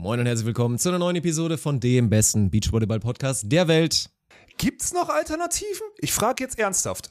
Moin 0.00 0.18
und 0.18 0.24
herzlich 0.26 0.46
willkommen 0.46 0.78
zu 0.78 0.88
einer 0.88 0.98
neuen 0.98 1.16
Episode 1.16 1.58
von 1.58 1.78
dem 1.78 2.08
besten 2.08 2.50
Beachvolleyball-Podcast 2.50 3.44
der 3.52 3.68
Welt. 3.68 4.08
Gibt's 4.56 4.94
noch 4.94 5.10
Alternativen? 5.10 5.86
Ich 5.98 6.10
frage 6.12 6.42
jetzt 6.42 6.58
ernsthaft. 6.58 7.10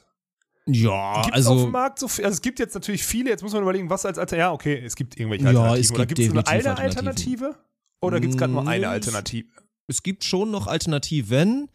Ja, 0.66 1.22
Gibt 1.22 1.34
also. 1.36 1.52
auf 1.52 1.62
dem 1.62 1.70
Markt 1.70 2.00
so 2.00 2.08
viel, 2.08 2.24
also 2.24 2.34
es 2.34 2.42
gibt 2.42 2.58
jetzt 2.58 2.74
natürlich 2.74 3.04
viele, 3.04 3.30
jetzt 3.30 3.42
muss 3.42 3.52
man 3.52 3.62
überlegen, 3.62 3.88
was 3.90 4.04
als 4.04 4.18
Alternative. 4.18 4.40
Ja, 4.40 4.52
okay, 4.52 4.82
es 4.84 4.96
gibt 4.96 5.16
irgendwelche 5.18 5.44
Ja, 5.44 5.50
Alternativen. 5.50 5.80
es 5.84 5.90
Oder 5.92 6.06
gibt 6.06 6.18
gibt 6.18 6.28
es 6.28 6.34
nur 6.34 6.48
eine. 6.48 6.78
Alternative? 6.78 7.56
Oder 8.02 8.20
gibt 8.20 8.32
es 8.32 8.38
gerade 8.38 8.52
nur 8.52 8.66
eine 8.68 8.88
Alternative? 8.88 9.48
es 9.86 10.02
gibt 10.02 10.24
schon 10.24 10.50
noch 10.50 10.66
Alternativen. 10.66 11.68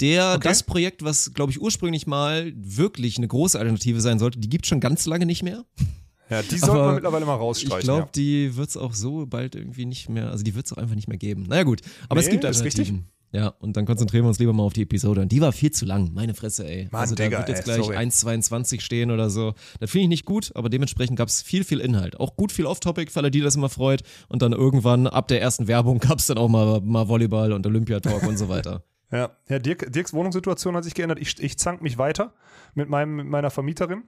Der, 0.00 0.34
Okay. 0.36 0.48
das 0.48 0.62
Projekt, 0.62 1.04
was, 1.04 1.32
glaube 1.34 1.52
ich, 1.52 1.60
ursprünglich 1.60 2.06
mal 2.06 2.52
wirklich 2.56 3.18
eine 3.18 3.28
große 3.28 3.58
Alternative 3.58 4.00
sein 4.00 4.18
sollte, 4.18 4.38
die 4.40 4.48
gibt 4.48 4.66
schon 4.66 4.80
ganz 4.80 5.06
lange 5.06 5.26
nicht 5.26 5.42
mehr. 5.42 5.64
Ja, 6.30 6.42
die 6.42 6.58
sollte 6.58 6.72
Aber 6.72 6.86
man 6.86 6.94
mittlerweile 6.94 7.26
mal 7.26 7.34
Ich 7.34 7.40
rausstreichen. 7.40 7.80
glaube, 7.84 8.02
ja. 8.02 8.08
die 8.14 8.56
wird 8.56 8.68
es 8.68 8.76
auch 8.76 8.94
so 8.94 9.26
bald 9.26 9.54
irgendwie 9.56 9.84
nicht 9.86 10.08
mehr, 10.08 10.30
also 10.30 10.44
die 10.44 10.54
wird 10.54 10.66
es 10.66 10.72
auch 10.72 10.78
einfach 10.78 10.94
nicht 10.94 11.08
mehr 11.08 11.18
geben. 11.18 11.44
Naja, 11.48 11.64
gut. 11.64 11.80
Aber 12.08 12.20
es 12.20 12.26
Nee, 12.26 12.32
gibt 12.32 12.44
ist 12.44 12.62
richtig. 12.64 12.88
Alternativen. 12.88 13.10
Ja, 13.32 13.54
und 13.60 13.76
dann 13.76 13.86
konzentrieren 13.86 14.24
wir 14.24 14.28
uns 14.28 14.40
lieber 14.40 14.52
mal 14.52 14.64
auf 14.64 14.72
die 14.72 14.82
Episode. 14.82 15.20
Und 15.20 15.30
die 15.30 15.40
war 15.40 15.52
viel 15.52 15.70
zu 15.70 15.84
lang, 15.86 16.10
meine 16.14 16.34
Fresse, 16.34 16.66
ey. 16.66 16.88
Mann, 16.90 17.02
also 17.02 17.14
da 17.14 17.22
Digga, 17.22 17.38
wird 17.38 17.48
jetzt 17.48 17.62
gleich 17.64 17.76
sorry. 17.84 17.96
1,22 17.96 18.80
stehen 18.80 19.12
oder 19.12 19.30
so. 19.30 19.54
Das 19.78 19.90
finde 19.90 20.04
ich 20.04 20.08
nicht 20.08 20.24
gut, 20.24 20.50
aber 20.56 20.68
dementsprechend 20.68 21.16
gab 21.16 21.28
es 21.28 21.40
viel, 21.40 21.62
viel 21.62 21.78
Inhalt. 21.78 22.18
Auch 22.18 22.34
gut 22.34 22.50
viel 22.50 22.66
Off-Topic, 22.66 23.12
für 23.12 23.20
alle, 23.20 23.30
die 23.30 23.40
das 23.40 23.54
immer 23.54 23.68
freut. 23.68 24.02
Und 24.28 24.42
dann 24.42 24.52
irgendwann, 24.52 25.06
ab 25.06 25.28
der 25.28 25.40
ersten 25.40 25.68
Werbung, 25.68 25.98
gab 26.00 26.18
es 26.18 26.26
dann 26.26 26.38
auch 26.38 26.48
mal, 26.48 26.80
mal 26.80 27.06
Volleyball 27.08 27.52
und 27.52 27.64
Olympiatalk 27.66 28.24
und 28.24 28.36
so 28.36 28.48
weiter. 28.48 28.82
Ja, 29.12 29.32
ja 29.48 29.58
Dirk, 29.58 29.92
Dirks 29.92 30.12
Wohnungssituation 30.12 30.76
hat 30.76 30.84
sich 30.84 30.94
geändert. 30.94 31.18
Ich, 31.20 31.42
ich 31.42 31.58
zank 31.58 31.82
mich 31.82 31.98
weiter 31.98 32.32
mit, 32.76 32.88
meinem, 32.88 33.16
mit 33.16 33.26
meiner 33.26 33.50
Vermieterin. 33.50 34.04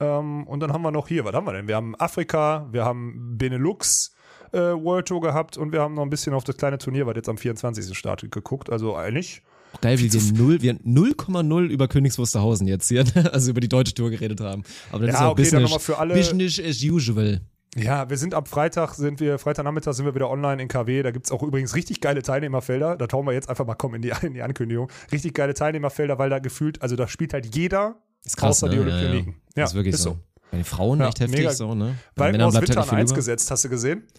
Ähm, 0.00 0.46
und 0.46 0.60
dann 0.60 0.72
haben 0.72 0.82
wir 0.82 0.90
noch 0.92 1.08
hier, 1.08 1.24
was 1.24 1.34
haben 1.34 1.46
wir 1.46 1.52
denn? 1.52 1.66
Wir 1.68 1.76
haben 1.76 1.94
Afrika, 1.96 2.68
wir 2.70 2.84
haben 2.84 3.36
Benelux 3.36 4.14
äh, 4.52 4.58
World 4.58 5.08
Tour 5.08 5.20
gehabt 5.20 5.56
und 5.56 5.72
wir 5.72 5.80
haben 5.80 5.94
noch 5.94 6.02
ein 6.02 6.10
bisschen 6.10 6.34
auf 6.34 6.44
das 6.44 6.56
kleine 6.56 6.78
Turnier, 6.78 7.06
was 7.06 7.16
jetzt 7.16 7.28
am 7.28 7.36
24. 7.38 7.96
startet, 7.96 8.30
geguckt. 8.30 8.70
Also 8.70 8.96
eigentlich. 8.96 9.42
Geil, 9.82 9.98
wie 9.98 10.10
wir 10.10 10.22
null, 10.32 10.62
wir 10.62 10.74
0,0 10.76 11.66
über 11.66 11.88
Königs 11.88 12.18
Wusterhausen 12.18 12.66
jetzt 12.68 12.88
hier, 12.88 13.04
also 13.32 13.50
über 13.50 13.60
die 13.60 13.68
deutsche 13.68 13.92
Tour 13.94 14.10
geredet 14.10 14.40
haben. 14.40 14.62
Aber 14.92 15.04
das 15.06 15.14
Ja, 15.14 15.20
ist 15.20 15.26
auch 15.26 15.32
okay, 15.32 15.42
dann 15.42 15.44
Business, 15.44 15.62
nochmal 15.62 15.78
für 15.80 15.98
alle- 15.98 16.14
Business 16.14 16.60
as 16.60 16.82
usual. 16.82 17.40
Ja, 17.76 18.08
wir 18.08 18.16
sind 18.16 18.32
ab 18.34 18.48
Freitag, 18.48 18.94
sind 18.94 19.20
wir, 19.20 19.38
Freitagnachmittag 19.38 19.92
sind 19.92 20.06
wir 20.06 20.14
wieder 20.14 20.30
online 20.30 20.62
in 20.62 20.68
KW. 20.68 21.02
Da 21.02 21.10
gibt 21.10 21.26
es 21.26 21.32
auch 21.32 21.42
übrigens 21.42 21.74
richtig 21.76 22.00
geile 22.00 22.22
Teilnehmerfelder. 22.22 22.96
Da 22.96 23.06
tauen 23.06 23.26
wir 23.26 23.32
jetzt 23.34 23.50
einfach 23.50 23.66
mal 23.66 23.74
kommen 23.74 23.96
in 23.96 24.02
die, 24.02 24.12
in 24.26 24.32
die 24.32 24.42
Ankündigung. 24.42 24.88
Richtig 25.12 25.34
geile 25.34 25.52
Teilnehmerfelder, 25.54 26.18
weil 26.18 26.30
da 26.30 26.38
gefühlt, 26.38 26.80
also 26.80 26.96
da 26.96 27.06
spielt 27.06 27.34
halt 27.34 27.54
jeder 27.54 27.96
Ist 28.24 28.36
krass, 28.36 28.62
außer 28.62 28.68
ne? 28.74 28.84
die 28.84 28.90
Ja, 28.90 29.14
ja. 29.14 29.22
Ja, 29.56 29.64
ist 29.64 29.74
wirklich 29.74 29.96
so. 29.96 30.18
Bei 30.50 30.56
den 30.58 30.64
Frauen 30.64 31.00
Ja, 31.00 31.08
echt 31.08 31.20
heftig 31.20 31.38
mega. 31.38 31.52
so, 31.52 31.74
ne? 31.74 31.96
Weil 32.16 32.40
aus 32.42 32.52
bleibt 32.52 32.68
Winter 32.68 32.80
halt 32.80 32.90
an 32.90 32.96
nicht 32.96 33.00
1 33.02 33.10
viel 33.10 33.14
über. 33.14 33.16
gesetzt, 33.16 33.50
hast 33.50 33.64
du 33.64 33.68
gesehen? 33.68 34.02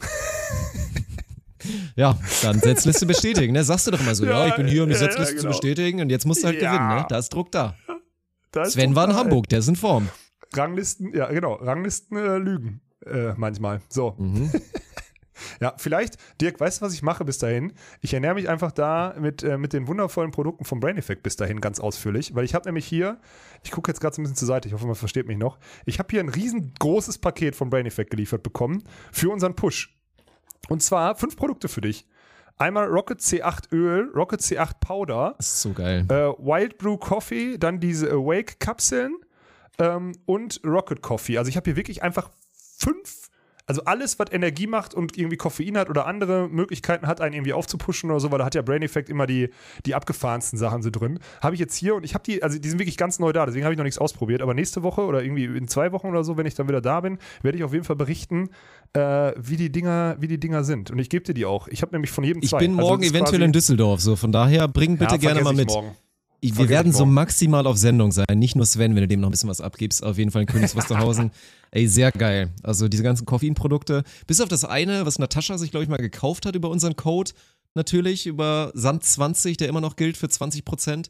Ja, 1.96 2.18
dann 2.42 2.60
Setzliste 2.60 3.06
bestätigen, 3.06 3.52
ne? 3.54 3.64
Sagst 3.64 3.86
du 3.86 3.92
doch 3.92 4.00
immer 4.00 4.16
so, 4.16 4.26
ja, 4.26 4.32
Ja, 4.32 4.48
ich 4.48 4.56
bin 4.56 4.68
hier, 4.68 4.84
um 4.84 4.90
die 4.90 4.94
ja, 4.94 5.00
Setzliste 5.00 5.36
zu 5.36 5.42
genau. 5.44 5.50
bestätigen 5.50 6.00
und 6.02 6.10
jetzt 6.10 6.26
musst 6.26 6.42
du 6.42 6.48
halt 6.48 6.58
gewinnen, 6.60 6.88
ne? 6.88 7.06
Da 7.10 7.18
ist 7.20 7.30
Druck 7.34 7.52
da. 7.52 7.76
Da 8.52 8.64
ist 8.64 8.74
Sven 8.74 8.96
war 8.96 9.04
in 9.04 9.10
total- 9.12 9.26
Hamburg, 9.26 9.50
der 9.50 9.60
ist 9.60 9.68
in 9.68 9.76
Form. 9.76 10.08
Ranglisten, 10.56 11.14
ja 11.14 11.28
genau, 11.32 11.54
Ranglisten 11.56 12.18
äh, 12.18 12.38
lügen 12.38 12.82
äh, 13.06 13.34
manchmal. 13.36 13.82
So, 13.90 14.16
Mhm. 14.18 14.50
ja, 15.62 15.74
vielleicht, 15.78 16.16
Dirk, 16.42 16.60
weißt 16.60 16.82
du, 16.82 16.86
was 16.86 16.94
ich 16.94 17.02
mache 17.02 17.26
bis 17.26 17.38
dahin? 17.38 17.74
Ich 18.02 18.14
ernähre 18.14 18.36
mich 18.36 18.50
einfach 18.50 18.72
da 18.72 19.16
mit, 19.20 19.44
äh, 19.44 19.58
mit 19.58 19.74
den 19.74 19.88
wundervollen 19.88 20.32
Produkten 20.32 20.66
vom 20.66 20.80
Brain 20.80 20.98
Effect 20.98 21.24
bis 21.24 21.36
dahin 21.36 21.62
ganz 21.62 21.80
ausführlich, 21.80 22.36
weil 22.36 22.46
ich 22.46 22.56
habe 22.56 22.66
nämlich 22.68 22.86
hier, 22.86 23.20
ich 23.64 23.72
gucke 23.72 23.90
jetzt 23.92 24.02
gerade 24.02 24.16
so 24.16 24.22
ein 24.22 24.24
bisschen 24.24 24.36
zur 24.38 24.48
Seite, 24.48 24.68
ich 24.68 24.74
hoffe, 24.74 24.86
man 24.86 24.96
versteht 24.96 25.28
mich 25.28 25.38
noch. 25.38 25.58
Ich 25.86 26.00
habe 26.00 26.08
hier 26.12 26.20
ein 26.22 26.30
riesengroßes 26.30 27.18
Paket 27.20 27.56
vom 27.56 27.70
Brain 27.70 27.86
Effect 27.86 28.12
geliefert 28.12 28.44
bekommen 28.44 28.84
für 29.12 29.30
unseren 29.30 29.56
Push. 29.56 29.96
Und 30.68 30.84
zwar 30.84 31.16
fünf 31.16 31.36
Produkte 31.36 31.68
für 31.68 31.82
dich. 31.82 32.06
Einmal 32.58 32.88
Rocket 32.88 33.20
C8 33.22 33.72
Öl, 33.74 34.12
Rocket 34.14 34.42
C8 34.42 34.80
Powder, 34.82 35.36
Das 35.38 35.48
ist 35.48 35.62
so 35.62 35.72
geil. 35.72 36.06
äh, 36.10 36.14
Wild 36.14 36.78
Brew 36.78 36.98
Coffee, 36.98 37.58
dann 37.58 37.80
diese 37.80 38.12
Awake 38.12 38.56
Kapseln 38.60 39.16
ähm, 39.80 40.12
und 40.26 40.60
Rocket 40.66 41.02
Coffee. 41.02 41.38
Also 41.38 41.48
ich 41.48 41.56
habe 41.56 41.64
hier 41.70 41.78
wirklich 41.78 42.04
einfach 42.04 42.30
fünf, 42.78 43.29
also 43.70 43.84
alles, 43.86 44.18
was 44.18 44.32
Energie 44.32 44.66
macht 44.66 44.96
und 44.96 45.16
irgendwie 45.16 45.38
Koffein 45.38 45.78
hat 45.78 45.92
oder 45.92 46.08
andere 46.08 46.50
Möglichkeiten 46.50 47.06
hat, 47.06 47.22
einen 47.22 47.36
irgendwie 47.36 47.54
aufzupushen 47.54 48.10
oder 48.10 48.20
so, 48.20 48.32
weil 48.32 48.40
da 48.40 48.46
hat 48.46 48.56
ja 48.56 48.64
Brain 48.64 48.82
Effect 48.82 49.10
immer 49.10 49.28
die, 49.28 49.50
die 49.86 49.94
abgefahrensten 49.94 50.58
Sachen 50.58 50.82
so 50.82 50.90
drin. 50.90 51.20
Habe 51.42 51.54
ich 51.54 51.60
jetzt 51.60 51.76
hier 51.76 51.94
und 51.94 52.04
ich 52.04 52.16
habe 52.16 52.24
die, 52.24 52.42
also 52.42 52.58
die 52.58 52.68
sind 52.68 52.80
wirklich 52.80 52.98
ganz 52.98 53.20
neu 53.20 53.32
da, 53.32 53.46
deswegen 53.46 53.66
habe 53.66 53.74
ich 53.74 53.78
noch 53.78 53.84
nichts 53.84 54.00
ausprobiert. 54.00 54.42
Aber 54.42 54.56
nächste 54.56 54.82
Woche 54.82 55.02
oder 55.02 55.22
irgendwie 55.24 55.46
in 55.46 55.68
zwei 55.68 55.92
Wochen 55.92 56.08
oder 56.08 56.24
so, 56.24 56.36
wenn 56.36 56.48
ich 56.48 56.56
dann 56.56 56.68
wieder 56.68 56.82
da 56.82 57.00
bin, 57.02 57.20
werde 57.44 57.60
ich 57.60 57.64
auf 57.64 57.72
jeden 57.72 57.86
Fall 57.86 57.96
berichten, 57.96 58.50
äh, 58.94 59.34
wie 59.38 59.56
die 59.56 59.72
Dinger, 59.72 60.16
wie 60.20 60.28
die 60.28 60.40
Dinger 60.40 60.64
sind. 60.64 60.90
Und 60.90 60.98
ich 60.98 61.10
gebe 61.10 61.24
dir 61.24 61.36
die 61.36 61.46
auch. 61.46 61.68
Ich 61.68 61.84
habe 61.84 61.92
nämlich 61.94 62.10
von 62.10 62.24
jedem 62.24 62.42
Ich 62.42 62.50
zwei. 62.50 62.58
bin 62.58 62.72
Also 62.72 62.82
morgen 62.90 63.04
ist 63.04 63.12
eventuell 63.12 63.44
in 63.44 63.52
Düsseldorf, 63.52 64.02
so 64.02 64.16
von 64.16 64.32
daher 64.32 64.68
bring 64.68 64.98
bitte 64.98 65.14
Ja, 65.14 65.18
gerne 65.18 65.42
mal 65.42 65.52
ich 65.52 65.58
mit. 65.58 65.68
morgen. 65.70 65.96
Ich, 66.42 66.58
wir 66.58 66.70
werden 66.70 66.94
so 66.94 67.06
maximal 67.06 67.68
auf 67.68 67.78
Sendung 67.78 68.12
sein. 68.12 68.26
Nicht 68.36 68.56
nur 68.56 68.66
Sven, 68.66 68.96
wenn 68.96 69.02
du 69.02 69.08
dem 69.08 69.20
noch 69.20 69.28
ein 69.28 69.32
bisschen 69.32 69.50
was 69.50 69.60
abgibst. 69.60 70.04
Auf 70.04 70.18
jeden 70.18 70.32
Fall 70.32 70.44
in 70.44 70.48
Königs 70.48 70.76
Wusterhausen. 70.76 71.32
Ey, 71.72 71.88
sehr 71.88 72.12
geil. 72.12 72.50
Also 72.64 72.88
diese 72.88 73.04
ganzen 73.04 73.26
Koffeinprodukte. 73.26 74.04
Bis 74.26 74.40
auf 74.40 74.48
das 74.48 74.64
eine, 74.64 75.06
was 75.06 75.20
Natascha 75.20 75.58
sich, 75.58 75.72
glaube 75.72 75.84
ich, 75.84 75.90
mal 75.90 75.98
gekauft 75.98 76.46
hat 76.46 76.56
über 76.56 76.70
unseren 76.70 76.96
Code. 76.96 77.32
Natürlich, 77.76 78.26
über 78.26 78.72
Sand20, 78.76 79.58
der 79.58 79.68
immer 79.68 79.82
noch 79.82 79.96
gilt 79.96 80.18
für 80.18 80.30
20 80.30 80.66
Prozent. 80.66 81.10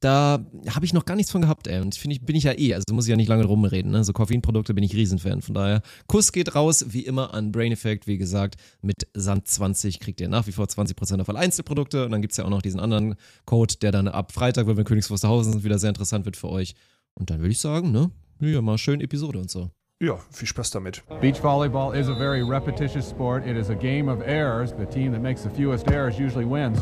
Da 0.00 0.46
habe 0.70 0.84
ich 0.84 0.92
noch 0.92 1.04
gar 1.04 1.16
nichts 1.16 1.32
von 1.32 1.42
gehabt, 1.42 1.66
ey. 1.66 1.80
Und 1.80 1.96
finde 1.96 2.14
ich, 2.14 2.24
bin 2.24 2.36
ich 2.36 2.44
ja 2.44 2.56
eh. 2.56 2.74
Also 2.74 2.84
muss 2.92 3.06
ich 3.06 3.10
ja 3.10 3.16
nicht 3.16 3.28
lange 3.28 3.44
rumreden. 3.44 3.90
Ne? 3.90 4.04
So 4.04 4.12
Koffeinprodukte 4.12 4.72
bin 4.72 4.84
ich 4.84 4.94
Riesenfan. 4.94 5.42
Von 5.42 5.54
daher, 5.54 5.82
Kuss 6.06 6.30
geht 6.30 6.54
raus, 6.54 6.86
wie 6.90 7.04
immer, 7.04 7.34
an 7.34 7.50
Brain 7.50 7.72
Effect. 7.72 8.06
Wie 8.06 8.16
gesagt, 8.16 8.56
mit 8.80 9.08
Sand20 9.16 9.98
kriegt 9.98 10.20
ihr 10.20 10.28
nach 10.28 10.46
wie 10.46 10.52
vor 10.52 10.66
20% 10.66 11.20
auf 11.20 11.28
alle 11.28 11.40
Einzelprodukte. 11.40 12.04
Und 12.04 12.12
dann 12.12 12.22
gibt 12.22 12.32
es 12.32 12.36
ja 12.36 12.44
auch 12.44 12.50
noch 12.50 12.62
diesen 12.62 12.78
anderen 12.78 13.16
Code, 13.44 13.74
der 13.82 13.90
dann 13.90 14.06
ab 14.06 14.32
Freitag, 14.32 14.68
wenn 14.68 14.76
wir 14.76 14.80
in 14.80 14.86
Königs 14.86 15.10
Wusterhausen 15.10 15.52
sind, 15.52 15.64
wieder 15.64 15.80
sehr 15.80 15.88
interessant 15.88 16.24
wird 16.26 16.36
für 16.36 16.48
euch. 16.48 16.76
Und 17.14 17.30
dann 17.30 17.40
würde 17.40 17.50
ich 17.50 17.60
sagen, 17.60 17.90
ne? 17.90 18.12
Ja, 18.40 18.62
mal 18.62 18.78
schön 18.78 19.00
Episode 19.00 19.40
und 19.40 19.50
so. 19.50 19.70
Ja, 20.00 20.16
viel 20.30 20.46
Spaß 20.46 20.70
damit. 20.70 21.02
Beach 21.20 21.42
volleyball 21.42 21.92
is 21.92 22.08
a 22.08 22.14
very 22.14 22.40
repetitious 22.40 23.10
sport. 23.10 23.44
It 23.44 23.56
is 23.56 23.68
a 23.68 23.74
game 23.74 24.08
of 24.08 24.20
errors. 24.24 24.72
The 24.78 24.86
team 24.86 25.10
that 25.10 25.20
makes 25.20 25.42
the 25.42 25.50
fewest 25.50 25.90
errors 25.90 26.20
usually 26.20 26.48
wins. 26.48 26.78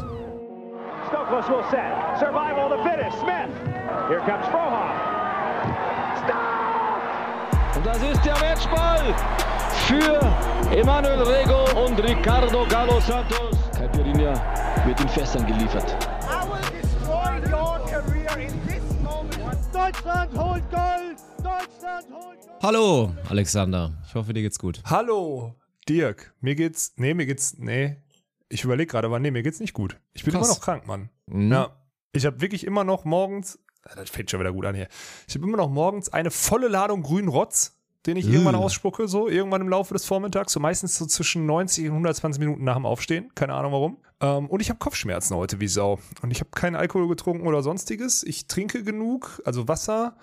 Stokos 1.11 1.49
will 1.49 1.65
set. 1.71 2.19
Survival 2.19 2.72
of 2.72 2.78
the 2.78 2.83
fittest. 2.89 3.19
Smith. 3.21 3.50
Here 4.09 4.21
comes 4.21 4.47
Frohoff. 4.47 4.91
Stop! 6.25 7.77
Und 7.77 7.87
das 7.87 8.03
ist 8.03 8.25
der 8.25 8.34
Matchball 8.41 9.15
für 9.87 10.77
Emanuel 10.77 11.22
Rego 11.22 11.84
und 11.84 11.99
Ricardo 12.03 12.66
Galo 12.66 12.99
Santos. 13.00 13.56
Caipirinha 13.77 14.34
wird 14.84 15.00
in 15.00 15.09
Fässern 15.09 15.47
geliefert. 15.47 15.97
I 16.22 16.45
will 16.49 16.81
destroy 16.81 17.39
your 17.53 17.78
career 17.87 18.39
in 18.39 18.66
this 18.66 18.83
moment. 19.00 19.59
Deutschland 19.72 20.37
holt 20.37 20.69
Gold! 20.71 21.19
Deutschland 21.39 22.06
holt 22.11 22.41
Gold! 22.41 22.62
Hallo, 22.62 23.12
Alexander. 23.31 23.93
Ich 24.09 24.15
hoffe, 24.15 24.33
dir 24.33 24.43
geht's 24.43 24.59
gut. 24.59 24.83
Hallo, 24.87 25.55
Dirk. 25.89 26.34
Mir 26.41 26.56
geht's, 26.56 26.95
nee, 26.97 27.15
mir 27.15 27.27
geht's, 27.27 27.56
nee. 27.59 27.97
Ich 28.49 28.65
überlege 28.65 28.91
gerade, 28.91 29.07
aber 29.07 29.19
nee, 29.19 29.31
mir 29.31 29.43
geht's 29.43 29.61
nicht 29.61 29.73
gut. 29.75 29.99
Ich 30.12 30.25
bin 30.25 30.33
Krass. 30.33 30.47
immer 30.47 30.55
noch 30.55 30.61
krank, 30.62 30.87
Mann. 30.87 31.11
Mhm. 31.27 31.53
Ja. 31.53 31.71
Ich 32.12 32.25
habe 32.27 32.41
wirklich 32.41 32.65
immer 32.65 32.84
noch 32.84 33.05
morgens, 33.05 33.59
ah, 33.83 33.95
das 33.97 34.09
fängt 34.11 34.31
schon 34.31 34.41
wieder 34.41 34.53
gut 34.53 34.65
an 34.67 34.75
hier. 34.75 34.89
Ich 35.27 35.34
habe 35.34 35.45
immer 35.47 35.57
noch 35.57 35.69
morgens 35.71 36.09
eine 36.09 36.31
volle 36.31 36.69
Ladung 36.69 37.03
grünen 37.03 37.29
Rotz, 37.29 37.77
den 38.07 38.17
ich 38.17 38.27
Äh. 38.27 38.31
irgendwann 38.31 38.55
ausspucke, 38.55 39.09
so 39.09 39.29
irgendwann 39.29 39.61
im 39.62 39.69
Laufe 39.69 39.93
des 39.95 40.05
Vormittags, 40.05 40.53
so 40.53 40.61
meistens 40.61 40.97
so 40.97 41.07
zwischen 41.07 41.45
90 41.45 41.87
und 41.87 41.93
120 41.93 42.39
Minuten 42.41 42.62
nach 42.65 42.77
dem 42.77 42.87
Aufstehen. 42.87 43.33
Keine 43.34 43.55
Ahnung 43.55 43.73
warum. 43.73 43.97
Ähm, 44.21 44.47
und 44.49 44.61
ich 44.61 44.71
habe 44.71 44.78
Kopfschmerzen 44.78 45.37
heute 45.37 45.61
wie 45.61 45.69
Sau. 45.69 45.99
Und 46.23 46.31
ich 46.31 46.41
habe 46.41 46.51
keinen 46.51 46.77
Alkohol 46.77 47.09
getrunken 47.09 47.47
oder 47.47 47.63
sonstiges. 47.63 48.23
Ich 48.23 48.47
trinke 48.47 48.83
genug, 48.84 49.43
also 49.45 49.67
Wasser. 49.69 50.17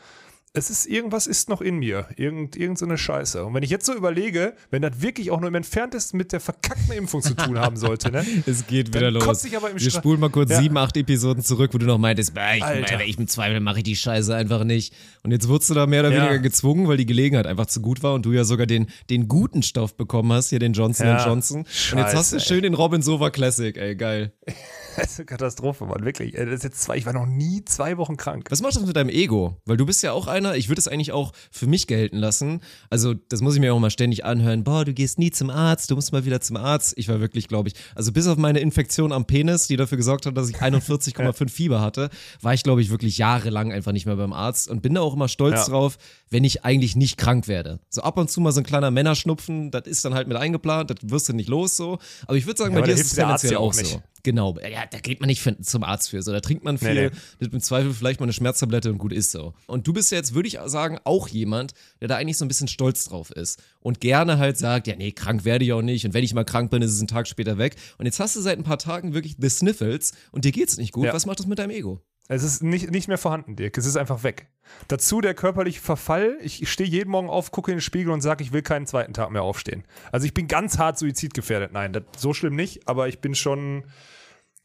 Es 0.55 0.69
ist 0.69 0.85
irgendwas 0.85 1.25
ist 1.25 1.49
noch 1.49 1.61
in 1.61 1.77
mir. 1.79 2.05
Irgend, 2.15 2.55
irgend 2.55 2.77
so 2.77 2.85
eine 2.85 2.95
Scheiße. 2.99 3.43
Und 3.43 3.55
wenn 3.55 3.63
ich 3.63 3.71
jetzt 3.71 3.87
so 3.87 3.95
überlege, 3.95 4.53
wenn 4.69 4.83
das 4.83 5.01
wirklich 5.01 5.31
auch 5.31 5.39
nur 5.39 5.47
im 5.47 5.55
entferntesten 5.55 6.15
mit 6.15 6.31
der 6.31 6.39
verkackten 6.39 6.93
Impfung 6.93 7.23
zu 7.23 7.33
tun 7.33 7.57
haben 7.57 7.75
sollte, 7.75 8.11
ne? 8.11 8.23
Es 8.45 8.67
geht 8.67 8.93
wieder 8.93 9.09
los. 9.09 9.43
ich 9.45 9.57
aber 9.57 9.71
im 9.71 9.79
Wir 9.79 9.89
Stra- 9.89 9.97
spulen 9.97 10.19
mal 10.19 10.29
kurz 10.29 10.51
Ja. 10.51 10.61
sieben, 10.61 10.77
acht 10.77 10.95
Episoden 10.95 11.41
zurück, 11.43 11.71
wo 11.73 11.79
du 11.79 11.87
noch 11.87 11.97
meintest, 11.97 12.35
bah, 12.35 12.53
ich, 12.53 12.63
Alter. 12.63 13.03
ich 13.03 13.17
im 13.17 13.27
Zweifel 13.27 13.61
mache 13.61 13.77
ich 13.79 13.83
die 13.83 13.95
Scheiße 13.95 14.35
einfach 14.35 14.63
nicht. 14.63 14.93
Und 15.23 15.31
jetzt 15.31 15.47
wurdest 15.47 15.71
du 15.71 15.73
da 15.73 15.87
mehr 15.87 16.01
oder 16.01 16.11
Ja. 16.11 16.21
weniger 16.25 16.37
gezwungen, 16.39 16.87
weil 16.87 16.97
die 16.97 17.07
Gelegenheit 17.07 17.47
einfach 17.47 17.65
zu 17.65 17.81
gut 17.81 18.03
war 18.03 18.13
und 18.13 18.23
du 18.23 18.31
ja 18.31 18.43
sogar 18.43 18.67
den, 18.67 18.85
den 19.09 19.27
guten 19.27 19.63
Stoff 19.63 19.97
bekommen 19.97 20.31
hast, 20.33 20.49
hier 20.51 20.59
den 20.59 20.73
Johnson 20.73 21.07
Ja. 21.07 21.25
Johnson. 21.25 21.61
und 21.61 21.97
jetzt 21.97 22.13
hast 22.13 22.31
du 22.31 22.35
Scheiße, 22.37 22.39
schön 22.53 22.61
den 22.61 22.75
Robin 22.75 23.01
Sova 23.01 23.31
Classic, 23.31 23.75
ey, 23.75 23.95
geil. 23.95 24.33
Das 24.95 25.13
ist 25.13 25.17
eine 25.21 25.25
Katastrophe, 25.25 25.87
Mann, 25.87 26.05
wirklich. 26.05 26.33
Das 26.35 26.45
ist 26.49 26.63
jetzt 26.63 26.83
zwei, 26.83 26.97
ich 26.97 27.07
war 27.07 27.13
noch 27.13 27.25
nie 27.25 27.65
zwei 27.65 27.97
Wochen 27.97 28.15
krank. 28.15 28.45
Was 28.51 28.61
macht 28.61 28.75
das 28.75 28.85
mit 28.85 28.95
deinem 28.95 29.09
Ego? 29.09 29.59
Weil 29.65 29.75
du 29.75 29.87
bist 29.87 30.03
ja 30.03 30.11
auch 30.11 30.27
einer, 30.45 30.55
ich 30.55 30.69
würde 30.69 30.79
es 30.79 30.87
eigentlich 30.87 31.11
auch 31.11 31.31
für 31.51 31.67
mich 31.67 31.87
gelten 31.87 32.17
lassen. 32.17 32.61
Also, 32.89 33.13
das 33.13 33.41
muss 33.41 33.55
ich 33.55 33.59
mir 33.61 33.73
auch 33.73 33.79
mal 33.79 33.89
ständig 33.89 34.25
anhören. 34.25 34.63
Boah, 34.63 34.85
du 34.85 34.93
gehst 34.93 35.19
nie 35.19 35.31
zum 35.31 35.49
Arzt, 35.49 35.89
du 35.91 35.95
musst 35.95 36.11
mal 36.11 36.25
wieder 36.25 36.41
zum 36.41 36.57
Arzt. 36.57 36.93
Ich 36.97 37.07
war 37.09 37.19
wirklich, 37.19 37.47
glaube 37.47 37.69
ich, 37.69 37.75
also 37.95 38.11
bis 38.11 38.27
auf 38.27 38.37
meine 38.37 38.59
Infektion 38.59 39.11
am 39.11 39.25
Penis, 39.25 39.67
die 39.67 39.77
dafür 39.77 39.97
gesorgt 39.97 40.25
hat, 40.25 40.37
dass 40.37 40.49
ich 40.49 40.55
41,5 40.61 41.49
Fieber 41.49 41.81
hatte, 41.81 42.09
war 42.41 42.53
ich, 42.53 42.63
glaube 42.63 42.81
ich, 42.81 42.89
wirklich 42.89 43.17
jahrelang 43.17 43.71
einfach 43.71 43.91
nicht 43.91 44.05
mehr 44.05 44.15
beim 44.15 44.33
Arzt 44.33 44.69
und 44.69 44.81
bin 44.81 44.93
da 44.95 45.01
auch 45.01 45.13
immer 45.13 45.27
stolz 45.27 45.53
Ja. 45.53 45.65
drauf, 45.65 45.97
wenn 46.29 46.43
ich 46.43 46.65
eigentlich 46.65 46.95
nicht 46.95 47.17
krank 47.17 47.47
werde. 47.47 47.79
So 47.89 48.01
ab 48.01 48.17
und 48.17 48.29
zu 48.29 48.41
mal 48.41 48.51
so 48.51 48.61
ein 48.61 48.65
kleiner 48.65 48.91
Männerschnupfen, 48.91 49.71
das 49.71 49.87
ist 49.87 50.03
dann 50.05 50.13
halt 50.13 50.27
mit 50.27 50.37
eingeplant, 50.37 50.89
das 50.89 50.97
wirst 51.03 51.29
du 51.29 51.33
nicht 51.33 51.49
los 51.49 51.75
so. 51.77 51.99
Aber 52.27 52.37
ich 52.37 52.45
würde 52.45 52.57
sagen, 52.57 52.73
Ja, 52.75 52.81
bei 52.81 52.87
dir 52.87 52.93
ist 52.93 53.05
es 53.07 53.13
tendenziell 53.13 53.53
ja 53.53 53.57
auch 53.59 53.63
auch 53.69 53.73
so. 53.73 54.01
Genau, 54.23 54.57
ja, 54.59 54.85
da 54.89 54.99
geht 54.99 55.19
man 55.19 55.27
nicht 55.27 55.41
für, 55.41 55.59
zum 55.59 55.83
Arzt 55.83 56.09
für. 56.09 56.21
So, 56.21 56.31
da 56.31 56.39
trinkt 56.39 56.63
man 56.63 56.77
viel, 56.77 56.93
Nee, 56.93 57.11
nee. 57.41 57.47
im 57.51 57.59
Zweifel 57.59 57.93
vielleicht 57.93 58.21
mal 58.21 58.25
eine 58.25 58.33
Schmerztablette 58.33 58.89
und 58.89 58.97
gut 58.97 59.11
ist 59.11 59.31
so. 59.31 59.53
Und 59.67 59.85
du 59.85 59.91
bist 59.91 60.11
ja 60.11 60.17
jetzt, 60.17 60.33
würde 60.33 60.47
ich 60.47 60.59
sagen, 60.65 60.97
auch 61.03 61.27
jemand, 61.27 61.73
der 61.99 62.07
da 62.07 62.15
eigentlich 62.15 62.37
so 62.37 62.45
ein 62.45 62.47
bisschen 62.47 62.69
stolz 62.69 63.03
drauf 63.03 63.31
ist 63.31 63.61
und 63.81 63.99
gerne 63.99 64.37
halt 64.37 64.57
sagt, 64.57 64.87
ja, 64.87 64.95
nee, 64.95 65.11
krank 65.11 65.43
werde 65.43 65.65
ich 65.65 65.73
auch 65.73 65.81
nicht 65.81 66.05
und 66.05 66.13
wenn 66.13 66.23
ich 66.23 66.33
mal 66.33 66.45
krank 66.45 66.71
bin, 66.71 66.81
ist 66.81 66.93
es 66.93 67.01
ein 67.01 67.07
Tag 67.07 67.27
später 67.27 67.57
weg. 67.57 67.75
Und 67.97 68.05
jetzt 68.05 68.19
hast 68.21 68.35
du 68.37 68.39
seit 68.39 68.57
ein 68.57 68.63
paar 68.63 68.79
Tagen 68.79 69.13
wirklich 69.13 69.35
the 69.39 69.49
Sniffles 69.49 70.13
und 70.31 70.45
dir 70.45 70.53
geht's 70.53 70.77
nicht 70.77 70.93
gut. 70.93 71.05
Ja. 71.05 71.13
Was 71.13 71.25
macht 71.25 71.39
das 71.39 71.45
mit 71.47 71.59
deinem 71.59 71.71
Ego? 71.71 72.01
Es 72.29 72.41
ist 72.43 72.63
nicht, 72.63 72.89
nicht 72.89 73.07
mehr 73.09 73.17
vorhanden, 73.17 73.55
Dirk. 73.57 73.77
Es 73.77 73.85
ist 73.85 73.97
einfach 73.97 74.23
weg. 74.23 74.47
Dazu 74.87 75.19
der 75.19 75.33
körperliche 75.33 75.81
Verfall. 75.81 76.37
Ich 76.41 76.69
stehe 76.71 76.89
jeden 76.89 77.11
Morgen 77.11 77.29
auf, 77.29 77.51
gucke 77.51 77.71
in 77.71 77.77
den 77.77 77.81
Spiegel 77.81 78.11
und 78.13 78.21
sage, 78.21 78.43
ich 78.43 78.53
will 78.53 78.61
keinen 78.61 78.87
zweiten 78.87 79.13
Tag 79.13 79.29
mehr 79.31 79.43
aufstehen. 79.43 79.83
Also 80.11 80.25
ich 80.25 80.33
bin 80.33 80.47
ganz 80.47 80.77
hart 80.77 80.97
suizidgefährdet. 80.97 81.73
Nein, 81.73 81.91
das, 81.91 82.03
so 82.17 82.33
schlimm 82.33 82.55
nicht, 82.55 82.87
aber 82.87 83.07
ich 83.09 83.19
bin 83.19 83.35
schon. 83.35 83.83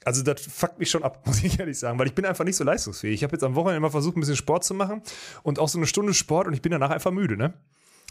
Also 0.04 0.22
das 0.22 0.40
fuckt 0.40 0.78
mich 0.78 0.88
schon 0.88 1.02
ab, 1.02 1.22
muss 1.26 1.42
ich 1.42 1.58
ehrlich 1.58 1.78
sagen, 1.78 1.98
weil 1.98 2.06
ich 2.06 2.14
bin 2.14 2.24
einfach 2.24 2.44
nicht 2.44 2.56
so 2.56 2.62
leistungsfähig. 2.62 3.14
Ich 3.16 3.24
habe 3.24 3.32
jetzt 3.34 3.42
am 3.42 3.56
Wochenende 3.56 3.78
immer 3.78 3.90
versucht, 3.90 4.16
ein 4.16 4.20
bisschen 4.20 4.36
Sport 4.36 4.62
zu 4.62 4.72
machen 4.74 5.02
und 5.42 5.58
auch 5.58 5.68
so 5.68 5.78
eine 5.78 5.86
Stunde 5.88 6.14
Sport 6.14 6.46
und 6.46 6.54
ich 6.54 6.62
bin 6.62 6.70
danach 6.70 6.90
einfach 6.90 7.10
müde, 7.10 7.36
ne? 7.36 7.54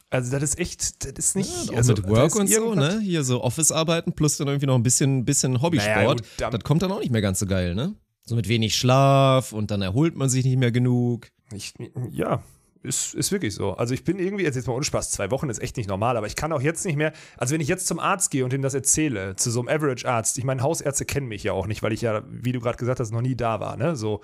Also 0.09 0.31
das 0.31 0.44
ist 0.44 0.59
echt, 0.59 1.05
das 1.05 1.25
ist 1.25 1.35
nicht. 1.38 1.69
Auch 1.71 1.77
also, 1.77 1.94
mit 1.94 2.07
Work 2.07 2.35
und 2.35 2.49
so, 2.49 2.75
ne? 2.75 2.99
Hier 3.01 3.23
so 3.23 3.41
Office-Arbeiten 3.44 4.13
plus 4.13 4.38
dann 4.38 4.47
irgendwie 4.47 4.65
noch 4.67 4.75
ein 4.75 4.83
bisschen, 4.83 5.23
bisschen 5.25 5.61
Hobbysport. 5.61 5.95
Naja, 5.95 6.13
gut, 6.13 6.23
da- 6.38 6.49
das 6.49 6.63
kommt 6.63 6.81
dann 6.81 6.91
auch 6.91 6.99
nicht 6.99 7.11
mehr 7.11 7.21
ganz 7.21 7.39
so 7.39 7.45
geil, 7.45 7.73
ne? 7.75 7.95
So 8.27 8.35
mit 8.35 8.50
wenig 8.50 8.75
Schlaf 8.75 9.53
und 9.53 9.71
dann 9.71 9.81
erholt 9.81 10.18
man 10.18 10.27
sich 10.27 10.44
nicht 10.44 10.57
mehr 10.57 10.71
genug. 10.71 11.29
Ich, 11.53 11.74
ja, 12.12 12.44
ist, 12.83 13.15
ist 13.15 13.31
wirklich 13.31 13.56
so. 13.56 13.74
Also 13.74 13.94
ich 13.94 14.03
bin 14.03 14.19
irgendwie, 14.19 14.44
jetzt, 14.44 14.56
jetzt 14.56 14.68
mal 14.68 14.74
ohne 14.74 14.83
Spaß, 14.83 15.12
zwei 15.12 15.31
Wochen 15.31 15.50
ist 15.50 15.59
echt 15.59 15.77
nicht 15.77 15.88
normal, 15.88 16.18
aber 16.18 16.27
ich 16.27 16.35
kann 16.35 16.51
auch 16.51 16.62
jetzt 16.62 16.85
nicht 16.85 16.97
mehr, 16.97 17.13
also 17.38 17.53
wenn 17.53 17.62
ich 17.62 17.69
jetzt 17.69 17.88
zum 17.88 18.00
Arzt 18.00 18.29
gehe 18.29 18.44
und 18.44 18.51
ihm 18.51 18.62
das 18.62 18.74
erzähle, 18.74 19.38
zu 19.38 19.50
so 19.50 19.62
einem 19.62 19.69
Average-Arzt, 19.69 20.38
ich 20.38 20.44
meine, 20.44 20.62
Hausärzte 20.62 21.06
kennen 21.06 21.27
mich 21.27 21.44
ja 21.44 21.53
auch 21.53 21.68
nicht, 21.68 21.83
weil 21.83 21.94
ich 21.94 22.01
ja, 22.01 22.21
wie 22.29 22.51
du 22.51 22.59
gerade 22.59 22.77
gesagt 22.77 23.00
hast, 23.00 23.12
noch 23.12 23.21
nie 23.21 23.35
da 23.35 23.62
war, 23.62 23.77
ne? 23.77 23.95
So, 23.95 24.21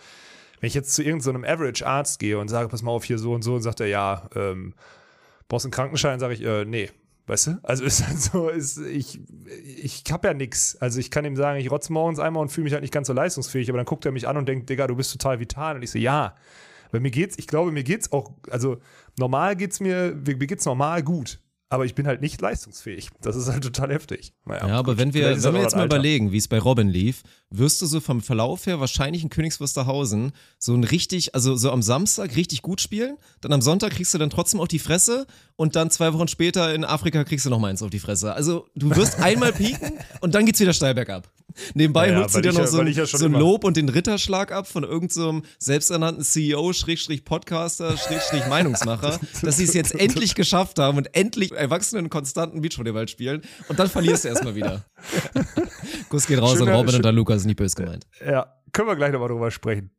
wenn 0.60 0.68
ich 0.68 0.74
jetzt 0.74 0.94
zu 0.94 1.02
irgendeinem 1.02 1.46
Average-Arzt 1.46 2.20
gehe 2.20 2.38
und 2.38 2.50
sage, 2.50 2.68
pass 2.68 2.82
mal 2.82 2.92
auf, 2.92 3.06
hier 3.06 3.20
so 3.20 3.32
und 3.32 3.42
so, 3.42 3.56
und 3.56 3.62
sagt 3.62 3.80
er, 3.80 3.88
ja, 3.88 4.30
ähm, 4.36 4.74
brauchst 5.48 5.66
einen 5.66 5.72
Krankenschein, 5.72 6.20
sage 6.20 6.34
ich, 6.34 6.42
äh, 6.42 6.66
nee. 6.66 6.90
Weißt 7.26 7.48
du? 7.48 7.60
Also 7.64 7.86
ist 7.86 8.06
halt 8.06 8.20
so, 8.20 8.50
ist, 8.50 8.78
ich, 8.78 9.22
ich 9.82 10.04
hab 10.12 10.26
ja 10.26 10.34
nix. 10.34 10.76
Also 10.78 11.00
ich 11.00 11.10
kann 11.10 11.24
ihm 11.24 11.38
sagen, 11.38 11.60
ich 11.60 11.72
rotz 11.72 11.90
morgens 11.90 12.20
einmal 12.20 12.42
und 12.42 12.50
fühle 12.50 12.66
mich 12.66 12.74
halt 12.74 12.82
nicht 12.82 12.94
ganz 12.94 13.08
so 13.08 13.14
leistungsfähig, 13.14 13.70
aber 13.70 13.78
dann 13.78 13.86
guckt 13.86 14.06
er 14.06 14.12
mich 14.12 14.28
an 14.28 14.36
und 14.36 14.48
denkt, 14.48 14.70
Digga, 14.70 14.88
du 14.88 14.96
bist 14.96 15.12
total 15.12 15.40
vital. 15.40 15.78
Und 15.78 15.84
ich 15.84 15.92
so, 15.92 16.00
ja. 16.00 16.36
Weil 16.92 17.00
mir 17.00 17.12
geht's, 17.12 17.38
ich 17.40 17.48
glaube, 17.48 17.72
mir 17.72 17.84
geht's 17.84 18.12
auch, 18.12 18.32
also 18.50 18.78
normal 19.18 19.56
geht's 19.56 19.80
mir, 19.80 20.16
mir 20.16 20.48
geht's 20.48 20.66
normal 20.66 21.02
gut. 21.02 21.40
Aber 21.74 21.86
ich 21.86 21.96
bin 21.96 22.06
halt 22.06 22.22
nicht 22.22 22.40
leistungsfähig. 22.40 23.10
Das 23.22 23.36
ist 23.36 23.48
halt 23.48 23.64
total 23.64 23.92
heftig. 23.92 24.32
Naja, 24.46 24.68
Ja, 24.68 24.76
aber 24.76 24.92
gut, 24.92 25.00
wenn 25.00 25.16
wir, 25.16 25.44
wenn 25.44 25.56
wir 25.56 25.62
jetzt 25.62 25.74
mal 25.74 25.82
Alter. 25.82 25.96
überlegen, 25.96 26.32
wie 26.32 26.38
es 26.38 26.48
bei 26.48 26.60
Robin 26.60 26.88
lief, 26.88 27.24
wirst 27.50 27.82
du 27.82 27.88
so 27.88 28.00
vom 28.00 28.22
Verlauf 28.22 28.68
her 28.68 28.80
wahrscheinlich 28.80 29.24
in 29.24 29.32
Königs 29.32 29.60
Wusterhausen 29.60 30.34
so 30.60 30.76
ein 30.76 30.84
richtig, 30.84 31.34
also 31.34 31.56
so 31.56 31.72
am 31.72 31.82
Samstag 31.82 32.36
richtig 32.36 32.62
gut 32.62 32.80
spielen, 32.80 33.18
dann 33.42 33.54
am 33.54 33.64
Sonntag 33.64 33.94
kriegst 33.94 34.14
du 34.14 34.20
dann 34.20 34.30
trotzdem 34.30 34.60
auf 34.60 34.68
die 34.68 34.78
Fresse 34.78 35.26
und 35.56 35.76
dann 35.76 35.90
zwei 35.90 36.14
Wochen 36.14 36.28
später 36.28 36.76
in 36.76 36.86
Afrika 36.86 37.24
kriegst 37.24 37.48
du 37.48 37.50
noch 37.50 37.58
mal 37.58 37.70
eins 37.70 37.82
auf 37.82 37.90
die 37.90 37.98
Fresse. 37.98 38.36
Also 38.36 38.68
du 38.76 38.96
wirst 38.96 39.20
einmal 39.20 39.52
pieken 39.52 39.94
und 40.22 40.36
dann 40.36 40.46
geht's 40.46 40.60
wieder 40.60 40.74
steil 40.74 40.94
bergab. 40.94 41.28
Nebenbei 41.74 42.08
Ja, 42.08 42.14
ja, 42.14 42.20
holst 42.22 42.36
du 42.36 42.42
dir 42.42 42.54
noch 42.54 42.60
ja- 42.62 42.68
so, 42.68 42.82
ja 42.82 43.06
so 43.06 43.26
ein 43.26 43.34
Lob 43.34 43.64
und 43.64 43.78
den 43.78 43.90
Ritterschlag 43.90 44.52
ab 44.52 44.68
von 44.68 44.84
irgendeinem 44.84 45.42
so 45.44 45.50
selbsternannten 45.60 46.24
CEO, 46.24 46.74
Schrägstrich 46.74 47.26
Podcaster, 47.26 47.98
Schrägstrich 47.98 48.46
Meinungsmacher, 48.48 49.20
dass 49.42 49.58
sie 49.58 49.64
es 49.66 49.74
jetzt 49.74 49.94
endlich 49.96 50.36
geschafft 50.36 50.80
haben 50.80 50.98
und 50.98 51.16
endlich 51.16 51.52
erwachsenen 51.52 52.10
konstanten 52.10 52.62
Beachvolleyball 52.62 53.08
spielen 53.08 53.42
und 53.68 53.80
dann 53.80 53.90
verlierst 53.90 54.24
du 54.26 54.30
erstmal 54.30 54.56
wieder. 54.56 54.86
Kuss 56.10 56.28
geht 56.28 56.40
raus 56.40 56.58
Schöner- 56.58 56.72
an 56.72 56.78
Robin 56.78 56.92
schön- 56.92 57.02
und 57.02 57.06
an 57.08 57.16
Lukas, 57.16 57.46
nicht 57.46 57.58
böse 57.58 57.76
gemeint. 57.76 58.06
Ja, 58.26 58.54
können 58.72 58.88
wir 58.88 58.96
gleich 58.96 59.12
nochmal 59.12 59.30
drüber 59.30 59.52
sprechen. 59.52 59.92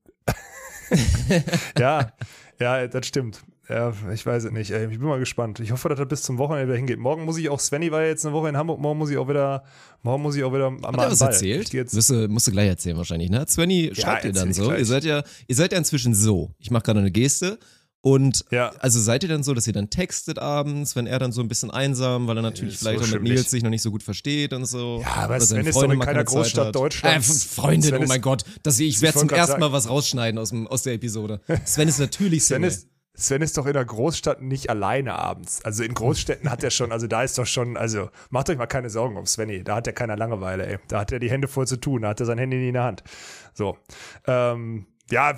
ja, 1.78 2.12
ja, 2.60 2.86
das 2.86 3.06
stimmt. 3.06 3.42
Ja, 3.68 3.92
ich 4.12 4.26
weiß 4.26 4.44
es 4.44 4.52
nicht. 4.52 4.70
Ey, 4.70 4.84
ich 4.92 4.98
bin 4.98 5.08
mal 5.08 5.18
gespannt. 5.18 5.58
Ich 5.60 5.72
hoffe, 5.72 5.88
dass 5.88 5.98
das 5.98 6.08
bis 6.08 6.22
zum 6.22 6.36
Wochenende 6.38 6.68
wieder 6.68 6.76
hingeht. 6.76 6.98
Morgen 6.98 7.24
muss 7.24 7.38
ich 7.38 7.48
auch, 7.48 7.58
Svenny 7.60 7.90
war 7.90 8.02
ja 8.02 8.08
jetzt 8.08 8.24
eine 8.26 8.34
Woche 8.34 8.48
in 8.50 8.56
Hamburg, 8.56 8.78
morgen 8.80 8.98
muss 8.98 9.10
ich 9.10 9.16
auch 9.16 9.28
wieder, 9.28 9.64
morgen 10.02 10.22
muss 10.22 10.36
ich 10.36 10.44
auch 10.44 10.52
wieder 10.52 10.66
am 10.66 10.82
Hat 10.82 10.96
er 10.98 11.10
was 11.12 11.18
Ball. 11.18 11.30
erzählt? 11.30 11.72
Jetzt, 11.72 11.94
Wirst 11.94 12.10
du, 12.10 12.28
musst 12.28 12.46
du 12.46 12.50
gleich 12.50 12.68
erzählen 12.68 12.96
wahrscheinlich, 12.96 13.30
ne? 13.30 13.46
Svenny 13.48 13.90
schreibt 13.94 14.24
ihr 14.24 14.30
erzähl 14.30 14.32
dann 14.32 14.52
so. 14.52 14.64
gleich. 14.64 14.78
Ihr 14.80 14.86
seid 14.86 15.04
ja, 15.04 15.22
ihr 15.48 15.54
seid 15.56 15.72
ja 15.72 15.78
inzwischen 15.78 16.14
so. 16.14 16.50
Ich 16.58 16.70
mache 16.70 16.82
gerade 16.82 17.00
eine 17.00 17.10
Geste. 17.10 17.58
Und 18.02 18.44
Ja. 18.50 18.70
also 18.80 19.00
seid 19.00 19.22
ihr 19.22 19.30
dann 19.30 19.42
so, 19.42 19.54
dass 19.54 19.66
ihr 19.66 19.72
dann 19.72 19.88
textet 19.88 20.38
abends, 20.38 20.94
wenn 20.94 21.06
er 21.06 21.18
dann 21.18 21.32
so 21.32 21.40
ein 21.40 21.48
bisschen 21.48 21.70
einsam, 21.70 22.26
weil 22.26 22.36
er 22.36 22.42
natürlich 22.42 22.74
Ist 22.74 22.80
vielleicht 22.80 23.02
so 23.02 23.06
auch 23.06 23.12
mit 23.18 23.22
Nils 23.22 23.50
sich 23.50 23.62
noch 23.62 23.70
nicht 23.70 23.80
so 23.80 23.90
gut 23.90 24.02
versteht 24.02 24.52
und 24.52 24.66
so. 24.66 25.00
Ja, 25.00 25.24
aber 25.24 25.40
Sven 25.40 25.64
ist 25.66 25.74
doch 25.76 25.90
in 25.90 25.98
keiner 26.00 26.22
Großstadt 26.22 26.66
hat. 26.66 26.74
Deutschlands. 26.74 27.46
Äh, 27.46 27.48
Freundin, 27.48 27.92
Sven 27.92 28.02
oh 28.02 28.06
mein 28.06 28.20
Gott. 28.20 28.44
Das, 28.62 28.78
ich 28.78 28.88
Ich 28.96 29.00
werde 29.00 29.20
zum 29.20 29.30
ersten 29.30 29.58
Mal 29.58 29.72
was 29.72 29.88
rausschneiden 29.88 30.38
aus, 30.38 30.50
dem, 30.50 30.66
aus 30.66 30.82
der 30.82 30.92
Episode. 30.92 31.40
Sven 31.64 31.88
ist 31.88 31.98
natürlich 31.98 32.44
Sven 32.44 32.64
ist, 32.64 32.88
Sven 33.16 33.42
ist 33.42 33.56
doch 33.56 33.66
in 33.66 33.74
der 33.74 33.84
Großstadt 33.84 34.42
nicht 34.42 34.70
alleine 34.70 35.14
abends. 35.14 35.64
Also 35.64 35.84
in 35.84 35.94
Großstädten 35.94 36.50
hat 36.50 36.64
er 36.64 36.70
schon, 36.70 36.90
also 36.90 37.06
da 37.06 37.22
ist 37.22 37.38
doch 37.38 37.46
schon, 37.46 37.76
also 37.76 38.10
macht 38.30 38.50
euch 38.50 38.58
mal 38.58 38.66
keine 38.66 38.90
Sorgen 38.90 39.16
um 39.16 39.26
Svenny. 39.26 39.62
Da 39.62 39.76
hat 39.76 39.86
er 39.86 39.92
keiner 39.92 40.16
Langeweile, 40.16 40.66
ey. 40.66 40.78
Da 40.88 41.00
hat 41.00 41.12
er 41.12 41.20
die 41.20 41.30
Hände 41.30 41.46
voll 41.46 41.66
zu 41.66 41.76
tun, 41.76 42.02
da 42.02 42.08
hat 42.08 42.20
er 42.20 42.26
sein 42.26 42.38
Handy 42.38 42.56
nie 42.56 42.68
in 42.68 42.74
der 42.74 42.84
Hand. 42.84 43.04
So. 43.52 43.78
Ähm, 44.26 44.86
ja, 45.10 45.34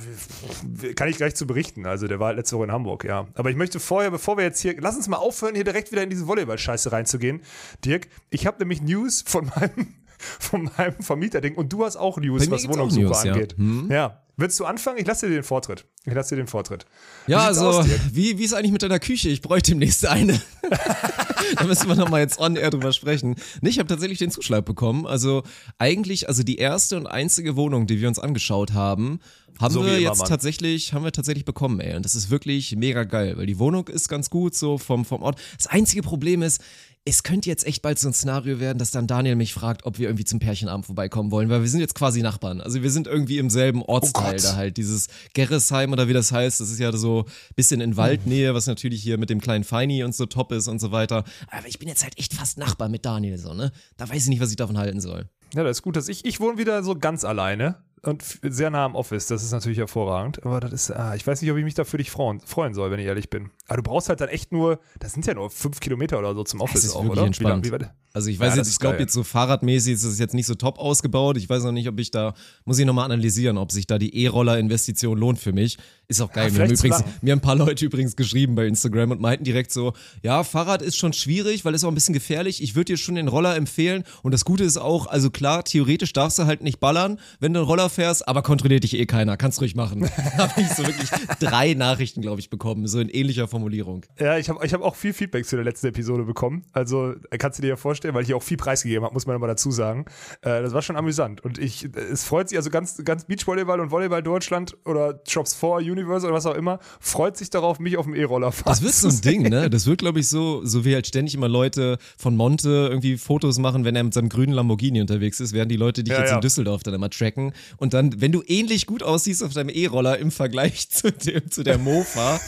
kann 0.94 1.08
ich 1.08 1.16
gleich 1.16 1.34
zu 1.34 1.46
berichten. 1.46 1.86
Also 1.86 2.06
der 2.06 2.20
war 2.20 2.28
halt 2.28 2.38
letzte 2.38 2.56
Woche 2.56 2.64
in 2.64 2.72
Hamburg, 2.72 3.04
ja. 3.04 3.26
Aber 3.34 3.50
ich 3.50 3.56
möchte 3.56 3.80
vorher, 3.80 4.10
bevor 4.10 4.36
wir 4.36 4.44
jetzt 4.44 4.60
hier, 4.60 4.76
lass 4.80 4.96
uns 4.96 5.08
mal 5.08 5.16
aufhören, 5.16 5.54
hier 5.54 5.64
direkt 5.64 5.92
wieder 5.92 6.02
in 6.02 6.10
diese 6.10 6.26
Volleyball-Scheiße 6.26 6.92
reinzugehen. 6.92 7.42
Dirk, 7.84 8.08
ich 8.30 8.46
habe 8.46 8.58
nämlich 8.58 8.80
News 8.80 9.22
von 9.26 9.50
meinem, 9.54 9.94
von 10.16 10.70
meinem 10.78 11.00
Vermieterding 11.00 11.56
und 11.56 11.72
du 11.72 11.84
hast 11.84 11.96
auch 11.96 12.18
News, 12.18 12.50
was 12.50 12.68
Wohnungssuche 12.68 13.04
News, 13.04 13.24
ja. 13.24 13.32
angeht. 13.32 13.56
Hm. 13.58 13.90
Ja. 13.90 14.22
Willst 14.38 14.60
du 14.60 14.66
anfangen? 14.66 14.98
Ich 14.98 15.06
lasse 15.06 15.26
dir 15.26 15.34
den 15.34 15.42
Vortritt. 15.42 15.86
Ich 16.04 16.12
lasse 16.12 16.34
dir 16.34 16.42
den 16.42 16.46
Vortritt. 16.46 16.84
Ja, 17.26 17.38
Wie 17.38 17.42
also, 17.46 17.68
aus, 17.68 17.86
wie, 18.12 18.36
wie 18.38 18.44
ist 18.44 18.52
eigentlich 18.52 18.72
mit 18.72 18.82
deiner 18.82 18.98
Küche? 18.98 19.30
Ich 19.30 19.40
bräuchte 19.40 19.70
demnächst 19.70 20.04
eine. 20.06 20.40
da 21.56 21.64
müssen 21.64 21.88
wir 21.88 21.94
nochmal 21.94 22.20
jetzt 22.20 22.38
on 22.38 22.56
air 22.56 22.70
drüber 22.70 22.92
sprechen. 22.92 23.36
Nee, 23.62 23.70
ich 23.70 23.78
habe 23.78 23.88
tatsächlich 23.88 24.18
den 24.18 24.30
Zuschlag 24.30 24.66
bekommen. 24.66 25.06
Also, 25.06 25.42
eigentlich, 25.78 26.28
also 26.28 26.42
die 26.42 26.56
erste 26.56 26.98
und 26.98 27.06
einzige 27.06 27.56
Wohnung, 27.56 27.86
die 27.86 27.98
wir 28.00 28.08
uns 28.08 28.18
angeschaut 28.18 28.74
haben, 28.74 29.20
haben 29.58 29.72
So 29.72 29.86
wir 29.86 29.98
jetzt 30.00 30.18
Mann. 30.18 30.28
tatsächlich, 30.28 30.92
haben 30.92 31.04
wir 31.04 31.12
tatsächlich 31.12 31.46
bekommen, 31.46 31.80
ey. 31.80 31.96
Und 31.96 32.04
das 32.04 32.14
ist 32.14 32.28
wirklich 32.28 32.76
mega 32.76 33.04
geil, 33.04 33.38
weil 33.38 33.46
die 33.46 33.58
Wohnung 33.58 33.88
ist 33.88 34.08
ganz 34.08 34.28
gut, 34.28 34.54
so 34.54 34.76
vom, 34.76 35.06
vom 35.06 35.22
Ort. 35.22 35.40
Das 35.56 35.66
einzige 35.66 36.02
Problem 36.02 36.42
ist, 36.42 36.60
es 37.08 37.22
könnte 37.22 37.48
jetzt 37.48 37.64
echt 37.64 37.82
bald 37.82 38.00
so 38.00 38.08
ein 38.08 38.12
Szenario 38.12 38.58
werden, 38.58 38.78
dass 38.78 38.90
dann 38.90 39.06
Daniel 39.06 39.36
mich 39.36 39.54
fragt, 39.54 39.86
ob 39.86 39.98
wir 39.98 40.08
irgendwie 40.08 40.24
zum 40.24 40.40
Pärchenabend 40.40 40.86
vorbeikommen 40.86 41.30
wollen, 41.30 41.48
weil 41.48 41.60
wir 41.60 41.68
sind 41.68 41.78
jetzt 41.78 41.94
quasi 41.94 42.20
Nachbarn. 42.20 42.60
Also 42.60 42.82
wir 42.82 42.90
sind 42.90 43.06
irgendwie 43.06 43.38
im 43.38 43.48
selben 43.48 43.82
Ortsteil 43.82 44.32
Gott. 44.32 44.44
da 44.44 44.56
halt. 44.56 44.76
Dieses 44.76 45.06
Gerresheim 45.32 45.92
oder 45.92 46.08
wie 46.08 46.12
das 46.12 46.32
heißt, 46.32 46.58
das 46.60 46.68
ist 46.68 46.80
ja 46.80 46.90
so 46.92 47.20
ein 47.20 47.54
bisschen 47.54 47.80
in 47.80 47.96
Waldnähe, 47.96 48.54
was 48.54 48.66
natürlich 48.66 49.04
hier 49.04 49.18
mit 49.18 49.30
dem 49.30 49.40
kleinen 49.40 49.62
Feini 49.62 50.02
und 50.02 50.16
so 50.16 50.26
top 50.26 50.50
ist 50.50 50.66
und 50.66 50.80
so 50.80 50.90
weiter. 50.90 51.22
Aber 51.48 51.68
ich 51.68 51.78
bin 51.78 51.88
jetzt 51.88 52.02
halt 52.02 52.18
echt 52.18 52.34
fast 52.34 52.58
Nachbar 52.58 52.88
mit 52.88 53.06
Daniel 53.06 53.38
so, 53.38 53.54
ne? 53.54 53.70
Da 53.96 54.08
weiß 54.08 54.24
ich 54.24 54.28
nicht, 54.28 54.40
was 54.40 54.50
ich 54.50 54.56
davon 54.56 54.76
halten 54.76 55.00
soll. 55.00 55.28
Ja, 55.54 55.62
das 55.62 55.78
ist 55.78 55.82
gut, 55.82 55.94
dass 55.94 56.08
ich, 56.08 56.24
ich 56.24 56.40
wohne 56.40 56.58
wieder 56.58 56.82
so 56.82 56.96
ganz 56.96 57.24
alleine 57.24 57.76
und 58.02 58.24
sehr 58.42 58.70
nah 58.70 58.84
am 58.84 58.96
Office. 58.96 59.26
Das 59.26 59.44
ist 59.44 59.52
natürlich 59.52 59.78
hervorragend. 59.78 60.44
Aber 60.44 60.58
das 60.58 60.72
ist, 60.72 60.90
ah, 60.90 61.14
ich 61.14 61.24
weiß 61.24 61.40
nicht, 61.40 61.50
ob 61.52 61.56
ich 61.56 61.64
mich 61.64 61.74
da 61.74 61.84
für 61.84 61.98
dich 61.98 62.10
freuen, 62.10 62.40
freuen 62.40 62.74
soll, 62.74 62.90
wenn 62.90 62.98
ich 62.98 63.06
ehrlich 63.06 63.30
bin. 63.30 63.50
Aber 63.68 63.78
du 63.78 63.82
brauchst 63.82 64.08
halt 64.08 64.20
dann 64.20 64.28
echt 64.28 64.52
nur, 64.52 64.78
das 65.00 65.12
sind 65.12 65.26
ja 65.26 65.34
nur 65.34 65.50
fünf 65.50 65.80
Kilometer 65.80 66.18
oder 66.18 66.34
so 66.34 66.44
zum 66.44 66.60
Office 66.60 66.84
ist 66.84 66.94
auch, 66.94 67.02
wirklich 67.02 67.18
oder? 67.18 67.26
entspannt. 67.26 67.66
Wie, 67.66 67.72
wie, 67.72 67.86
Also 68.12 68.30
ich 68.30 68.36
Ja, 68.38 68.42
weiß 68.46 68.50
das 68.50 68.58
jetzt, 68.58 68.74
ich 68.74 68.78
glaube 68.78 68.98
jetzt 68.98 69.12
so 69.12 69.24
fahrradmäßig 69.24 69.94
ist 69.94 70.04
es 70.04 70.18
jetzt 70.18 70.34
nicht 70.34 70.46
so 70.46 70.54
top 70.54 70.78
ausgebaut. 70.78 71.36
Ich 71.36 71.48
weiß 71.48 71.64
noch 71.64 71.72
nicht, 71.72 71.88
ob 71.88 71.98
ich 71.98 72.10
da, 72.10 72.34
muss 72.64 72.78
ich 72.78 72.86
nochmal 72.86 73.06
analysieren, 73.06 73.58
ob 73.58 73.72
sich 73.72 73.86
da 73.86 73.98
die 73.98 74.22
E-Roller-Investition 74.24 75.18
lohnt 75.18 75.38
für 75.38 75.52
mich. 75.52 75.78
Ist 76.08 76.20
auch 76.20 76.30
geil. 76.30 76.48
Ja, 76.48 76.52
mir, 76.52 76.64
haben 76.64 76.70
übrigens, 76.70 77.04
mir 77.20 77.32
haben 77.32 77.38
ein 77.38 77.42
paar 77.42 77.56
Leute 77.56 77.84
übrigens 77.84 78.14
geschrieben 78.14 78.54
bei 78.54 78.66
Instagram 78.66 79.10
und 79.10 79.20
meinten 79.20 79.42
direkt 79.42 79.72
so, 79.72 79.92
ja, 80.22 80.44
Fahrrad 80.44 80.80
ist 80.80 80.96
schon 80.96 81.12
schwierig, 81.12 81.64
weil 81.64 81.74
es 81.74 81.82
auch 81.82 81.88
ein 81.88 81.94
bisschen 81.94 82.14
gefährlich. 82.14 82.62
Ich 82.62 82.76
würde 82.76 82.92
dir 82.92 82.96
schon 82.96 83.16
den 83.16 83.26
Roller 83.26 83.56
empfehlen. 83.56 84.04
Und 84.22 84.32
das 84.32 84.44
Gute 84.44 84.62
ist 84.62 84.76
auch, 84.76 85.08
also 85.08 85.30
klar, 85.30 85.64
theoretisch 85.64 86.12
darfst 86.12 86.38
du 86.38 86.44
halt 86.44 86.62
nicht 86.62 86.78
ballern, 86.78 87.18
wenn 87.40 87.52
du 87.52 87.60
einen 87.60 87.68
Roller 87.68 87.90
fährst, 87.90 88.28
aber 88.28 88.42
kontrolliert 88.42 88.84
dich 88.84 88.94
eh 88.94 89.06
keiner. 89.06 89.36
Kannst 89.36 89.60
ruhig 89.60 89.74
machen. 89.74 90.08
Habe 90.38 90.60
ich 90.60 90.68
so 90.68 90.86
wirklich 90.86 91.10
drei 91.40 91.74
Nachrichten, 91.74 92.20
glaube 92.20 92.38
ich, 92.40 92.50
bekommen, 92.50 92.86
so 92.86 93.00
in 93.00 93.08
ähnlicher 93.08 93.48
Formulierung. 93.56 94.04
Ja, 94.18 94.38
ich 94.38 94.48
habe 94.48 94.64
ich 94.64 94.72
hab 94.72 94.82
auch 94.82 94.94
viel 94.94 95.12
Feedback 95.12 95.46
zu 95.46 95.56
der 95.56 95.64
letzten 95.64 95.88
Episode 95.88 96.24
bekommen. 96.24 96.64
Also 96.72 97.14
äh, 97.30 97.38
kannst 97.38 97.58
du 97.58 97.62
dir 97.62 97.68
ja 97.68 97.76
vorstellen, 97.76 98.14
weil 98.14 98.22
ich 98.22 98.28
hier 98.28 98.36
auch 98.36 98.42
viel 98.42 98.56
preisgegeben 98.56 99.04
habe, 99.04 99.14
muss 99.14 99.26
man 99.26 99.36
immer 99.36 99.46
dazu 99.46 99.70
sagen. 99.70 100.04
Äh, 100.42 100.62
das 100.62 100.72
war 100.72 100.82
schon 100.82 100.96
amüsant. 100.96 101.40
Und 101.44 101.58
ich, 101.58 101.88
es 101.94 102.24
freut 102.24 102.48
sich, 102.48 102.58
also 102.58 102.70
ganz, 102.70 103.02
ganz 103.04 103.24
Beachvolleyball 103.24 103.80
und 103.80 103.90
Volleyball 103.90 104.22
Deutschland 104.22 104.76
oder 104.84 105.20
Shops 105.26 105.54
4, 105.54 105.76
Universe 105.76 106.26
oder 106.26 106.34
was 106.34 106.46
auch 106.46 106.54
immer, 106.54 106.78
freut 107.00 107.36
sich 107.36 107.50
darauf, 107.50 107.78
mich 107.78 107.96
auf 107.96 108.06
dem 108.06 108.14
E-Roller 108.14 108.52
fahren 108.52 108.72
Das 108.72 108.82
wird 108.82 108.92
so 108.94 109.08
ein 109.08 109.20
Ding, 109.20 109.48
ne? 109.48 109.70
Das 109.70 109.86
wird, 109.86 109.98
glaube 109.98 110.20
ich, 110.20 110.28
so, 110.28 110.64
so 110.64 110.84
wie 110.84 110.94
halt 110.94 111.06
ständig 111.06 111.34
immer 111.34 111.48
Leute 111.48 111.98
von 112.16 112.36
Monte 112.36 112.68
irgendwie 112.68 113.16
Fotos 113.16 113.58
machen, 113.58 113.84
wenn 113.84 113.96
er 113.96 114.04
mit 114.04 114.14
seinem 114.14 114.28
grünen 114.28 114.52
Lamborghini 114.52 115.00
unterwegs 115.00 115.40
ist, 115.40 115.52
werden 115.52 115.68
die 115.68 115.76
Leute 115.76 116.04
dich 116.04 116.12
Ja, 116.12 116.20
jetzt 116.20 116.30
ja. 116.30 116.36
in 116.36 116.40
Düsseldorf 116.40 116.82
dann 116.82 116.94
immer 116.94 117.10
tracken. 117.10 117.52
Und 117.76 117.94
dann, 117.94 118.20
wenn 118.20 118.32
du 118.32 118.42
ähnlich 118.46 118.86
gut 118.86 119.02
aussiehst 119.02 119.42
auf 119.42 119.52
deinem 119.52 119.70
E-Roller 119.70 120.18
im 120.18 120.30
Vergleich 120.30 120.88
zu, 120.90 121.10
dem, 121.12 121.50
zu 121.50 121.62
der 121.62 121.78
Mofa, 121.78 122.40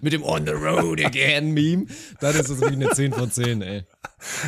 mit 0.00 0.12
dem 0.12 0.22
On 0.22 0.44
the 0.46 0.52
Road 0.52 1.04
Again 1.04 1.52
Meme, 1.52 1.86
dann 2.20 2.34
ist 2.34 2.50
das 2.50 2.60
wirklich 2.60 2.74
eine 2.80 2.90
10 2.90 3.12
von 3.12 3.30
10, 3.30 3.62
ey. 3.62 3.84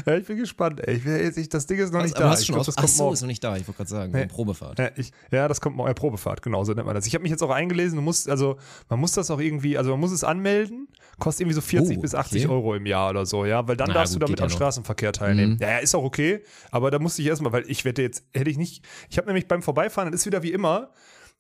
Ja, 0.07 0.17
ich 0.17 0.27
bin 0.27 0.37
gespannt, 0.37 0.81
ey. 0.87 0.97
Ich 0.97 1.05
will 1.05 1.21
jetzt 1.21 1.37
nicht, 1.37 1.53
das 1.53 1.67
Ding 1.67 1.79
ist 1.79 1.93
noch 1.93 2.03
nicht 2.03 2.15
Aber 2.17 2.27
da. 2.27 2.31
hast 2.31 2.41
Ich 2.41 2.47
schon 2.47 2.55
glaub, 2.55 2.67
das 2.67 2.79
ach 2.79 2.87
so, 2.87 3.03
morgen. 3.05 3.15
ist 3.15 3.21
noch 3.23 3.27
nicht 3.29 3.43
da, 3.43 3.57
ich 3.57 3.67
wollte 3.67 3.79
gerade 3.79 3.91
sagen, 3.91 4.13
Nee. 4.13 4.27
Probefahrt. 4.27 4.79
Ja, 4.79 4.91
ich, 4.97 5.11
ja, 5.33 5.49
das 5.49 5.61
kommt 5.61 5.75
morgen. 5.77 5.89
Ja, 5.89 5.95
Probefahrt, 5.95 6.43
genau, 6.43 6.63
so 6.65 6.73
nennt 6.75 6.87
man 6.87 6.95
das. 6.95 7.07
Ich 7.07 7.15
habe 7.15 7.23
mich 7.23 7.31
jetzt 7.31 7.43
auch 7.43 7.51
eingelesen, 7.51 7.97
du 7.97 8.03
musst, 8.03 8.29
also 8.31 8.57
man 8.89 9.01
muss 9.01 9.13
das 9.13 9.31
auch 9.33 9.41
irgendwie, 9.41 9.77
also 9.77 9.91
man 9.91 10.01
muss 10.01 10.13
es 10.13 10.23
anmelden, 10.23 10.87
kostet 11.19 11.43
irgendwie 11.43 11.55
so 11.57 11.61
40 11.61 11.99
Oh, 11.99 12.01
bis 12.03 12.15
80 12.15 12.45
okay. 12.45 12.55
Euro 12.55 12.75
im 12.77 12.87
Jahr 12.87 13.11
oder 13.11 13.27
so, 13.27 13.45
ja, 13.45 13.67
weil 13.67 13.77
dann 13.77 13.89
Na 13.89 13.95
darfst 13.95 14.13
gut, 14.15 14.23
du 14.23 14.27
damit 14.27 14.39
ja 14.39 14.45
am 14.45 14.51
noch. 14.51 14.57
Straßenverkehr 14.57 15.13
teilnehmen. 15.13 15.55
Mhm. 15.55 15.59
Ja, 15.61 15.71
ja, 15.71 15.79
ist 15.79 15.95
auch 15.97 16.05
okay, 16.05 16.43
aber 16.71 16.91
da 16.93 16.99
musste 17.01 17.23
ich 17.23 17.29
erstmal, 17.29 17.53
weil 17.53 17.65
ich 17.69 17.85
wette 17.85 18.03
jetzt, 18.03 18.25
hätte 18.33 18.51
ich 18.51 18.59
nicht, 18.59 18.85
ich 19.11 19.19
habe 19.19 19.27
nämlich 19.27 19.49
beim 19.49 19.63
Vorbeifahren, 19.63 20.13
das 20.13 20.21
ist 20.21 20.27
wieder 20.27 20.43
wie 20.45 20.53
immer, 20.53 20.91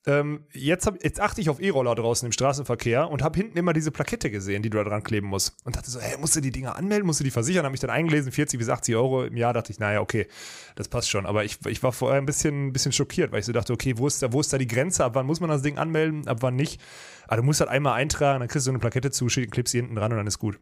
ähm, 0.06 0.44
jetzt, 0.52 0.87
hab, 0.87 1.02
jetzt 1.02 1.20
achte 1.20 1.40
ich 1.40 1.49
auf 1.49 1.61
E-Roller 1.61 1.94
draußen 1.94 2.26
im 2.26 2.32
Straßenverkehr 2.32 3.08
und 3.08 3.23
habe 3.23 3.38
hinten 3.38 3.56
immer 3.56 3.73
diese 3.73 3.90
Plakette 3.90 4.30
gesehen, 4.30 4.62
die 4.62 4.68
du 4.68 4.76
da 4.76 4.84
dran 4.84 5.02
kleben 5.02 5.26
musst. 5.28 5.56
Und 5.64 5.76
dachte 5.76 5.90
so, 5.90 5.99
hey, 5.99 6.18
musst 6.18 6.37
du 6.37 6.40
die 6.40 6.50
Dinger 6.50 6.76
anmelden, 6.76 7.06
musst 7.06 7.20
du 7.20 7.25
die 7.25 7.30
versichern? 7.30 7.64
Habe 7.64 7.73
mich 7.73 7.80
dann 7.80 7.90
eingelesen, 7.90 8.30
40 8.30 8.58
bis 8.58 8.68
80 8.68 8.96
Euro 8.96 9.25
im 9.25 9.37
Jahr, 9.37 9.54
dachte 9.54 9.73
ich, 9.73 9.78
naja, 9.78 10.00
okay, 10.00 10.26
das 10.75 10.88
passt 10.88 11.08
schon. 11.08 11.25
Aber 11.25 11.44
ich, 11.44 11.58
ich 11.66 11.82
war 11.82 11.92
vorher 11.92 12.20
ein 12.20 12.26
bisschen, 12.26 12.66
ein 12.66 12.73
bisschen 12.73 12.92
schockiert, 12.92 13.32
weil 13.32 13.40
ich 13.40 13.46
so 13.46 13.52
dachte, 13.52 13.73
okay, 13.73 13.94
wo 13.96 14.06
ist, 14.06 14.23
da, 14.23 14.32
wo 14.32 14.40
ist 14.40 14.52
da 14.52 14.58
die 14.58 14.66
Grenze? 14.66 15.04
Ab 15.04 15.14
wann 15.14 15.26
muss 15.26 15.40
man 15.40 15.49
das 15.49 15.62
Ding 15.62 15.78
anmelden, 15.78 16.28
ab 16.28 16.38
wann 16.40 16.56
nicht? 16.56 16.80
Aber 17.26 17.38
du 17.38 17.42
musst 17.42 17.61
halt 17.61 17.70
einmal 17.70 17.94
eintragen, 17.94 18.40
dann 18.40 18.49
kriegst 18.49 18.66
du 18.66 18.70
eine 18.70 18.80
Plakette 18.80 19.11
zuschickt, 19.11 19.52
klebst 19.52 19.73
sie 19.73 19.78
hinten 19.78 19.94
dran 19.94 20.12
und 20.12 20.18
dann 20.18 20.26
ist 20.26 20.38
gut. 20.38 20.58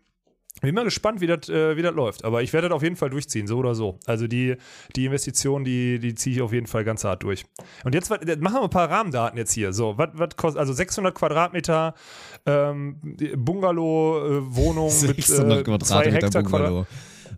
Bin 0.63 0.75
mal 0.75 0.85
gespannt, 0.85 1.21
wie 1.21 1.27
das 1.27 1.49
äh, 1.49 1.77
wie 1.77 1.83
das 1.83 1.95
läuft. 1.95 2.25
Aber 2.25 2.43
ich 2.43 2.53
werde 2.53 2.69
das 2.69 2.77
auf 2.77 2.83
jeden 2.83 2.97
Fall 2.97 3.11
durchziehen, 3.11 3.47
so 3.47 3.59
oder 3.59 3.75
so. 3.75 3.99
Also 4.07 4.29
die, 4.29 4.57
die 4.95 5.07
Investition, 5.07 5.65
die, 5.65 5.99
die 5.99 6.15
ziehe 6.15 6.37
ich 6.37 6.43
auf 6.43 6.53
jeden 6.53 6.67
Fall 6.67 6.85
ganz 6.85 7.05
hart 7.05 7.25
durch. 7.25 7.45
Und 7.85 7.95
jetzt 7.95 8.11
machen 8.11 8.41
wir 8.41 8.63
ein 8.63 8.71
paar 8.71 8.89
Rahmendaten 8.89 9.37
jetzt 9.37 9.53
hier. 9.53 9.73
So, 9.73 9.99
was 9.99 10.11
was 10.15 10.37
kostet, 10.37 10.61
also 10.61 10.73
600 10.73 11.15
Quadratmeter 11.15 11.95
ähm, 12.47 12.97
Bungalow-Wohnung 13.37 14.87
mit 15.03 15.17
600 15.17 15.61
äh, 15.61 15.65
zwei 15.65 16.03
Quadratmeter 16.03 16.13
Hektar 16.13 16.43
Quadrat. 16.45 16.87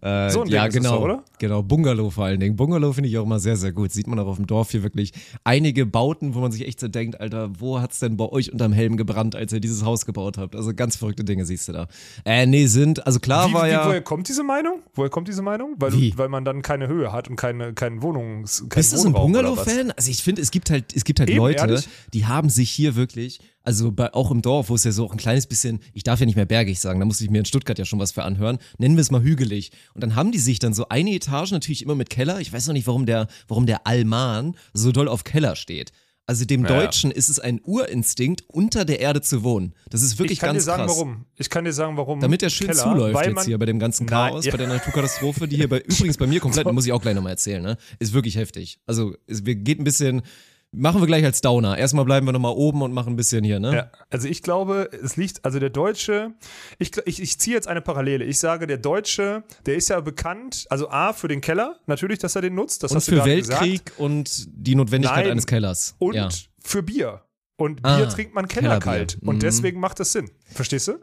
Äh, 0.00 0.30
So 0.30 0.42
ein 0.42 0.48
ja, 0.48 0.62
Ding 0.62 0.68
ist 0.70 0.76
es 0.76 0.82
genau. 0.82 0.96
doch, 0.96 1.04
oder? 1.04 1.24
Genau, 1.38 1.62
Bungalow 1.62 2.10
vor 2.10 2.24
allen 2.24 2.40
Dingen. 2.40 2.56
Bungalow 2.56 2.92
finde 2.92 3.08
ich 3.08 3.18
auch 3.18 3.24
immer 3.24 3.40
sehr, 3.40 3.56
sehr 3.56 3.72
gut. 3.72 3.92
Sieht 3.92 4.06
man 4.06 4.18
auch 4.18 4.26
auf 4.26 4.36
dem 4.36 4.46
Dorf 4.46 4.70
hier 4.70 4.82
wirklich 4.82 5.12
einige 5.44 5.86
Bauten, 5.86 6.34
wo 6.34 6.40
man 6.40 6.52
sich 6.52 6.66
echt 6.66 6.80
so 6.80 6.88
denkt, 6.88 7.20
Alter, 7.20 7.50
wo 7.58 7.80
hat's 7.80 7.98
denn 7.98 8.16
bei 8.16 8.26
euch 8.26 8.52
unterm 8.52 8.72
Helm 8.72 8.96
gebrannt, 8.96 9.36
als 9.36 9.52
ihr 9.52 9.60
dieses 9.60 9.84
Haus 9.84 10.06
gebaut 10.06 10.38
habt? 10.38 10.56
Also 10.56 10.74
ganz 10.74 10.96
verrückte 10.96 11.24
Dinge 11.24 11.44
siehst 11.46 11.68
du 11.68 11.72
da. 11.72 11.86
Äh, 12.24 12.46
nee, 12.46 12.66
sind, 12.66 13.06
also 13.06 13.20
klar 13.20 13.48
Wie, 13.48 13.54
war 13.54 13.66
wie, 13.66 13.70
ja. 13.70 13.86
woher 13.86 14.02
kommt 14.02 14.28
diese 14.28 14.42
Meinung? 14.42 14.80
Woher 14.94 15.10
kommt 15.10 15.28
diese 15.28 15.42
Meinung? 15.42 15.74
Weil, 15.78 15.90
du, 15.90 16.18
weil 16.18 16.28
man 16.28 16.44
dann 16.44 16.62
keine 16.62 16.88
Höhe 16.88 17.12
hat 17.12 17.28
und 17.28 17.36
keine, 17.36 17.74
keinen 17.74 18.02
Wohnungs, 18.02 18.60
keinen 18.60 18.68
Bist 18.80 18.92
du 18.92 18.96
so 18.98 19.08
ein? 19.08 19.12
Bungalow-Fan? 19.12 19.92
Also 19.92 20.10
ich 20.10 20.22
finde, 20.22 20.42
es 20.42 20.50
gibt 20.50 20.70
halt, 20.70 20.94
es 20.94 21.04
gibt 21.04 21.20
halt 21.20 21.30
Eben, 21.30 21.38
Leute, 21.38 21.60
ehrlich? 21.60 21.88
die 22.12 22.26
haben 22.26 22.48
sich 22.48 22.70
hier 22.70 22.96
wirklich, 22.96 23.40
also 23.64 23.90
bei, 23.90 24.12
auch 24.14 24.30
im 24.30 24.42
Dorf, 24.42 24.68
wo 24.68 24.74
es 24.74 24.84
ja 24.84 24.92
so 24.92 25.04
auch 25.06 25.12
ein 25.12 25.16
kleines 25.18 25.46
bisschen, 25.46 25.80
ich 25.92 26.02
darf 26.04 26.20
ja 26.20 26.26
nicht 26.26 26.36
mehr 26.36 26.44
bergig 26.46 26.78
sagen, 26.80 27.00
da 27.00 27.06
musste 27.06 27.24
ich 27.24 27.30
mir 27.30 27.38
in 27.38 27.44
Stuttgart 27.44 27.78
ja 27.78 27.84
schon 27.84 27.98
was 27.98 28.12
für 28.12 28.22
anhören, 28.22 28.58
nennen 28.78 28.96
wir 28.96 29.00
es 29.02 29.10
mal 29.10 29.22
hügelig. 29.22 29.72
Und 29.94 30.02
dann 30.02 30.14
haben 30.14 30.30
die 30.32 30.38
sich 30.38 30.58
dann 30.58 30.74
so 30.74 30.88
eine 30.88 31.10
Etage, 31.12 31.50
natürlich 31.50 31.82
immer 31.82 31.94
mit 31.94 32.10
Keller, 32.10 32.40
ich 32.40 32.52
weiß 32.52 32.66
noch 32.68 32.74
nicht, 32.74 32.86
warum 32.86 33.06
der, 33.06 33.26
warum 33.48 33.66
der 33.66 33.86
Alman 33.86 34.54
so 34.72 34.92
doll 34.92 35.08
auf 35.08 35.24
Keller 35.24 35.56
steht. 35.56 35.92
Also 36.26 36.46
dem 36.46 36.62
Ja. 36.62 36.68
Deutschen 36.68 37.10
ist 37.10 37.28
es 37.28 37.38
ein 37.38 37.60
Urinstinkt, 37.64 38.44
unter 38.48 38.86
der 38.86 38.98
Erde 39.00 39.20
zu 39.20 39.42
wohnen. 39.42 39.74
Das 39.90 40.00
ist 40.00 40.18
wirklich 40.18 40.36
Ich 40.36 40.40
kann 40.40 40.50
dir 40.50 40.54
ganz 40.54 40.64
sagen, 40.64 40.84
krass. 40.86 40.96
warum. 40.96 41.26
Ich 41.36 41.50
kann 41.50 41.66
dir 41.66 41.72
sagen, 41.74 41.98
warum. 41.98 42.18
Damit 42.20 42.42
er 42.42 42.48
schön 42.48 42.68
Keller, 42.68 42.82
zuläuft 42.82 43.26
jetzt 43.26 43.44
hier 43.44 43.58
bei 43.58 43.66
dem 43.66 43.78
ganzen 43.78 44.06
Nein, 44.06 44.30
Chaos, 44.30 44.44
ja. 44.46 44.50
bei 44.52 44.56
der 44.56 44.68
Naturkatastrophe, 44.68 45.46
die 45.46 45.56
hier 45.56 45.68
bei, 45.68 45.80
übrigens 45.80 46.16
bei 46.16 46.26
mir 46.26 46.40
komplett, 46.40 46.70
muss 46.72 46.86
ich 46.86 46.92
auch 46.92 47.02
gleich 47.02 47.14
nochmal 47.14 47.32
erzählen, 47.32 47.62
ne? 47.62 47.76
Ist 47.98 48.14
wirklich 48.14 48.36
heftig. 48.36 48.78
Also, 48.86 49.14
es 49.26 49.44
wir- 49.44 49.54
geht 49.54 49.78
ein 49.78 49.84
bisschen, 49.84 50.22
machen 50.76 51.00
wir 51.00 51.06
gleich 51.06 51.24
als 51.24 51.40
Downer. 51.40 51.78
Erstmal 51.78 52.04
bleiben 52.04 52.26
wir 52.26 52.32
nochmal 52.32 52.52
oben 52.54 52.82
und 52.82 52.92
machen 52.92 53.14
ein 53.14 53.16
bisschen 53.16 53.44
hier, 53.44 53.60
ne? 53.60 53.74
Ja, 53.74 53.90
also 54.10 54.28
ich 54.28 54.42
glaube, 54.42 54.88
es 55.02 55.16
liegt, 55.16 55.44
also 55.44 55.58
der 55.58 55.70
Deutsche, 55.70 56.32
ich, 56.78 56.92
ich, 57.06 57.20
ich 57.22 57.38
ziehe 57.38 57.54
jetzt 57.56 57.68
eine 57.68 57.80
Parallele. 57.80 58.24
Ich 58.24 58.38
sage, 58.38 58.66
der 58.66 58.78
Deutsche, 58.78 59.44
der 59.66 59.76
ist 59.76 59.88
ja 59.88 60.00
bekannt, 60.00 60.66
also 60.70 60.88
A, 60.90 61.12
für 61.12 61.28
den 61.28 61.40
Keller, 61.40 61.78
natürlich, 61.86 62.18
dass 62.18 62.36
er 62.36 62.42
den 62.42 62.54
nutzt, 62.54 62.82
das 62.82 62.90
Und 62.90 62.96
hast 62.96 63.08
du 63.08 63.12
für 63.12 63.16
gerade 63.18 63.30
Weltkrieg 63.30 63.84
gesagt. 63.86 64.00
und 64.00 64.46
die 64.48 64.74
Notwendigkeit 64.74 65.24
Nein. 65.24 65.32
eines 65.32 65.46
Kellers. 65.46 65.94
Und 65.98 66.14
ja. 66.14 66.28
für 66.62 66.82
Bier. 66.82 67.22
Und 67.56 67.82
Bier 67.82 67.92
Ah, 67.92 68.06
trinkt 68.06 68.34
man 68.34 68.48
kellerkalt. 68.48 69.16
Und 69.22 69.36
Mhm. 69.36 69.40
deswegen 69.40 69.78
macht 69.78 70.00
das 70.00 70.10
Sinn. 70.12 70.28
Verstehst 70.52 70.88
du? 70.88 70.94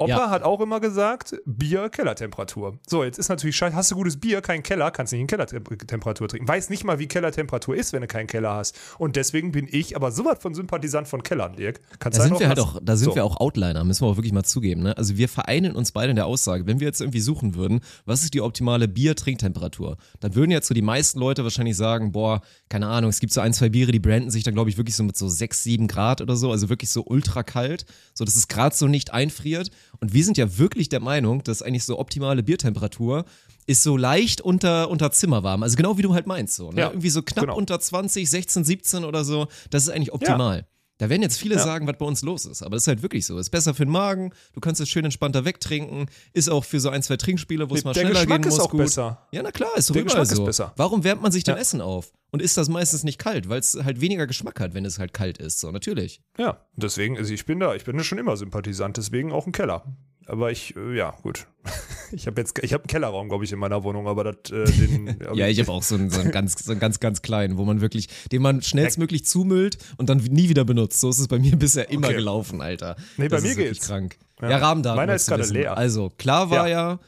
Opa 0.00 0.08
Ja. 0.08 0.30
hat 0.30 0.42
auch 0.42 0.60
immer 0.60 0.80
gesagt, 0.80 1.36
Bier, 1.44 1.90
Kellertemperatur. 1.90 2.78
So, 2.86 3.04
jetzt 3.04 3.18
ist 3.18 3.28
natürlich 3.28 3.56
scheiße, 3.56 3.76
hast 3.76 3.90
du 3.90 3.94
gutes 3.96 4.18
Bier, 4.18 4.40
keinen 4.40 4.62
Keller, 4.62 4.90
kannst 4.90 5.12
nicht 5.12 5.20
in 5.20 5.26
Kellertemperatur 5.26 6.26
trinken. 6.26 6.48
Weiß 6.48 6.70
nicht 6.70 6.84
mal, 6.84 6.98
wie 6.98 7.06
Kellertemperatur 7.06 7.76
ist, 7.76 7.92
wenn 7.92 8.00
du 8.00 8.06
keinen 8.06 8.26
Keller 8.26 8.54
hast. 8.54 8.78
Und 8.98 9.16
deswegen 9.16 9.52
bin 9.52 9.68
ich 9.70 9.96
aber 9.96 10.10
sowas 10.10 10.38
von 10.40 10.54
Sympathisant 10.54 11.06
von 11.06 11.22
Kellern, 11.22 11.54
Dirk. 11.54 11.80
Kannst 11.98 12.18
Da 12.18 12.22
du 12.22 12.28
sind 12.30 12.40
wir 12.40 12.48
halt 12.48 12.58
auch, 12.60 12.78
da 12.82 12.96
sind 12.96 13.10
So. 13.10 13.14
wir 13.14 13.24
auch 13.24 13.38
Outliner, 13.40 13.84
müssen 13.84 14.04
wir 14.04 14.08
auch 14.08 14.16
wirklich 14.16 14.32
mal 14.32 14.42
zugeben. 14.44 14.82
Ne? 14.82 14.96
Also 14.96 15.16
wir 15.18 15.28
vereinen 15.28 15.76
uns 15.76 15.92
beide 15.92 16.10
in 16.10 16.16
der 16.16 16.26
Aussage, 16.26 16.66
wenn 16.66 16.80
wir 16.80 16.86
jetzt 16.86 17.00
irgendwie 17.02 17.20
suchen 17.20 17.54
würden, 17.54 17.80
was 18.06 18.22
ist 18.22 18.32
die 18.34 18.40
optimale 18.40 18.88
Bier-Trinktemperatur, 18.88 19.96
dann 20.20 20.34
würden 20.34 20.50
jetzt 20.50 20.68
so 20.68 20.74
die 20.74 20.82
meisten 20.82 21.18
Leute 21.20 21.44
wahrscheinlich 21.44 21.76
sagen, 21.76 22.12
boah, 22.12 22.40
keine 22.70 22.86
Ahnung, 22.86 23.10
es 23.10 23.20
gibt 23.20 23.32
so 23.32 23.40
ein, 23.42 23.52
zwei 23.52 23.68
Biere, 23.68 23.92
die 23.92 23.98
branden 23.98 24.30
sich 24.30 24.44
dann, 24.44 24.54
glaube 24.54 24.70
ich, 24.70 24.78
wirklich 24.78 24.94
so 24.96 25.02
mit 25.02 25.16
so 25.16 25.28
sechs, 25.28 25.62
sieben 25.64 25.88
Grad 25.88 26.20
oder 26.22 26.36
so, 26.36 26.50
also 26.52 26.68
wirklich 26.70 26.88
so 26.88 27.02
ultra 27.04 27.42
kalt, 27.42 27.84
so 28.14 28.24
dass 28.24 28.36
es 28.36 28.48
gerade 28.48 28.74
so 28.74 28.86
nicht 28.86 29.12
einfriert. 29.12 29.70
Und 30.00 30.12
wir 30.14 30.24
sind 30.24 30.38
ja 30.38 30.56
wirklich 30.56 30.88
der 30.88 31.00
Meinung, 31.00 31.42
dass 31.42 31.60
eigentlich 31.62 31.84
so 31.84 31.98
optimale 31.98 32.42
Biertemperatur 32.42 33.24
ist 33.66 33.82
so 33.82 33.96
leicht 33.96 34.40
unter, 34.40 34.88
unter 34.88 35.10
Zimmerwarm. 35.12 35.62
Also 35.62 35.76
genau 35.76 35.98
wie 35.98 36.02
du 36.02 36.14
halt 36.14 36.26
meinst 36.26 36.56
so. 36.56 36.70
Ne? 36.70 36.80
Ja, 36.80 36.88
Irgendwie 36.90 37.10
so 37.10 37.22
knapp 37.22 37.44
genau. 37.46 37.56
unter 37.56 37.78
20, 37.78 38.28
16, 38.30 38.64
17 38.64 39.04
oder 39.04 39.24
so. 39.24 39.48
Das 39.70 39.82
ist 39.82 39.88
eigentlich 39.90 40.12
optimal. 40.12 40.66
Da 40.98 41.08
werden 41.08 41.22
jetzt 41.22 41.38
viele 41.38 41.54
Ja. 41.56 41.62
sagen, 41.64 41.86
was 41.88 41.96
bei 41.98 42.04
uns 42.04 42.22
los 42.22 42.44
ist. 42.46 42.62
Aber 42.62 42.76
das 42.76 42.84
ist 42.84 42.88
halt 42.88 43.02
wirklich 43.02 43.26
so. 43.26 43.38
Ist 43.38 43.50
besser 43.50 43.74
für 43.74 43.84
den 43.84 43.92
Magen, 43.92 44.32
du 44.52 44.60
kannst 44.60 44.80
es 44.80 44.88
schön 44.88 45.04
entspannter 45.04 45.44
wegtrinken, 45.44 46.06
ist 46.34 46.48
auch 46.50 46.64
für 46.64 46.78
so 46.78 46.90
ein, 46.90 47.02
zwei 47.02 47.16
Trinkspiele, 47.16 47.68
wo 47.70 47.74
es 47.74 47.84
mal 47.84 47.94
schneller 47.94 48.10
Geschmack 48.10 48.42
gehen 48.42 48.48
ist 48.48 48.54
muss, 48.58 48.64
auch 48.66 48.70
gut. 48.70 48.80
besser. 48.80 49.26
Ja, 49.32 49.42
na 49.42 49.50
klar, 49.50 49.70
ist 49.76 49.88
doch 49.90 49.94
Der 49.94 50.04
Geschmack 50.04 50.22
ist 50.24 50.36
so. 50.36 50.44
besser. 50.44 50.72
Warum 50.76 51.02
wärmt 51.02 51.22
man 51.22 51.32
sich 51.32 51.42
denn 51.42 51.54
Ja. 51.56 51.60
Essen 51.60 51.80
auf? 51.80 52.12
Und 52.32 52.40
ist 52.42 52.56
das 52.56 52.68
meistens 52.68 53.02
nicht 53.04 53.18
kalt, 53.18 53.48
weil 53.48 53.58
es 53.60 53.76
halt 53.82 54.00
weniger 54.00 54.26
Geschmack 54.26 54.60
hat, 54.60 54.74
wenn 54.74 54.84
es 54.84 54.98
halt 54.98 55.12
kalt 55.12 55.38
ist. 55.38 55.60
So, 55.60 55.70
natürlich. 55.70 56.20
Ja, 56.38 56.64
deswegen, 56.76 57.16
also 57.18 57.32
ich 57.34 57.44
bin 57.46 57.58
da, 57.60 57.74
ich 57.74 57.84
bin 57.84 57.96
da 57.96 58.04
schon 58.04 58.18
immer 58.18 58.36
Sympathisant, 58.36 58.96
deswegen 58.96 59.32
auch 59.32 59.46
ein 59.46 59.52
Keller. 59.52 59.84
Aber 60.26 60.52
ich, 60.52 60.76
äh, 60.76 60.96
ja, 60.96 61.14
gut. 61.22 61.46
Ich 62.12 62.26
habe 62.26 62.40
jetzt, 62.40 62.58
ich 62.64 62.72
habe 62.72 62.82
einen 62.82 62.88
Kellerraum, 62.88 63.28
glaube 63.28 63.44
ich, 63.44 63.52
in 63.52 63.60
meiner 63.60 63.84
Wohnung, 63.84 64.08
aber 64.08 64.24
das, 64.32 64.50
äh, 64.50 64.64
den. 64.64 65.16
Ja, 65.34 65.46
ich 65.46 65.60
habe 65.60 65.70
auch 65.70 65.84
so 65.84 65.94
einen, 65.94 66.10
so 66.10 66.18
einen 66.20 66.32
ganz, 66.32 66.56
so 66.64 66.72
einen 66.72 66.80
ganz, 66.80 66.98
ganz 66.98 67.22
kleinen, 67.22 67.56
wo 67.56 67.64
man 67.64 67.80
wirklich, 67.80 68.08
den 68.32 68.42
man 68.42 68.62
schnellstmöglich 68.62 69.24
zumüllt 69.24 69.78
und 69.96 70.10
dann 70.10 70.18
nie 70.18 70.48
wieder 70.48 70.64
benutzt. 70.64 70.98
So 71.00 71.08
ist 71.10 71.20
es 71.20 71.28
bei 71.28 71.38
mir 71.38 71.54
bisher 71.54 71.88
immer 71.88 72.08
Okay. 72.08 72.16
gelaufen, 72.16 72.60
Alter. 72.62 72.96
Nee, 73.16 73.28
bei 73.28 73.36
das 73.36 73.42
mir 73.44 73.50
ist 73.50 73.56
wirklich 73.58 73.78
geht's. 73.78 73.86
krank. 73.86 74.16
Ja. 74.42 74.50
Ja, 74.50 74.56
Rahmendaten. 74.56 74.96
Meiner 74.96 75.14
ist 75.14 75.28
gerade 75.28 75.44
leer. 75.44 75.76
Also, 75.78 76.10
klar 76.18 76.50
war 76.50 76.68
ja. 76.68 76.98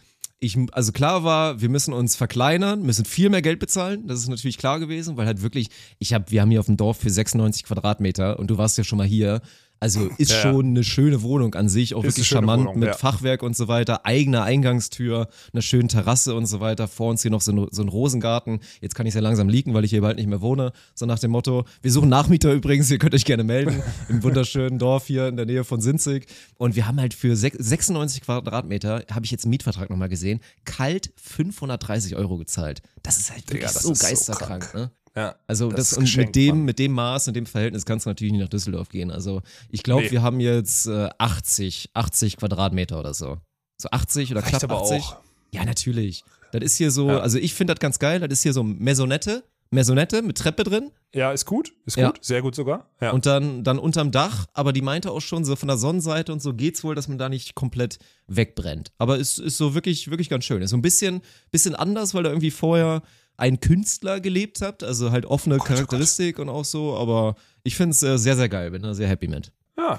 Ich, 0.42 0.58
also 0.72 0.90
klar 0.90 1.22
war, 1.22 1.61
wir 1.61 1.68
müssen 1.68 1.94
uns 1.94 2.16
verkleinern, 2.16 2.82
müssen 2.82 3.04
viel 3.04 3.30
mehr 3.30 3.42
Geld 3.42 3.61
bezahlen. 3.61 4.08
Das 4.08 4.18
ist 4.18 4.28
natürlich 4.28 4.58
klar 4.58 4.80
gewesen, 4.80 5.16
weil 5.16 5.26
halt 5.26 5.40
wirklich, 5.40 5.68
ich 6.00 6.12
habe, 6.12 6.30
wir 6.32 6.40
haben 6.40 6.50
hier 6.50 6.58
auf 6.58 6.66
dem 6.66 6.76
Dorf 6.76 6.99
für 6.99 7.11
96 7.11 7.62
Quadratmeter 7.62 8.40
und 8.40 8.49
du 8.49 8.58
warst 8.58 8.76
ja 8.76 8.82
schon 8.82 8.99
mal 8.99 9.06
hier. 9.06 9.40
Also 9.82 10.08
ist 10.16 10.30
Ja, 10.30 10.42
schon 10.42 10.66
eine 10.68 10.84
schöne 10.84 11.22
Wohnung 11.22 11.56
an 11.56 11.68
sich, 11.68 11.94
auch 11.96 12.04
wirklich 12.04 12.28
charmant 12.28 12.60
Wohnung, 12.66 12.78
mit 12.78 12.90
ja. 12.90 12.94
Fachwerk 12.94 13.42
und 13.42 13.56
so 13.56 13.66
weiter, 13.66 14.06
eigene 14.06 14.44
Eingangstür, 14.44 15.26
eine 15.52 15.60
schöne 15.60 15.88
Terrasse 15.88 16.36
und 16.36 16.46
so 16.46 16.60
weiter. 16.60 16.86
Vor 16.86 17.10
uns 17.10 17.22
hier 17.22 17.32
noch 17.32 17.40
so 17.40 17.50
ein, 17.50 17.66
so 17.72 17.82
ein 17.82 17.88
Rosengarten. 17.88 18.60
Jetzt 18.80 18.94
kann 18.94 19.06
ich 19.06 19.14
ja 19.14 19.20
langsam 19.20 19.48
leaken, 19.48 19.74
weil 19.74 19.84
ich 19.84 19.90
hier 19.90 20.00
bald 20.02 20.18
nicht 20.18 20.28
mehr 20.28 20.40
wohne. 20.40 20.70
So 20.94 21.04
nach 21.04 21.18
dem 21.18 21.32
Motto, 21.32 21.64
wir 21.82 21.90
suchen 21.90 22.08
Nachmieter 22.08 22.52
übrigens, 22.52 22.92
ihr 22.92 22.98
könnt 22.98 23.12
euch 23.14 23.24
gerne 23.24 23.42
melden. 23.42 23.82
Im 24.08 24.22
wunderschönen 24.22 24.78
Dorf 24.78 25.06
hier 25.08 25.26
in 25.26 25.34
der 25.36 25.46
Nähe 25.46 25.64
von 25.64 25.80
Sinzig. 25.80 26.26
Und 26.58 26.76
wir 26.76 26.86
haben 26.86 27.00
halt 27.00 27.12
für 27.12 27.34
sech- 27.34 27.56
96 27.58 28.20
Quadratmeter, 28.22 29.02
habe 29.10 29.24
ich 29.24 29.32
jetzt 29.32 29.44
einen 29.46 29.50
Mietvertrag 29.50 29.90
nochmal 29.90 30.08
gesehen, 30.08 30.38
kalt 30.64 31.12
530 31.16 32.14
Euro 32.14 32.38
gezahlt. 32.38 32.82
Das 33.02 33.18
ist 33.18 33.32
halt 33.32 33.40
wirklich 33.50 33.68
Digga, 33.68 33.80
so 33.80 33.90
ist 33.90 34.00
so 34.00 34.06
geisterkrank, 34.06 34.62
krank. 34.70 34.74
ne? 34.74 34.90
Ja, 35.14 35.35
Also 35.47 35.71
das, 35.71 35.92
ist 35.92 35.99
und 35.99 36.16
mit 36.16 36.35
dem, 36.35 36.57
Mann. 36.57 36.64
mit 36.64 36.78
dem 36.78 36.92
Maß 36.92 37.28
und 37.28 37.35
dem 37.35 37.47
Verhältnis 37.47 37.85
kannst 37.85 38.07
du 38.07 38.11
natürlich 38.11 38.33
nicht 38.33 38.40
nach 38.40 38.49
Düsseldorf 38.49 38.88
gehen. 38.88 39.11
Also 39.11 39.42
ich 39.69 39.83
glaube, 39.83 40.04
Nee. 40.04 40.11
wir 40.11 40.23
haben 40.23 40.40
jetzt 40.40 40.87
äh, 40.87 41.11
80, 41.19 41.90
80 41.92 42.37
Quadratmeter 42.38 42.99
oder 42.99 43.12
so. 43.12 43.38
So 43.78 43.88
80 43.90 44.31
oder 44.33 44.40
Reicht 44.42 44.50
knapp 44.50 44.64
aber 44.64 44.81
80. 44.83 45.02
auch. 45.02 45.16
Ja, 45.52 45.64
natürlich. 45.64 46.25
Das 46.52 46.62
ist 46.62 46.76
hier 46.76 46.90
so, 46.90 47.09
Ja. 47.11 47.19
also 47.21 47.38
ich 47.38 47.52
finde 47.54 47.75
das 47.75 47.81
ganz 47.81 47.99
geil, 47.99 48.21
das 48.21 48.31
ist 48.31 48.42
hier 48.42 48.52
so 48.54 48.62
Maisonette. 48.62 49.45
Maisonette 49.75 50.21
mit 50.21 50.37
Treppe 50.37 50.64
drin. 50.64 50.90
Ja, 51.14 51.33
ist 51.33 51.47
gut. 51.47 51.73
Ist 51.87 51.97
Ja. 51.97 52.11
gut. 52.11 52.23
Sehr 52.23 52.42
gut 52.42 52.54
sogar. 52.54 52.90
Ja. 53.00 53.11
Und 53.12 53.25
dann, 53.25 53.64
dann 53.64 53.78
unterm 53.78 54.11
Dach, 54.11 54.45
aber 54.52 54.73
die 54.75 54.83
meinte 54.83 55.11
auch 55.11 55.21
schon, 55.23 55.47
so 55.47 55.57
von 55.57 55.66
der 55.69 55.78
Sonnenseite 55.78 56.31
und 56.31 56.42
so 56.42 56.52
geht's 56.52 56.85
wohl, 56.85 56.95
dass 56.95 57.09
man 57.09 57.16
da 57.16 57.31
nicht 57.31 57.54
komplett 57.54 57.99
wegbrennt. 58.26 58.92
Aber 58.99 59.19
es 59.19 59.38
ist 59.38 59.57
so 59.57 59.75
wirklich, 59.75 60.11
wirklich 60.11 60.28
ganz 60.28 60.45
schön. 60.45 60.61
Ist 60.62 60.71
so 60.71 60.76
ein 60.76 60.83
bisschen, 60.83 61.23
bisschen 61.50 61.75
anders, 61.75 62.12
weil 62.14 62.23
da 62.23 62.28
irgendwie 62.31 62.50
vorher 62.50 63.02
ein 63.42 63.58
Künstler 63.58 64.20
gelebt 64.20 64.62
habt, 64.62 64.84
also 64.84 65.11
halt 65.11 65.26
offene 65.26 65.56
Gott, 65.56 65.66
oh 65.66 65.75
Charakteristik 65.75 66.38
und 66.38 66.49
auch 66.49 66.64
so, 66.64 66.96
aber 66.96 67.34
ich 67.64 67.76
finde 67.76 67.90
es 67.90 68.02
äh, 68.04 68.16
sehr, 68.16 68.37
sehr 68.37 68.49
geil, 68.49 68.70
bin 68.70 68.82
da 68.82 68.94
sehr 68.94 69.08
happy 69.08 69.26
mit. 69.26 69.50
ja, 69.76 69.99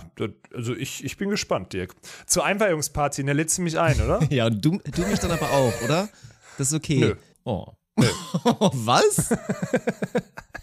also 0.56 0.74
ich, 0.74 1.04
ich 1.04 1.18
bin 1.18 1.30
gespannt, 1.30 1.74
Dirk. 1.74 1.94
Zur 2.26 2.46
Einweihungsparty, 2.46 3.26
ne, 3.26 3.34
lädst 3.34 3.58
du 3.58 3.64
mich 3.64 3.78
ein, 3.78 4.00
oder? 4.00 4.22
Ja, 4.32 4.46
und 4.46 4.64
du, 4.64 4.80
du 4.80 5.02
mich 5.08 5.20
dann 5.20 5.32
aber 5.32 5.52
auch, 5.52 5.74
oder? 5.84 6.08
Das 6.58 6.68
ist 6.68 6.74
okay. 6.74 7.00
Nö. 7.00 7.16
Oh. 7.44 7.68
Was? 7.98 9.30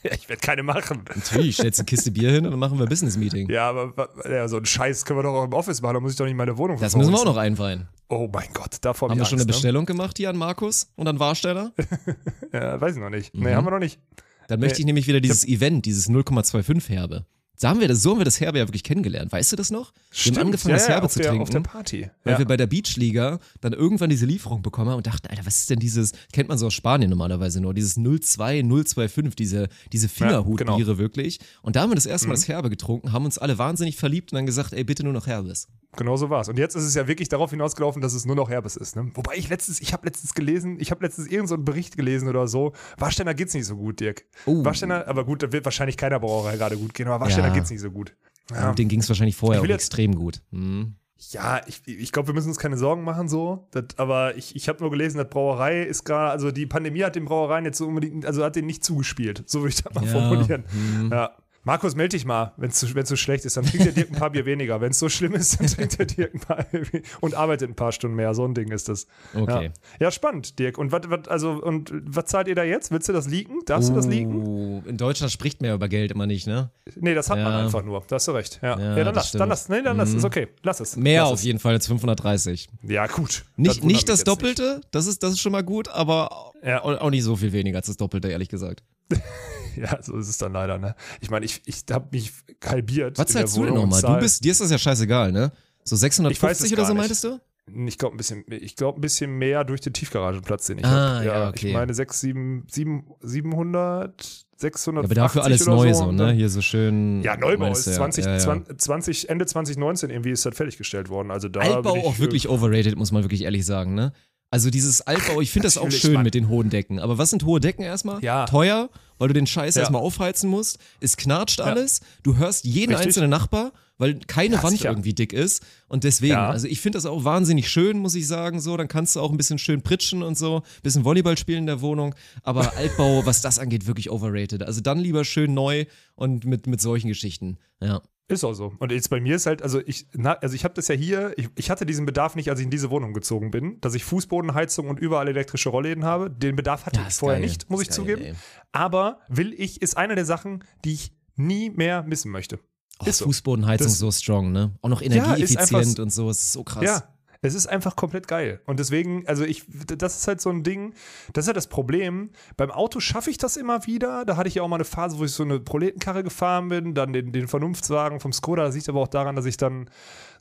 ja, 0.03 0.13
ich 0.15 0.29
werde 0.31 0.41
keine 0.41 0.63
machen. 0.63 1.05
Natürlich, 1.15 1.57
stellst 1.57 1.81
eine 1.81 1.85
Kiste 1.85 2.11
Bier 2.11 2.31
hin 2.31 2.47
und 2.47 2.51
dann 2.51 2.59
machen 2.59 2.79
wir 2.79 2.87
Business 2.87 3.19
Meeting. 3.19 3.51
Ja, 3.51 3.69
aber 3.69 4.09
ja, 4.25 4.49
so 4.49 4.57
einen 4.57 4.65
Scheiß 4.65 5.05
können 5.05 5.19
wir 5.19 5.23
doch 5.25 5.35
auch 5.35 5.45
im 5.45 5.53
Office 5.53 5.83
machen, 5.83 5.95
da 5.95 6.01
muss 6.01 6.13
ich 6.13 6.19
doch 6.19 6.25
nicht 6.25 6.35
meine 6.35 6.57
Wohnung 6.57 6.81
Das 6.81 6.97
müssen 6.97 7.13
wir 7.13 7.19
auch 7.19 7.27
noch 7.27 7.37
einweihen. 7.37 7.89
Oh 8.13 8.29
mein 8.33 8.49
Gott, 8.53 8.79
davor 8.81 9.07
hab 9.09 9.13
Haben 9.13 9.19
wir 9.19 9.23
ich 9.23 9.29
schon 9.29 9.39
eine 9.39 9.45
Angst, 9.45 9.55
Bestellung 9.59 9.87
gemacht 9.87 10.17
hier 10.19 10.31
an 10.31 10.37
Markus 10.37 10.91
und 10.97 11.07
an 11.07 11.19
Warsteller? 11.21 11.73
Ne? 11.77 12.17
Ja, 12.53 12.81
weiß 12.81 12.97
ich 12.97 13.01
noch 13.01 13.09
nicht. 13.11 13.33
Mhm. 13.35 13.45
Nee, 13.45 13.55
haben 13.55 13.65
wir 13.65 13.71
noch 13.71 13.79
nicht. 13.79 14.01
Dann 14.49 14.59
möchte 14.59 14.79
Nee. 14.79 14.81
ich 14.81 14.87
nämlich 14.87 15.07
wieder 15.07 15.21
dieses 15.21 15.47
Event, 15.47 15.87
dieses 15.87 16.11
0,25 16.11 16.89
Herbe. 16.89 17.25
Da 17.61 17.69
haben 17.69 17.79
wir 17.81 17.89
das, 17.89 18.03
so 18.03 18.13
haben 18.13 18.19
wir 18.19 18.25
das 18.25 18.41
Herbe 18.41 18.59
ja 18.59 18.67
wirklich 18.67 18.83
kennengelernt. 18.83 19.31
Weißt 19.31 19.53
du 19.53 19.57
das 19.57 19.71
noch? 19.71 19.93
wir 20.11 20.33
haben 20.33 20.47
angefangen, 20.47 20.71
ja, 20.71 20.77
das 20.77 20.87
ja, 20.89 20.93
Herbe 20.95 21.07
auf 21.07 21.13
zu 21.13 21.19
der, 21.19 21.29
trinken. 21.29 21.43
Auf 21.43 21.51
der 21.51 21.61
Party. 21.61 22.11
Weil 22.25 22.33
Ja. 22.33 22.39
wir 22.39 22.47
bei 22.47 22.57
der 22.57 22.67
Beachliga 22.67 23.39
dann 23.61 23.75
irgendwann 23.75 24.09
diese 24.11 24.25
Lieferung 24.27 24.63
bekommen 24.63 24.89
haben 24.91 24.97
und 24.97 25.07
dachten, 25.07 25.27
Alter, 25.29 25.45
was 25.45 25.59
ist 25.61 25.71
denn 25.71 25.79
dieses, 25.79 26.13
kennt 26.33 26.49
man 26.49 26.57
so 26.59 26.67
aus 26.67 26.75
Spanien 26.75 27.11
normalerweise 27.11 27.61
nur, 27.61 27.75
dieses 27.75 27.95
02, 27.97 28.63
025, 28.65 29.37
diese, 29.37 29.69
diese 29.93 30.09
Fingerhutbiere 30.09 30.79
genau. 30.85 30.99
wirklich. 30.99 31.39
Und 31.63 31.77
da 31.77 31.83
haben 31.83 31.91
wir 31.91 31.97
das 31.97 32.07
erste 32.07 32.27
Mal 32.29 32.33
Mhm. 32.33 32.37
das 32.41 32.49
Herbe 32.49 32.71
getrunken, 32.71 33.13
haben 33.13 33.27
uns 33.27 33.37
alle 33.39 33.59
wahnsinnig 33.59 33.97
verliebt 33.97 34.33
und 34.33 34.37
dann 34.37 34.47
gesagt, 34.47 34.73
ey, 34.73 34.83
bitte 34.83 35.05
nur 35.05 35.13
noch 35.13 35.27
Herbes. 35.27 35.69
Genau 35.97 36.17
so 36.17 36.31
war's. 36.31 36.49
Und 36.49 36.57
jetzt 36.59 36.77
ist 36.77 36.85
es 36.85 36.95
ja 36.95 37.09
wirklich 37.09 37.29
darauf 37.29 37.51
hinausgelaufen, 37.51 38.01
dass 38.01 38.15
es 38.15 38.25
nur 38.25 38.37
noch 38.37 38.49
Herbes 38.49 38.77
ist. 38.77 38.95
Ne? 38.97 39.11
Wobei 39.15 39.35
ich 39.35 39.49
letztens, 39.49 39.81
ich 39.81 39.93
habe 39.93 40.07
letztens 40.07 40.35
gelesen, 40.35 40.79
ich 40.79 40.91
habe 40.93 41.03
letztens 41.05 41.27
irgendeinen 41.27 41.49
so 41.49 41.55
einen 41.57 41.65
Bericht 41.65 41.97
gelesen 41.97 42.29
oder 42.29 42.47
so. 42.47 42.73
Warsteiner 42.97 43.35
geht's 43.35 43.55
nicht 43.55 43.67
so 43.67 43.77
gut, 43.77 43.99
Dirk. 44.01 44.25
Oh. 44.47 44.65
Warsteiner, 44.65 45.09
aber 45.09 45.25
gut, 45.25 45.43
da 45.43 45.51
wird 45.53 45.65
wahrscheinlich 45.65 45.97
keiner 45.97 46.21
Brauerei 46.21 46.57
gerade 46.57 46.77
gut 46.77 46.95
gehen, 46.95 47.09
aber 47.09 47.25
Warsteiner 47.25 47.49
Ja. 47.49 47.55
geht's 47.55 47.71
nicht 47.71 47.81
so 47.81 47.91
gut. 47.91 48.15
Ja, 48.53 48.71
Und 48.71 48.79
denen 48.79 48.89
ging 48.89 49.01
es 49.01 49.09
wahrscheinlich 49.09 49.37
vorher 49.37 49.61
auch 49.61 49.67
jetzt- 49.67 49.83
extrem 49.83 50.15
gut. 50.15 50.43
Hm. 50.53 50.95
ja 51.33 51.61
ich, 51.67 51.83
ich 51.87 52.13
glaube, 52.13 52.29
wir 52.29 52.35
müssen 52.35 52.49
uns 52.49 52.59
keine 52.59 52.77
Sorgen 52.79 53.03
machen 53.03 53.29
so. 53.29 53.67
Das, 53.73 53.85
aber 53.97 54.37
ich, 54.37 54.55
ich 54.57 54.69
habe 54.69 54.81
nur 54.81 54.91
gelesen, 54.91 55.19
dass 55.19 55.29
Brauerei 55.29 55.83
ist 55.83 56.05
gerade, 56.05 56.31
also 56.31 56.51
die 56.53 56.67
Pandemie 56.67 57.03
hat 57.03 57.17
den 57.17 57.25
Brauereien 57.25 57.65
jetzt 57.65 57.79
so 57.79 57.87
unbedingt, 57.87 58.25
also 58.27 58.45
hat 58.45 58.55
den 58.57 58.67
nicht 58.67 58.85
zugespielt. 58.85 59.43
So 59.47 59.61
würde 59.61 59.71
ich 59.71 59.83
das 59.83 59.93
mal 59.93 60.05
Ja, 60.05 60.13
formulieren. 60.13 60.65
hm. 60.71 61.11
Ja. 61.13 61.33
Markus, 61.63 61.95
melde 61.95 62.17
dich 62.17 62.25
mal, 62.25 62.53
wenn 62.57 62.71
es 62.71 62.81
so, 62.81 63.17
schlecht 63.17 63.45
ist, 63.45 63.57
dann 63.59 63.67
trinkt 63.67 63.85
der 63.85 63.93
Dirk 63.93 64.11
ein 64.11 64.17
paar 64.19 64.31
Bier 64.31 64.47
weniger. 64.47 64.81
Wenn 64.81 64.93
es 64.93 64.99
so 64.99 65.11
schlimm 65.11 65.35
ist, 65.35 65.61
dann 65.61 65.67
trinkt 65.67 65.99
der 65.99 66.07
Dirk 66.07 66.35
ein 66.35 66.41
paar 66.41 66.65
und 67.21 67.35
arbeitet 67.35 67.69
ein 67.71 67.75
paar 67.75 67.93
Stunden 67.93 68.17
mehr. 68.17 68.33
So 68.33 68.47
ein 68.47 68.55
Ding 68.55 68.71
ist 68.73 68.89
das. 68.89 69.07
Okay. 69.35 69.67
Ja, 69.67 70.07
ja 70.07 70.11
spannend, 70.11 70.59
Dirk. 70.59 70.79
Und 70.79 70.91
was, 70.91 71.29
also, 71.29 71.51
und 71.63 71.93
was 72.07 72.25
zahlt 72.27 72.49
ihr 72.49 72.55
da 72.55 72.65
jetzt? 72.65 72.91
Willst 72.91 73.09
du 73.11 73.13
das 73.13 73.29
leaken? 73.29 73.61
Darfst 73.67 73.91
du 73.91 73.95
das 73.95 74.07
leaken? 74.07 74.43
Oh, 74.47 74.83
in 74.87 74.97
Deutschland 74.97 75.31
spricht 75.33 75.61
man 75.61 75.69
ja 75.69 75.75
über 75.75 75.89
Geld 75.89 76.11
immer 76.13 76.27
nicht, 76.27 76.47
ne? 76.47 76.71
Nee, 76.97 77.15
das 77.15 77.29
hat 77.29 77.37
man 77.39 77.53
Ja. 77.53 77.59
einfach 77.65 77.85
nur. 77.85 78.03
Da 78.09 78.17
hast 78.17 78.29
du 78.29 78.33
recht. 78.33 78.59
Ja, 78.63 78.79
Ja, 78.79 78.97
ja, 78.97 79.05
dann 79.05 79.15
das 79.15 79.33
lass, 79.33 79.33
dann 79.33 79.49
lass. 79.51 79.69
Nee, 79.69 79.83
dann 79.83 79.97
lass. 79.99 80.15
Ist 80.15 80.25
okay. 80.25 80.49
Lass 80.63 80.81
es. 80.81 80.97
Mehr 80.97 81.23
lass 81.23 81.31
auf 81.31 81.39
es. 81.41 81.45
jeden 81.45 81.59
Fall 81.59 81.75
als 81.75 81.87
530. 81.87 82.69
Ja, 82.83 83.07
gut. 83.07 83.45
Nicht, 83.57 83.83
wundert 83.83 83.85
nicht 83.85 84.09
das 84.09 84.25
Doppelte, 84.25 84.81
Das, 84.93 85.07
ist, 85.07 85.23
das 85.23 85.33
ist 85.33 85.41
schon 85.41 85.53
mal 85.53 85.63
gut, 85.63 85.89
aber 85.89 86.53
Ja. 86.65 86.83
auch 86.83 87.11
nicht 87.11 87.25
so 87.25 87.37
viel 87.37 87.53
weniger 87.53 87.77
als 87.79 87.87
das 87.89 87.99
Doppelte, 87.99 88.29
ehrlich 88.29 88.49
gesagt. 88.49 88.83
Ja, 89.77 90.03
so 90.03 90.17
ist 90.17 90.29
es 90.29 90.37
dann 90.37 90.53
leider, 90.53 90.79
ne? 90.79 90.97
Ich 91.21 91.31
meine, 91.31 91.47
ich, 91.47 91.63
ich 91.65 91.85
habe 91.93 92.09
mich 92.11 92.33
halbiert. 92.67 93.17
Was 93.19 93.29
zahlst 93.29 93.57
du 93.57 93.65
denn 93.65 93.75
nochmal? 93.75 94.03
Du 94.03 94.19
bist, 94.19 94.45
dir 94.45 94.51
ist 94.51 94.61
das 94.61 94.71
ja 94.71 94.79
scheißegal, 94.79 95.31
ne? 95.31 95.53
So 95.85 95.95
Ich 95.95 96.03
weiß 96.03 96.17
650 96.59 96.67
es 96.67 96.73
oder 96.73 96.87
so 96.87 96.93
nicht. 96.93 97.01
meintest 97.01 97.25
du? 97.25 97.41
Ich 97.87 97.97
glaube 97.97 98.17
ein 98.17 98.19
bisschen, 98.19 98.45
ich 98.49 98.75
glaube 98.75 98.99
ein 98.99 99.01
bisschen 99.01 99.39
mehr 99.39 99.63
durch 99.63 99.81
den 99.81 99.93
Tiefgaragenplatz, 99.93 100.67
den 100.67 100.79
ich 100.79 100.85
Ah, 100.85 100.89
habe. 101.17 101.25
ja, 101.25 101.49
okay. 101.51 101.69
Ich 101.69 101.73
meine 101.73 101.95
6, 101.95 102.21
7, 102.21 102.67
7, 102.69 103.05
700, 103.21 104.47
600. 104.57 105.03
Ja, 105.05 105.07
aber 105.07 105.15
dafür 105.15 105.45
alles 105.45 105.65
neu 105.67 105.95
so, 105.95 106.11
ne? 106.11 106.19
dann- 106.27 106.37
Hier 106.37 106.49
so 106.49 106.63
schön. 106.63 107.23
Ja, 107.23 107.37
Neubau 107.37 107.71
ist 107.71 107.87
du, 107.87 107.91
ja. 107.91 107.97
20, 107.97 108.25
ja, 108.25 108.33
ja. 108.33 108.39
20, 108.39 108.79
20, 108.79 109.29
Ende 109.31 109.47
2019 109.47 110.11
irgendwie 110.11 110.31
ist 110.31 110.45
das 110.45 110.57
fertiggestellt 110.57 111.09
worden. 111.09 111.31
Also 111.31 111.49
da 111.49 111.61
Altbau 111.61 111.97
ich, 111.97 112.05
auch 112.05 112.19
wirklich 112.19 112.49
overrated, 112.49 112.97
muss 112.97 113.13
man 113.13 113.23
wirklich 113.23 113.43
ehrlich 113.43 113.65
sagen, 113.65 113.95
ne? 113.95 114.13
Also 114.53 114.69
dieses 114.71 115.01
Altbau, 115.03 115.41
ich 115.41 115.51
finde 115.51 115.67
das 115.67 115.79
auch 115.79 115.91
schön 115.93 116.15
Mann. 116.15 116.25
mit 116.25 116.35
den 116.35 116.49
hohen 116.49 116.71
Decken. 116.71 116.99
Aber 116.99 117.19
was 117.19 117.31
sind 117.31 117.45
hohe 117.45 117.61
Decken 117.61 117.83
erstmal? 117.85 118.21
Ja. 118.23 118.47
Teuer, 118.47 118.91
weil 119.19 119.29
du 119.29 119.35
den 119.35 119.47
Scheiß 119.47 119.77
Ja. 119.77 119.83
erstmal 119.83 120.03
aufheizen 120.03 120.51
musst. 120.51 120.79
Es 121.01 121.17
knatscht 121.17 121.61
alles. 121.61 122.01
Du 122.25 122.37
hörst 122.37 122.65
jeden 122.65 122.91
Richtig. 122.93 123.07
einzelnen 123.07 123.31
Nachbar, 123.31 123.73
weil 123.99 124.19
keine 124.27 124.57
Ja, 124.57 124.63
Wand 124.65 124.73
sicher. 124.77 124.89
irgendwie 124.91 125.15
dick 125.15 125.33
ist. 125.33 125.63
Und 125.87 126.03
deswegen, 126.03 126.33
Ja. 126.33 126.51
also 126.51 126.67
ich 126.67 126.81
finde 126.81 126.97
das 126.97 127.07
auch 127.07 127.23
wahnsinnig 127.23 127.69
schön, 127.71 127.99
muss 127.99 128.17
ich 128.17 128.27
sagen. 128.27 128.61
So, 128.61 128.77
dann 128.77 128.89
kannst 128.89 129.15
du 129.15 129.21
auch 129.21 129.31
ein 129.31 129.37
bisschen 129.37 129.59
schön 129.59 129.83
pritschen 129.83 130.25
und 130.25 130.37
so, 130.37 130.63
bisschen 130.83 131.05
Volleyball 131.05 131.39
spielen 131.39 131.61
in 131.61 131.67
der 131.67 131.81
Wohnung. 131.81 132.17
Aber 132.43 132.73
Altbau, 132.77 133.25
was 133.25 133.43
das 133.43 133.61
angeht, 133.61 133.87
wirklich 133.87 134.11
overrated. 134.11 134.65
Also 134.65 134.81
dann 134.81 134.99
lieber 134.99 135.25
schön 135.25 135.55
neu 135.55 135.85
und 136.17 136.45
mit, 136.45 136.67
mit 136.67 136.81
solchen 136.81 137.07
Geschichten. 137.07 137.59
Ja. 137.81 138.03
Ist 138.31 138.45
auch 138.45 138.55
so. 138.55 138.73
Und 138.79 138.93
jetzt 138.93 139.11
bei 139.11 139.21
mir 139.21 139.37
ist 139.37 139.47
halt, 139.47 139.63
also 139.63 139.81
ich, 139.85 140.07
na, 140.15 140.35
also 140.35 140.55
ich 140.55 140.65
habe 140.65 140.73
das 140.75 140.89
ja 140.89 140.95
hier, 140.95 141.33
ich, 141.37 141.49
ich 141.57 141.69
hatte 141.71 141.85
diesen 141.85 142.07
Bedarf 142.07 142.37
nicht, 142.37 142.49
als 142.49 142.61
ich 142.61 142.65
in 142.65 142.71
diese 142.71 142.89
Wohnung 142.91 143.13
gezogen 143.13 143.51
bin, 143.51 143.81
dass 143.81 143.95
ich 143.95 144.05
Fußbodenheizung 144.05 144.89
und 144.89 145.01
überall 145.01 145.27
elektrische 145.29 145.69
Rollläden 145.69 146.05
habe. 146.05 146.31
Den 146.31 146.55
Bedarf 146.57 146.87
hatte 146.87 147.01
Ja, 147.01 147.07
ich 147.09 147.15
vorher 147.15 147.39
geil. 147.41 147.49
nicht, 147.49 147.69
muss 147.69 147.83
ich 147.83 147.89
Ist 147.89 147.97
geil, 147.99 148.07
zugeben. 148.07 148.23
ey. 148.31 148.35
Aber 148.73 149.21
will 149.29 149.53
ich, 149.53 149.83
ist 149.83 149.97
eine 149.97 150.15
der 150.15 150.25
Sachen, 150.25 150.65
die 150.85 150.93
ich 150.95 151.13
nie 151.37 151.71
mehr 151.71 152.03
missen 152.05 152.31
möchte. 152.31 152.61
Oh, 153.01 153.07
Ist 153.07 153.19
so. 153.19 153.25
Fußbodenheizung 153.25 153.87
Das- 153.87 153.99
so 153.99 154.11
strong, 154.13 154.53
ne? 154.53 154.73
Auch 154.83 154.89
noch 154.91 155.01
Ja, 155.03 155.07
energieeffizient 155.11 155.75
einfach- 155.75 156.03
und 156.03 156.13
so, 156.13 156.31
ist 156.31 156.53
so 156.53 156.63
krass. 156.65 156.85
Ja, 156.85 157.03
es 157.43 157.55
ist 157.55 157.67
einfach 157.67 157.97
komplett 157.97 158.29
geil. 158.29 158.61
Und 158.67 158.79
deswegen, 158.81 159.27
also 159.27 159.45
ich, 159.45 159.65
das 159.87 160.19
ist 160.19 160.29
halt 160.29 160.41
so 160.41 160.51
ein 160.51 160.63
Ding, 160.63 160.93
das 161.33 161.45
ist 161.45 161.49
halt 161.49 161.57
das 161.57 161.69
Problem. 161.69 162.31
Beim 162.57 162.71
Auto 162.71 163.01
schaffe 163.01 163.31
ich 163.31 163.39
das 163.39 163.57
immer 163.57 163.87
wieder. 163.87 164.25
Da 164.27 164.37
hatte 164.37 164.49
ich 164.49 164.57
ja 164.57 164.63
auch 164.63 164.69
mal 164.69 164.77
eine 164.77 164.85
Phase, 164.85 165.19
wo 165.19 165.25
ich 165.25 165.33
so 165.33 165.43
eine 165.43 165.59
Proletenkarre 165.59 166.23
gefahren 166.23 166.69
bin, 166.69 166.95
dann 166.95 167.13
den, 167.15 167.33
den 167.33 167.49
Vernunftswagen 167.49 168.21
vom 168.21 168.33
Skoda. 168.33 168.65
Das 168.65 168.75
liegt 168.75 168.89
aber 168.91 169.01
auch 169.01 169.09
daran, 169.09 169.37
dass 169.37 169.47
ich 169.47 169.57
dann, 169.57 169.89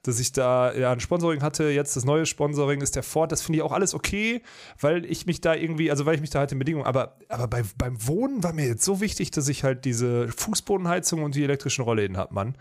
dass 0.04 0.20
ich 0.20 0.34
da 0.34 0.74
ja 0.74 0.92
ein 0.92 1.00
Sponsoring 1.00 1.42
hatte. 1.42 1.70
Jetzt 1.70 1.96
das 1.96 2.04
neue 2.04 2.26
Sponsoring 2.26 2.82
ist 2.82 2.98
der 2.98 3.04
Ford. 3.04 3.32
Das 3.32 3.42
finde 3.42 3.60
ich 3.60 3.64
auch 3.64 3.72
alles 3.72 3.94
okay, 3.94 4.42
weil 4.82 5.06
ich 5.06 5.26
mich 5.26 5.40
da 5.40 5.56
irgendwie, 5.56 5.92
also 5.92 6.06
weil 6.06 6.16
ich 6.16 6.22
mich 6.22 6.32
da 6.32 6.40
halt 6.40 6.52
in 6.52 6.60
Bedingungen, 6.60 6.86
aber, 6.86 7.16
aber 7.30 7.48
bei, 7.48 7.64
beim 7.78 7.96
Wohnen 8.08 8.44
war 8.44 8.52
mir 8.52 8.68
jetzt 8.68 8.84
so 8.84 9.00
wichtig, 9.00 9.32
dass 9.32 9.48
ich 9.48 9.64
halt 9.64 9.86
diese 9.86 10.28
Fußbodenheizung 10.28 11.24
und 11.24 11.36
die 11.36 11.46
elektrischen 11.46 11.86
Rollläden 11.86 12.18
habe, 12.18 12.34
Mann. 12.34 12.56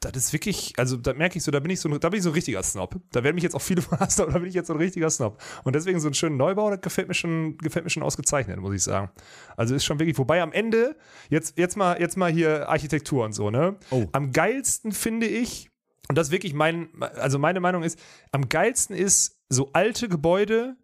Das 0.00 0.16
ist 0.16 0.32
wirklich, 0.32 0.74
also 0.76 0.96
da 0.96 1.14
merke 1.14 1.38
ich 1.38 1.44
so, 1.44 1.50
da 1.50 1.60
bin 1.60 1.70
ich 1.70 1.80
so, 1.80 1.88
da 1.88 2.08
bin 2.08 2.18
ich 2.18 2.22
so 2.22 2.30
ein 2.30 2.34
richtiger 2.34 2.62
Snob. 2.62 2.96
Da 3.12 3.24
werden 3.24 3.34
mich 3.34 3.44
jetzt 3.44 3.54
auch 3.54 3.62
viele 3.62 3.82
verhassen, 3.82 4.22
aber 4.22 4.32
da 4.32 4.38
bin 4.38 4.48
ich 4.48 4.54
jetzt 4.54 4.66
so 4.68 4.74
ein 4.74 4.78
richtiger 4.78 5.10
Snob. 5.10 5.40
Und 5.64 5.74
deswegen 5.74 6.00
so 6.00 6.08
einen 6.08 6.14
schönen 6.14 6.36
Neubau, 6.36 6.70
das 6.70 6.80
gefällt 6.80 7.08
mir 7.08 7.14
schon, 7.14 7.56
gefällt 7.58 7.84
mir 7.84 7.90
schon 7.90 8.02
ausgezeichnet, 8.02 8.58
muss 8.60 8.74
ich 8.74 8.82
sagen. 8.82 9.10
Also 9.56 9.74
ist 9.74 9.84
schon 9.84 9.98
wirklich, 9.98 10.18
wobei 10.18 10.42
am 10.42 10.52
Ende, 10.52 10.96
jetzt, 11.30 11.58
jetzt 11.58 11.76
mal, 11.76 12.00
jetzt 12.00 12.16
mal 12.16 12.30
hier 12.30 12.68
Architektur 12.68 13.24
und 13.24 13.32
so, 13.32 13.50
ne? 13.50 13.76
Oh. 13.90 14.06
Am 14.12 14.32
geilsten 14.32 14.92
finde 14.92 15.26
ich, 15.26 15.70
und 16.08 16.16
das 16.16 16.28
ist 16.28 16.32
wirklich 16.32 16.54
mein, 16.54 16.88
also 17.16 17.38
meine 17.38 17.60
Meinung 17.60 17.82
ist, 17.82 17.98
am 18.32 18.48
geilsten 18.48 18.94
ist 18.94 19.38
so 19.48 19.70
alte 19.72 20.08
Gebäude, 20.08 20.76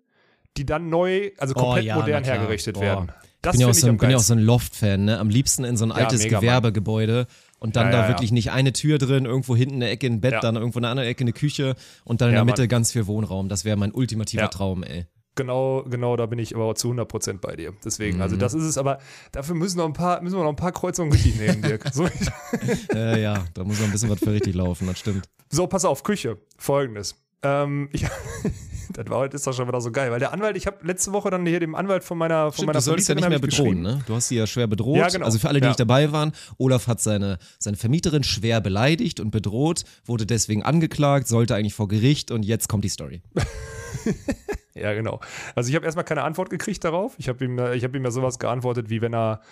die 0.57 0.67
dann 0.67 0.89
neu, 0.89 1.31
also 1.39 1.55
komplett 1.55 1.85
Oh 1.85 1.89
ja, 1.89 1.97
modern 1.97 2.25
hergerichtet 2.25 2.75
Boah. 2.75 2.83
werden. 2.83 3.13
Das 3.41 3.55
ich 3.55 3.59
bin 3.59 3.67
ja, 3.67 3.71
auch 3.71 3.75
so 3.75 3.91
ich 3.91 3.99
bin 3.99 4.11
ja 4.11 4.17
auch 4.17 4.21
so 4.21 4.35
ein 4.35 4.39
Loft-Fan, 4.39 5.05
ne? 5.05 5.19
Am 5.19 5.29
liebsten 5.29 5.65
in 5.65 5.77
so 5.77 5.85
ein 5.85 5.91
altes 5.91 6.23
mega, 6.23 6.41
Mann. 6.41 6.73
Und 7.63 7.77
dann 7.77 7.87
Ja, 7.87 7.93
da 7.93 7.99
ja, 7.99 8.03
ja. 8.05 8.09
wirklich 8.11 8.33
nicht 8.33 8.51
eine 8.51 8.73
Tür 8.73 8.99
drin, 8.99 9.25
irgendwo 9.25 9.55
hinten 9.55 9.77
eine 9.77 9.89
Ecke 9.89 10.09
ein 10.09 10.21
Bett, 10.21 10.33
Ja. 10.33 10.41
dann 10.41 10.57
irgendwo 10.57 10.81
in 10.81 10.85
einer 10.85 10.91
anderen 10.91 11.09
Ecke 11.09 11.23
eine 11.23 11.33
Küche 11.33 11.77
und 12.05 12.21
dann 12.21 12.31
in 12.31 12.35
Ja, 12.35 12.41
der 12.41 12.45
Mitte 12.45 12.63
Mann. 12.63 12.69
ganz 12.69 12.91
viel 12.91 13.07
Wohnraum. 13.07 13.49
Das 13.49 13.65
wäre 13.65 13.77
mein 13.77 13.93
ultimativer 13.93 14.43
Ja. 14.43 14.49
Traum, 14.49 14.83
ey. 14.83 15.07
Genau, 15.37 15.85
genau, 15.89 16.17
da 16.17 16.27
bin 16.27 16.39
ich 16.41 16.55
aber 16.57 16.75
zu 16.75 16.89
100% 16.89 17.41
bei 17.41 17.55
dir. 17.57 17.73
Deswegen, 17.85 18.17
Mhm. 18.17 18.23
also 18.23 18.37
das 18.37 18.53
ist 18.53 18.65
es, 18.65 18.77
aber 18.79 18.99
dafür 19.31 19.55
müssen, 19.55 19.79
noch 19.79 19.87
ein 19.87 19.93
paar, 19.93 20.21
müssen 20.23 20.37
wir 20.37 20.43
noch 20.43 20.51
ein 20.51 20.57
paar 20.57 20.73
Kreuzungen 20.73 21.13
richtig 21.13 21.37
nehmen, 21.37 21.63
Dirk. 21.63 21.85
So, 21.93 22.07
äh, 22.95 23.23
ja, 23.23 23.45
da 23.55 23.65
muss 23.65 23.79
noch 23.79 23.87
ein 23.87 23.93
bisschen 23.93 24.11
was 24.11 24.19
für 24.19 24.33
richtig 24.33 24.55
laufen, 24.55 24.87
das 24.89 24.99
stimmt. 24.99 25.27
so, 25.51 25.67
pass 25.69 25.85
auf, 25.85 26.03
Küche. 26.03 26.39
Folgendes. 26.59 27.15
Ähm, 27.43 27.89
ich, 27.93 28.03
das 28.93 29.09
war 29.09 29.19
heute 29.19 29.37
ist 29.37 29.47
doch 29.47 29.53
schon 29.53 29.67
wieder 29.67 29.81
so 29.81 29.91
geil, 29.91 30.11
weil 30.11 30.21
der 30.21 30.33
Anwalt, 30.33 30.57
ich 30.57 30.67
habe 30.67 30.79
letzte 30.87 31.13
Woche 31.13 31.31
dann 31.31 31.45
hier 31.47 31.61
dem 31.61 31.75
Anwalt 31.75 32.05
von 32.05 32.19
meiner, 32.19 32.45
von 32.47 32.53
Stimmt, 32.53 32.67
meiner 32.69 32.79
du 32.79 32.85
solltest 32.85 33.09
ja 33.09 33.15
nicht 33.15 33.29
mehr 33.29 33.39
bedrohen, 33.39 33.83
ne? 33.83 34.01
Du 34.07 34.15
hast 34.15 34.29
sie 34.29 34.37
ja 34.37 34.47
schwer 34.47 34.67
bedroht. 34.67 34.97
Ja, 34.97 35.09
genau. 35.09 35.25
Also 35.25 35.39
für 35.39 35.49
alle, 35.49 35.61
die 35.61 35.65
Ja. 35.65 35.71
nicht 35.71 35.81
dabei 35.81 36.13
waren, 36.13 36.33
Olaf 36.59 36.87
hat 36.87 37.01
seine, 37.01 37.39
seine 37.59 37.77
Vermieterin 37.77 38.23
schwer 38.23 38.61
beleidigt 38.61 39.19
und 39.21 39.31
bedroht, 39.31 39.85
wurde 40.05 40.27
deswegen 40.27 40.63
angeklagt, 40.63 41.27
sollte 41.27 41.55
eigentlich 41.55 41.75
vor 41.75 41.89
Gericht 41.89 42.31
und 42.31 42.45
jetzt 42.45 42.69
kommt 42.69 42.85
die 42.85 42.89
Story. 42.91 43.23
Ja, 44.75 44.95
genau. 44.95 45.21
Also 45.55 45.69
ich 45.69 45.77
habe 45.77 45.85
erstmal 45.85 46.05
keine 46.07 46.23
Antwort 46.23 46.49
gekriegt 46.49 46.83
darauf. 46.83 47.15
Ich 47.19 47.29
habe 47.29 47.45
ihm, 47.45 47.59
äh, 47.59 47.75
ich 47.75 47.85
hab 47.85 47.95
ihm 47.95 48.05
ja 48.05 48.11
sowas 48.11 48.39
geantwortet, 48.39 48.89
wie 48.89 49.03
wenn 49.03 49.15
er, 49.15 49.43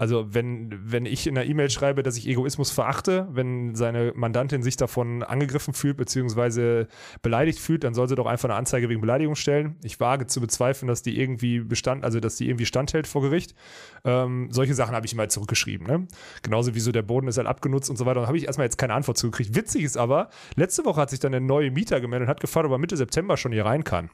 also 0.00 0.32
wenn, 0.32 0.70
wenn 0.82 1.04
ich 1.04 1.26
in 1.26 1.36
einer 1.36 1.46
E-Mail 1.46 1.68
schreibe, 1.68 2.02
dass 2.02 2.16
ich 2.16 2.26
Egoismus 2.26 2.70
verachte, 2.70 3.28
wenn 3.32 3.74
seine 3.74 4.14
Mandantin 4.16 4.62
sich 4.62 4.78
davon 4.78 5.22
angegriffen 5.22 5.74
fühlt, 5.74 5.98
beziehungsweise 5.98 6.88
beleidigt 7.20 7.58
fühlt, 7.58 7.84
dann 7.84 7.92
soll 7.92 8.08
sie 8.08 8.14
doch 8.14 8.24
einfach 8.24 8.48
eine 8.48 8.56
Anzeige 8.56 8.88
wegen 8.88 9.02
Beleidigung 9.02 9.34
stellen. 9.34 9.76
Ich 9.84 10.00
wage 10.00 10.26
zu 10.26 10.40
bezweifeln, 10.40 10.88
dass 10.88 11.02
die 11.02 11.20
irgendwie 11.20 11.60
bestand, 11.60 12.02
also 12.02 12.18
dass 12.18 12.36
die 12.36 12.48
irgendwie 12.48 12.64
standhält 12.64 13.06
vor 13.06 13.20
Gericht. 13.20 13.54
Ähm, 14.02 14.48
solche 14.50 14.72
Sachen 14.72 14.94
habe 14.94 15.04
ich 15.04 15.14
halt 15.18 15.32
zurückgeschrieben. 15.32 15.86
Ne? 15.86 16.08
Genauso 16.40 16.74
wie 16.74 16.80
so 16.80 16.92
der 16.92 17.02
Boden 17.02 17.28
ist 17.28 17.36
halt 17.36 17.46
abgenutzt 17.46 17.90
und 17.90 17.98
so 17.98 18.06
weiter. 18.06 18.22
Da 18.22 18.26
habe 18.26 18.38
ich 18.38 18.46
erstmal 18.46 18.68
jetzt 18.68 18.78
keine 18.78 18.94
Antwort 18.94 19.18
zugekriegt. 19.18 19.54
Witzig 19.54 19.84
ist 19.84 19.98
aber, 19.98 20.30
letzte 20.56 20.86
Woche 20.86 20.98
hat 20.98 21.10
sich 21.10 21.20
dann 21.20 21.32
der 21.32 21.42
neue 21.42 21.70
Mieter 21.70 22.00
gemeldet 22.00 22.26
und 22.26 22.30
hat 22.30 22.40
gefragt, 22.40 22.64
ob 22.64 22.72
er 22.72 22.78
Mitte 22.78 22.96
September 22.96 23.36
schon 23.36 23.52
hier 23.52 23.66
rein 23.66 23.84
kann 23.84 24.08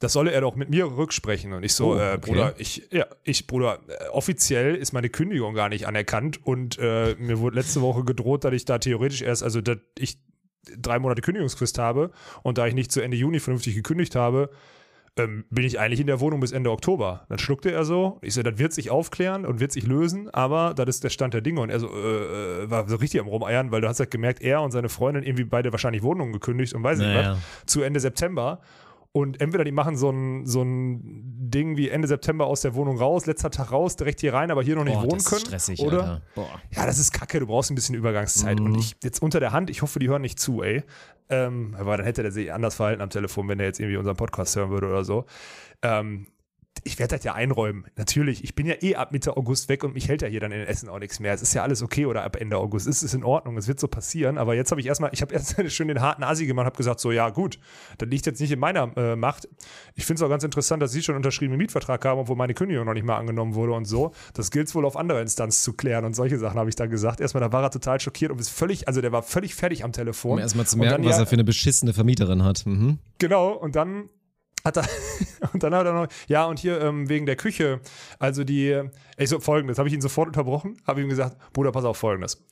das 0.00 0.12
solle 0.12 0.30
er 0.32 0.40
doch 0.40 0.54
mit 0.56 0.70
mir 0.70 0.84
rücksprechen. 0.96 1.52
Und 1.52 1.64
ich 1.64 1.74
so, 1.74 1.92
Oh, 1.94 1.96
äh, 1.96 2.14
okay. 2.14 2.18
Bruder, 2.20 2.54
ich, 2.58 2.88
ja, 2.92 3.06
ich, 3.24 3.46
Bruder, 3.46 3.80
äh, 3.88 4.08
offiziell 4.10 4.74
ist 4.74 4.92
meine 4.92 5.08
Kündigung 5.08 5.54
gar 5.54 5.68
nicht 5.68 5.86
anerkannt 5.86 6.44
und 6.46 6.78
äh, 6.78 7.14
mir 7.18 7.38
wurde 7.40 7.56
letzte 7.56 7.80
Woche 7.80 8.04
gedroht, 8.04 8.44
dass 8.44 8.52
ich 8.54 8.64
da 8.64 8.78
theoretisch 8.78 9.22
erst, 9.22 9.42
also 9.42 9.60
dass 9.60 9.78
ich 9.98 10.18
drei 10.76 10.98
Monate 10.98 11.22
Kündigungsfrist 11.22 11.78
habe 11.78 12.10
und 12.42 12.58
da 12.58 12.66
ich 12.66 12.74
nicht 12.74 12.92
zu 12.92 13.00
Ende 13.00 13.16
Juni 13.16 13.40
vernünftig 13.40 13.74
gekündigt 13.74 14.14
habe, 14.14 14.50
ähm, 15.16 15.44
bin 15.50 15.64
ich 15.64 15.80
eigentlich 15.80 15.98
in 15.98 16.06
der 16.06 16.20
Wohnung 16.20 16.38
bis 16.40 16.52
Ende 16.52 16.70
Oktober. 16.70 17.26
Dann 17.28 17.38
schluckte 17.40 17.72
er 17.72 17.84
so. 17.84 18.18
Ich 18.22 18.34
so, 18.34 18.42
das 18.42 18.58
wird 18.58 18.72
sich 18.72 18.90
aufklären 18.90 19.46
und 19.46 19.58
wird 19.58 19.72
sich 19.72 19.84
lösen, 19.86 20.28
aber 20.30 20.74
das 20.74 20.88
ist 20.88 21.04
der 21.04 21.10
Stand 21.10 21.34
der 21.34 21.40
Dinge. 21.40 21.60
Und 21.60 21.70
er 21.70 21.80
so, 21.80 21.88
äh, 21.88 22.64
äh, 22.64 22.70
war 22.70 22.88
so 22.88 22.96
richtig 22.96 23.20
am 23.20 23.26
Rumeiern, 23.26 23.72
weil 23.72 23.80
du 23.80 23.88
hast 23.88 23.98
halt 23.98 24.12
gemerkt, 24.12 24.42
er 24.42 24.62
und 24.62 24.70
seine 24.70 24.88
Freundin 24.88 25.24
irgendwie 25.24 25.44
beide 25.44 25.72
wahrscheinlich 25.72 26.02
Wohnungen 26.04 26.32
gekündigt 26.32 26.72
und 26.74 26.84
weiß 26.84 26.98
nicht 26.98 27.08
Naja. 27.08 27.32
was, 27.32 27.66
zu 27.66 27.82
Ende 27.82 27.98
September. 27.98 28.60
Und 29.18 29.40
entweder 29.40 29.64
die 29.64 29.72
machen 29.72 29.96
so 29.96 30.10
ein, 30.10 30.46
so 30.46 30.62
ein 30.62 31.00
Ding 31.50 31.76
wie 31.76 31.88
Ende 31.88 32.06
September 32.06 32.46
aus 32.46 32.60
der 32.60 32.74
Wohnung 32.74 32.98
raus, 32.98 33.26
letzter 33.26 33.50
Tag 33.50 33.72
raus, 33.72 33.96
direkt 33.96 34.20
hier 34.20 34.32
rein, 34.32 34.50
aber 34.52 34.62
hier 34.62 34.76
noch 34.76 34.84
nicht 34.84 34.94
Boah, 34.94 35.02
wohnen 35.02 35.14
das 35.14 35.24
ist 35.24 35.30
können. 35.30 35.40
stressig, 35.46 35.80
oder? 35.80 36.00
Alter. 36.00 36.22
Boah. 36.34 36.60
Ja, 36.70 36.86
das 36.86 36.98
ist 36.98 37.12
kacke, 37.12 37.40
du 37.40 37.46
brauchst 37.46 37.70
ein 37.70 37.74
bisschen 37.74 37.94
Übergangszeit. 37.96 38.60
Und 38.60 38.76
ich 38.76 38.94
jetzt 39.02 39.20
unter 39.20 39.40
der 39.40 39.52
Hand, 39.52 39.70
ich 39.70 39.82
hoffe, 39.82 39.98
die 39.98 40.08
hören 40.08 40.22
nicht 40.22 40.38
zu, 40.38 40.62
ey. 40.62 40.84
Ähm, 41.30 41.74
aber 41.78 41.96
dann 41.96 42.06
hätte 42.06 42.22
der 42.22 42.32
sich 42.32 42.52
anders 42.52 42.76
verhalten 42.76 43.02
am 43.02 43.10
Telefon, 43.10 43.48
wenn 43.48 43.58
der 43.58 43.66
jetzt 43.66 43.80
irgendwie 43.80 43.96
unseren 43.96 44.16
Podcast 44.16 44.54
hören 44.56 44.70
würde 44.70 44.86
oder 44.86 45.04
so. 45.04 45.26
Ähm, 45.82 46.28
ich 46.88 46.98
werde 46.98 47.16
das 47.16 47.24
ja 47.24 47.34
einräumen. 47.34 47.84
Natürlich, 47.96 48.42
ich 48.42 48.54
bin 48.54 48.66
ja 48.66 48.74
eh 48.82 48.96
ab 48.96 49.12
Mitte 49.12 49.36
August 49.36 49.68
weg 49.68 49.84
und 49.84 49.94
mich 49.94 50.08
hält 50.08 50.22
ja 50.22 50.28
hier 50.28 50.40
dann 50.40 50.50
in 50.50 50.60
Essen 50.62 50.88
auch 50.88 50.98
nichts 50.98 51.20
mehr. 51.20 51.32
Es 51.32 51.42
ist 51.42 51.54
ja 51.54 51.62
alles 51.62 51.82
okay 51.82 52.06
oder 52.06 52.24
ab 52.24 52.36
Ende 52.36 52.56
August. 52.58 52.86
Es 52.88 53.02
ist 53.02 53.14
in 53.14 53.22
Ordnung, 53.22 53.56
es 53.56 53.68
wird 53.68 53.78
so 53.78 53.86
passieren. 53.88 54.38
Aber 54.38 54.54
jetzt 54.54 54.70
habe 54.70 54.80
ich 54.80 54.86
erstmal, 54.86 55.10
ich 55.12 55.22
habe 55.22 55.32
erst 55.34 55.54
schön 55.72 55.88
den 55.88 56.00
harten 56.00 56.22
Asi 56.24 56.46
gemacht, 56.46 56.66
habe 56.66 56.76
gesagt, 56.76 56.98
so 57.00 57.12
ja 57.12 57.28
gut, 57.30 57.58
das 57.98 58.08
liegt 58.08 58.26
jetzt 58.26 58.40
nicht 58.40 58.50
in 58.50 58.58
meiner 58.58 58.90
äh, 58.96 59.14
Macht. 59.16 59.48
Ich 59.94 60.04
finde 60.06 60.20
es 60.20 60.22
auch 60.26 60.30
ganz 60.30 60.42
interessant, 60.44 60.82
dass 60.82 60.90
Sie 60.92 61.02
schon 61.02 61.14
unterschrieben 61.14 61.52
einen 61.52 61.58
Mietvertrag 61.62 62.04
haben, 62.04 62.18
obwohl 62.20 62.36
meine 62.36 62.54
Kündigung 62.54 62.84
noch 62.86 62.94
nicht 62.94 63.04
mal 63.04 63.16
angenommen 63.16 63.54
wurde 63.54 63.72
und 63.74 63.84
so. 63.84 64.12
Das 64.34 64.50
gilt 64.50 64.74
wohl 64.74 64.84
auf 64.84 64.96
andere 64.96 65.20
Instanz 65.20 65.62
zu 65.62 65.74
klären 65.74 66.04
und 66.04 66.14
solche 66.16 66.38
Sachen 66.38 66.58
habe 66.58 66.68
ich 66.70 66.76
dann 66.76 66.90
gesagt. 66.90 67.20
Erstmal, 67.20 67.42
da 67.42 67.52
war 67.52 67.62
er 67.62 67.70
total 67.70 68.00
schockiert 68.00 68.32
und 68.32 68.40
ist 68.40 68.48
völlig, 68.50 68.88
also 68.88 69.00
der 69.00 69.12
war 69.12 69.22
völlig 69.22 69.54
fertig 69.54 69.84
am 69.84 69.92
Telefon. 69.92 70.32
Um 70.32 70.38
erstmal 70.38 70.66
zu 70.66 70.76
Und 70.76 70.80
merken, 70.80 71.02
dann 71.02 71.10
was 71.10 71.16
ja- 71.18 71.22
er 71.22 71.26
für 71.26 71.34
eine 71.34 71.44
beschissene 71.44 71.92
Vermieterin 71.92 72.42
hat. 72.44 72.64
Mhm. 72.66 72.98
Genau, 73.18 73.52
und 73.52 73.76
dann 73.76 74.08
hat 74.64 74.76
er, 74.76 74.84
und 75.52 75.62
dann 75.62 75.74
hat 75.74 75.86
er 75.86 75.92
noch, 75.92 76.08
ja, 76.28 76.44
und 76.46 76.58
hier 76.58 76.80
ähm, 76.80 77.08
wegen 77.08 77.26
der 77.26 77.36
Küche, 77.36 77.80
also 78.18 78.44
die, 78.44 78.82
ich 79.16 79.28
so, 79.28 79.40
folgendes, 79.40 79.78
habe 79.78 79.88
ich 79.88 79.94
ihn 79.94 80.00
sofort 80.00 80.28
unterbrochen, 80.28 80.76
habe 80.86 81.00
ihm 81.02 81.08
gesagt, 81.08 81.36
Bruder, 81.52 81.72
pass 81.72 81.84
auf, 81.84 81.96
folgendes. 81.96 82.44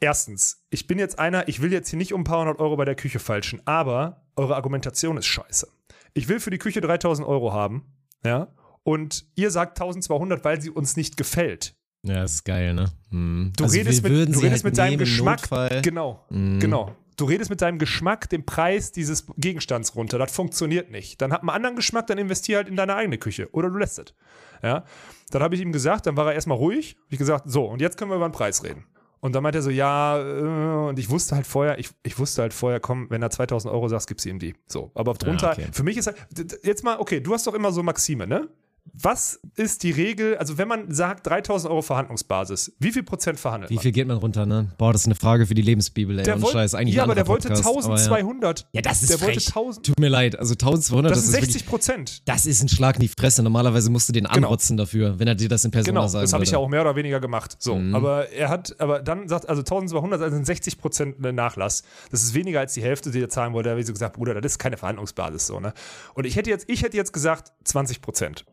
Erstens, 0.00 0.64
ich 0.70 0.86
bin 0.86 0.98
jetzt 0.98 1.18
einer, 1.18 1.48
ich 1.48 1.60
will 1.60 1.72
jetzt 1.72 1.88
hier 1.90 1.96
nicht 1.96 2.12
um 2.12 2.20
ein 2.20 2.24
paar 2.24 2.40
hundert 2.40 2.60
Euro 2.60 2.76
bei 2.76 2.84
der 2.84 2.94
Küche 2.94 3.18
falschen, 3.18 3.60
aber 3.66 4.22
eure 4.36 4.54
Argumentation 4.54 5.16
ist 5.16 5.26
scheiße. 5.26 5.66
Ich 6.14 6.28
will 6.28 6.38
für 6.38 6.50
die 6.50 6.58
Küche 6.58 6.80
3000 6.80 7.26
Euro 7.26 7.52
haben, 7.52 7.84
ja, 8.24 8.48
und 8.84 9.26
ihr 9.34 9.50
sagt 9.50 9.78
1200, 9.80 10.44
weil 10.44 10.60
sie 10.60 10.70
uns 10.70 10.96
nicht 10.96 11.16
gefällt. 11.16 11.74
Ja, 12.04 12.22
ist 12.22 12.44
geil, 12.44 12.74
ne? 12.74 12.92
Mhm. 13.10 13.52
Du 13.56 13.64
Also 13.64 13.76
redest 13.76 14.02
mit, 14.04 14.12
du 14.12 14.18
redest 14.38 14.42
halt 14.52 14.64
mit 14.64 14.78
deinem 14.78 14.98
Geschmack. 14.98 15.40
Notfall. 15.42 15.82
Genau, 15.82 16.24
Mhm. 16.30 16.60
genau. 16.60 16.94
Du 17.18 17.24
redest 17.24 17.50
mit 17.50 17.60
deinem 17.60 17.78
Geschmack 17.78 18.30
den 18.30 18.46
Preis 18.46 18.92
dieses 18.92 19.26
Gegenstands 19.36 19.94
runter. 19.96 20.18
Das 20.18 20.32
funktioniert 20.32 20.90
nicht. 20.90 21.20
Dann 21.20 21.32
hat 21.32 21.42
man 21.42 21.54
einen 21.54 21.64
anderen 21.64 21.76
Geschmack, 21.76 22.06
dann 22.06 22.16
investier 22.16 22.58
halt 22.58 22.68
in 22.68 22.76
deine 22.76 22.94
eigene 22.94 23.18
Küche. 23.18 23.48
Oder 23.52 23.68
du 23.70 23.76
lässt 23.76 23.98
es. 23.98 24.14
Ja? 24.62 24.84
Dann 25.30 25.42
habe 25.42 25.54
ich 25.56 25.60
ihm 25.60 25.72
gesagt, 25.72 26.06
dann 26.06 26.16
war 26.16 26.26
er 26.26 26.34
erstmal 26.34 26.56
ruhig. 26.56 26.96
Hab 27.04 27.12
ich 27.12 27.18
gesagt, 27.18 27.44
so, 27.50 27.64
und 27.64 27.80
jetzt 27.80 27.98
können 27.98 28.10
wir 28.10 28.16
über 28.16 28.28
den 28.28 28.32
Preis 28.32 28.62
reden. 28.62 28.84
Und 29.20 29.34
dann 29.34 29.42
meint 29.42 29.56
er 29.56 29.62
so, 29.62 29.70
ja, 29.70 30.16
äh, 30.16 30.88
und 30.88 30.98
ich 30.98 31.10
wusste 31.10 31.34
halt 31.34 31.46
vorher, 31.46 31.78
ich, 31.80 31.90
ich 32.04 32.18
wusste 32.20 32.42
halt 32.42 32.54
vorher, 32.54 32.78
komm, 32.78 33.10
wenn 33.10 33.20
er 33.20 33.30
2000 33.30 33.74
Euro 33.74 33.88
sagt, 33.88 34.06
gibst 34.06 34.24
du 34.24 34.30
ihm 34.30 34.38
die. 34.38 34.54
So, 34.68 34.92
aber 34.94 35.14
drunter, 35.14 35.48
Ja, 35.48 35.64
okay. 35.64 35.66
für 35.72 35.82
mich 35.82 35.96
ist 35.96 36.06
halt, 36.06 36.16
jetzt 36.62 36.84
mal, 36.84 37.00
okay, 37.00 37.20
du 37.20 37.34
hast 37.34 37.46
doch 37.48 37.54
immer 37.54 37.72
so 37.72 37.82
Maxime, 37.82 38.28
ne? 38.28 38.48
Was 38.94 39.40
ist 39.56 39.82
die 39.82 39.90
Regel, 39.90 40.36
also 40.38 40.58
wenn 40.58 40.68
man 40.68 40.92
sagt 40.92 41.26
3000 41.26 41.70
Euro 41.70 41.82
Verhandlungsbasis, 41.82 42.72
wie 42.78 42.90
viel 42.92 43.02
Prozent 43.02 43.38
verhandelt 43.38 43.70
Wie 43.70 43.74
man? 43.76 43.82
viel 43.82 43.92
geht 43.92 44.06
man 44.08 44.16
runter, 44.16 44.46
ne? 44.46 44.72
Boah, 44.78 44.92
das 44.92 45.02
ist 45.02 45.06
eine 45.06 45.14
Frage 45.14 45.46
für 45.46 45.54
die 45.54 45.62
Lebensbibel, 45.62 46.18
ey. 46.18 46.24
Der 46.24 46.40
wollt- 46.40 46.52
Scheiß, 46.52 46.74
eigentlich 46.74 46.96
ja, 46.96 47.04
aber 47.04 47.14
der 47.14 47.26
wollte 47.26 47.48
Podcast, 47.48 47.66
aber 47.66 47.94
1200. 47.96 48.66
Ja, 48.72 48.82
das 48.82 49.02
ist 49.02 49.10
Der 49.10 49.20
wollte 49.20 49.34
frech. 49.40 49.46
1000. 49.48 49.86
Tut 49.86 50.00
mir 50.00 50.08
leid, 50.08 50.38
also 50.38 50.54
1200, 50.54 51.10
Das, 51.12 51.18
das, 51.18 51.24
ist 51.26 51.32
60 51.32 51.54
wirklich, 51.54 51.66
Prozent. 51.70 52.22
das 52.28 52.46
ist 52.46 52.62
ein 52.62 52.68
Schlag 52.68 52.96
in 52.96 53.02
die 53.02 53.08
Fresse. 53.08 53.42
Normalerweise 53.42 53.90
musst 53.90 54.08
du 54.08 54.12
den 54.12 54.26
anrotzen 54.26 54.76
dafür, 54.76 55.18
wenn 55.18 55.28
er 55.28 55.34
dir 55.34 55.48
das 55.48 55.64
in 55.64 55.70
Persona 55.70 56.00
Genau, 56.00 56.08
sagen 56.08 56.22
das 56.24 56.32
habe 56.32 56.44
ich 56.44 56.50
ja 56.50 56.58
auch 56.58 56.68
mehr 56.68 56.80
oder 56.80 56.96
weniger 56.96 57.20
gemacht. 57.20 57.56
So, 57.60 57.76
Mhm. 57.76 57.94
aber 57.94 58.30
er 58.30 58.48
hat, 58.48 58.74
aber 58.80 59.00
dann 59.00 59.28
sagt, 59.28 59.48
also 59.48 59.62
1200, 59.62 60.20
also 60.22 60.34
sind 60.36 60.46
60 60.46 60.78
Prozent 60.78 61.20
Nachlass. 61.20 61.82
Das 62.10 62.22
ist 62.22 62.34
weniger 62.34 62.60
als 62.60 62.74
die 62.74 62.82
Hälfte, 62.82 63.10
die 63.10 63.20
er 63.20 63.28
zahlen 63.28 63.52
wollte. 63.52 63.68
Da 63.68 63.70
habe 63.72 63.80
ich 63.80 63.86
so 63.86 63.92
gesagt, 63.92 64.16
Bruder, 64.16 64.34
das 64.40 64.52
ist 64.52 64.58
keine 64.58 64.76
Verhandlungsbasis 64.76 65.46
so, 65.46 65.60
ne? 65.60 65.72
Und 66.14 66.24
ich 66.26 66.36
hätte 66.36 66.50
jetzt, 66.50 66.64
ich 66.68 66.82
hätte 66.82 66.96
jetzt 66.96 67.12
gesagt 67.12 67.52
20 67.64 68.00
Prozent. 68.00 68.44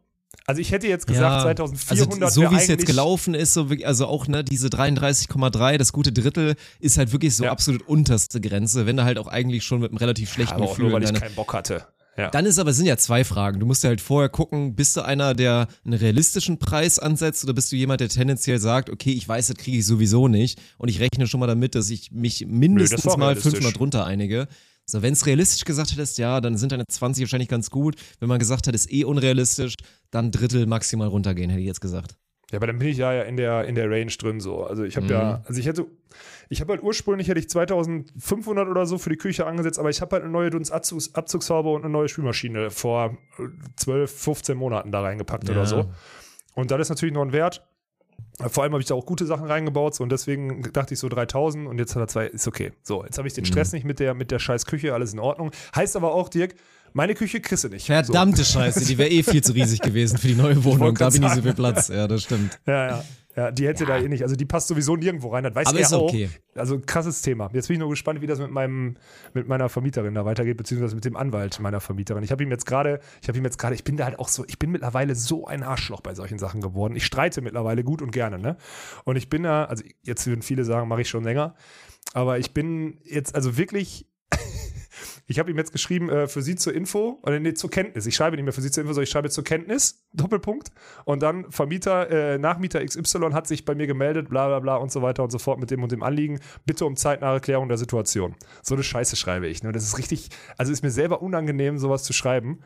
Also 0.46 0.62
ich 0.62 0.72
hätte 0.72 0.88
jetzt 0.88 1.08
gesagt, 1.08 1.42
2400 1.44 2.24
also 2.24 2.42
so 2.42 2.52
wie 2.52 2.56
es 2.56 2.68
jetzt 2.68 2.86
gelaufen 2.86 3.34
ist, 3.34 3.54
so 3.54 3.70
wirklich, 3.70 3.88
also 3.88 4.08
auch 4.08 4.28
ne, 4.28 4.44
diese 4.44 4.68
33,3, 4.68 5.78
das 5.78 5.94
gute 5.94 6.12
Drittel, 6.12 6.56
ist 6.80 6.98
halt 6.98 7.12
wirklich 7.12 7.36
so 7.36 7.46
Ja. 7.46 7.52
absolut 7.52 7.88
unterste 7.88 8.42
Grenze, 8.42 8.86
wenn 8.86 8.98
du 8.98 9.04
halt 9.04 9.18
auch 9.18 9.28
eigentlich 9.28 9.64
schon 9.64 9.80
mit 9.82 9.92
einem 9.92 9.98
relativ 9.98 10.32
schlechten 10.32 10.56
aber 10.56 10.66
auch 10.66 10.78
nur, 10.78 10.92
weil 10.92 11.04
ich 11.04 11.14
keinen 11.14 11.36
Bock 11.36 11.54
hatte. 11.54 11.86
Ja. 12.18 12.30
Dann 12.30 12.46
ist 12.46 12.60
aber, 12.60 12.70
es 12.70 12.78
sind 12.78 12.86
ja 12.86 12.96
zwei 12.96 13.26
Fragen. 13.26 13.60
Du 13.60 13.66
musst 13.66 13.84
ja 13.84 13.90
halt 13.90 14.00
vorher 14.00 14.30
gucken, 14.30 14.76
bist 14.76 14.96
du 14.96 15.02
einer, 15.02 15.34
der 15.34 15.68
einen 15.84 15.96
realistischen 15.96 16.60
Preis 16.60 16.98
ansetzt 16.98 17.44
oder 17.44 17.54
bist 17.54 17.72
du 17.72 17.76
jemand, 17.76 18.00
der 18.00 18.08
tendenziell 18.08 18.60
sagt, 18.60 18.90
okay, 18.90 19.12
ich 19.12 19.28
weiß, 19.28 19.48
das 19.48 19.58
kriege 19.58 19.80
ich 19.80 19.86
sowieso 19.86 20.30
nicht 20.30 20.62
und 20.78 20.88
ich 20.88 21.02
rechne 21.02 21.28
schon 21.28 21.42
mal 21.42 21.48
damit, 21.48 21.76
dass 21.76 21.90
ich 21.90 22.12
mich 22.12 22.46
mindestens 22.48 23.06
war 23.06 23.18
mal. 23.18 23.36
500 23.36 23.78
drunter 23.78 24.06
einige. 24.06 24.48
So, 24.88 25.02
wenn 25.02 25.14
es 25.14 25.26
realistisch 25.26 25.66
gesagt 25.66 25.92
hättest, 25.92 26.18
ja, 26.20 26.40
dann 26.42 26.58
sind 26.58 26.72
deine 26.72 26.86
20 26.88 27.24
wahrscheinlich 27.24 27.50
ganz 27.50 27.70
gut. 27.72 27.96
Wenn 28.20 28.30
man 28.30 28.38
gesagt 28.40 28.68
hat, 28.68 28.76
ist 28.76 28.92
eh 28.92 29.04
unrealistisch, 29.04 29.74
dann 30.12 30.32
Drittel 30.32 30.68
maximal 30.68 31.08
runtergehen, 31.08 31.50
hätte 31.50 31.62
ich 31.62 31.68
jetzt 31.68 31.82
gesagt. 31.82 32.16
Ja, 32.52 32.60
aber 32.60 32.68
dann 32.68 32.78
bin 32.78 32.90
ich 32.90 32.98
ja 32.98 33.24
in 33.24 33.38
der, 33.38 33.66
in 33.66 33.74
der 33.74 33.90
Range 33.90 34.12
drin 34.20 34.40
so. 34.40 34.64
Also 34.64 34.84
ich 34.84 34.96
habe 34.96 35.08
Mhm. 35.08 35.12
ja, 35.12 35.42
also 35.48 35.60
ich 35.60 35.66
hätte, 35.66 35.88
ich 36.50 36.62
habe 36.62 36.74
halt 36.74 36.84
ursprünglich 36.84 37.28
hätte 37.28 37.40
ich 37.40 37.50
2500 37.50 38.68
oder 38.68 38.86
so 38.86 39.00
für 39.00 39.10
die 39.10 39.16
Küche 39.18 39.48
angesetzt, 39.48 39.80
aber 39.80 39.90
ich 39.90 40.02
habe 40.02 40.14
halt 40.14 40.24
eine 40.24 40.32
neue 40.32 40.52
Dunstabzugshaube 40.52 41.70
und 41.70 41.82
eine 41.84 41.92
neue 41.92 42.08
Spülmaschine 42.08 42.70
vor 42.70 43.18
äh, 43.40 43.44
12, 43.78 44.12
15 44.12 44.56
Monaten 44.58 44.92
da 44.92 45.02
reingepackt 45.02 45.50
oder 45.50 45.62
Ja. 45.62 45.66
so. 45.66 45.92
Und 46.54 46.70
das 46.70 46.82
ist 46.82 46.90
natürlich 46.90 47.14
noch 47.16 47.24
ein 47.24 47.34
Wert. 47.34 47.66
Vor 48.50 48.64
allem 48.64 48.74
habe 48.74 48.82
ich 48.82 48.88
da 48.88 48.96
auch 48.96 49.06
gute 49.06 49.26
Sachen 49.26 49.46
reingebaut 49.46 49.96
so, 49.96 50.04
und 50.04 50.12
deswegen 50.12 50.62
dachte 50.74 50.94
ich 50.94 51.00
so 51.00 51.08
3000 51.08 51.68
und 51.68 51.80
jetzt 51.80 51.96
hat 51.96 52.02
er 52.02 52.08
zwei, 52.08 52.28
ist 52.28 52.48
okay. 52.48 52.74
So, 52.84 53.06
jetzt 53.06 53.18
habe 53.18 53.28
ich 53.28 53.34
den 53.34 53.46
Stress 53.46 53.72
nicht 53.72 53.86
mit 53.86 54.00
der, 54.00 54.14
mit 54.14 54.30
der 54.30 54.40
scheiß 54.40 54.66
Küche, 54.66 54.94
alles 54.94 55.14
in 55.14 55.20
Ordnung. 55.20 55.52
Heißt 55.74 55.96
aber 55.96 56.14
auch, 56.14 56.28
Dirk, 56.28 56.56
meine 56.92 57.16
Küche 57.16 57.40
kriegst 57.40 57.64
du 57.64 57.70
nicht. 57.70 57.86
Verdammte 57.86 58.44
Scheiße, 58.44 58.86
die 58.86 58.98
wäre 58.98 59.10
eh 59.10 59.24
viel 59.24 59.44
zu 59.44 59.54
riesig 59.54 59.80
gewesen 59.80 60.18
für 60.18 60.28
die 60.28 60.36
neue 60.36 60.64
Wohnung. 60.64 60.96
Da 60.96 61.10
bin 61.10 61.24
ich 61.24 61.32
so 61.32 61.42
viel 61.42 61.54
Platz. 61.54 61.88
Ja, 61.88 62.08
das 62.08 62.24
stimmt. 62.24 62.60
So. 62.66 62.72
Ja, 62.72 62.88
ja. 62.88 63.06
Ja, 63.36 63.52
die 63.52 63.68
hätte 63.68 63.86
da 63.86 63.98
eh 63.98 64.08
nicht. 64.08 64.24
Also 64.24 64.36
die 64.36 64.46
passt 64.46 64.68
sowieso 64.70 64.96
nirgendwo 64.96 65.30
rein. 65.30 65.44
Das 65.44 65.56
weiß 65.56 65.68
Aber 65.68 65.78
er 65.78 65.82
ist 65.82 65.94
auch. 65.94 66.10
okay. 66.10 66.30
Also 66.56 66.80
krasses 66.80 67.22
Thema. 67.22 67.50
Jetzt 67.52 67.68
bin 67.68 67.76
ich 67.76 67.80
nur 67.80 67.90
gespannt, 67.90 68.22
wie 68.22 68.28
das 68.28 68.40
mit 68.40 68.50
meinem, 68.50 68.96
mit 69.34 69.48
meiner 69.48 69.68
Vermieterin 69.68 70.14
da 70.14 70.24
weitergeht, 70.24 70.56
beziehungsweise 70.56 70.96
mit 70.96 71.04
dem 71.04 71.18
Anwalt 71.18 71.60
meiner 71.60 71.82
Vermieterin. 71.82 72.24
Ich 72.24 72.32
habe 72.32 72.44
ihm 72.44 72.52
jetzt 72.52 72.66
gerade, 72.66 73.02
ich 73.22 73.28
habe 73.28 73.38
ihm 73.38 73.44
jetzt 73.44 73.58
gerade, 73.58 73.76
ich 73.76 73.84
bin 73.84 73.98
da 73.98 74.06
halt 74.06 74.20
auch 74.20 74.30
so, 74.30 74.46
ich 74.48 74.58
bin 74.58 74.72
mittlerweile 74.72 75.16
so 75.16 75.46
ein 75.48 75.64
Arschloch 75.64 76.00
bei 76.00 76.16
solchen 76.16 76.40
Sachen 76.40 76.62
geworden. 76.62 76.96
Ich 76.96 77.06
streite 77.06 77.42
mittlerweile 77.42 77.84
gut 77.84 78.02
und 78.02 78.12
gerne, 78.12 78.40
ne? 78.40 78.56
Und 79.04 79.18
ich 79.18 79.30
bin 79.30 79.44
da, 79.44 79.66
also 79.66 79.84
jetzt 80.04 80.26
würden 80.28 80.42
viele 80.42 80.64
sagen, 80.64 80.88
mache 80.88 81.02
ich 81.02 81.10
schon 81.10 81.26
länger, 81.26 81.56
aber 82.14 82.40
ich 82.40 82.54
bin 82.54 83.00
jetzt 83.04 83.36
also 83.36 83.58
wirklich 83.58 84.08
ich 85.28 85.40
habe 85.40 85.50
ihm 85.50 85.58
jetzt 85.58 85.72
geschrieben, 85.72 86.10
äh, 86.10 86.28
für 86.28 86.42
Sie 86.42 86.56
zur 86.56 86.74
Info, 86.74 87.20
oder 87.24 87.40
nee, 87.40 87.54
zur 87.54 87.70
Kenntnis. 87.70 88.06
Ich 88.06 88.16
schreibe 88.16 88.36
nicht 88.36 88.46
mehr 88.46 88.54
für 88.54 88.62
Sie 88.62 88.72
zur 88.72 88.82
Info, 88.82 88.94
sondern 88.94 89.06
ich 89.06 89.10
schreibe 89.10 89.30
zur 89.30 89.44
Kenntnis, 89.44 90.06
Doppelpunkt. 90.14 90.70
Und 91.04 91.24
dann 91.24 91.52
Vermieter, 91.52 92.10
äh, 92.10 92.38
Nachmieter 92.38 92.86
XY 92.86 93.32
hat 93.34 93.48
sich 93.48 93.66
bei 93.66 93.76
mir 93.76 93.88
gemeldet, 93.88 94.30
bla 94.30 94.48
bla 94.48 94.60
bla 94.60 94.76
und 94.76 94.92
so 94.92 95.02
weiter 95.02 95.24
und 95.24 95.32
so 95.32 95.40
fort 95.40 95.60
mit 95.60 95.72
dem 95.72 95.82
und 95.84 95.92
dem 95.92 96.04
Anliegen. 96.04 96.40
Bitte 96.66 96.86
um 96.86 96.96
zeitnahe 96.96 97.40
Klärung 97.40 97.68
der 97.68 97.78
Situation. 97.78 98.36
So 98.62 98.76
eine 98.76 98.84
Scheiße 98.84 99.16
schreibe 99.16 99.48
ich. 99.48 99.64
Ne? 99.64 99.72
Das 99.72 99.84
ist 99.84 99.98
richtig, 99.98 100.30
also 100.58 100.72
ist 100.72 100.84
mir 100.84 100.92
selber 100.92 101.22
unangenehm, 101.22 101.78
sowas 101.78 102.04
zu 102.04 102.14
schreiben. 102.14 102.60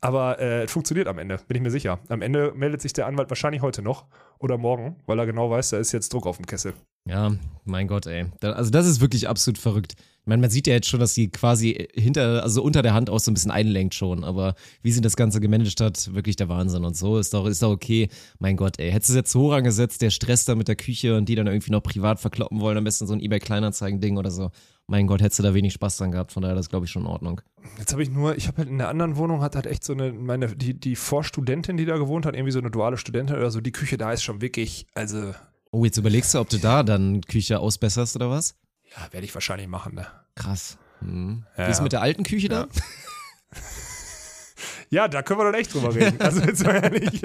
Aber 0.00 0.38
äh, 0.38 0.64
es 0.64 0.72
funktioniert 0.72 1.08
am 1.08 1.18
Ende, 1.18 1.38
bin 1.48 1.56
ich 1.56 1.62
mir 1.62 1.70
sicher. 1.70 1.98
Am 2.08 2.22
Ende 2.22 2.52
meldet 2.54 2.82
sich 2.82 2.92
der 2.92 3.06
Anwalt 3.06 3.30
wahrscheinlich 3.30 3.62
heute 3.62 3.82
noch 3.82 4.06
oder 4.38 4.58
morgen, 4.58 4.96
weil 5.06 5.18
er 5.18 5.26
genau 5.26 5.50
weiß, 5.50 5.70
da 5.70 5.78
ist 5.78 5.92
jetzt 5.92 6.12
Druck 6.12 6.26
auf 6.26 6.36
dem 6.36 6.46
Kessel. 6.46 6.74
Ja, 7.06 7.32
mein 7.64 7.88
Gott, 7.88 8.06
ey. 8.06 8.26
Also 8.40 8.70
das 8.70 8.86
ist 8.86 9.00
wirklich 9.00 9.28
absolut 9.28 9.58
verrückt. 9.58 9.94
Ich 10.26 10.28
meine, 10.28 10.40
man 10.40 10.50
sieht 10.50 10.66
ja 10.66 10.74
jetzt 10.74 10.88
schon, 10.88 10.98
dass 10.98 11.14
sie 11.14 11.28
quasi 11.28 11.86
hinter, 11.94 12.42
also 12.42 12.60
unter 12.60 12.82
der 12.82 12.94
Hand 12.94 13.10
auch 13.10 13.20
so 13.20 13.30
ein 13.30 13.34
bisschen 13.34 13.52
einlenkt 13.52 13.94
schon, 13.94 14.24
aber 14.24 14.56
wie 14.82 14.90
sie 14.90 15.00
das 15.00 15.14
Ganze 15.14 15.40
gemanagt 15.40 15.80
hat, 15.80 16.12
wirklich 16.14 16.34
der 16.34 16.48
Wahnsinn 16.48 16.84
und 16.84 16.96
so, 16.96 17.18
ist 17.18 17.32
doch, 17.32 17.46
ist 17.46 17.62
doch 17.62 17.70
okay. 17.70 18.08
Mein 18.40 18.56
Gott, 18.56 18.80
ey. 18.80 18.90
Hättest 18.90 19.10
du 19.10 19.14
jetzt 19.14 19.30
so 19.30 19.52
rangesetzt, 19.52 20.02
der 20.02 20.10
Stress 20.10 20.44
da 20.44 20.56
mit 20.56 20.66
der 20.66 20.74
Küche 20.74 21.16
und 21.16 21.28
die 21.28 21.36
dann 21.36 21.46
irgendwie 21.46 21.70
noch 21.70 21.82
privat 21.82 22.18
verkloppen 22.18 22.58
wollen, 22.58 22.76
am 22.76 22.82
besten 22.82 23.06
so 23.06 23.14
ein 23.14 23.20
eBay-Kleinanzeigen-Ding 23.20 24.16
oder 24.16 24.32
so. 24.32 24.50
Mein 24.88 25.06
Gott, 25.06 25.22
hättest 25.22 25.38
du 25.38 25.42
da 25.44 25.54
wenig 25.54 25.72
Spaß 25.74 25.96
dran 25.98 26.10
gehabt, 26.10 26.32
von 26.32 26.42
daher 26.42 26.56
das 26.56 26.68
glaube 26.68 26.86
ich 26.86 26.92
schon 26.92 27.02
in 27.02 27.08
Ordnung. 27.08 27.40
Jetzt 27.78 27.92
habe 27.92 28.02
ich 28.02 28.10
nur, 28.10 28.36
ich 28.36 28.48
habe 28.48 28.58
halt 28.58 28.68
in 28.68 28.78
der 28.78 28.88
anderen 28.88 29.16
Wohnung 29.16 29.42
hat 29.42 29.54
halt 29.54 29.66
echt 29.66 29.84
so 29.84 29.92
eine, 29.92 30.12
meine, 30.12 30.56
die, 30.56 30.74
die 30.74 30.96
Vorstudentin, 30.96 31.76
die 31.76 31.84
da 31.84 31.98
gewohnt 31.98 32.26
hat, 32.26 32.34
irgendwie 32.34 32.52
so 32.52 32.58
eine 32.58 32.72
duale 32.72 32.96
Studentin 32.96 33.36
oder 33.36 33.52
so, 33.52 33.60
die 33.60 33.72
Küche 33.72 33.96
da 33.96 34.12
ist 34.12 34.24
schon 34.24 34.40
wirklich, 34.40 34.86
also, 34.94 35.34
Oh, 35.70 35.84
jetzt 35.84 35.96
überlegst 35.98 36.32
du, 36.34 36.38
ob 36.40 36.48
du 36.48 36.58
da 36.58 36.82
dann 36.82 37.20
Küche 37.22 37.58
ausbesserst 37.58 38.16
oder 38.16 38.30
was? 38.30 38.54
ja, 38.96 39.12
werde 39.12 39.26
ich 39.26 39.34
wahrscheinlich 39.34 39.68
machen, 39.68 39.94
ne? 39.94 40.06
Krass. 40.34 40.78
Hm. 41.00 41.44
Ja. 41.58 41.66
Wie 41.66 41.70
ist 41.70 41.82
mit 41.82 41.92
der 41.92 42.00
alten 42.02 42.22
Küche 42.22 42.48
da? 42.48 42.68
Ja, 44.90 45.08
da 45.08 45.22
können 45.22 45.40
wir 45.40 45.44
dann 45.44 45.54
echt 45.54 45.74
drüber 45.74 45.94
reden. 45.94 46.16
Also 46.20 46.40
jetzt 46.40 46.64
mal 46.64 46.76
ehrlich. 46.82 47.20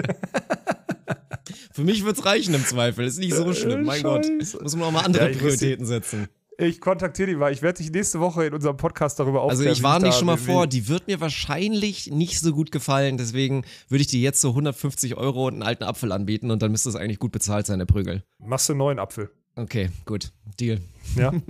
Für 1.72 1.84
mich 1.84 2.04
wird's 2.04 2.26
reichen 2.26 2.54
im 2.54 2.66
Zweifel. 2.66 3.06
Ist 3.06 3.20
nicht 3.20 3.34
so 3.34 3.54
schlimm. 3.54 3.84
Mein 3.84 4.04
Gott. 4.04 4.26
Scheiße. 4.26 4.62
Muss 4.62 4.76
man 4.76 4.88
auch 4.88 4.92
mal 4.92 5.06
andere 5.06 5.32
Ja, 5.32 5.38
Prioritäten 5.38 5.86
setzen. 5.86 6.28
Ich 6.62 6.80
kontaktiere 6.80 7.32
die 7.32 7.36
mal. 7.36 7.52
Ich 7.52 7.64
werde 7.64 7.80
dich 7.80 7.92
nächste 7.92 8.20
Woche 8.20 8.46
in 8.46 8.54
unserem 8.54 8.78
Podcast 8.78 9.20
darüber 9.20 9.42
aufklären. 9.42 9.68
Also 9.68 9.80
ich 9.80 9.82
warne 9.82 10.06
dich 10.06 10.14
schon 10.14 10.28
mal 10.28 10.38
vor, 10.38 10.68
die 10.68 10.88
wird 10.88 11.08
mir 11.08 11.20
wahrscheinlich 11.20 12.12
nicht 12.12 12.40
so 12.40 12.54
gut 12.54 12.72
gefallen. 12.72 13.18
Deswegen 13.18 13.66
würde 13.90 14.04
ich 14.04 14.08
dir 14.08 14.20
jetzt 14.20 14.42
so 14.42 14.50
150 14.50 15.18
Euro 15.18 15.48
und 15.48 15.54
einen 15.54 15.64
alten 15.64 15.84
Apfel 15.84 16.12
anbieten 16.12 16.52
und 16.52 16.62
dann 16.62 16.70
müsste 16.70 16.90
es 16.90 16.96
eigentlich 16.96 17.18
gut 17.18 17.32
bezahlt 17.32 17.66
sein, 17.66 17.80
der 17.80 17.88
Prügel. 17.88 18.24
Machst 18.38 18.70
du 18.70 18.74
einen 18.74 18.78
neuen 18.78 19.00
Apfel. 19.00 19.32
Okay, 19.56 19.90
gut. 20.06 20.32
Deal. 20.60 20.80
Ja. 21.16 21.34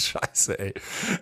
Scheiße, 0.00 0.58
ey. 0.58 0.74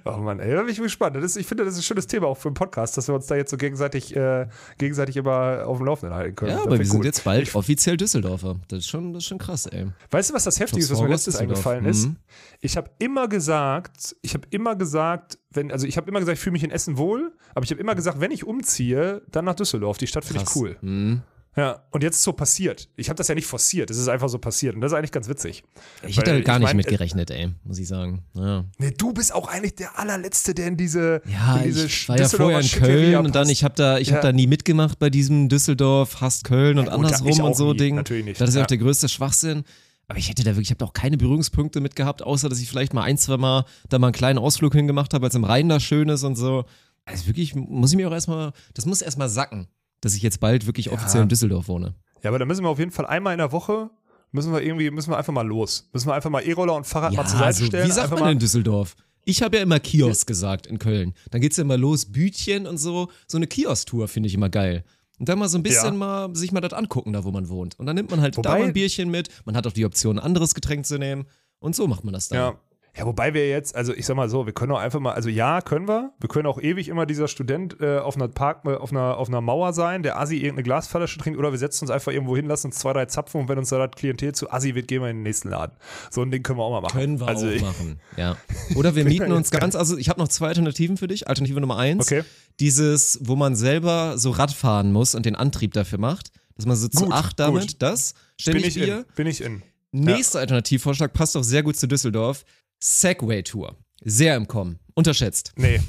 Oh 0.05 0.13
Mann, 0.19 0.41
ey, 0.41 0.53
da 0.55 0.63
bin 0.63 0.71
ich 0.73 0.79
gespannt. 0.81 1.17
Das 1.17 1.25
ist, 1.25 1.37
ich 1.37 1.47
finde, 1.47 1.65
das 1.65 1.75
ist 1.75 1.81
ein 1.81 1.83
schönes 1.83 2.07
Thema 2.07 2.27
auch 2.29 2.37
für 2.37 2.49
einen 2.49 2.55
Podcast, 2.55 2.97
dass 2.97 3.09
wir 3.09 3.15
uns 3.15 3.27
da 3.27 3.37
jetzt 3.37 3.51
so 3.51 3.57
gegenseitig, 3.57 4.15
äh, 4.17 4.47
gegenseitig 4.79 5.17
immer 5.17 5.65
auf 5.67 5.79
dem 5.79 5.87
Laufenden 5.87 6.17
halten 6.17 6.37
können. 6.37 6.51
Ja, 6.53 6.57
Das 6.59 6.67
aber 6.67 6.79
wir 6.79 6.85
sind 6.87 6.97
gut. 6.97 7.05
jetzt 7.05 7.25
bald 7.25 7.55
offiziell 7.55 7.97
Düsseldorfer. 7.97 8.57
Das 8.69 8.81
ist 8.81 8.89
schon, 8.89 9.13
das 9.13 9.25
ist 9.25 9.29
schon 9.29 9.39
krass, 9.39 9.67
ey. 9.67 9.87
Weißt 10.11 10.31
du, 10.31 10.35
was 10.35 10.45
das 10.45 10.59
Heftige 10.61 10.83
ist, 10.83 10.91
was 10.91 11.01
mir 11.01 11.09
Düsseldorf. 11.09 11.41
eingefallen 11.43 11.85
ist? 11.87 12.07
Mhm. 12.07 12.17
Ich 12.61 12.77
habe 12.77 12.91
immer 12.99 13.29
gesagt, 13.29 14.17
ich 14.23 14.35
habe 14.35 14.47
immer 14.51 14.77
gesagt, 14.77 15.39
wenn, 15.51 15.73
also 15.73 15.87
ich 15.87 15.97
habe 15.97 16.09
immer 16.09 16.21
gesagt, 16.21 16.39
ich 16.39 16.43
fühle 16.43 16.53
mich 16.53 16.65
in 16.65 16.71
Essen 16.71 16.97
wohl, 16.99 17.33
aber 17.55 17.65
ich 17.65 17.71
habe 17.71 17.81
immer 17.81 17.95
gesagt, 17.95 18.21
wenn 18.21 18.31
ich 18.31 18.45
umziehe, 18.45 19.23
dann 19.31 19.45
nach 19.45 19.55
Düsseldorf. 19.55 19.99
Die 19.99 20.07
Stadt 20.07 20.25
finde 20.25 20.43
ich 20.43 20.57
cool. 20.57 20.77
Mhm. 20.81 21.23
Ja, 21.59 21.83
und 21.91 22.03
jetzt 22.03 22.17
ist 22.17 22.23
so 22.23 22.33
passiert. 22.33 22.89
Ich 22.97 23.09
habe 23.09 23.17
das 23.17 23.29
ja 23.29 23.35
nicht 23.35 23.47
forciert, 23.47 23.91
es 23.91 23.99
ist 23.99 24.09
einfach 24.09 24.29
so 24.29 24.39
passiert 24.39 24.75
und 24.77 24.81
das 24.81 24.93
ist 24.93 24.99
eigentlich 24.99 25.13
ganz 25.13 25.29
witzig. 25.29 25.65
Ich 26.07 26.17
hätte 26.17 26.31
halt 26.31 26.45
gar 26.45 26.57
ich 26.57 26.61
nicht 26.61 26.69
mein, 26.69 26.77
mit 26.77 26.87
gerechnet, 26.87 27.31
ey, 27.31 27.51
muss 27.65 27.79
ich 27.79 27.89
sagen. 27.89 28.23
Ja, 28.35 28.65
Nee, 28.79 28.93
du 28.97 29.13
bist 29.13 29.35
auch 29.35 29.49
eigentlich 29.49 29.75
der 29.75 29.99
allerletzte, 29.99 30.55
der 30.55 30.69
in 30.69 30.77
diese, 30.77 31.21
ja 31.27 31.57
in 31.59 31.65
diese 31.65 31.87
ich 31.87 32.09
war 32.09 32.17
ja 32.19 32.29
vorher 32.29 32.61
in 32.61 32.69
Köln 32.69 33.17
und 33.17 33.35
dann, 33.35 33.43
passt. 33.43 33.51
ich 33.53 33.65
habe 33.65 33.75
da, 33.75 33.99
ich 33.99 34.09
Ja. 34.09 34.15
hab 34.17 34.23
da 34.23 34.33
nie 34.33 34.47
mitgemacht 34.47 34.99
bei 34.99 35.11
diesem 35.11 35.49
Düsseldorf, 35.49 36.21
hasst 36.21 36.45
Köln 36.45 36.79
und 36.79 36.87
Ja, 36.87 36.95
gut, 36.97 37.05
andersrum 37.07 37.41
und 37.47 37.57
so 37.57 37.73
nie, 37.73 37.79
Ding. 37.79 37.95
natürlich 37.97 38.25
nicht. 38.25 38.41
Das 38.41 38.51
ist 38.51 38.55
ja 38.55 38.61
Ja. 38.61 38.65
auch 38.65 38.69
der 38.69 38.79
größte 38.79 39.09
Schwachsinn. 39.09 39.65
Aber 40.07 40.19
ich 40.19 40.31
hätte 40.31 40.43
da 40.43 40.51
wirklich, 40.53 40.69
ich 40.69 40.71
habe 40.71 40.79
da 40.79 40.87
auch 40.87 40.93
keine 40.95 41.19
Berührungspunkte 41.19 41.81
mit 41.81 41.95
gehabt, 41.95 42.23
außer 42.23 42.49
dass 42.49 42.61
ich 42.61 42.69
vielleicht 42.69 42.95
mal 42.95 43.03
ein, 43.03 43.19
zwei 43.19 43.37
Mal 43.37 43.65
da 43.91 43.99
mal 43.99 44.07
einen 44.07 44.15
kleinen 44.15 44.39
Ausflug 44.39 44.73
hingemacht 44.75 45.13
habe, 45.13 45.27
als 45.27 45.35
im 45.35 45.45
Rhein 45.45 45.69
da 45.69 45.81
schön 45.81 46.09
ist 46.09 46.23
und 46.25 46.37
so. 46.37 46.65
Also 47.05 47.27
wirklich, 47.27 47.55
muss 47.55 47.91
ich 47.91 47.97
mir 47.97 48.09
auch 48.09 48.13
erstmal, 48.13 48.53
das 48.75 48.87
muss 48.87 49.03
erstmal 49.03 49.29
sacken, 49.29 49.67
dass 50.01 50.15
ich 50.15 50.23
jetzt 50.23 50.41
bald 50.41 50.67
wirklich 50.67 50.91
offiziell 50.91 51.23
in 51.23 51.29
Düsseldorf 51.29 51.69
wohne. 51.69 51.95
Ja, 52.23 52.31
aber 52.31 52.39
da 52.39 52.45
müssen 52.45 52.65
wir 52.65 52.69
auf 52.69 52.79
jeden 52.79 52.91
Fall 52.91 53.07
einmal 53.07 53.33
in 53.35 53.39
der 53.39 53.53
Woche, 53.53 53.91
müssen 54.33 54.53
wir 54.53 54.61
irgendwie, 54.63 54.91
müssen 54.91 55.11
wir 55.11 55.17
einfach 55.19 55.33
mal 55.33 55.47
los. 55.47 55.89
Müssen 55.93 56.09
wir 56.09 56.15
einfach 56.15 56.31
mal 56.31 56.41
E-Roller 56.43 56.75
und 56.75 56.87
Fahrrad 56.87 57.13
mal 57.15 57.25
zur 57.27 57.39
Seite 57.39 57.45
also, 57.47 57.67
stellen. 57.67 57.87
wie 57.89 57.93
sagt 57.93 58.05
einfach 58.05 58.17
man 58.17 58.25
mal, 58.27 58.33
in 58.33 58.39
Düsseldorf? 58.39 58.97
Ich 59.25 59.43
habe 59.43 59.57
ja 59.57 59.63
immer 59.63 59.79
Kiosk 59.81 60.27
gesagt 60.27 60.67
in 60.67 60.79
Köln. 60.79 61.15
Dann 61.31 61.41
geht's 61.41 61.57
ja 61.59 61.63
immer 61.63 61.77
los, 61.77 62.07
Bütchen 62.07 62.67
und 62.67 62.79
so. 62.79 63.09
So 63.27 63.37
eine 63.37 63.47
Kiosk-Tour 63.47 64.09
finde 64.09 64.27
ich 64.29 64.35
immer 64.35 64.49
geil. 64.49 64.85
Und 65.19 65.29
dann 65.29 65.39
mal 65.39 65.49
so 65.49 65.59
ein 65.59 65.63
bisschen 65.63 65.85
Ja. 65.87 65.91
mal 65.93 66.35
sich 66.35 66.53
mal 66.53 66.61
das 66.61 66.73
angucken, 66.73 67.13
da 67.13 67.25
wo 67.25 67.31
man 67.31 67.49
wohnt. 67.49 67.79
Und 67.79 67.87
dann 67.87 67.97
nimmt 67.97 68.11
man 68.11 68.21
halt 68.21 68.35
da 68.35 68.39
Wobei- 68.39 68.59
mal 68.61 68.65
ein 68.69 68.73
Bierchen 68.73 69.11
mit. 69.11 69.29
Man 69.45 69.57
hat 69.57 69.67
auch 69.67 69.73
die 69.73 69.85
Option, 69.85 70.19
ein 70.19 70.25
anderes 70.25 70.55
Getränk 70.55 70.87
zu 70.87 70.97
nehmen. 70.99 71.27
Und 71.59 71.75
so 71.77 71.87
macht 71.89 72.05
man 72.05 72.15
das 72.15 72.29
dann. 72.29 72.39
Ja. 72.39 72.61
Ja, 72.97 73.07
wobei 73.07 73.33
wir 73.33 73.49
jetzt, 73.49 73.77
also 73.77 73.95
ich 73.95 74.07
sag 74.07 74.17
mal 74.17 74.29
so, 74.29 74.47
wir 74.47 74.53
können 74.53 74.73
auch 74.73 74.79
einfach 74.79 74.99
mal, 74.99 75.13
also 75.13 75.29
ja, 75.29 75.61
können 75.61 75.87
wir. 75.87 76.13
Wir 76.19 76.29
können 76.29 76.47
auch 76.47 76.61
ewig 76.61 76.89
immer 76.89 77.07
dieser 77.07 77.29
Student 77.29 77.77
äh, 77.81 77.99
auf 77.99 78.17
einer 78.17 78.27
Park, 78.29 78.65
äh, 78.65 78.75
auf 78.75 78.91
einer, 78.91 79.17
auf 79.19 79.29
einer 79.29 79.41
Mauer 79.41 79.73
sein, 79.73 80.03
der 80.03 80.19
Assi 80.19 80.37
irgendeine 80.37 80.65
Glasflasche 80.65 81.19
trinkt, 81.19 81.39
oder 81.39 81.53
wir 81.53 81.59
setzen 81.59 81.85
uns 81.85 81.91
einfach 81.91 82.11
irgendwo 82.13 82.35
hin, 82.35 82.47
lassen 82.47 82.69
uns 82.69 82.79
zwei, 82.79 82.93
drei 82.93 83.07
Zapfen 83.07 83.41
und 83.43 83.49
wenn 83.49 83.59
uns 83.59 83.69
da 83.69 83.87
das 83.87 83.95
Klientel 83.97 84.35
zu 84.35 84.51
Assi 84.51 84.75
wird, 84.75 84.89
gehen 84.89 85.01
wir 85.03 85.11
in 85.11 85.19
den 85.19 85.23
nächsten 85.23 85.49
Laden. 85.49 85.77
So 86.11 86.23
ein 86.23 86.31
Ding 86.31 86.43
können 86.43 86.59
wir 86.59 86.65
auch 86.65 86.73
mal 86.73 86.81
machen. 86.81 86.99
Können 86.99 87.21
wir 87.21 87.29
also, 87.29 87.47
auch 87.47 87.51
ich- 87.53 87.63
machen. 87.63 88.01
Ja. 88.17 88.37
Oder 88.75 88.97
wir 88.97 89.05
mieten 89.07 89.31
uns 89.33 89.51
ganz, 89.51 89.77
also 89.77 89.97
ich 89.97 90.09
habe 90.09 90.19
noch 90.21 90.29
zwei 90.29 90.49
Alternativen 90.49 90.97
für 90.97 91.07
dich. 91.07 91.29
Alternative 91.29 91.61
Nummer 91.61 91.77
eins. 91.79 92.07
Okay. 92.07 92.25
Dieses, 92.59 93.21
wo 93.23 93.37
man 93.37 93.55
selber 93.55 94.19
so 94.19 94.31
Rad 94.31 94.51
fahren 94.53 94.91
muss 94.93 95.15
und 95.15 95.25
den 95.25 95.37
Antrieb 95.37 95.73
dafür 95.75 95.99
macht. 95.99 96.33
Dass 96.57 96.67
man 96.67 96.75
so 96.77 96.89
zu 96.89 97.05
Gut, 97.05 97.13
acht 97.13 97.39
damit, 97.39 97.61
gut. 97.69 97.77
das. 97.83 98.15
Ständig 98.41 98.77
ich 98.77 98.89
in. 98.89 99.05
Bin 99.15 99.27
ich 99.29 99.41
in. 99.41 99.63
Nächster 99.93 100.41
Alternativvorschlag 100.41 101.13
passt 101.13 101.37
auch 101.37 101.45
sehr 101.45 101.63
gut 101.63 101.77
zu 101.77 101.87
Düsseldorf. 101.87 102.45
Segway-Tour. 102.81 103.77
Sehr 104.05 104.37
im 104.37 104.47
Kommen. 104.47 104.79
Unterschätzt. 104.95 105.53
Nee. 105.57 105.81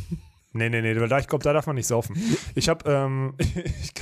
Nee, 0.51 0.69
nee, 0.69 0.81
nee, 0.81 0.93
ich 0.93 1.27
glaube, 1.27 1.43
da 1.43 1.53
darf 1.53 1.67
man 1.67 1.75
nicht 1.75 1.85
saufen. 1.85 2.15
Ich 2.55 2.69
habe, 2.69 2.89
ähm, 2.89 3.35
ich, 3.39 3.93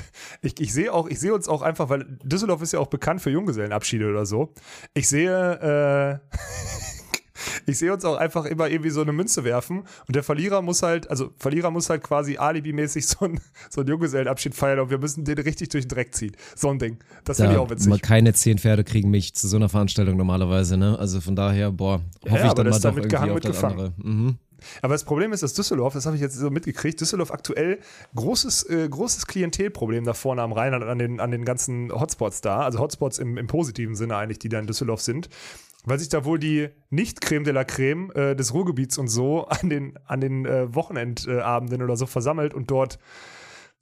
ich, 0.42 0.60
ich 0.62 0.74
sehe 0.74 0.94
auch, 0.94 1.08
ich 1.08 1.20
sehe 1.20 1.34
uns 1.34 1.50
auch 1.50 1.62
einfach, 1.62 1.90
weil 1.90 2.06
Düsseldorf 2.24 2.62
ist 2.62 2.72
ja 2.72 2.80
auch 2.80 2.88
bekannt 2.88 3.22
für 3.22 3.30
Junggesellenabschiede 3.30 4.10
oder 4.10 4.26
so. 4.26 4.54
Ich 4.94 5.10
sehe, 5.10 6.22
äh, 6.32 6.38
ich 7.66 7.78
sehe 7.78 7.94
uns 7.94 8.06
auch 8.06 8.18
einfach 8.18 8.46
immer 8.46 8.70
irgendwie 8.70 8.90
so 8.90 9.02
eine 9.02 9.14
Münze 9.14 9.44
werfen 9.44 9.84
und 10.08 10.16
der 10.16 10.24
Verlierer 10.24 10.62
muss 10.62 10.84
halt, 10.84 11.10
also 11.10 11.32
Verlierer 11.38 11.72
muss 11.72 11.90
halt 11.90 12.04
quasi 12.04 12.38
alibimäßig 12.38 13.08
so 13.08 13.26
ein, 13.26 13.40
so 13.70 13.82
einen 13.82 13.90
Junggesellenabschied 13.90 14.56
feiern 14.56 14.80
und 14.80 14.90
wir 14.90 14.98
müssen 14.98 15.24
den 15.24 15.38
richtig 15.38 15.70
durch 15.70 15.86
den 15.86 15.96
Dreck 15.96 16.16
ziehen. 16.16 16.36
So 16.56 16.70
ein 16.70 16.80
Ding. 16.80 16.98
Das 17.24 17.38
finde 17.38 17.54
ich 17.54 17.60
auch 17.60 17.70
witzig. 17.70 17.90
mal 17.90 18.00
keine 18.00 18.34
zehn 18.34 18.58
Pferde 18.58 18.84
kriegen 18.84 19.10
mich 19.10 19.34
zu 19.34 19.48
so 19.48 19.58
einer 19.58 19.70
Veranstaltung 19.70 20.18
normalerweise, 20.18 20.78
ne? 20.78 20.98
Also 20.98 21.22
von 21.22 21.36
daher, 21.36 21.72
boah, 21.72 22.02
hoffe 22.24 22.36
Ja, 22.36 22.36
ich 22.36 22.42
aber 22.44 22.56
dann 22.56 22.66
das 22.66 22.84
mal 22.84 22.90
ist 22.90 23.14
doch 23.14 23.18
irgendwie 23.20 23.32
auf 23.32 23.40
das 23.40 23.64
andere. 23.64 23.94
Mhm. 23.98 24.38
Aber 24.82 24.94
das 24.94 25.04
Problem 25.04 25.34
ist, 25.34 25.44
dass 25.44 25.54
Düsseldorf, 25.54 25.94
das 25.94 26.06
habe 26.06 26.16
ich 26.16 26.22
jetzt 26.22 26.36
so 26.36 26.50
mitgekriegt, 26.50 27.00
Düsseldorf 27.00 27.32
aktuell 27.32 27.80
großes, 28.16 28.64
äh, 28.70 28.90
großes 28.90 29.28
Klientelproblem 29.28 30.04
da 30.04 30.14
vorne 30.14 30.42
am 30.42 30.52
Rhein 30.52 30.74
an, 30.74 30.84
an, 30.84 30.98
den, 30.98 31.20
an 31.20 31.32
den 31.32 31.46
ganzen 31.46 31.92
Hotspots 31.92 32.42
da. 32.42 32.62
Also 32.62 32.80
Hotspots 32.80 33.20
im, 33.20 33.38
im 33.38 33.48
positiven 33.48 33.96
Sinne 33.96 34.18
eigentlich, 34.18 34.40
die 34.40 34.50
da 34.50 34.60
in 34.60 34.68
Düsseldorf 34.68 35.02
sind. 35.02 35.30
Weil 35.90 36.00
sich 36.00 36.10
da 36.10 36.26
wohl 36.26 36.38
die 36.38 36.68
Nicht-Creme 36.90 37.46
de 37.46 37.54
la 37.54 37.64
Creme 37.64 38.12
äh, 38.14 38.36
des 38.36 38.54
Ruhrgebiets 38.54 38.98
und 38.98 39.08
so 39.08 39.46
an 39.48 39.70
den, 39.70 39.98
an 40.06 40.20
den 40.20 40.46
äh, 40.46 40.74
Wochenendabenden 40.76 41.82
oder 41.82 41.96
so 41.96 42.06
versammelt 42.06 42.54
und 42.54 42.70
dort, 42.70 43.00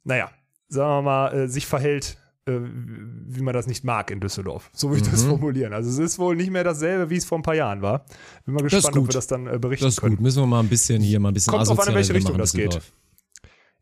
naja, 0.04 0.30
sagen 0.68 0.88
wir 0.88 1.02
mal, 1.02 1.34
äh, 1.34 1.48
sich 1.48 1.66
verhält, 1.66 2.16
äh, 2.46 2.58
wie 2.60 3.42
man 3.42 3.54
das 3.54 3.66
nicht 3.66 3.82
mag 3.82 4.12
in 4.12 4.20
Düsseldorf. 4.20 4.70
So 4.72 4.88
würde 4.90 5.02
ich 5.02 5.10
das 5.10 5.24
Mhm. 5.24 5.30
formulieren. 5.30 5.72
Also 5.72 5.90
es 5.90 5.98
ist 5.98 6.18
wohl 6.20 6.36
nicht 6.36 6.52
mehr 6.52 6.62
dasselbe, 6.62 7.10
wie 7.10 7.16
es 7.16 7.24
vor 7.24 7.38
ein 7.38 7.42
paar 7.42 7.56
Jahren 7.56 7.82
war. 7.82 8.06
Bin 8.44 8.54
mal 8.54 8.62
gespannt, 8.62 8.96
ob 8.96 9.08
wir 9.08 9.12
das 9.12 9.26
dann 9.26 9.48
äh, 9.48 9.58
berichten 9.58 9.84
Das 9.86 9.94
ist 9.94 10.00
können. 10.00 10.14
gut. 10.14 10.22
Müssen 10.22 10.42
wir 10.42 10.46
mal 10.46 10.60
ein 10.60 10.68
bisschen 10.68 11.02
hier, 11.02 11.18
mal 11.18 11.30
ein 11.30 11.34
bisschen 11.34 11.52
Kommt 11.52 11.66
drauf 11.68 11.80
an, 11.80 11.88
in 11.88 11.94
welche 11.96 12.14
Richtung 12.14 12.38
das 12.38 12.52
geht. 12.52 12.80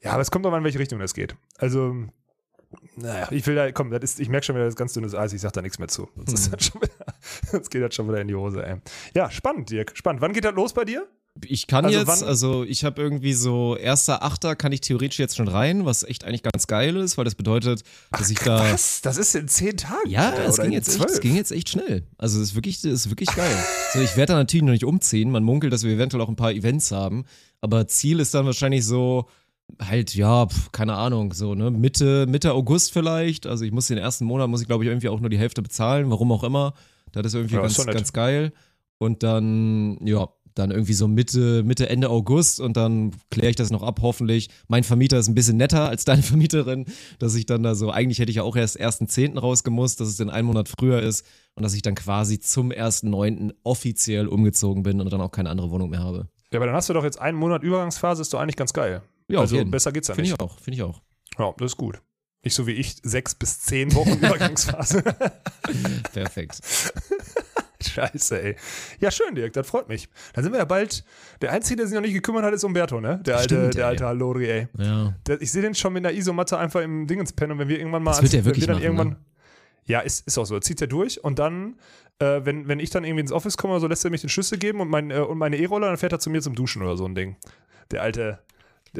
Ja, 0.00 0.12
aber 0.12 0.22
es 0.22 0.30
kommt 0.30 0.46
drauf 0.46 0.52
an, 0.54 0.60
in 0.60 0.64
welche 0.64 0.78
Richtung 0.78 0.98
das 0.98 1.12
geht. 1.12 1.37
Also, 1.58 1.94
naja, 2.96 3.28
ich 3.30 3.46
will 3.46 3.54
da, 3.54 3.70
komm, 3.72 3.90
das 3.90 4.02
ist, 4.02 4.20
ich 4.20 4.28
merke 4.28 4.46
schon 4.46 4.54
wieder, 4.56 4.64
das 4.64 4.72
ist 4.74 4.78
ganz 4.78 4.92
dünnes 4.92 5.14
Eis, 5.14 5.32
ich 5.32 5.40
sag 5.40 5.52
da 5.52 5.62
nichts 5.62 5.78
mehr 5.78 5.88
zu. 5.88 6.08
Sonst, 6.16 6.32
ist 6.32 6.52
das 6.52 6.64
schon 6.66 6.82
wieder, 6.82 6.94
sonst 7.50 7.70
geht 7.70 7.82
das 7.82 7.94
schon 7.94 8.08
wieder 8.08 8.20
in 8.20 8.28
die 8.28 8.34
Hose, 8.34 8.64
ey. 8.64 8.76
Ja, 9.14 9.30
spannend, 9.30 9.70
Dirk, 9.70 9.92
spannend. 9.96 10.20
Wann 10.22 10.32
geht 10.32 10.44
das 10.44 10.54
los 10.54 10.72
bei 10.72 10.84
dir? 10.84 11.06
Ich 11.44 11.66
kann 11.66 11.84
Also 11.84 11.98
jetzt, 11.98 12.06
wann- 12.06 12.28
also 12.28 12.62
ich 12.62 12.84
habe 12.84 13.02
irgendwie 13.02 13.32
so 13.32 13.76
erster 13.76 14.22
Achter 14.22 14.54
kann 14.54 14.70
ich 14.70 14.82
theoretisch 14.82 15.18
jetzt 15.18 15.37
schon 15.37 15.48
rein, 15.48 15.84
was 15.84 16.04
echt 16.04 16.22
eigentlich 16.22 16.44
ganz 16.44 16.68
geil 16.68 16.96
ist, 16.96 17.18
weil 17.18 17.24
das 17.24 17.34
bedeutet, 17.34 17.82
dass 18.12 18.30
ich 18.30 18.38
da 18.38 18.60
Was? 18.72 19.00
Das 19.02 19.16
ist 19.16 19.34
in 19.34 19.48
zehn 19.48 19.76
Tagen? 19.76 20.08
Ja, 20.08 20.32
es 20.46 20.56
ging, 20.58 20.66
in 20.66 20.72
jetzt 20.72 20.94
echt, 20.94 21.10
es 21.10 21.20
ging 21.20 21.34
jetzt 21.34 21.50
echt 21.50 21.70
schnell. 21.70 22.06
Also 22.18 22.40
es 22.40 22.50
ist 22.50 22.54
wirklich, 22.54 22.76
es 22.76 22.84
ist 22.84 23.10
wirklich 23.10 23.34
geil. 23.34 23.50
So, 23.92 24.00
ich 24.00 24.16
werde 24.16 24.34
da 24.34 24.38
natürlich 24.38 24.62
noch 24.62 24.72
nicht 24.74 24.84
umziehen. 24.84 25.32
Man 25.32 25.42
munkelt, 25.42 25.72
dass 25.72 25.82
wir 25.82 25.92
eventuell 25.92 26.22
auch 26.22 26.28
ein 26.28 26.37
paar 26.37 26.52
Events 26.52 26.92
haben. 26.92 27.24
Aber 27.60 27.88
Ziel 27.88 28.20
ist 28.20 28.32
dann 28.32 28.46
wahrscheinlich 28.46 28.87
so, 28.87 29.28
halt, 29.81 30.14
ja, 30.14 30.46
pf, 30.46 30.72
keine 30.72 30.94
Ahnung, 30.94 31.33
so, 31.33 31.55
ne, 31.55 31.70
Mitte, 31.70 32.27
Mitte 32.27 32.53
August 32.53 32.92
vielleicht. 32.92 33.46
Also 33.46 33.64
ich 33.64 33.72
muss 33.72 33.88
den 33.88 33.98
ersten 33.98 34.24
Monat, 34.24 34.48
muss 34.48 34.61
ich 34.61 34.66
glaube 34.66 34.85
ich 34.85 34.90
irgendwie 34.90 35.09
auch 35.09 35.20
nur 35.20 35.31
die 35.31 35.38
Hälfte 35.38 35.62
bezahlen, 35.62 36.11
warum 36.11 36.33
auch 36.33 36.44
immer. 36.44 36.74
Das 37.12 37.27
ist 37.27 37.35
irgendwie 37.35 37.55
Ja, 37.57 37.62
ganz, 37.62 37.85
ganz 37.85 38.12
geil. 38.12 38.53
Und 38.98 39.22
dann, 39.22 39.98
ja, 40.05 40.29
dann 40.55 40.70
irgendwie 40.70 40.92
so 40.92 41.09
Mitte, 41.09 41.62
Mitte, 41.64 41.88
Ende 41.88 42.11
August 42.11 42.61
und 42.61 42.77
dann 42.77 43.12
kläre 43.31 43.50
ich 43.50 43.57
das 43.57 43.70
noch 43.70 43.83
ab, 43.83 43.98
hoffentlich. 44.03 44.50
Mein 44.68 44.85
Vermieter 44.85 45.18
ist 45.18 45.29
ein 45.29 45.35
bisschen 45.35 45.57
netter 45.57 45.88
als 45.88 46.05
deine 46.05 46.22
Vermieterin, 46.22 46.87
dass 47.18 47.35
ich 47.35 47.46
dann 47.46 47.62
da 47.62 47.74
so, 47.74 47.90
eigentlich 47.90 48.20
hätte 48.20 48.31
ich 48.31 48.37
ja 48.37 48.42
auch 48.44 48.57
erst 48.57 48.81
1.10. 48.81 49.38
rausgemusst, 49.38 50.00
dass 50.00 50.09
es 50.09 50.16
dann 50.16 50.31
einen 50.31 50.46
Monat 50.46 50.68
früher 50.68 51.03
ist 51.03 51.27
und 51.57 51.64
dass 51.64 51.74
ich 51.74 51.83
dann 51.83 51.96
quasi 51.96 52.38
zum 52.38 52.70
1.9. 52.70 53.53
offiziell 53.64 54.29
umgezogen 54.29 54.85
bin 54.85 55.00
und 55.00 55.12
dann 55.12 55.20
auch 55.20 55.33
keine 55.33 55.50
andere 55.50 55.70
Wohnung 55.70 55.90
mehr 55.90 56.05
habe. 56.05 56.29
Ja, 56.53 56.61
aber 56.61 56.66
dann 56.66 56.77
hast 56.77 56.88
du 56.88 56.92
doch 56.92 57.05
jetzt 57.05 57.20
einen 57.20 57.37
Monat 57.37 57.64
Übergangsphase, 57.64 58.22
ist 58.22 58.33
doch 58.33 58.40
eigentlich 58.40 58.57
ganz 58.57 58.72
geil. 58.72 59.03
Ja, 59.28 59.40
also 59.40 59.56
jeden. 59.56 59.70
besser 59.70 59.92
geht's 59.92 60.08
ja 60.08 60.14
Finde 60.14 60.30
nicht. 60.30 60.40
ich 60.40 60.44
auch, 60.46 60.58
finde 60.58 60.76
ich 60.76 60.82
auch. 60.82 61.00
Ja, 61.38 61.52
das 61.58 61.72
ist 61.72 61.76
gut. 61.76 62.00
Nicht 62.42 62.54
so 62.54 62.66
wie 62.66 62.72
ich, 62.72 62.96
sechs 63.02 63.34
bis 63.34 63.60
zehn 63.60 63.94
Wochen 63.94 64.12
Übergangsphase. 64.18 65.02
Perfekt. 66.12 66.60
Scheiße, 67.82 68.42
ey. 68.42 68.56
Ja, 69.00 69.10
schön, 69.10 69.34
Dirk, 69.34 69.52
das 69.52 69.66
freut 69.66 69.88
mich. 69.88 70.08
Dann 70.32 70.42
sind 70.44 70.52
wir 70.52 70.58
ja 70.58 70.64
bald. 70.64 71.04
Der 71.42 71.52
Einzige, 71.52 71.76
der 71.76 71.87
sich 71.87 71.94
noch 71.94 72.00
nicht 72.02 72.14
gekümmert 72.14 72.44
hat, 72.44 72.54
ist 72.54 72.64
Umberto, 72.64 73.00
ne? 73.00 73.20
Der 73.26 73.37
alte, 73.37 73.54
Stimmt, 73.54 73.74
der 73.74 73.84
ey. 73.84 73.88
alte 73.90 74.06
Halori, 74.06 74.46
ey. 74.46 74.68
Ja. 74.78 75.14
Der, 75.26 75.40
ich 75.42 75.52
sehe 75.52 75.60
den 75.62 75.74
schon 75.74 75.92
mit 75.92 76.04
einer 76.04 76.16
Isomatte 76.16 76.56
einfach 76.58 76.80
im 76.80 77.06
Dingens 77.06 77.32
pennen 77.32 77.52
und 77.52 77.58
wenn 77.58 77.68
wir 77.68 77.78
irgendwann 77.78 78.02
mal 78.02 78.12
Das 78.12 78.22
wird 78.22 78.32
ans- 78.32 78.42
er 78.42 78.44
wirklich 78.46 78.66
wir 78.66 78.74
machen, 78.74 78.82
irgendwann. 78.84 79.16
Ja, 79.87 80.00
ist, 80.00 80.26
ist 80.26 80.38
auch 80.38 80.46
so. 80.46 80.58
Zieht 80.60 80.80
er 80.80 80.87
durch 80.87 81.22
und 81.22 81.38
dann, 81.38 81.76
äh, 82.20 82.40
wenn, 82.44 82.68
wenn 82.68 82.80
ich 82.80 82.88
dann 82.88 83.04
irgendwie 83.04 83.20
ins 83.20 83.32
Office 83.32 83.58
komme 83.58 83.78
so, 83.80 83.87
lässt 83.87 84.04
er 84.04 84.10
mich 84.10 84.22
den 84.22 84.30
Schlüssel 84.30 84.56
geben 84.58 84.80
und, 84.80 84.88
mein, 84.88 85.10
äh, 85.10 85.18
und 85.18 85.37
meine 85.37 85.58
E-Roller, 85.58 85.88
dann 85.88 85.98
fährt 85.98 86.12
er 86.12 86.20
zu 86.20 86.30
mir 86.30 86.40
zum 86.40 86.54
Duschen 86.54 86.80
oder 86.82 86.96
so 86.96 87.04
ein 87.04 87.14
Ding. 87.14 87.37
Der 87.90 88.00
alte. 88.02 88.38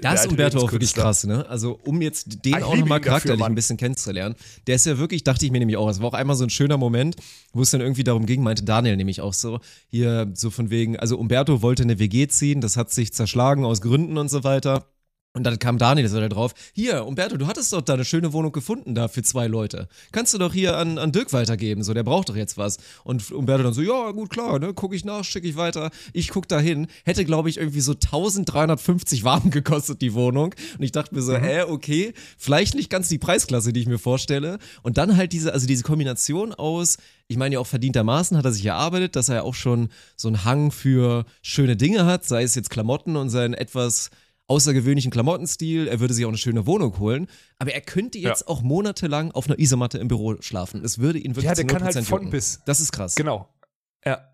Da 0.00 0.12
ist 0.14 0.26
Umberto 0.26 0.59
auch 0.59 0.72
wirklich 0.72 0.94
krass, 0.94 1.24
ne? 1.24 1.46
Also, 1.48 1.78
um 1.85 2.02
jetzt 2.02 2.44
den 2.44 2.54
Ah, 2.54 2.59
ich 2.59 2.64
auch 2.64 2.76
nochmal 2.76 2.98
dafür, 2.98 3.11
charakterlich 3.11 3.40
Mann. 3.40 3.52
ein 3.52 3.54
bisschen 3.54 3.76
kennenzulernen. 3.76 4.35
Der 4.66 4.74
ist 4.76 4.87
ja 4.87 4.98
wirklich, 4.98 5.24
dachte 5.24 5.44
ich 5.46 5.52
mir 5.52 5.59
nämlich 5.59 5.76
auch, 5.76 5.88
es 5.88 6.00
war 6.00 6.09
auch 6.09 6.14
einmal 6.14 6.37
so 6.37 6.44
ein 6.44 6.50
schöner 6.50 6.76
Moment, 6.76 7.16
wo 7.52 7.62
es 7.62 7.70
dann 7.70 7.80
irgendwie 7.80 8.04
darum 8.04 8.26
ging, 8.26 8.42
meinte 8.42 8.64
Daniel 8.64 8.96
nämlich 8.96 9.20
auch 9.20 9.33
so, 9.35 9.61
hier 9.88 10.30
so 10.35 10.50
von 10.50 10.70
wegen, 10.70 10.98
also 10.98 11.18
Umberto 11.18 11.62
wollte 11.62 11.83
eine 11.85 11.98
WG 11.98 12.26
ziehen, 12.28 12.61
das 12.61 12.76
hat 12.76 12.90
sich 12.90 13.12
zerschlagen 13.12 13.64
aus 13.64 13.80
Gründen 13.80 14.18
und 14.18 14.28
so 14.30 14.44
weiter. 14.44 14.87
Und 15.36 15.42
dann 15.42 15.58
kam 15.58 15.78
Daniel 15.78 16.08
so 16.08 16.20
da 16.20 16.28
drauf, 16.28 16.54
hier, 16.74 17.04
Umberto, 17.04 17.36
du 17.36 17.48
hattest 17.48 17.72
doch 17.72 17.80
da 17.80 17.94
eine 17.94 18.04
schöne 18.04 18.32
Wohnung 18.32 18.52
gefunden 18.52 18.94
da 18.94 19.08
für 19.08 19.24
zwei 19.24 19.48
Leute. 19.48 19.88
Kannst 20.12 20.32
du 20.32 20.38
doch 20.38 20.52
hier 20.52 20.78
an, 20.78 20.96
an 20.96 21.10
Dirk 21.10 21.32
weitergeben, 21.32 21.82
so, 21.82 21.92
der 21.92 22.04
braucht 22.04 22.28
doch 22.28 22.36
jetzt 22.36 22.56
was. 22.56 22.76
Und 23.02 23.32
Umberto 23.32 23.64
dann 23.64 23.74
so, 23.74 23.82
ja, 23.82 24.12
gut, 24.12 24.30
klar, 24.30 24.60
ne, 24.60 24.72
guck 24.74 24.94
ich 24.94 25.04
nach, 25.04 25.24
schicke 25.24 25.48
ich 25.48 25.56
weiter. 25.56 25.90
Ich 26.12 26.28
guck 26.28 26.46
da 26.46 26.60
hin. 26.60 26.86
Hätte, 27.04 27.24
glaube 27.24 27.50
ich, 27.50 27.56
irgendwie 27.56 27.80
so 27.80 27.94
1350 27.94 29.24
warm 29.24 29.50
gekostet, 29.50 30.02
die 30.02 30.14
Wohnung. 30.14 30.54
Und 30.78 30.84
ich 30.84 30.92
dachte 30.92 31.12
mir 31.12 31.22
so, 31.22 31.32
äh, 31.32 31.64
okay, 31.68 32.14
vielleicht 32.38 32.76
nicht 32.76 32.88
ganz 32.88 33.08
die 33.08 33.18
Preisklasse, 33.18 33.72
die 33.72 33.80
ich 33.80 33.88
mir 33.88 33.98
vorstelle. 33.98 34.60
Und 34.82 34.98
dann 34.98 35.16
halt 35.16 35.32
diese, 35.32 35.52
also 35.52 35.66
diese 35.66 35.82
Kombination 35.82 36.54
aus, 36.54 36.96
ich 37.26 37.36
meine 37.36 37.54
ja 37.54 37.58
auch 37.58 37.66
verdientermaßen 37.66 38.36
hat 38.36 38.44
er 38.44 38.52
sich 38.52 38.66
erarbeitet, 38.66 39.16
dass 39.16 39.28
er 39.28 39.36
ja 39.36 39.42
auch 39.42 39.54
schon 39.54 39.88
so 40.14 40.28
einen 40.28 40.44
Hang 40.44 40.70
für 40.70 41.24
schöne 41.42 41.76
Dinge 41.76 42.06
hat, 42.06 42.24
sei 42.24 42.44
es 42.44 42.54
jetzt 42.54 42.70
Klamotten 42.70 43.16
und 43.16 43.30
seinen 43.30 43.54
etwas 43.54 44.10
außergewöhnlichen 44.46 45.11
Klamottenstil, 45.11 45.88
er 45.88 46.00
würde 46.00 46.12
sich 46.14 46.24
auch 46.24 46.28
eine 46.30 46.37
schöne 46.38 46.66
Wohnung 46.66 46.98
holen, 46.98 47.28
aber 47.59 47.72
er 47.72 47.80
könnte 47.80 48.18
jetzt 48.18 48.42
Ja. 48.42 48.48
auch 48.48 48.62
monatelang 48.62 49.30
auf 49.33 49.46
einer 49.46 49.59
Isomatte 49.59 49.98
im 49.98 50.09
Büro 50.09 50.37
schlafen. 50.40 50.85
Es 50.85 50.98
würde 50.98 51.18
ihn 51.18 51.33
wirklich 51.37 51.44
Ja, 51.46 51.54
der 51.54 51.66
kann 51.66 51.83
halt 51.83 51.96
0% 51.96 52.04
von 52.04 52.18
jucken. 52.20 52.30
bis. 52.30 52.61
Das 52.66 52.80
ist 52.80 52.92
krass. 52.92 53.14
Genau. 53.14 53.48
Ja. 54.04 54.28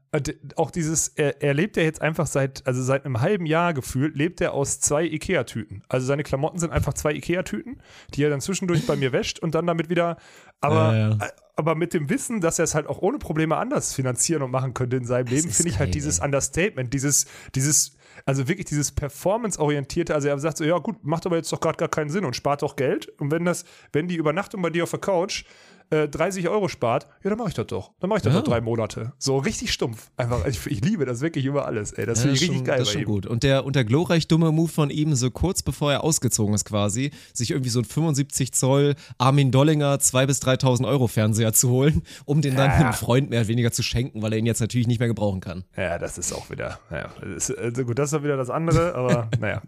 Auch 0.57 0.73
dieses, 0.73 1.07
er, 1.07 1.41
er 1.41 1.55
lebt 1.55 1.77
ja 1.77 1.85
jetzt 1.85 2.03
einfach 2.03 2.27
seit, 2.27 2.67
also 2.67 2.83
seit 2.83 3.05
einem 3.07 3.21
halben 3.21 3.47
Jahr 3.47 3.73
gefühlt, 3.73 4.17
lebt 4.17 4.41
er 4.41 4.55
aus 4.55 4.81
zwei 4.81 5.05
Ikea-Tüten. 5.05 5.85
Also 5.89 6.05
seine 6.05 6.25
Klamotten 6.25 6.59
sind 6.59 6.73
einfach 6.73 6.95
zwei 6.95 7.13
Ikea-Tüten, 7.13 7.81
die 8.15 8.25
er 8.25 8.31
dann 8.31 8.41
zwischendurch 8.41 8.85
bei 8.89 8.97
mir 8.97 9.13
wäscht 9.13 9.39
und 9.39 9.55
dann 9.55 9.69
damit 9.69 9.89
wieder, 9.89 10.17
aber, 10.61 10.97
Ja, 10.97 11.09
ja. 11.11 11.19
aber 11.55 11.77
mit 11.77 11.95
dem 11.95 12.11
Wissen, 12.11 12.41
dass 12.41 12.59
er 12.59 12.65
es 12.65 12.75
halt 12.75 12.89
auch 12.89 12.99
ohne 13.01 13.19
Probleme 13.19 13.57
anders 13.57 13.95
finanzieren 13.95 14.43
und 14.43 14.51
machen 14.51 14.75
könnte 14.75 14.97
in 14.97 15.05
seinem 15.05 15.29
Leben, 15.29 15.49
ist 15.49 15.59
finde 15.59 15.71
ich 15.71 15.79
halt 15.79 15.95
dieses. 15.95 16.19
Understatement, 16.19 16.93
dieses, 16.93 17.27
dieses, 17.55 17.93
also 18.25 18.49
wirklich 18.49 18.67
dieses 18.67 18.93
Performance-orientierte, 18.93 20.15
also 20.15 20.29
er 20.29 20.39
sagt 20.39 20.59
so, 20.59 20.65
ja 20.65 20.79
gut, 20.79 21.05
macht 21.05 21.27
aber 21.27 21.37
jetzt 21.37 21.53
doch 21.53 21.61
gerade 21.61 21.77
gar 21.77 21.89
keinen 21.89 22.11
Sinn 22.11 22.25
und 22.25 22.37
spart 22.37 22.63
doch 22.63 22.77
Geld. 22.77 23.09
Und 23.21 23.31
wenn 23.31 23.45
das, 23.45 23.65
wenn 23.93 24.09
die 24.09 24.17
Übernachtung 24.17 24.63
bei 24.63 24.71
dir 24.71 24.85
auf 24.85 24.91
der 24.91 25.01
Couch 25.01 25.45
äh, 25.91 26.09
30 26.09 26.49
Euro 26.49 26.69
spart, 26.69 27.07
ja, 27.23 27.31
dann 27.31 27.39
mache 27.39 27.49
ich 27.49 27.55
das 27.55 27.67
doch. 27.67 27.91
Dann 28.01 28.09
mache 28.09 28.19
ich 28.19 28.23
das 28.23 28.33
Ja. 28.35 28.41
doch 28.41 28.49
drei 28.49 28.61
Monate. 28.61 29.13
So 29.19 29.39
richtig 29.39 29.73
stumpf. 29.73 30.11
Einfach, 30.17 30.47
ich, 30.47 30.65
ich 30.67 30.85
liebe 30.85 31.05
das 31.05 31.21
wirklich 31.21 31.45
über 31.45 31.67
alles, 31.67 31.93
ey. 31.93 32.07
Das 32.07 32.19
Ja, 32.19 32.23
finde 32.23 32.37
ich 32.37 32.43
richtig 32.43 32.57
schon, 32.59 32.65
geil 32.65 32.79
Das 32.79 32.89
ist 32.89 32.93
schon 32.95 33.03
ihm. 33.03 33.07
gut. 33.09 33.27
Und 33.27 33.43
der, 33.43 33.65
und 33.65 33.77
der 33.77 33.85
glorreich 33.85 34.29
dumme 34.29 34.53
Move 34.53 34.69
von 34.71 34.91
ihm, 34.91 35.15
so 35.15 35.31
kurz 35.31 35.63
bevor 35.63 35.93
er 35.93 36.05
ausgezogen 36.05 36.55
ist 36.55 36.65
quasi, 36.65 37.11
sich 37.33 37.51
irgendwie 37.51 37.71
so 37.71 37.81
ein 37.81 37.85
75 37.85 38.53
Zoll 38.53 38.95
Armin 39.19 39.51
Dollinger 39.51 39.97
2.000 39.97 40.27
bis 40.27 40.41
3.000 40.43 40.87
Euro 40.87 41.07
Fernseher 41.09 41.53
zu 41.53 41.71
holen, 41.71 42.03
um 42.25 42.41
den 42.41 42.57
dann 42.57 42.71
Ja. 42.71 42.77
einem 42.77 42.93
Freund 42.93 43.31
mehr 43.31 43.41
oder 43.41 43.49
weniger 43.49 43.73
zu 43.73 43.83
schenken, 43.83 44.23
weil 44.23 44.33
er 44.33 44.39
ihn 44.39 44.47
jetzt 44.47 44.61
natürlich 44.61 44.87
nicht 44.87 44.99
mehr 45.01 45.09
gebrauchen 45.09 45.41
kann. 45.41 45.65
Ja, 45.77 45.99
das 45.99 46.19
ist 46.19 46.33
auch 46.33 46.49
wieder, 46.51 46.79
naja, 46.91 47.09
das 47.21 47.51
ist, 47.51 47.59
also 47.59 47.85
gut, 47.85 47.99
das 47.99 48.07
ist 48.13 48.15
doch 48.19 48.23
wieder 48.23 48.37
das 48.37 48.51
andere, 48.51 48.95
aber 48.95 49.29
naja. 49.41 49.61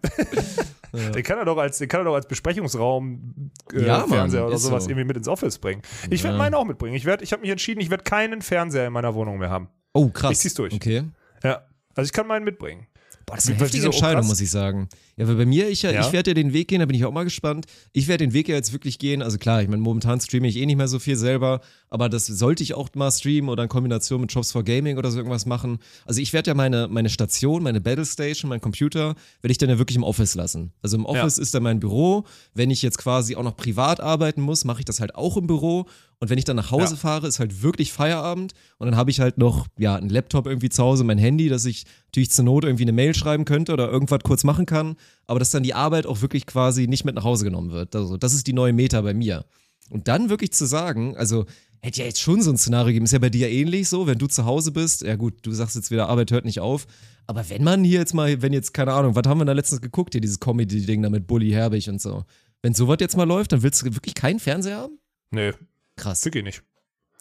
Den 0.93 1.23
kann 1.23 1.39
er 1.39 1.45
doch 1.45 1.57
als, 1.57 1.79
den 1.79 1.87
kann 1.87 2.01
er 2.01 2.03
doch 2.03 2.13
als 2.13 2.27
Besprechungsraum 2.27 3.51
äh, 3.73 3.83
Ja, 3.85 3.99
Mann, 4.01 4.09
Fernseher 4.09 4.45
oder 4.45 4.57
sowas 4.59 4.83
so. 4.83 4.89
irgendwie 4.91 5.07
mit 5.07 5.17
ins 5.17 5.27
Office 5.27 5.57
bringen. 5.57 5.81
Ich 6.13 6.23
werde 6.23 6.37
Ja. 6.37 6.43
meinen 6.43 6.53
auch 6.55 6.65
mitbringen. 6.65 6.95
Ich, 6.95 7.05
werd- 7.05 7.21
ich 7.21 7.31
habe 7.31 7.41
mich 7.41 7.51
entschieden, 7.51 7.79
ich 7.81 7.89
werde 7.89 8.03
keinen 8.03 8.41
Fernseher 8.41 8.87
in 8.87 8.93
meiner 8.93 9.13
Wohnung 9.15 9.37
mehr 9.37 9.49
haben. 9.49 9.69
Oh, 9.93 10.09
krass. 10.09 10.31
Ich 10.31 10.39
zieh's 10.39 10.53
durch. 10.53 10.73
Okay. 10.73 11.03
Ja. 11.43 11.63
Also 11.95 12.07
ich 12.07 12.13
kann 12.13 12.27
meinen 12.27 12.43
mitbringen. 12.45 12.87
Boah, 13.25 13.35
das 13.35 13.45
ist 13.45 13.51
eine 13.51 13.59
Weil 13.59 13.67
heftige 13.67 13.83
oh, 13.83 13.91
Entscheidung, 13.91 14.27
muss 14.27 14.41
ich 14.41 14.51
sagen. 14.51 14.89
Ja, 15.15 15.25
weil 15.27 15.35
bei 15.35 15.45
mir, 15.45 15.69
ich, 15.69 15.83
ja, 15.83 15.91
Ja? 15.91 16.01
ich 16.01 16.11
werde 16.11 16.31
ja 16.31 16.33
den 16.33 16.51
Weg 16.51 16.67
gehen, 16.67 16.79
da 16.79 16.85
bin 16.85 16.95
ich 16.97 17.05
auch 17.05 17.11
mal 17.13 17.23
gespannt. 17.23 17.67
Ich 17.93 18.09
werde 18.09 18.25
den 18.25 18.33
Weg 18.33 18.49
ja 18.49 18.55
jetzt 18.55 18.73
wirklich 18.73 18.99
gehen. 18.99 19.21
Also 19.21 19.37
klar, 19.37 19.61
ich 19.61 19.69
meine, 19.69 19.81
momentan 19.81 20.19
streame 20.19 20.47
ich 20.49 20.57
eh 20.57 20.65
nicht 20.65 20.75
mehr 20.75 20.89
so 20.89 20.99
viel 20.99 21.15
selber, 21.15 21.61
aber 21.93 22.09
das 22.09 22.25
sollte 22.25 22.63
ich 22.63 22.73
auch 22.73 22.89
mal 22.95 23.11
streamen 23.11 23.49
oder 23.51 23.61
in 23.61 23.69
Kombination 23.69 24.19
mit 24.19 24.33
Jobs 24.33 24.51
for 24.51 24.63
Gaming 24.63 24.97
oder 24.97 25.11
so 25.11 25.17
irgendwas 25.19 25.45
machen. 25.45 25.77
Also 26.07 26.21
ich 26.21 26.33
werde 26.33 26.49
ja 26.49 26.55
meine, 26.55 26.87
meine 26.87 27.07
Station, 27.09 27.61
meine 27.61 27.81
Battle 27.81 28.03
Station, 28.03 28.49
mein 28.49 28.61
Computer, 28.61 29.13
werde 29.41 29.51
ich 29.51 29.59
dann 29.59 29.69
ja 29.69 29.77
wirklich 29.77 29.95
im 29.95 30.03
Office 30.03 30.33
lassen. 30.33 30.73
Also 30.81 30.97
im 30.97 31.05
Office 31.05 31.37
ist 31.37 31.53
dann 31.53 31.61
mein 31.61 31.79
Büro. 31.79 32.23
Wenn 32.55 32.71
ich 32.71 32.81
jetzt 32.81 32.97
quasi 32.97 33.35
auch 33.35 33.43
noch 33.43 33.55
privat 33.55 33.99
arbeiten 34.01 34.41
muss, 34.41 34.65
mache 34.65 34.79
ich 34.79 34.85
das 34.85 34.99
halt 35.01 35.13
auch 35.13 35.37
im 35.37 35.45
Büro. 35.45 35.85
Und 36.17 36.31
wenn 36.31 36.39
ich 36.39 36.45
dann 36.45 36.55
nach 36.55 36.71
Hause 36.71 36.93
Ja. 36.95 36.99
fahre, 36.99 37.27
ist 37.27 37.37
halt 37.39 37.61
wirklich 37.61 37.93
Feierabend. 37.93 38.53
Und 38.79 38.87
dann 38.87 38.95
habe 38.95 39.11
ich 39.11 39.19
halt 39.19 39.37
noch, 39.37 39.67
ja, 39.77 39.95
einen 39.95 40.09
Laptop 40.09 40.47
irgendwie 40.47 40.69
zu 40.69 40.81
Hause, 40.81 41.03
mein 41.03 41.19
Handy, 41.19 41.47
dass 41.47 41.63
ich 41.65 41.85
natürlich 42.07 42.31
zur 42.31 42.45
Not 42.45 42.63
irgendwie 42.63 42.85
eine 42.85 42.91
Mail 42.93 43.13
schreiben 43.13 43.45
könnte 43.45 43.71
oder 43.71 43.87
irgendwas 43.91 44.21
kurz 44.23 44.43
machen 44.43 44.65
kann. 44.65 44.95
Aber 45.27 45.37
dass 45.37 45.51
dann 45.51 45.61
die 45.61 45.75
Arbeit 45.75 46.07
auch 46.07 46.23
wirklich 46.23 46.47
quasi 46.47 46.87
nicht 46.87 47.05
mit 47.05 47.13
nach 47.13 47.23
Hause 47.23 47.43
genommen 47.45 47.69
wird. 47.71 47.95
Also, 47.95 48.17
das 48.17 48.33
ist 48.33 48.47
die 48.47 48.53
neue 48.53 48.73
Meta 48.73 48.99
bei 49.01 49.13
mir. 49.13 49.45
Und 49.91 50.07
dann 50.07 50.29
wirklich 50.29 50.53
zu 50.53 50.65
sagen, 50.65 51.15
also, 51.17 51.45
hätte 51.83 51.99
ja 52.01 52.05
jetzt 52.05 52.21
schon 52.21 52.41
so 52.41 52.49
ein 52.51 52.57
Szenario 52.57 52.87
gegeben, 52.87 53.05
ist 53.05 53.11
ja 53.11 53.19
bei 53.19 53.29
dir 53.29 53.49
ähnlich 53.49 53.89
so, 53.89 54.07
wenn 54.07 54.17
du 54.17 54.27
zu 54.27 54.45
Hause 54.45 54.71
bist, 54.71 55.01
ja 55.01 55.15
gut, 55.15 55.45
du 55.45 55.51
sagst 55.51 55.75
jetzt 55.75 55.91
wieder, 55.91 56.09
Arbeit 56.09 56.31
hört 56.31 56.45
nicht 56.45 56.59
auf. 56.59 56.87
Aber 57.27 57.47
wenn 57.49 57.63
man 57.63 57.83
hier 57.83 57.99
jetzt 57.99 58.13
mal, 58.13 58.41
wenn 58.41 58.53
jetzt, 58.53 58.73
keine 58.73 58.93
Ahnung, 58.93 59.15
was 59.15 59.23
haben 59.27 59.39
wir 59.39 59.45
da 59.45 59.53
letztens 59.53 59.81
geguckt, 59.81 60.13
hier 60.13 60.21
dieses 60.21 60.39
Comedy-Ding 60.39 61.01
da 61.01 61.09
mit 61.09 61.27
Bully 61.27 61.51
Herbig 61.51 61.87
und 61.89 62.01
so. 62.01 62.25
Wenn 62.61 62.73
sowas 62.73 62.97
jetzt 62.99 63.15
mal 63.17 63.27
läuft, 63.27 63.51
dann 63.51 63.61
willst 63.63 63.81
du 63.81 63.93
wirklich 63.93 64.13
keinen 64.15 64.39
Fernseher 64.39 64.77
haben? 64.77 64.99
Nee, 65.31 65.51
Krass, 65.95 66.25
wirklich 66.25 66.43
nicht. 66.43 66.63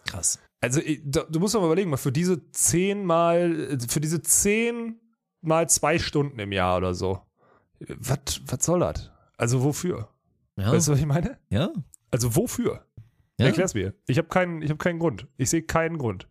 krass. 0.06 0.38
Also, 0.60 0.80
du 0.80 1.40
musst 1.40 1.54
doch 1.54 1.60
mal 1.60 1.66
überlegen, 1.66 1.90
mal 1.90 1.96
für 1.96 2.12
diese 2.12 2.48
zehn 2.52 3.04
mal, 3.04 3.76
für 3.88 4.00
diese 4.00 4.22
zehn 4.22 5.00
mal 5.40 5.68
zwei 5.68 5.98
Stunden 5.98 6.38
im 6.38 6.52
Jahr 6.52 6.76
oder 6.78 6.94
so. 6.94 7.20
Was, 7.80 8.40
was 8.46 8.64
soll 8.64 8.80
das? 8.80 9.10
Also, 9.36 9.62
wofür? 9.64 10.08
Ja, 10.56 10.72
Weißt 10.72 10.86
du, 10.88 10.92
was 10.92 11.00
ich 11.00 11.06
meine? 11.06 11.38
ja. 11.50 11.70
Also, 12.12 12.36
wofür? 12.36 12.84
Ja. 13.42 13.48
Erklär's 13.48 13.74
mir. 13.74 13.94
Ich 14.06 14.18
habe 14.18 14.28
keinen, 14.28 14.62
ich 14.62 14.70
hab 14.70 14.78
keinen 14.78 14.98
Grund. 14.98 15.26
Ich 15.36 15.50
sehe 15.50 15.62
keinen 15.62 15.98
Grund. 15.98 16.28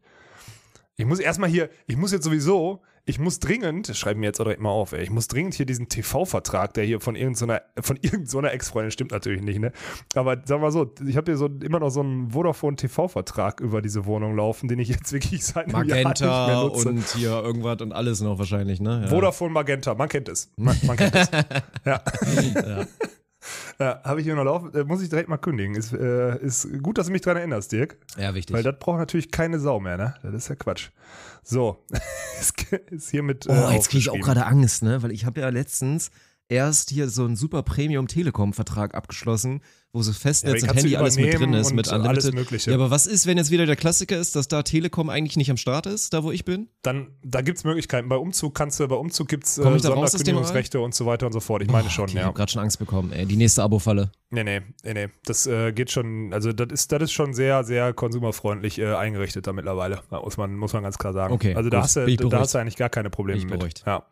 Ich 0.96 1.06
muss 1.06 1.20
erstmal 1.20 1.50
hier, 1.50 1.70
ich 1.88 1.98
muss 1.98 2.12
jetzt 2.12 2.24
sowieso, 2.24 2.82
ich 3.06 3.18
muss 3.18 3.40
dringend, 3.40 3.90
das 3.90 3.98
schreiben 3.98 4.20
mir 4.20 4.28
jetzt 4.28 4.40
auch 4.40 4.44
direkt 4.44 4.62
mal 4.62 4.70
auf, 4.70 4.92
ey, 4.92 5.02
ich 5.02 5.10
muss 5.10 5.28
dringend 5.28 5.56
hier 5.56 5.66
diesen 5.66 5.90
TV-Vertrag, 5.90 6.76
der 6.76 6.84
hier 6.84 7.00
von 7.00 7.16
irgendeiner, 7.16 7.64
von 7.82 7.98
irgendeiner 7.98 8.52
Ex-Freundin 8.52 8.92
stimmt 8.92 9.12
natürlich 9.12 9.42
nicht, 9.42 9.60
ne? 9.60 9.72
Aber 10.14 10.40
sag 10.46 10.62
mal 10.62 10.72
so, 10.72 10.94
ich 11.08 11.18
habe 11.18 11.32
hier 11.32 11.38
so 11.38 11.48
immer 11.48 11.80
noch 11.80 11.90
so 11.90 12.02
einen 12.02 12.30
Vodafone-TV-Vertrag 12.30 13.60
über 13.60 13.82
diese 13.82 14.06
Wohnung 14.06 14.36
laufen, 14.36 14.68
den 14.68 14.78
ich 14.78 14.90
jetzt 14.90 15.12
wirklich 15.12 15.44
seit 15.44 15.72
Magenta 15.72 16.62
und 16.62 17.08
hier 17.16 17.32
irgendwas 17.32 17.82
und 17.82 17.92
alles 17.92 18.22
noch 18.22 18.38
wahrscheinlich, 18.38 18.80
ne? 18.80 19.02
Ja. 19.04 19.08
Vodafone 19.08 19.52
Magenta, 19.52 19.96
man 19.96 20.08
kennt 20.08 20.30
es. 20.30 20.52
Man, 20.58 20.78
man 20.84 20.98
kennt 20.98 21.16
es. 21.16 21.32
ja. 21.86 22.02
ja. 22.56 22.86
Habe 23.80 24.20
ich 24.20 24.26
hier 24.26 24.36
noch 24.36 24.44
laufen, 24.44 24.74
äh, 24.74 24.84
muss 24.84 25.02
ich 25.02 25.10
direkt 25.10 25.30
mal 25.30 25.38
kündigen. 25.38 25.76
Ist, 25.76 25.94
äh, 25.94 26.38
ist 26.40 26.68
gut, 26.84 26.98
dass 26.98 27.08
du 27.08 27.12
mich 27.12 27.22
dran 27.22 27.38
erinnerst, 27.38 27.72
Dirk. 27.72 27.98
Ja, 28.18 28.34
wichtig. 28.34 28.56
Weil 28.56 28.64
das 28.64 28.78
braucht 28.80 29.00
natürlich 29.00 29.32
keine 29.32 29.60
Sau 29.60 29.80
mehr, 29.80 29.98
ne? 29.98 30.16
Das 30.24 30.34
ist 30.34 30.48
ja 30.50 30.56
Quatsch. 30.56 30.90
So, 31.44 31.84
ist, 32.40 32.54
ist 32.92 33.10
hiermit. 33.10 33.48
äh, 33.48 33.50
Oh, 33.52 33.72
jetzt 33.72 33.90
kriege 33.90 34.00
ich 34.00 34.10
auch 34.10 34.20
gerade 34.20 34.46
Angst, 34.46 34.84
ne? 34.84 35.02
Weil 35.04 35.12
ich 35.12 35.26
habe 35.26 35.42
ja 35.42 35.50
letztens 35.50 36.12
erst 36.52 36.90
hier 36.90 37.10
so 37.10 37.24
einen 37.24 37.38
super 37.38 37.64
Premium 37.64 38.08
Telekom 38.08 38.52
Vertrag 38.52 38.94
abgeschlossen, 38.94 39.62
wo 39.94 40.02
so 40.02 40.12
Ja, 40.12 40.18
Festnetz 40.18 40.62
den 40.62 40.70
und 40.70 40.76
Handy 40.76 40.96
alles 40.98 41.16
mit 41.16 41.34
drin 41.40 41.54
ist, 41.54 41.74
mit 41.74 41.90
alles 41.92 42.32
Mögliche. 42.34 42.72
Ja, 42.72 42.76
aber 42.78 42.92
was 42.92 43.08
ist, 43.08 43.26
wenn 43.26 43.38
jetzt 43.38 43.52
wieder 43.52 43.66
der 43.66 43.78
Klassiker 43.78 44.18
ist, 44.18 44.36
dass 44.36 44.50
da 44.50 44.62
Telekom 44.62 45.10
eigentlich 45.10 45.38
nicht 45.38 45.50
am 45.50 45.56
Start 45.58 45.86
ist, 45.86 46.14
da 46.14 46.24
wo 46.24 46.32
ich 46.32 46.44
bin? 46.44 46.68
Dann, 46.82 47.08
da 47.24 47.42
gibt 47.42 47.58
es 47.58 47.64
Möglichkeiten. 47.64 48.10
Bei 48.10 48.18
Umzug 48.18 48.54
kannst 48.54 48.80
du, 48.80 48.88
bei 48.88 48.96
Umzug 48.96 49.30
gibt 49.30 49.46
es 49.46 49.60
Komm 49.62 49.74
äh, 49.74 49.78
ich 49.78 49.82
Sonderkündigungsrechte 49.82 50.82
und 50.82 50.94
so 50.94 51.06
weiter 51.06 51.26
und 51.26 51.32
so 51.34 51.40
fort. 51.40 51.64
Ich 51.64 51.70
meine 51.70 51.90
schon, 51.90 52.04
okay, 52.04 52.12
Ich 52.12 52.20
ja. 52.20 52.26
habe 52.26 52.36
gerade 52.38 52.52
schon 52.52 52.62
Angst 52.62 52.80
bekommen, 52.80 53.14
ey. 53.14 53.26
Die 53.26 53.38
nächste 53.38 53.64
Abo-Falle. 53.64 54.12
Nee, 54.30 54.44
nee, 54.44 54.62
nee, 54.84 54.94
nee. 54.94 55.08
Das 55.26 55.48
äh, 55.48 55.72
geht 55.72 55.90
schon, 55.90 56.34
also 56.34 56.52
das 56.52 56.68
ist, 56.72 56.92
das 56.92 57.04
ist 57.04 57.12
schon 57.14 57.34
sehr, 57.34 57.64
sehr 57.64 57.94
konsumerfreundlich 57.94 58.78
äh, 58.78 58.94
eingerichtet 58.94 59.48
da 59.48 59.54
mittlerweile. 59.54 60.02
Da 60.10 60.20
muss 60.22 60.36
man, 60.36 60.56
muss 60.58 60.74
man 60.74 60.84
ganz 60.84 60.98
klar 60.98 61.14
sagen. 61.14 61.34
Okay, 61.34 61.56
Also 61.56 61.70
da 61.70 61.78
gut. 61.78 61.84
hast, 61.86 61.96
du, 61.96 62.06
ich 62.06 62.18
da 62.18 62.24
beruhigt. 62.24 62.42
hast 62.42 62.54
du 62.56 62.58
eigentlich 62.60 62.76
gar 62.76 62.90
keine 62.90 63.10
Probleme 63.10 63.40
ich 63.40 63.46
mit. 63.46 63.84
Ja. 63.86 64.06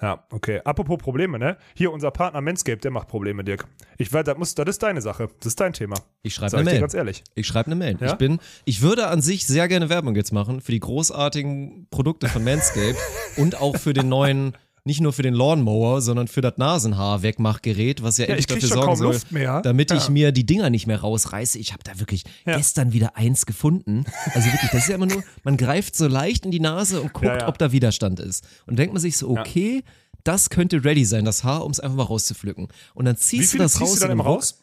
Ja, 0.00 0.24
okay. 0.30 0.60
Apropos 0.64 0.98
Probleme, 0.98 1.38
ne? 1.38 1.56
Hier 1.74 1.92
unser 1.92 2.10
Partner 2.10 2.40
Manscaped, 2.40 2.84
der 2.84 2.90
macht 2.90 3.08
Probleme, 3.08 3.42
Dirk. 3.42 3.66
Ich 3.96 4.12
weiß, 4.12 4.24
das, 4.24 4.38
muss, 4.38 4.54
das 4.54 4.68
ist 4.68 4.82
deine 4.82 5.00
Sache. 5.00 5.28
Das 5.40 5.46
ist 5.46 5.60
dein 5.60 5.72
Thema. 5.72 5.96
Ich 6.22 6.34
schreibe 6.34 6.56
eine 6.56 6.62
ich 6.62 6.68
dir 6.68 6.74
Mail. 6.74 6.80
ganz 6.80 6.94
ehrlich. 6.94 7.24
Ich 7.34 7.46
schreibe 7.46 7.66
eine 7.66 7.74
Mail. 7.74 7.96
Ja? 8.00 8.08
Ich 8.08 8.14
bin, 8.14 8.38
ich 8.64 8.82
würde 8.82 9.08
an 9.08 9.20
sich 9.20 9.46
sehr 9.46 9.66
gerne 9.66 9.88
Werbung 9.88 10.14
jetzt 10.14 10.32
machen 10.32 10.60
für 10.60 10.72
die 10.72 10.80
großartigen 10.80 11.88
Produkte 11.90 12.28
von 12.28 12.44
Manscaped 12.44 12.98
und 13.36 13.60
auch 13.60 13.76
für 13.76 13.92
den 13.92 14.08
neuen 14.08 14.52
nicht 14.88 15.00
nur 15.02 15.12
für 15.12 15.22
den 15.22 15.34
Lawnmower, 15.34 16.00
sondern 16.00 16.28
für 16.28 16.40
das 16.40 16.54
Nasenhaar-Wegmachgerät, 16.56 18.02
was 18.02 18.16
ja, 18.18 18.24
Ja, 18.24 18.30
endlich 18.30 18.46
ich 18.46 18.48
krieg 18.48 18.60
dafür 18.62 18.82
sorgen 18.82 18.96
soll, 18.96 19.60
damit 19.62 19.92
ich 19.92 20.04
Ja. 20.06 20.10
mir 20.10 20.32
die 20.32 20.46
Dinger 20.46 20.70
nicht 20.70 20.86
mehr 20.86 21.00
rausreiße. 21.00 21.58
Ich 21.58 21.72
habe 21.74 21.82
da 21.84 21.98
wirklich 22.00 22.24
Ja. 22.46 22.56
gestern 22.56 22.92
wieder 22.92 23.16
eins 23.16 23.46
gefunden. 23.46 24.04
Also 24.34 24.50
wirklich, 24.50 24.70
das 24.70 24.82
ist 24.82 24.88
ja 24.88 24.94
immer 24.94 25.06
nur, 25.06 25.22
man 25.44 25.56
greift 25.58 25.94
so 25.94 26.08
leicht 26.08 26.46
in 26.46 26.50
die 26.50 26.60
Nase 26.60 27.00
und 27.02 27.12
guckt, 27.12 27.42
ob 27.46 27.58
da 27.58 27.70
Widerstand 27.70 28.18
ist. 28.18 28.46
Und 28.66 28.78
denkt 28.78 28.94
man 28.94 29.00
sich 29.02 29.16
so, 29.18 29.28
okay, 29.30 29.84
das 30.24 30.48
könnte 30.50 30.82
ready 30.84 31.04
sein, 31.04 31.24
das 31.24 31.44
Haar, 31.44 31.64
um 31.64 31.70
es 31.70 31.80
einfach 31.80 31.96
mal 31.96 32.02
rauszupflücken. 32.04 32.68
Und 32.94 33.04
dann 33.04 33.16
ziehst 33.16 33.54
du 33.54 33.58
das 33.58 33.72
ziehst 33.72 33.82
raus 33.82 33.94
du 33.96 34.00
dann 34.00 34.10
immer 34.12 34.24
raus? 34.24 34.62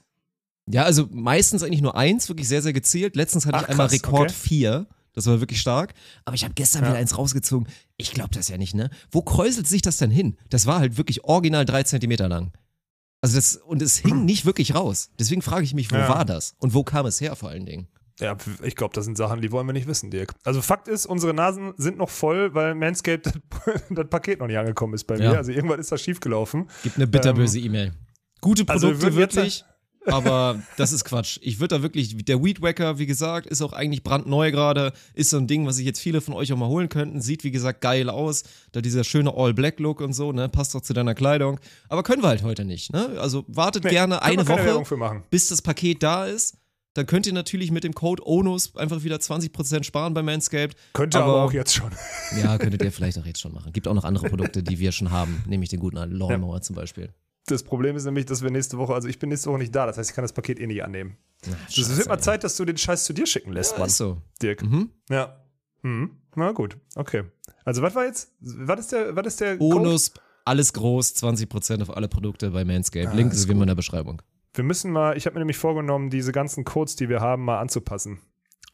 Ja, 0.68 0.84
also 0.84 1.08
meistens 1.12 1.62
eigentlich 1.62 1.82
nur 1.82 1.96
eins, 1.96 2.28
wirklich 2.30 2.48
sehr, 2.48 2.64
sehr 2.64 2.74
gezielt. 2.74 3.16
Letztens 3.16 3.46
hatte 3.46 3.58
Ach, 3.60 3.64
ich 3.64 3.70
einmal 3.70 3.88
krass, 3.88 3.94
Rekord 3.94 4.30
okay. 4.32 4.40
vier. 4.40 4.88
Das 5.16 5.26
war 5.28 5.40
wirklich 5.40 5.60
stark. 5.62 5.94
Aber 6.26 6.36
ich 6.36 6.44
habe 6.44 6.54
gestern 6.54 6.84
Ja. 6.84 6.90
wieder 6.90 6.98
eins 7.00 7.18
rausgezogen. 7.18 7.68
Ich 7.98 8.12
glaube 8.12 8.30
das 8.34 8.50
ja 8.50 8.58
nicht, 8.58 8.76
ne? 8.76 8.90
Wo 9.12 9.22
kräuselt 9.22 9.68
sich 9.68 9.82
das 9.82 9.98
denn 9.98 10.12
hin? 10.12 10.38
Das 10.50 10.66
war 10.66 10.80
halt 10.80 10.98
wirklich 10.98 11.24
original 11.24 11.66
drei 11.66 11.84
Zentimeter 11.84 12.28
lang. 12.30 12.52
Also 13.22 13.38
das, 13.38 13.56
und 13.56 13.82
es 13.82 13.98
hing 13.98 14.26
nicht 14.26 14.46
wirklich 14.46 14.76
raus. 14.76 15.10
Deswegen 15.18 15.42
frage 15.42 15.64
ich 15.64 15.74
mich, 15.74 15.90
wo 15.92 15.96
Ja. 15.96 16.10
war 16.10 16.26
das? 16.26 16.54
Und 16.60 16.74
wo 16.74 16.84
kam 16.84 17.06
es 17.06 17.20
her 17.22 17.36
vor 17.36 17.50
allen 17.50 17.66
Dingen? 17.66 17.88
Ja, 18.20 18.38
ich 18.64 18.76
glaube, 18.78 18.94
das 18.94 19.04
sind 19.04 19.18
Sachen, 19.18 19.42
die 19.42 19.52
wollen 19.52 19.68
wir 19.68 19.74
nicht 19.74 19.88
wissen, 19.88 20.10
Dirk. 20.10 20.34
Also 20.46 20.62
Fakt 20.62 20.88
ist, 20.88 21.06
unsere 21.06 21.34
Nasen 21.34 21.74
sind 21.76 21.98
noch 21.98 22.10
voll, 22.10 22.54
weil 22.54 22.74
Manscaped 22.74 23.26
das, 23.26 23.34
das 23.90 24.08
Paket 24.10 24.40
noch 24.40 24.48
nicht 24.48 24.58
angekommen 24.58 24.94
ist 24.94 25.04
bei 25.06 25.18
Ja. 25.18 25.32
mir. 25.32 25.38
Also 25.38 25.52
irgendwann 25.52 25.80
ist 25.80 25.92
da 25.92 25.98
schiefgelaufen. 25.98 26.70
Gibt 26.84 26.96
eine 26.98 27.08
bitterböse 27.08 27.60
E-Mail. 27.60 27.94
Gute 28.42 28.64
also 28.68 28.88
Produkte 28.88 29.06
würden 29.16 29.20
jetzt- 29.20 29.36
wirklich, 29.36 29.66
aber 30.06 30.62
das 30.78 30.92
ist 30.92 31.06
Quatsch. 31.06 31.40
Ich 31.42 31.60
würde 31.60 31.76
da 31.76 31.82
wirklich, 31.84 32.16
der 32.26 32.44
Weed 32.44 32.62
Wacker, 32.62 33.00
wie 33.00 33.06
gesagt, 33.06 33.48
ist 33.48 33.62
auch 33.62 33.74
eigentlich 33.74 34.04
brandneu 34.04 34.52
gerade, 34.52 34.94
ist 35.14 35.30
so 35.30 35.38
ein 35.38 35.48
Ding, 35.48 35.66
was 35.66 35.78
sich 35.78 35.86
jetzt 35.86 36.00
viele 36.00 36.22
von 36.22 36.34
euch 36.34 36.52
auch 36.54 36.58
mal 36.58 36.68
holen 36.68 36.90
könnten. 36.90 37.22
Sieht, 37.22 37.44
wie 37.44 37.52
gesagt, 37.52 37.82
geil 37.82 38.10
aus. 38.10 38.44
Da 38.72 38.82
dieser 38.82 39.04
schöne 39.04 39.34
All-Black-Look 39.36 40.02
und 40.02 40.14
so, 40.14 40.32
ne, 40.32 40.50
passt 40.50 40.76
auch 40.76 40.82
zu 40.82 40.94
deiner 40.94 41.16
Kleidung. 41.16 41.60
Aber 41.90 42.04
können 42.04 42.22
wir 42.22 42.30
halt 42.30 42.44
heute 42.44 42.66
nicht, 42.66 42.92
ne? 42.94 43.18
Also 43.20 43.46
wartet 43.48 43.86
Nee, 43.86 43.92
gerne 43.92 44.22
eine 44.22 44.48
Woche, 44.48 45.24
bis 45.30 45.48
das 45.48 45.62
Paket 45.62 46.04
da 46.04 46.26
ist. 46.26 46.58
Dann 46.96 47.06
könnt 47.06 47.28
ihr 47.28 47.34
natürlich 47.34 47.72
mit 47.72 47.84
dem 47.84 47.94
Code 47.94 48.26
ONUS 48.26 48.78
einfach 48.78 49.04
wieder 49.04 49.18
20% 49.18 49.84
sparen 49.84 50.14
bei 50.14 50.24
Manscaped. 50.24 50.78
Könnte 50.94 51.22
aber, 51.22 51.44
auch 51.44 51.52
jetzt 51.52 51.74
schon. 51.74 51.92
Ja, 52.42 52.58
könntet 52.58 52.82
ihr 52.84 52.92
vielleicht 52.92 53.20
auch 53.20 53.26
jetzt 53.26 53.42
schon 53.42 53.54
machen. 53.54 53.74
Gibt 53.74 53.90
auch 53.90 53.94
noch 53.94 54.06
andere 54.06 54.30
Produkte, 54.30 54.64
die 54.64 54.80
wir 54.80 54.94
schon 54.94 55.12
haben, 55.12 55.44
nämlich 55.46 55.70
den 55.70 55.82
guten 55.82 55.98
Lawnmower 55.98 56.62
zum 56.62 56.76
Beispiel. 56.78 57.10
Das 57.48 57.64
Problem 57.64 57.96
ist 57.96 58.06
nämlich, 58.06 58.26
dass 58.26 58.42
wir 58.42 58.50
nächste 58.50 58.78
Woche, 58.78 58.94
also 58.94 59.08
ich 59.08 59.20
bin 59.20 59.30
nächste 59.30 59.50
Woche 59.50 59.60
nicht 59.60 59.76
da, 59.76 59.86
das 59.86 59.98
heißt, 59.98 60.10
ich 60.10 60.16
kann 60.16 60.24
das 60.24 60.34
Paket 60.34 60.60
eh 60.60 60.66
nicht 60.68 60.84
annehmen. 60.84 61.18
Es 61.68 61.98
wird 61.98 62.08
mal. 62.08 62.18
Zeit, 62.20 62.44
dass 62.44 62.56
du 62.58 62.66
den 62.66 62.78
Scheiß 62.78 63.06
zu 63.06 63.14
dir 63.14 63.28
schicken 63.28 63.52
lässt, 63.54 63.74
Ja, 63.74 63.80
Mann. 63.80 63.88
ist 63.88 63.98
so. 63.98 64.18
Dirk. 64.42 64.64
Mhm. 64.64 64.90
Ja. 65.10 65.40
Mhm. 65.84 66.18
Na 66.36 66.52
gut, 66.52 66.78
okay. 66.96 67.24
Also 67.64 67.82
was 67.82 67.94
war 67.94 68.06
jetzt, 68.06 68.32
was 68.40 68.80
ist 68.80 68.92
der, 68.92 69.16
was 69.16 69.28
ist 69.28 69.42
der 69.42 69.58
Code? 69.58 69.76
Bonus, 69.76 70.12
alles 70.44 70.74
groß, 70.74 71.16
20% 71.16 71.82
auf 71.84 71.96
alle 71.96 72.08
Produkte 72.08 72.50
bei 72.52 72.66
Manscaped. 72.66 73.10
Ah, 73.10 73.14
Link 73.14 73.32
ist 73.32 73.40
ist 73.40 73.48
wie 73.48 73.52
immer 73.52 73.62
in 73.64 73.68
der 73.68 73.76
Beschreibung. 73.76 74.22
Wir 74.54 74.64
müssen 74.64 74.92
mal, 74.92 75.16
ich 75.18 75.26
habe 75.26 75.36
mir 75.36 75.40
nämlich 75.42 75.58
vorgenommen, 75.58 76.10
diese 76.10 76.32
ganzen 76.32 76.64
Codes, 76.66 76.96
die 76.96 77.10
wir 77.10 77.20
haben, 77.22 77.44
mal 77.46 77.60
anzupassen. 77.60 78.20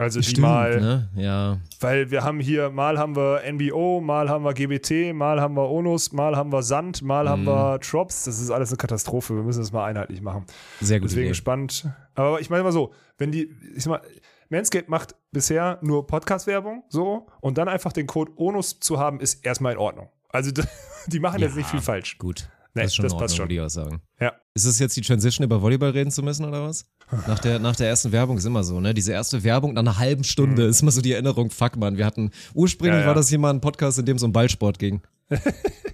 Also 0.02 0.20
die 0.20 0.41
mal, 0.41 0.80
ne? 0.82 1.10
Ja. 1.16 1.58
weil 1.80 2.10
wir 2.12 2.24
haben 2.24 2.39
hier, 2.39 2.70
mal 2.70 2.97
haben 2.97 3.16
wir 3.16 3.41
NBO, 3.52 4.02
mal 4.02 4.30
haben 4.30 4.43
wir 4.43 4.54
GBT, 4.54 5.14
mal 5.14 5.39
haben 5.39 5.56
wir 5.56 5.70
Onus, 5.70 6.12
mal 6.12 6.36
haben 6.36 6.52
wir 6.52 6.64
Sand, 6.64 7.02
mal 7.02 7.30
haben 7.30 7.43
Mhm. 7.43 7.47
wir 7.47 7.80
Drops. 7.80 8.24
Das 8.26 8.39
ist 8.41 8.49
alles 8.49 8.70
eine 8.72 8.78
Katastrophe. 8.78 9.36
Wir 9.36 9.43
müssen 9.43 9.60
das 9.62 9.72
mal 9.72 9.86
einheitlich 9.86 10.22
machen. 10.22 10.45
Sehr 10.80 10.99
gut. 10.99 11.10
Deswegen 11.10 11.24
Idee. 11.26 11.30
gespannt. 11.32 11.88
Aber 12.16 12.41
ich 12.41 12.49
meine 12.49 12.64
mal 12.64 12.72
so, 12.72 12.93
wenn 13.18 13.32
die, 13.32 13.49
ich 13.76 13.84
sag 13.84 13.91
mal, 13.91 14.02
Manscaped 14.49 14.89
macht 14.89 15.16
bisher 15.32 15.78
nur 15.82 16.06
Podcast-Werbung, 16.08 16.84
so, 16.89 17.28
und 17.39 17.58
dann 17.58 17.70
einfach 17.70 17.93
den 17.93 18.06
Code 18.08 18.34
ONUS 18.36 18.80
zu 18.82 18.99
haben, 18.99 19.20
ist 19.22 19.45
erstmal 19.45 19.74
in 19.74 19.78
Ordnung. 19.78 20.10
Also 20.30 20.52
die 21.08 21.20
machen 21.20 21.39
jetzt 21.39 21.52
Ja. 21.52 21.58
nicht 21.58 21.70
viel 21.70 21.82
falsch. 21.82 22.18
Gut. 22.18 22.49
Nee, 22.74 22.84
das 22.84 22.91
ist 22.91 22.95
schon 22.95 23.03
das 23.03 23.13
in 23.13 23.19
passt 23.19 23.34
Ordnung, 23.34 23.36
schon. 23.38 23.43
würde 23.45 23.53
ich 23.55 23.61
auch 23.61 23.69
sagen. 23.69 24.01
Ja. 24.19 24.34
Ist 24.53 24.65
es 24.65 24.80
jetzt 24.80 24.95
die 24.95 25.01
Transition, 25.01 25.43
über 25.45 25.61
Volleyball 25.61 25.91
reden 25.91 26.11
zu 26.11 26.24
müssen 26.24 26.45
oder 26.45 26.63
was? 26.67 26.86
Nach 27.28 27.39
der, 27.39 27.59
nach 27.59 27.76
der 27.76 27.89
ersten 27.89 28.11
Werbung 28.13 28.38
ist 28.38 28.45
immer 28.45 28.63
so, 28.63 28.80
ne? 28.80 28.93
Diese 28.93 29.11
erste 29.11 29.43
Werbung 29.43 29.74
nach 29.74 29.82
einer 29.82 29.97
halben 29.97 30.24
Stunde 30.24 30.63
ist 30.65 30.82
immer 30.82 30.91
so 30.91 31.01
die 31.01 31.11
Erinnerung, 31.11 31.49
fuck 31.49 31.76
man, 31.76 31.97
wir 31.97 32.05
hatten, 32.05 32.32
ursprünglich 32.53 32.93
Mhm. 32.93 32.99
Ja, 32.99 33.01
ja. 33.01 33.07
war 33.07 33.15
das 33.15 33.28
hier 33.28 33.39
mal 33.39 33.49
ein 33.49 33.59
Podcast, 33.59 33.99
in 33.99 34.05
dem 34.05 34.15
es 34.15 34.24
um 34.24 34.32
Ballsport 34.32 34.80
ging. 34.80 35.01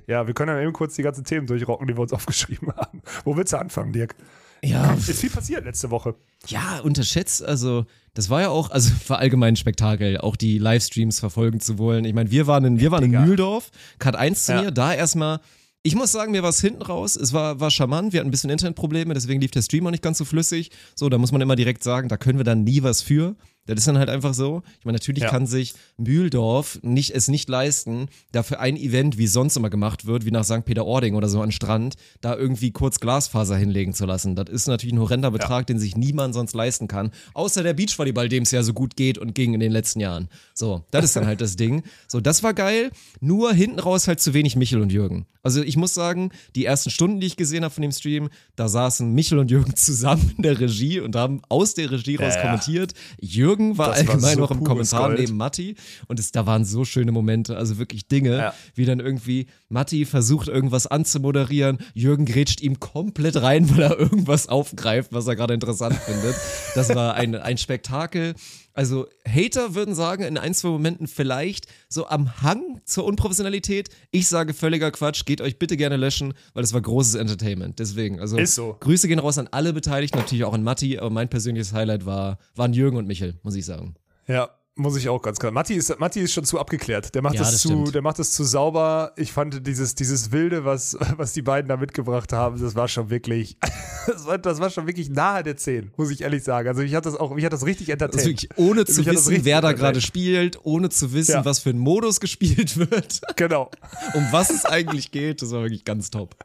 Ja, 0.08 0.26
wir 0.26 0.34
können 0.34 0.54
dann 0.56 0.64
eben 0.64 0.72
kurz 0.72 0.96
die 0.96 1.02
ganzen 1.04 1.26
Themen 1.26 1.48
durchrocken, 1.48 1.86
die 1.86 1.94
wir 1.98 2.00
uns 2.00 2.14
aufgeschrieben 2.14 2.70
haben. 2.78 3.02
Wo 3.26 3.36
willst 3.36 3.52
du 3.52 3.58
anfangen, 3.60 3.92
Dirk? 3.92 4.16
Ja, 4.64 4.94
Ist 4.94 5.20
viel 5.20 5.30
passiert 5.30 5.66
letzte 5.66 5.92
Woche. 5.92 6.16
Ja, 6.48 6.80
unterschätzt, 6.82 7.44
also 7.44 7.86
das 8.14 8.30
war 8.30 8.40
ja 8.42 8.48
auch, 8.50 8.72
also 8.72 8.92
war 9.10 9.20
allgemein 9.20 9.54
ein 9.54 9.56
Spektakel, 9.58 10.18
auch 10.20 10.38
die 10.38 10.60
Livestreams 10.60 11.20
verfolgen 11.20 11.60
zu 11.60 11.78
wollen. 11.78 12.06
Ich 12.06 12.14
meine, 12.14 12.32
wir 12.32 12.48
waren 12.48 12.64
in, 12.64 12.80
wir 12.80 12.90
waren 12.92 13.04
in. 13.04 13.12
Mühldorf, 13.26 13.70
Cut 14.00 14.16
1 14.16 14.46
zu 14.46 14.54
Ja. 14.54 14.62
mir, 14.62 14.72
da 14.72 14.94
erstmal, 14.94 15.42
ich 15.88 15.96
muss 15.96 16.12
sagen, 16.12 16.34
mir 16.34 16.44
war 16.44 16.50
es 16.50 16.60
hinten 16.60 16.82
raus, 16.82 17.16
es 17.16 17.32
war, 17.32 17.62
war 17.62 17.72
charmant, 17.72 18.12
wir 18.12 18.20
hatten 18.20 18.28
ein 18.28 18.32
bisschen 18.32 18.50
Internetprobleme, 18.50 19.14
deswegen 19.14 19.40
lief 19.40 19.52
der 19.52 19.62
Stream 19.62 19.88
auch 19.88 19.92
nicht 19.92 20.04
ganz 20.04 20.18
so 20.18 20.26
flüssig. 20.26 20.70
So, 20.96 21.08
da 21.08 21.18
muss 21.18 21.32
man 21.32 21.40
immer 21.40 21.56
direkt 21.56 21.82
sagen, 21.82 22.10
da 22.10 22.18
können 22.18 22.38
wir 22.38 22.44
dann 22.44 22.66
nie 22.66 22.84
was 22.84 23.02
für. 23.02 23.38
Das 23.68 23.78
ist 23.78 23.88
dann 23.88 23.98
halt 23.98 24.10
einfach 24.10 24.34
so. 24.34 24.64
Ich 24.80 24.86
meine, 24.86 24.96
natürlich 24.96 25.24
Ja. 25.24 25.30
kann 25.30 25.46
sich 25.46 25.76
Mühldorf 25.98 26.80
nicht, 26.82 27.12
es 27.12 27.28
nicht 27.28 27.50
leisten, 27.50 28.08
dafür 28.32 28.60
ein 28.60 28.78
Event, 28.78 29.18
wie 29.18 29.28
sonst 29.28 29.56
immer 29.58 29.70
gemacht 29.70 30.06
wird, 30.08 30.26
wie 30.26 30.32
nach 30.32 30.44
St. 30.44 30.66
Peter-Ording 30.66 31.16
oder 31.16 31.30
so 31.30 31.42
an 31.42 31.52
Strand, 31.52 31.96
da 32.22 32.36
irgendwie 32.36 32.72
kurz 32.72 33.00
Glasfaser 33.00 33.56
hinlegen 33.58 33.94
zu 33.94 34.06
lassen. 34.06 34.36
Das 34.36 34.50
ist 34.50 34.68
natürlich 34.68 34.94
ein 34.94 35.00
horrender 35.00 35.32
Betrag, 35.32 35.68
den 35.68 35.80
sich 35.80 35.96
niemand 35.96 36.34
sonst 36.34 36.56
leisten 36.56 36.88
kann. 36.88 37.12
Außer 37.34 37.62
der 37.62 37.74
Beachvolleyball, 37.74 38.30
dem 38.30 38.44
es 38.44 38.52
ja 38.52 38.64
so 38.64 38.74
gut 38.74 38.96
geht 38.96 39.18
und 39.18 39.36
ging 39.36 39.54
in 39.54 39.60
den 39.60 39.72
letzten 39.72 40.00
Jahren. 40.00 40.30
So, 40.54 40.84
das 40.92 41.06
ist 41.06 41.16
dann 41.16 41.28
halt 41.28 41.42
das 41.42 41.56
Ding. 41.58 41.84
So, 42.08 42.22
das 42.22 42.44
war 42.44 42.54
geil. 42.54 42.92
Nur 43.20 43.54
hinten 43.54 43.80
raus 43.80 44.08
halt 44.08 44.22
zu 44.22 44.34
wenig 44.34 44.56
Michel 44.56 44.82
und 44.82 44.92
Jürgen. 44.92 45.26
Also 45.44 45.62
ich 45.62 45.78
muss 45.78 45.94
sagen, 45.94 46.32
die 46.56 46.66
ersten 46.66 46.90
Stunden, 46.90 47.22
die 47.22 47.28
ich 47.28 47.38
gesehen 47.38 47.64
habe 47.64 47.74
von 47.74 47.82
dem 47.82 47.94
Stream, 47.94 48.30
da 48.58 48.68
saßen 48.68 49.14
Michel 49.14 49.40
und 49.40 49.50
Jürgen 49.50 49.76
zusammen 49.78 50.34
in 50.38 50.44
der 50.44 50.60
Regie 50.60 51.00
und 51.00 51.16
haben 51.16 51.42
aus 51.50 51.74
der 51.74 51.90
Regie 51.92 52.18
raus 52.18 52.36
ja. 52.36 52.42
kommentiert. 52.42 52.94
Jürgen 53.20 53.57
war 53.78 53.90
Das 53.90 54.06
war 54.08 54.14
allgemein 54.14 54.36
so 54.36 54.40
noch 54.42 54.52
im 54.52 54.64
Kommentar 54.64 55.08
Gold. 55.08 55.20
neben 55.20 55.38
Matti 55.38 55.76
und 56.08 56.20
es, 56.20 56.32
da 56.32 56.46
waren 56.46 56.66
so 56.66 56.86
schöne 56.86 57.12
Momente, 57.12 57.58
also 57.58 57.78
wirklich 57.78 58.08
Dinge, 58.08 58.38
Ja. 58.38 58.54
wie 58.76 58.86
dann 58.86 59.00
irgendwie 59.00 59.48
Matti 59.70 60.06
versucht 60.06 60.48
irgendwas 60.48 60.88
anzumoderieren, 60.88 61.80
Jürgen 61.94 62.26
grätscht 62.26 62.62
ihm 62.62 62.80
komplett 62.80 63.42
rein, 63.42 63.70
weil 63.76 63.82
er 63.84 64.00
irgendwas 64.00 64.48
aufgreift, 64.48 65.12
was 65.14 65.28
er 65.28 65.36
gerade 65.36 65.54
interessant 65.54 65.96
findet. 66.06 66.36
Das 66.76 66.94
war 66.96 67.16
ein, 67.16 67.36
ein 67.36 67.58
Spektakel. 67.58 68.36
Also 68.78 69.08
Hater 69.28 69.74
würden 69.74 69.96
sagen, 69.96 70.22
in 70.22 70.38
ein, 70.38 70.54
zwei 70.54 70.68
Momenten 70.68 71.08
vielleicht 71.08 71.66
so 71.90 72.06
am 72.10 72.44
Hang 72.44 72.80
zur 72.86 73.06
Unprofessionalität. 73.06 73.90
Ich 74.12 74.28
sage 74.28 74.54
völliger 74.54 74.92
Quatsch, 74.92 75.26
geht 75.26 75.42
euch 75.42 75.58
bitte 75.58 75.78
gerne 75.78 75.98
löschen, 75.98 76.36
weil 76.54 76.64
es 76.64 76.74
war 76.76 76.82
großes 76.82 77.16
Entertainment. 77.16 77.80
Deswegen, 77.80 78.20
also 78.20 78.38
Ist 78.38 78.54
so. 78.54 78.78
Grüße 78.80 79.08
gehen 79.08 79.18
raus 79.18 79.40
an 79.40 79.48
alle 79.50 79.74
Beteiligten, 79.74 80.20
natürlich 80.20 80.44
auch 80.44 80.54
an 80.54 80.62
Matti, 80.62 81.00
aber 81.00 81.10
mein 81.10 81.28
persönliches 81.28 81.74
Highlight 81.74 82.06
war, 82.06 82.38
waren 82.54 82.72
Jürgen 82.72 82.98
und 82.98 83.08
Michel, 83.08 83.40
muss 83.42 83.56
ich 83.56 83.66
sagen. 83.66 83.96
Ja, 84.28 84.52
muss 84.78 84.96
ich 84.98 85.10
auch 85.10 85.22
ganz 85.22 85.40
klar. 85.40 85.52
Matti 85.52 85.74
ist, 85.76 86.00
Matti 86.00 86.20
ist 86.22 86.34
schon 86.34 86.46
zu 86.46 86.60
abgeklärt. 86.60 87.14
Der 87.16 87.22
macht, 87.22 87.36
Ja, 87.36 87.42
das, 87.42 87.52
das 87.52 87.62
zu, 87.62 87.68
stimmt. 87.70 87.96
der 87.96 88.02
macht 88.02 88.20
das 88.20 88.32
zu 88.32 88.44
sauber. 88.44 89.12
Ich 89.16 89.32
fand 89.32 89.66
dieses, 89.68 89.96
dieses 89.96 90.32
Wilde, 90.32 90.66
was, 90.66 90.98
was 91.18 91.34
die 91.34 91.42
beiden 91.42 91.68
da 91.70 91.78
mitgebracht 91.78 92.32
haben, 92.34 92.60
das 92.62 92.76
war 92.76 92.88
schon 92.88 93.10
wirklich, 93.10 93.58
das 94.08 94.26
war, 94.26 94.38
das 94.38 94.60
war 94.60 94.70
schon 94.70 94.88
wirklich 94.88 95.10
nahe 95.10 95.44
der 95.44 95.58
10, 95.58 95.92
muss 95.98 96.10
ich 96.12 96.22
ehrlich 96.22 96.44
sagen. 96.44 96.68
Also 96.68 96.82
ich 96.82 96.96
hat 96.96 97.06
das 97.06 97.16
auch, 97.16 97.34
mich 97.34 97.44
hat 97.46 97.54
das 97.54 97.66
richtig. 97.66 97.90
Also 98.02 98.18
wirklich 98.18 98.50
ohne 98.56 98.86
zu 98.86 99.02
Mich 99.02 99.10
wissen, 99.12 99.40
wer 99.44 99.62
da 99.62 99.72
gerade 99.74 100.02
spielt, 100.02 100.60
ohne 100.64 100.90
zu 100.90 101.14
wissen, 101.14 101.32
Ja. 101.32 101.46
was 101.46 101.60
für 101.60 101.72
ein 101.72 101.80
Modus 101.80 102.20
gespielt 102.20 102.78
wird, 102.78 103.22
Genau. 103.36 103.72
um 104.14 104.26
was 104.32 104.50
es 104.50 104.66
eigentlich 104.66 105.12
geht. 105.12 105.42
Das 105.42 105.52
war 105.52 105.62
wirklich 105.64 105.86
ganz 105.86 106.10
top. 106.12 106.36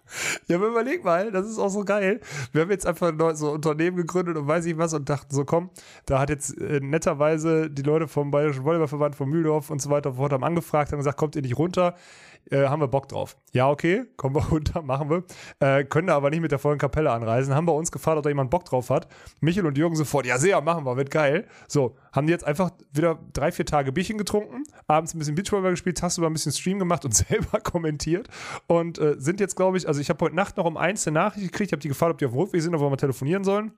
Ja, 0.48 0.56
aber 0.56 0.68
überleg 0.68 1.04
mal, 1.04 1.30
das 1.32 1.48
ist 1.48 1.58
auch 1.58 1.68
so 1.70 1.84
geil. 1.84 2.20
Wir 2.52 2.62
haben 2.62 2.70
jetzt 2.70 2.86
einfach 2.86 3.08
ein 3.08 3.36
so 3.36 3.50
Unternehmen 3.50 3.96
gegründet 3.96 4.36
und 4.36 4.46
weiß 4.46 4.64
ich 4.66 4.76
was 4.78 4.94
und 4.94 5.08
dachten 5.08 5.34
so, 5.34 5.44
komm, 5.44 5.70
da 6.06 6.18
hat 6.18 6.30
jetzt 6.30 6.56
äh, 6.58 6.80
netterweise 6.80 7.70
die 7.70 7.82
Leute 7.82 8.08
vom 8.22 8.30
Bayerischen 8.30 8.64
Volleyballverband 8.64 9.16
von 9.16 9.28
Mühldorf 9.28 9.70
und 9.70 9.82
so 9.82 9.90
weiter 9.90 10.10
und 10.10 10.14
so 10.14 10.22
fort 10.22 10.32
haben 10.32 10.44
angefragt, 10.44 10.92
haben 10.92 10.98
gesagt, 10.98 11.16
kommt 11.16 11.34
ihr 11.34 11.42
nicht 11.42 11.58
runter? 11.58 11.94
Äh, 12.50 12.66
haben 12.66 12.80
wir 12.80 12.88
Bock 12.88 13.08
drauf. 13.08 13.36
Ja, 13.52 13.70
okay, 13.70 14.04
kommen 14.16 14.34
wir 14.34 14.44
runter, 14.50 14.82
machen 14.82 15.10
wir. 15.10 15.24
Äh, 15.60 15.84
können 15.84 16.08
aber 16.08 16.30
nicht 16.30 16.40
mit 16.40 16.50
der 16.50 16.58
vollen 16.58 16.78
Kapelle 16.78 17.10
anreisen. 17.10 17.54
Haben 17.54 17.66
bei 17.66 17.72
uns 17.72 17.92
gefragt, 17.92 18.18
ob 18.18 18.24
da 18.24 18.30
jemand 18.30 18.50
Bock 18.50 18.64
drauf 18.64 18.90
hat. 18.90 19.08
Michel 19.40 19.66
und 19.66 19.78
Jürgen 19.78 19.96
sofort, 19.96 20.26
ja, 20.26 20.38
sehr, 20.38 20.60
machen 20.60 20.84
wir, 20.84 20.96
wird 20.96 21.10
geil. 21.10 21.46
So, 21.68 21.96
haben 22.12 22.26
die 22.26 22.32
jetzt 22.32 22.44
einfach 22.44 22.70
wieder 22.92 23.18
drei, 23.32 23.52
vier 23.52 23.66
Tage 23.66 23.92
Bierchen 23.92 24.18
getrunken, 24.18 24.64
abends 24.86 25.14
ein 25.14 25.18
bisschen 25.18 25.34
Beachvolleyball 25.34 25.72
gespielt, 25.72 25.98
tagsüber 25.98 26.28
ein 26.28 26.32
bisschen 26.32 26.52
Stream 26.52 26.78
gemacht 26.78 27.04
und 27.04 27.14
selber 27.14 27.60
kommentiert 27.60 28.28
und 28.66 28.98
äh, 28.98 29.16
sind 29.18 29.40
jetzt, 29.40 29.56
glaube 29.56 29.78
ich, 29.78 29.86
also 29.88 30.00
ich 30.00 30.08
habe 30.10 30.24
heute 30.24 30.36
Nacht 30.36 30.56
noch 30.56 30.64
um 30.64 30.76
eins 30.76 31.06
eine 31.06 31.14
Nachricht 31.14 31.52
gekriegt, 31.52 31.68
ich 31.68 31.72
habe 31.72 31.80
die 31.80 31.88
gefragt, 31.88 32.12
ob 32.12 32.18
die 32.18 32.26
auf 32.26 32.32
dem 32.32 32.38
Rückweg 32.38 32.62
sind, 32.62 32.74
ob 32.74 32.80
wir 32.80 32.90
mal 32.90 32.96
telefonieren 32.96 33.44
sollen. 33.44 33.72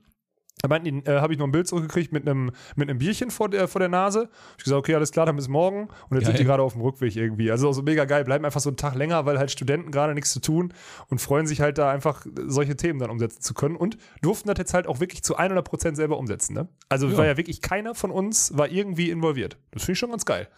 Da 0.65 0.69
meinten 0.69 1.03
die, 1.03 1.11
äh, 1.11 1.21
habe 1.21 1.31
ich 1.35 1.39
noch 1.39 1.45
ein 1.47 1.53
Bild 1.53 1.69
zurückgekriegt 1.69 2.11
mit 2.11 2.27
einem 2.27 2.51
mit 2.75 2.89
einem 2.89 2.99
Bierchen 2.99 3.31
vor 3.31 3.51
der, 3.51 3.69
vor 3.69 3.81
der 3.81 3.91
Nase. 3.91 4.31
Ich 4.57 4.65
gesagt, 4.65 4.79
okay, 4.79 4.95
alles 4.95 5.11
klar, 5.13 5.27
dann 5.27 5.37
bis 5.37 5.47
morgen. 5.47 5.89
Und 6.09 6.17
jetzt 6.17 6.25
sind 6.25 6.33
Geil. 6.33 6.39
die 6.39 6.45
gerade 6.45 6.63
auf 6.63 6.73
dem 6.73 6.81
Rückweg 6.81 7.15
irgendwie. 7.15 7.51
Also 7.51 7.71
so 7.73 7.83
mega 7.83 8.07
geil, 8.07 8.25
bleiben 8.25 8.47
einfach 8.47 8.63
so 8.63 8.71
einen 8.71 8.79
Tag 8.79 8.95
länger, 8.95 9.27
weil 9.27 9.39
halt 9.39 9.51
Studenten 9.51 9.91
gerade 9.91 10.15
nichts 10.15 10.33
zu 10.33 10.41
tun 10.41 10.73
und 11.09 11.21
freuen 11.21 11.47
sich 11.47 11.61
halt 11.61 11.77
da 11.77 11.91
einfach 11.91 12.25
solche 12.47 12.77
Themen 12.77 12.99
dann 12.99 13.11
umsetzen 13.11 13.43
zu 13.43 13.53
können 13.53 13.77
und 13.77 13.99
durften 14.23 14.49
das 14.49 14.57
jetzt 14.57 14.73
halt 14.73 14.87
auch 14.87 15.01
wirklich 15.01 15.23
zu 15.23 15.37
100% 15.39 15.97
selber 15.97 16.17
umsetzen. 16.17 16.55
Ne? 16.55 16.67
Also 16.89 17.09
Ja. 17.09 17.19
war 17.19 17.27
ja 17.27 17.37
wirklich 17.37 17.61
keiner 17.61 17.95
von 17.95 18.11
uns 18.11 18.57
war 18.57 18.71
irgendwie 18.71 19.11
involviert. 19.11 19.59
Das 19.73 19.83
finde 19.83 19.93
ich 19.93 19.99
schon 19.99 20.13
ganz 20.13 20.25
geil, 20.25 20.49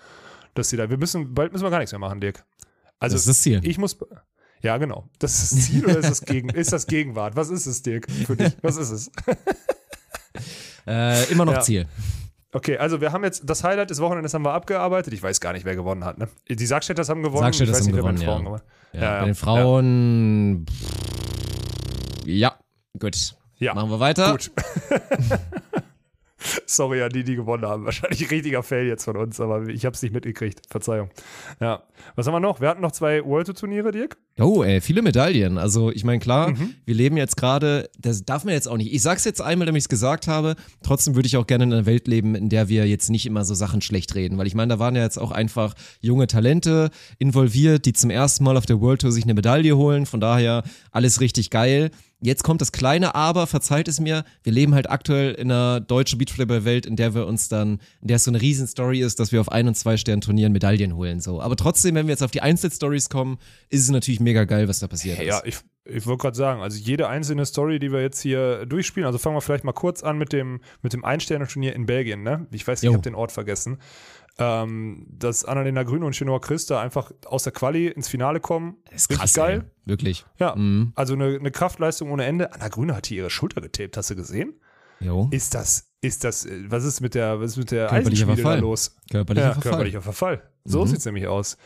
dass 0.54 0.68
sie 0.68 0.76
da. 0.76 0.88
Wir 0.88 0.98
müssen 0.98 1.34
bald 1.34 1.50
müssen 1.50 1.64
wir 1.64 1.70
gar 1.70 1.78
nichts 1.80 1.90
mehr 1.90 1.98
machen, 1.98 2.20
Dirk. 2.20 2.44
Also 3.00 3.14
Das 3.16 3.22
ist 3.22 3.28
das 3.28 3.42
Ziel. 3.42 3.60
ich 3.64 3.76
muss 3.78 3.98
Ja, 4.62 4.76
genau. 4.78 5.08
Das 5.18 5.42
ist 5.42 5.52
das 5.52 5.66
Ziel 5.66 5.84
oder 5.84 5.98
ist 5.98 6.08
das, 6.10 6.20
Gegen 6.24 6.48
ist 6.50 6.72
das 6.72 6.86
Gegenwart? 6.86 7.34
Was 7.34 7.50
ist 7.50 7.66
es, 7.66 7.82
Dirk, 7.82 8.06
für 8.08 8.36
dich? 8.36 8.56
Was 8.62 8.76
ist 8.76 8.90
es? 8.90 9.10
Äh, 10.88 11.24
immer 11.32 11.44
noch 11.44 11.54
Ja. 11.54 11.60
Ziel. 11.62 11.86
Okay, 12.52 12.78
also 12.78 13.00
wir 13.00 13.10
haben 13.10 13.24
jetzt 13.24 13.42
das 13.44 13.64
Highlight 13.64 13.90
des 13.90 14.00
Wochenendes 14.00 14.32
haben 14.34 14.44
wir 14.44 14.52
abgearbeitet. 14.52 15.12
Ich 15.12 15.20
weiß 15.20 15.40
gar 15.40 15.52
nicht, 15.52 15.64
wer 15.64 15.74
gewonnen 15.74 16.04
hat. 16.04 16.16
Ne? 16.16 16.28
Die 16.48 16.64
Sargstädters 16.64 17.08
haben 17.08 17.24
gewonnen. 17.24 17.44
Weiß 17.44 17.60
haben 17.60 17.66
nicht, 17.66 17.92
wer 17.92 18.02
bei 18.02 18.12
den 18.12 18.18
gewonnen, 18.18 18.18
Frauen 18.18 18.38
ja. 18.38 18.44
gewonnen 18.44 18.62
Ja, 18.92 19.00
Ja, 19.00 19.18
bei 19.18 19.24
den 19.26 19.34
Frauen. 19.34 20.66
Ja, 22.24 22.54
gut. 23.00 23.34
Ja, 23.58 23.74
Machen 23.74 23.90
wir 23.90 24.00
weiter. 24.00 24.30
Gut. 24.30 24.52
Sorry 26.66 27.02
an 27.02 27.10
die, 27.10 27.24
die 27.24 27.36
gewonnen 27.36 27.64
haben. 27.64 27.84
Wahrscheinlich 27.86 28.30
richtiger 28.30 28.62
Fail 28.62 28.86
jetzt 28.86 29.04
von 29.04 29.16
uns, 29.16 29.40
aber 29.40 29.66
ich 29.68 29.84
habe 29.86 29.94
es 29.94 30.02
nicht 30.02 30.12
mitgekriegt. 30.12 30.62
Verzeihung. 30.68 31.10
Ja. 31.60 31.82
Was 32.14 32.26
haben 32.26 32.34
wir 32.34 32.40
noch? 32.40 32.60
Wir 32.60 32.68
hatten 32.68 32.82
noch 32.82 32.92
zwei 32.92 33.24
World 33.24 33.46
Tour 33.46 33.54
Turniere, 33.54 33.90
Dirk. 33.92 34.16
Oh, 34.38 34.62
ey, 34.62 34.80
viele 34.82 35.00
Medaillen. 35.00 35.56
Also, 35.56 35.90
ich 35.90 36.04
meine, 36.04 36.18
klar, 36.18 36.50
Mhm. 36.50 36.74
wir 36.84 36.94
leben 36.94 37.16
jetzt 37.16 37.36
gerade, 37.36 37.88
das 37.98 38.24
darf 38.24 38.44
man 38.44 38.52
jetzt 38.52 38.68
auch 38.68 38.76
nicht. 38.76 38.92
Ich 38.92 39.00
sag's 39.00 39.24
jetzt 39.24 39.40
einmal, 39.40 39.64
damit 39.66 39.78
ich 39.78 39.84
es 39.84 39.88
gesagt 39.88 40.28
habe. 40.28 40.56
Trotzdem 40.82 41.14
würde 41.14 41.26
ich 41.26 41.36
auch 41.38 41.46
gerne 41.46 41.64
in 41.64 41.72
einer 41.72 41.86
Welt 41.86 42.06
leben, 42.06 42.34
in 42.34 42.48
der 42.50 42.68
wir 42.68 42.86
jetzt 42.86 43.08
nicht 43.08 43.24
immer 43.26 43.44
so 43.44 43.54
Sachen 43.54 43.80
schlecht 43.80 44.14
reden. 44.14 44.36
Weil 44.36 44.46
ich 44.46 44.54
meine, 44.54 44.74
da 44.74 44.78
waren 44.78 44.94
ja 44.94 45.02
jetzt 45.02 45.18
auch 45.18 45.30
einfach 45.30 45.74
junge 46.00 46.26
Talente 46.26 46.90
involviert, 47.18 47.86
die 47.86 47.92
zum 47.94 48.10
ersten 48.10 48.44
Mal 48.44 48.56
auf 48.56 48.66
der 48.66 48.80
World 48.80 49.00
Tour 49.00 49.12
sich 49.12 49.24
eine 49.24 49.34
Medaille 49.34 49.76
holen. 49.76 50.04
Von 50.06 50.20
daher 50.20 50.64
alles 50.90 51.20
richtig 51.20 51.50
geil. 51.50 51.90
Jetzt 52.26 52.42
kommt 52.42 52.60
das 52.60 52.72
kleine 52.72 53.14
Aber, 53.14 53.46
verzeiht 53.46 53.86
es 53.86 54.00
mir, 54.00 54.24
wir 54.42 54.52
leben 54.52 54.74
halt 54.74 54.90
aktuell 54.90 55.30
in 55.34 55.48
einer 55.48 55.78
deutschen 55.78 56.18
Beachvolleyball-Welt, 56.18 56.84
in 56.84 56.96
der 56.96 57.14
wir 57.14 57.24
uns 57.24 57.48
dann, 57.48 57.78
in 58.00 58.08
der 58.08 58.16
es 58.16 58.24
so 58.24 58.32
eine 58.32 58.40
Riesenstory 58.40 59.00
ist, 59.00 59.20
dass 59.20 59.30
wir 59.30 59.40
auf 59.40 59.52
ein- 59.52 59.68
und 59.68 59.76
zwei 59.76 59.96
Stern 59.96 60.20
Turnieren 60.20 60.52
Medaillen 60.52 60.96
holen. 60.96 61.20
So. 61.20 61.40
Aber 61.40 61.54
trotzdem, 61.54 61.94
wenn 61.94 62.08
wir 62.08 62.12
jetzt 62.14 62.24
auf 62.24 62.32
die 62.32 62.42
Einzelstories 62.42 63.10
kommen, 63.10 63.38
ist 63.68 63.82
es 63.82 63.90
natürlich 63.90 64.18
mega 64.18 64.42
geil, 64.42 64.66
was 64.66 64.80
da 64.80 64.88
passiert 64.88 65.20
ist. 65.20 65.24
Ja, 65.24 65.40
ich, 65.44 65.58
ich 65.84 66.04
wollte 66.04 66.22
gerade 66.22 66.36
sagen, 66.36 66.62
also 66.62 66.76
jede 66.76 67.06
einzelne 67.06 67.46
Story, 67.46 67.78
die 67.78 67.92
wir 67.92 68.02
jetzt 68.02 68.20
hier 68.20 68.66
durchspielen, 68.66 69.06
also 69.06 69.18
fangen 69.18 69.36
wir 69.36 69.40
vielleicht 69.40 69.62
mal 69.62 69.70
kurz 69.70 70.02
an 70.02 70.18
mit 70.18 70.32
dem, 70.32 70.58
mit 70.82 70.94
dem 70.94 71.04
Ein-Sterne-Turnier 71.04 71.76
in 71.76 71.86
Belgien, 71.86 72.24
ne? 72.24 72.48
Ich 72.50 72.66
weiß 72.66 72.82
nicht, 72.82 72.90
ich 72.90 72.92
habe 72.92 73.04
den 73.04 73.14
Ort 73.14 73.30
vergessen. 73.30 73.78
Ähm, 74.38 75.06
dass 75.10 75.46
Annalena 75.46 75.82
Grüne 75.82 76.04
und 76.04 76.14
Chinoa 76.14 76.40
Christa 76.40 76.80
einfach 76.82 77.10
aus 77.24 77.44
der 77.44 77.52
Quali 77.54 77.86
ins 77.88 78.08
Finale 78.08 78.38
kommen. 78.38 78.76
Das 78.84 79.02
ist 79.02 79.10
Richtig 79.10 79.18
krass, 79.18 79.32
geil. 79.32 79.64
Ey. 79.64 79.70
Wirklich. 79.90 80.26
Ja, 80.38 80.54
Mhm. 80.54 80.92
also 80.94 81.14
eine, 81.14 81.36
eine 81.36 81.50
Kraftleistung 81.50 82.10
ohne 82.10 82.24
Ende. 82.26 82.52
Anna 82.52 82.68
Grüne 82.68 82.94
hat 82.94 83.06
hier 83.06 83.18
ihre 83.22 83.30
Schulter 83.30 83.62
getaped, 83.62 83.96
hast 83.96 84.10
du 84.10 84.16
gesehen? 84.16 84.52
Jo. 85.00 85.28
Ist 85.30 85.54
das, 85.54 85.90
ist 86.02 86.22
das, 86.24 86.44
äh, 86.44 86.64
was 86.70 86.84
ist 86.84 87.00
mit 87.00 87.14
der, 87.14 87.40
was 87.40 87.52
ist 87.52 87.56
mit 87.56 87.70
der 87.70 87.90
Eisenschmiede 87.90 88.26
da 88.42 88.42
Verfall. 88.42 88.60
los? 88.60 88.96
Körperlicher 89.10 89.46
ja, 89.46 89.52
Verfall. 89.54 89.70
körperlicher 89.70 90.02
Verfall. 90.02 90.42
So 90.64 90.82
Mhm. 90.82 90.88
sieht's 90.88 91.04
nämlich 91.06 91.26
aus. 91.26 91.56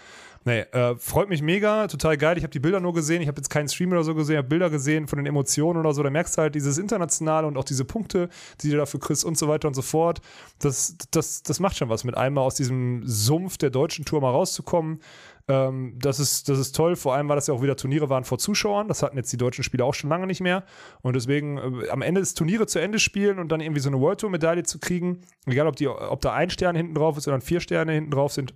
Nee, 0.44 0.60
äh, 0.60 0.96
freut 0.96 1.28
mich 1.28 1.42
mega, 1.42 1.86
total 1.86 2.16
geil. 2.16 2.38
Ich 2.38 2.44
habe 2.44 2.50
die 2.50 2.60
Bilder 2.60 2.80
nur 2.80 2.94
gesehen. 2.94 3.20
Ich 3.20 3.28
habe 3.28 3.36
jetzt 3.36 3.50
keinen 3.50 3.68
Stream 3.68 3.92
oder 3.92 4.04
so 4.04 4.14
gesehen, 4.14 4.38
habe 4.38 4.48
Bilder 4.48 4.70
gesehen 4.70 5.06
von 5.06 5.18
den 5.18 5.26
Emotionen 5.26 5.78
oder 5.78 5.92
so. 5.92 6.02
Da 6.02 6.08
merkst 6.08 6.38
du 6.38 6.42
halt 6.42 6.54
dieses 6.54 6.78
Internationale 6.78 7.46
und 7.46 7.58
auch 7.58 7.64
diese 7.64 7.84
Punkte, 7.84 8.30
die 8.62 8.70
du 8.70 8.78
dafür 8.78 9.00
kriegst 9.00 9.22
und 9.22 9.36
so 9.36 9.48
weiter 9.48 9.68
und 9.68 9.74
so 9.74 9.82
fort. 9.82 10.22
Das, 10.58 10.96
das, 11.10 11.42
das 11.42 11.60
macht 11.60 11.76
schon 11.76 11.90
was, 11.90 12.04
mit 12.04 12.16
einmal 12.16 12.44
aus 12.44 12.54
diesem 12.54 13.02
Sumpf 13.04 13.58
der 13.58 13.68
deutschen 13.68 14.06
Tour 14.06 14.22
mal 14.22 14.30
rauszukommen. 14.30 15.00
Ähm, 15.46 15.98
das, 15.98 16.18
ist, 16.18 16.48
das 16.48 16.58
ist 16.58 16.74
toll. 16.74 16.96
Vor 16.96 17.14
allem, 17.14 17.28
weil 17.28 17.36
das 17.36 17.46
ja 17.46 17.52
auch 17.52 17.62
wieder 17.62 17.76
Turniere 17.76 18.08
waren 18.08 18.24
vor 18.24 18.38
Zuschauern. 18.38 18.88
Das 18.88 19.02
hatten 19.02 19.18
jetzt 19.18 19.30
die 19.34 19.36
deutschen 19.36 19.62
Spieler 19.62 19.84
auch 19.84 19.94
schon 19.94 20.08
lange 20.08 20.26
nicht 20.26 20.40
mehr. 20.40 20.64
Und 21.02 21.16
deswegen 21.16 21.58
äh, 21.58 21.90
am 21.90 22.00
Ende 22.00 22.22
des 22.22 22.32
Turniere 22.32 22.66
zu 22.66 22.78
Ende 22.78 22.98
spielen 22.98 23.40
und 23.40 23.52
dann 23.52 23.60
irgendwie 23.60 23.80
so 23.80 23.90
eine 23.90 24.00
World 24.00 24.20
Tour 24.20 24.30
Medaille 24.30 24.62
zu 24.62 24.78
kriegen, 24.78 25.20
egal 25.44 25.66
ob, 25.66 25.76
die, 25.76 25.86
ob 25.86 26.22
da 26.22 26.32
ein 26.32 26.48
Stern 26.48 26.76
hinten 26.76 26.94
drauf 26.94 27.18
ist 27.18 27.28
oder 27.28 27.38
vier 27.42 27.60
Sterne 27.60 27.92
hinten 27.92 28.10
drauf 28.10 28.32
sind, 28.32 28.54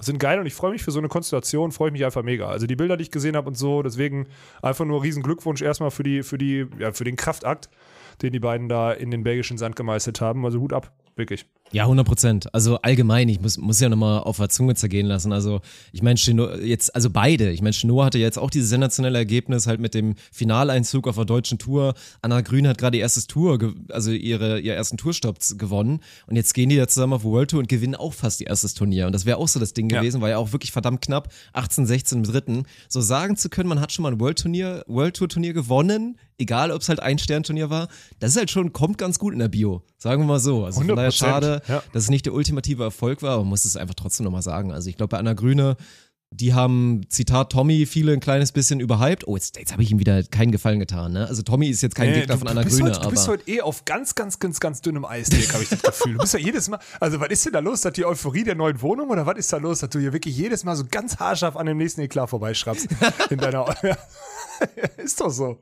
sind 0.00 0.18
geil 0.18 0.40
und 0.40 0.46
ich 0.46 0.54
freue 0.54 0.72
mich 0.72 0.82
für 0.82 0.90
so 0.90 0.98
eine 0.98 1.08
Konstellation, 1.08 1.72
freue 1.72 1.88
ich 1.88 1.92
mich 1.92 2.04
einfach 2.04 2.22
mega. 2.22 2.48
Also 2.48 2.66
die 2.66 2.76
Bilder, 2.76 2.96
die 2.96 3.02
ich 3.02 3.10
gesehen 3.10 3.36
habe 3.36 3.48
und 3.48 3.54
so, 3.56 3.82
deswegen 3.82 4.26
einfach 4.62 4.84
nur 4.84 5.02
riesen 5.02 5.22
Glückwunsch 5.22 5.62
erstmal 5.62 5.90
für 5.90 6.02
die, 6.02 6.22
für 6.22 6.38
die, 6.38 6.66
ja, 6.78 6.92
für 6.92 7.04
den 7.04 7.16
Kraftakt, 7.16 7.68
den 8.22 8.32
die 8.32 8.40
beiden 8.40 8.68
da 8.68 8.92
in 8.92 9.10
den 9.10 9.22
belgischen 9.22 9.58
Sand 9.58 9.76
gemeistert 9.76 10.20
haben. 10.20 10.44
Also 10.44 10.60
Hut 10.60 10.72
ab, 10.72 10.92
wirklich. 11.16 11.46
Ja, 11.72 11.84
100 11.84 12.06
Prozent. 12.06 12.54
Also 12.54 12.76
allgemein, 12.82 13.28
ich 13.28 13.40
muss, 13.40 13.56
muss 13.58 13.80
ja 13.80 13.88
nochmal 13.88 14.20
auf 14.20 14.36
der 14.36 14.48
Zunge 14.50 14.74
zergehen 14.74 15.06
lassen. 15.06 15.32
Also 15.32 15.60
ich 15.92 16.02
meine, 16.02 16.18
Chino, 16.18 16.54
jetzt, 16.56 16.94
also 16.94 17.08
beide. 17.10 17.50
Ich 17.50 17.62
meine, 17.62 17.72
Chinoa 17.72 18.04
hatte 18.06 18.18
jetzt 18.18 18.38
auch 18.38 18.50
dieses 18.50 18.68
sensationelle 18.68 19.18
Ergebnis 19.18 19.66
halt 19.66 19.80
mit 19.80 19.94
dem 19.94 20.14
Finaleinzug 20.32 21.08
auf 21.08 21.16
der 21.16 21.24
deutschen 21.24 21.58
Tour. 21.58 21.94
Anna 22.20 22.42
Grün 22.42 22.68
hat 22.68 22.78
gerade 22.78 22.98
ihr 22.98 23.02
erstes 23.02 23.26
Tour, 23.26 23.74
also 23.90 24.10
ihre, 24.10 24.60
ihr 24.60 24.74
ersten 24.74 24.96
Tourstopp 24.98 25.38
gewonnen. 25.56 26.00
Und 26.26 26.36
jetzt 26.36 26.52
gehen 26.52 26.68
die 26.68 26.76
ja 26.76 26.86
zusammen 26.86 27.14
auf 27.14 27.24
World 27.24 27.50
Tour 27.50 27.60
und 27.60 27.68
gewinnen 27.68 27.94
auch 27.94 28.12
fast 28.12 28.40
ihr 28.40 28.48
erstes 28.48 28.74
Turnier. 28.74 29.06
Und 29.06 29.12
das 29.12 29.24
wäre 29.24 29.38
auch 29.38 29.48
so 29.48 29.58
das 29.58 29.72
Ding 29.72 29.88
Ja. 29.90 30.00
gewesen, 30.00 30.20
war 30.20 30.28
ja 30.28 30.36
auch 30.38 30.52
wirklich 30.52 30.72
verdammt 30.72 31.00
knapp. 31.00 31.32
18, 31.54 31.86
16 31.86 32.18
im 32.18 32.24
dritten. 32.24 32.64
So 32.88 33.00
sagen 33.00 33.36
zu 33.36 33.48
können, 33.48 33.68
man 33.68 33.80
hat 33.80 33.92
schon 33.92 34.02
mal 34.02 34.12
ein 34.12 34.20
World 34.20 34.38
Turnier, 34.40 34.84
World 34.86 35.16
Tour 35.16 35.28
Turnier 35.28 35.52
gewonnen, 35.54 36.18
egal 36.38 36.70
ob 36.70 36.82
es 36.82 36.88
halt 36.88 37.00
ein 37.00 37.18
Sternturnier 37.18 37.70
war, 37.70 37.88
das 38.18 38.32
ist 38.32 38.36
halt 38.36 38.50
schon, 38.50 38.72
kommt 38.72 38.98
ganz 38.98 39.18
gut 39.18 39.32
in 39.32 39.38
der 39.38 39.48
Bio. 39.48 39.82
Sagen 39.98 40.22
wir 40.22 40.26
mal 40.26 40.40
so. 40.40 40.64
Also 40.64 40.80
von 40.80 40.88
daher 40.88 41.10
100%, 41.10 41.16
schade, 41.16 41.61
ja. 41.68 41.82
dass 41.92 42.04
es 42.04 42.10
nicht 42.10 42.26
der 42.26 42.34
ultimative 42.34 42.82
Erfolg 42.82 43.22
war, 43.22 43.32
aber 43.32 43.42
man 43.42 43.50
muss 43.50 43.64
es 43.64 43.76
einfach 43.76 43.94
trotzdem 43.94 44.24
nochmal 44.24 44.42
sagen. 44.42 44.72
Also 44.72 44.88
ich 44.88 44.96
glaube, 44.96 45.10
bei 45.10 45.18
Anna 45.18 45.34
Grüne, 45.34 45.76
die 46.32 46.54
haben, 46.54 47.02
Zitat 47.08 47.52
Tommy, 47.52 47.86
viele 47.86 48.12
ein 48.12 48.20
kleines 48.20 48.52
bisschen 48.52 48.80
überhyped. 48.80 49.26
Oh, 49.28 49.36
jetzt, 49.36 49.58
jetzt 49.58 49.72
habe 49.72 49.82
ich 49.82 49.90
ihm 49.90 49.98
wieder 49.98 50.22
keinen 50.22 50.50
Gefallen 50.50 50.80
getan. 50.80 51.12
Ne? 51.12 51.26
Also 51.26 51.42
Tommy 51.42 51.68
ist 51.68 51.82
jetzt 51.82 51.94
kein 51.94 52.12
Gegner 52.12 52.38
von 52.38 52.48
Anna 52.48 52.62
Grüne, 52.62 52.84
heute, 52.84 53.00
du 53.00 53.10
bist 53.10 53.24
aber 53.24 53.32
heute 53.32 53.50
eh 53.50 53.60
auf 53.60 53.84
ganz, 53.84 54.14
ganz, 54.14 54.38
ganz, 54.38 54.58
ganz 54.58 54.80
dünnem 54.80 55.04
Eis, 55.04 55.28
Dirk, 55.28 55.52
habe 55.52 55.62
ich 55.62 55.68
das 55.68 55.82
Gefühl. 55.82 56.14
Du 56.14 56.18
bist 56.20 56.34
ja 56.34 56.40
jedes 56.40 56.68
Mal, 56.68 56.80
also 57.00 57.20
was 57.20 57.28
ist 57.28 57.44
denn 57.44 57.52
da 57.52 57.58
los? 57.60 57.84
Hat 57.84 57.96
die 57.96 58.04
Euphorie 58.04 58.44
der 58.44 58.54
neuen 58.54 58.80
Wohnung 58.80 59.10
oder 59.10 59.26
was 59.26 59.36
ist 59.36 59.52
da 59.52 59.58
los, 59.58 59.80
dass 59.80 59.90
du 59.90 59.98
hier 59.98 60.12
wirklich 60.12 60.36
jedes 60.36 60.64
Mal 60.64 60.74
so 60.76 60.84
ganz 60.90 61.18
haarscharf 61.18 61.56
an 61.56 61.66
dem 61.66 61.76
nächsten 61.76 62.00
Eklat 62.00 62.30
vorbeischraubst 62.30 62.88
in 63.30 63.38
deiner, 63.38 63.66
ist 64.96 65.20
doch 65.20 65.30
so. 65.30 65.58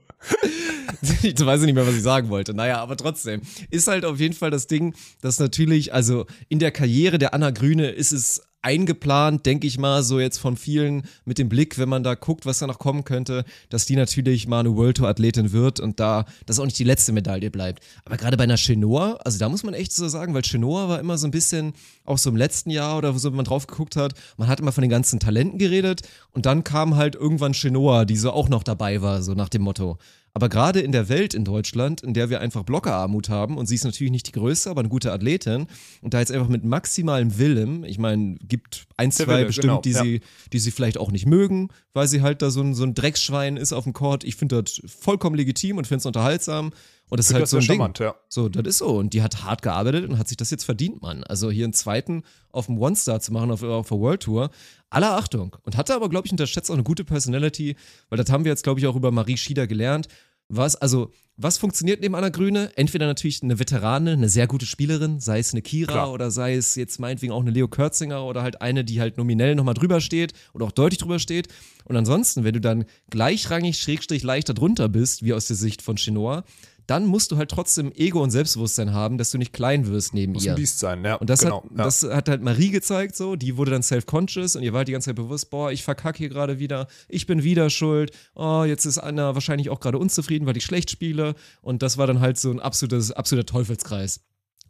ich 1.22 1.38
weiß 1.38 1.62
nicht 1.62 1.74
mehr, 1.74 1.86
was 1.86 1.94
ich 1.94 2.02
sagen 2.02 2.28
wollte. 2.28 2.54
Naja, 2.54 2.78
aber 2.78 2.96
trotzdem 2.96 3.42
ist 3.70 3.88
halt 3.88 4.04
auf 4.04 4.18
jeden 4.20 4.34
Fall 4.34 4.50
das 4.50 4.66
Ding, 4.66 4.94
dass 5.20 5.38
natürlich, 5.38 5.92
also 5.92 6.26
in 6.48 6.58
der 6.58 6.70
Karriere 6.70 7.18
der 7.18 7.34
Anna 7.34 7.50
Grüne 7.50 7.90
ist 7.90 8.12
es 8.12 8.42
eingeplant, 8.62 9.46
denke 9.46 9.66
ich 9.66 9.78
mal, 9.78 10.02
so 10.02 10.20
jetzt 10.20 10.38
von 10.38 10.56
vielen 10.56 11.02
mit 11.24 11.38
dem 11.38 11.48
Blick, 11.48 11.78
wenn 11.78 11.88
man 11.88 12.02
da 12.02 12.14
guckt, 12.14 12.46
was 12.46 12.58
da 12.58 12.66
noch 12.66 12.78
kommen 12.78 13.04
könnte, 13.04 13.44
dass 13.68 13.86
die 13.86 13.96
natürlich 13.96 14.46
mal 14.46 14.60
eine 14.60 14.76
World 14.76 14.98
Tour 14.98 15.08
Athletin 15.08 15.52
wird 15.52 15.80
und 15.80 15.98
da 15.98 16.26
das 16.46 16.58
auch 16.58 16.64
nicht 16.64 16.78
die 16.78 16.84
letzte 16.84 17.12
Medaille 17.12 17.50
bleibt. 17.50 17.82
Aber 18.04 18.16
gerade 18.16 18.36
bei 18.36 18.44
einer 18.44 18.56
Chenoa, 18.56 19.14
also 19.24 19.38
da 19.38 19.48
muss 19.48 19.62
man 19.62 19.74
echt 19.74 19.92
so 19.92 20.08
sagen, 20.08 20.34
weil 20.34 20.42
Chenoa 20.42 20.88
war 20.88 21.00
immer 21.00 21.16
so 21.16 21.26
ein 21.26 21.30
bisschen, 21.30 21.72
auch 22.04 22.18
so 22.18 22.30
im 22.30 22.36
letzten 22.36 22.70
Jahr 22.70 22.98
oder 22.98 23.16
so, 23.18 23.30
wenn 23.30 23.36
man 23.36 23.44
drauf 23.44 23.66
geguckt 23.66 23.96
hat, 23.96 24.14
man 24.36 24.48
hat 24.48 24.60
immer 24.60 24.72
von 24.72 24.82
den 24.82 24.90
ganzen 24.90 25.20
Talenten 25.20 25.58
geredet 25.58 26.02
und 26.32 26.46
dann 26.46 26.64
kam 26.64 26.96
halt 26.96 27.14
irgendwann 27.14 27.52
Chenoa, 27.52 28.04
die 28.04 28.16
so 28.16 28.30
auch 28.32 28.48
noch 28.48 28.62
dabei 28.62 29.00
war, 29.00 29.22
so 29.22 29.34
nach 29.34 29.48
dem 29.48 29.62
Motto. 29.62 29.98
Aber 30.32 30.48
gerade 30.48 30.80
in 30.80 30.92
der 30.92 31.08
Welt 31.08 31.34
in 31.34 31.44
Deutschland, 31.44 32.02
in 32.02 32.14
der 32.14 32.30
wir 32.30 32.40
einfach 32.40 32.62
Blockerarmut 32.62 33.28
haben, 33.28 33.58
und 33.58 33.66
sie 33.66 33.74
ist 33.74 33.84
natürlich 33.84 34.12
nicht 34.12 34.28
die 34.28 34.32
größte, 34.32 34.70
aber 34.70 34.80
eine 34.80 34.88
gute 34.88 35.12
Athletin, 35.12 35.66
und 36.02 36.14
da 36.14 36.20
jetzt 36.20 36.30
einfach 36.30 36.48
mit 36.48 36.64
maximalem 36.64 37.38
Willen, 37.38 37.84
ich 37.84 37.98
meine, 37.98 38.36
gibt 38.36 38.86
ein, 38.96 39.10
zwei 39.10 39.26
Wille, 39.26 39.46
bestimmt, 39.46 39.66
genau, 39.66 39.80
die, 39.80 39.90
ja. 39.90 40.02
sie, 40.02 40.20
die 40.52 40.58
sie 40.58 40.70
vielleicht 40.70 40.98
auch 40.98 41.10
nicht 41.10 41.26
mögen, 41.26 41.68
weil 41.92 42.06
sie 42.06 42.22
halt 42.22 42.42
da 42.42 42.50
so 42.50 42.60
ein, 42.60 42.74
so 42.74 42.84
ein 42.84 42.94
Drecksschwein 42.94 43.56
ist 43.56 43.72
auf 43.72 43.84
dem 43.84 43.92
Court. 43.92 44.24
Ich 44.24 44.36
finde 44.36 44.62
das 44.62 44.80
vollkommen 44.86 45.36
legitim 45.36 45.78
und 45.78 45.86
finde 45.86 46.00
es 46.00 46.06
unterhaltsam. 46.06 46.72
Und 47.10 47.18
das 47.18 47.26
ist 47.26 47.32
halt 47.32 47.42
das 47.42 47.50
so 47.50 47.56
ein 47.56 47.62
sehr 47.62 47.68
Ding. 47.70 47.80
charmant, 47.80 47.98
ja. 47.98 48.14
So, 48.28 48.48
das 48.48 48.64
ist 48.66 48.78
so. 48.78 48.98
Und 48.98 49.12
die 49.14 49.22
hat 49.22 49.42
hart 49.42 49.62
gearbeitet 49.62 50.08
und 50.08 50.16
hat 50.16 50.28
sich 50.28 50.36
das 50.36 50.50
jetzt 50.50 50.62
verdient, 50.62 51.02
Mann. 51.02 51.24
Also 51.24 51.50
hier 51.50 51.64
einen 51.64 51.72
zweiten 51.72 52.22
auf 52.52 52.66
dem 52.66 52.78
One-Star 52.78 53.20
zu 53.20 53.32
machen 53.32 53.50
auf, 53.50 53.64
auf 53.64 53.88
der 53.88 53.98
World 53.98 54.22
Tour. 54.22 54.50
Aller 54.90 55.16
Achtung. 55.16 55.56
Und 55.62 55.76
hatte 55.76 55.94
aber, 55.94 56.08
glaube 56.08 56.26
ich, 56.26 56.32
unterschätzt 56.32 56.70
auch 56.70 56.74
eine 56.74 56.82
gute 56.82 57.04
Personality, 57.04 57.76
weil 58.08 58.18
das 58.18 58.30
haben 58.30 58.44
wir 58.44 58.50
jetzt, 58.50 58.64
glaube 58.64 58.80
ich, 58.80 58.86
auch 58.86 58.96
über 58.96 59.10
Marie 59.12 59.36
Schieder 59.36 59.66
gelernt. 59.66 60.08
Was, 60.52 60.74
also, 60.74 61.12
was 61.36 61.58
funktioniert 61.58 62.00
neben 62.00 62.16
Anna 62.16 62.28
Grüne? 62.28 62.72
Entweder 62.74 63.06
natürlich 63.06 63.40
eine 63.42 63.60
Veterane, 63.60 64.12
eine 64.12 64.28
sehr 64.28 64.48
gute 64.48 64.66
Spielerin, 64.66 65.20
sei 65.20 65.38
es 65.38 65.52
eine 65.52 65.62
Kira 65.62 65.92
Klar. 65.92 66.12
oder 66.12 66.32
sei 66.32 66.56
es 66.56 66.74
jetzt 66.74 66.98
meinetwegen 66.98 67.32
auch 67.32 67.40
eine 67.40 67.52
Leo 67.52 67.68
Kürzinger 67.68 68.24
oder 68.24 68.42
halt 68.42 68.60
eine, 68.60 68.84
die 68.84 69.00
halt 69.00 69.16
nominell 69.16 69.54
nochmal 69.54 69.74
drüber 69.74 70.00
steht 70.00 70.32
oder 70.52 70.66
auch 70.66 70.72
deutlich 70.72 70.98
drüber 70.98 71.20
steht. 71.20 71.46
Und 71.84 71.96
ansonsten, 71.96 72.42
wenn 72.42 72.52
du 72.52 72.60
dann 72.60 72.84
gleichrangig, 73.10 73.78
schrägstrich 73.78 74.24
leichter 74.24 74.52
drunter 74.52 74.88
bist, 74.88 75.24
wie 75.24 75.32
aus 75.32 75.46
der 75.46 75.56
Sicht 75.56 75.82
von 75.82 75.96
Chinoa, 75.96 76.44
dann 76.90 77.06
musst 77.06 77.30
du 77.30 77.36
halt 77.36 77.50
trotzdem 77.50 77.92
Ego 77.92 78.20
und 78.20 78.32
Selbstbewusstsein 78.32 78.92
haben, 78.92 79.16
dass 79.16 79.30
du 79.30 79.38
nicht 79.38 79.52
klein 79.52 79.86
wirst 79.86 80.12
neben 80.12 80.32
Muss 80.32 80.44
ihr. 80.44 80.52
ein 80.52 80.56
Biest 80.56 80.80
sein, 80.80 81.04
ja. 81.04 81.14
Und 81.14 81.30
das, 81.30 81.40
genau. 81.40 81.62
hat, 81.62 81.70
ja. 81.70 81.84
das 81.84 82.02
hat 82.02 82.28
halt 82.28 82.42
Marie 82.42 82.70
gezeigt, 82.70 83.14
so. 83.14 83.36
Die 83.36 83.56
wurde 83.56 83.70
dann 83.70 83.84
self-conscious 83.84 84.56
und 84.56 84.64
ihr 84.64 84.72
war 84.72 84.78
halt 84.78 84.88
die 84.88 84.92
ganze 84.92 85.10
Zeit 85.10 85.16
bewusst, 85.16 85.50
boah, 85.50 85.70
ich 85.70 85.84
verkacke 85.84 86.18
hier 86.18 86.28
gerade 86.28 86.58
wieder, 86.58 86.88
ich 87.08 87.26
bin 87.26 87.44
wieder 87.44 87.70
schuld, 87.70 88.10
oh, 88.34 88.64
jetzt 88.66 88.86
ist 88.86 88.98
Anna 88.98 89.34
wahrscheinlich 89.34 89.70
auch 89.70 89.78
gerade 89.78 89.98
unzufrieden, 89.98 90.46
weil 90.46 90.56
ich 90.56 90.64
schlecht 90.64 90.90
spiele. 90.90 91.36
Und 91.62 91.82
das 91.82 91.96
war 91.96 92.08
dann 92.08 92.18
halt 92.18 92.38
so 92.38 92.50
ein 92.50 92.58
absolutes, 92.58 93.12
absoluter 93.12 93.46
Teufelskreis. 93.46 94.22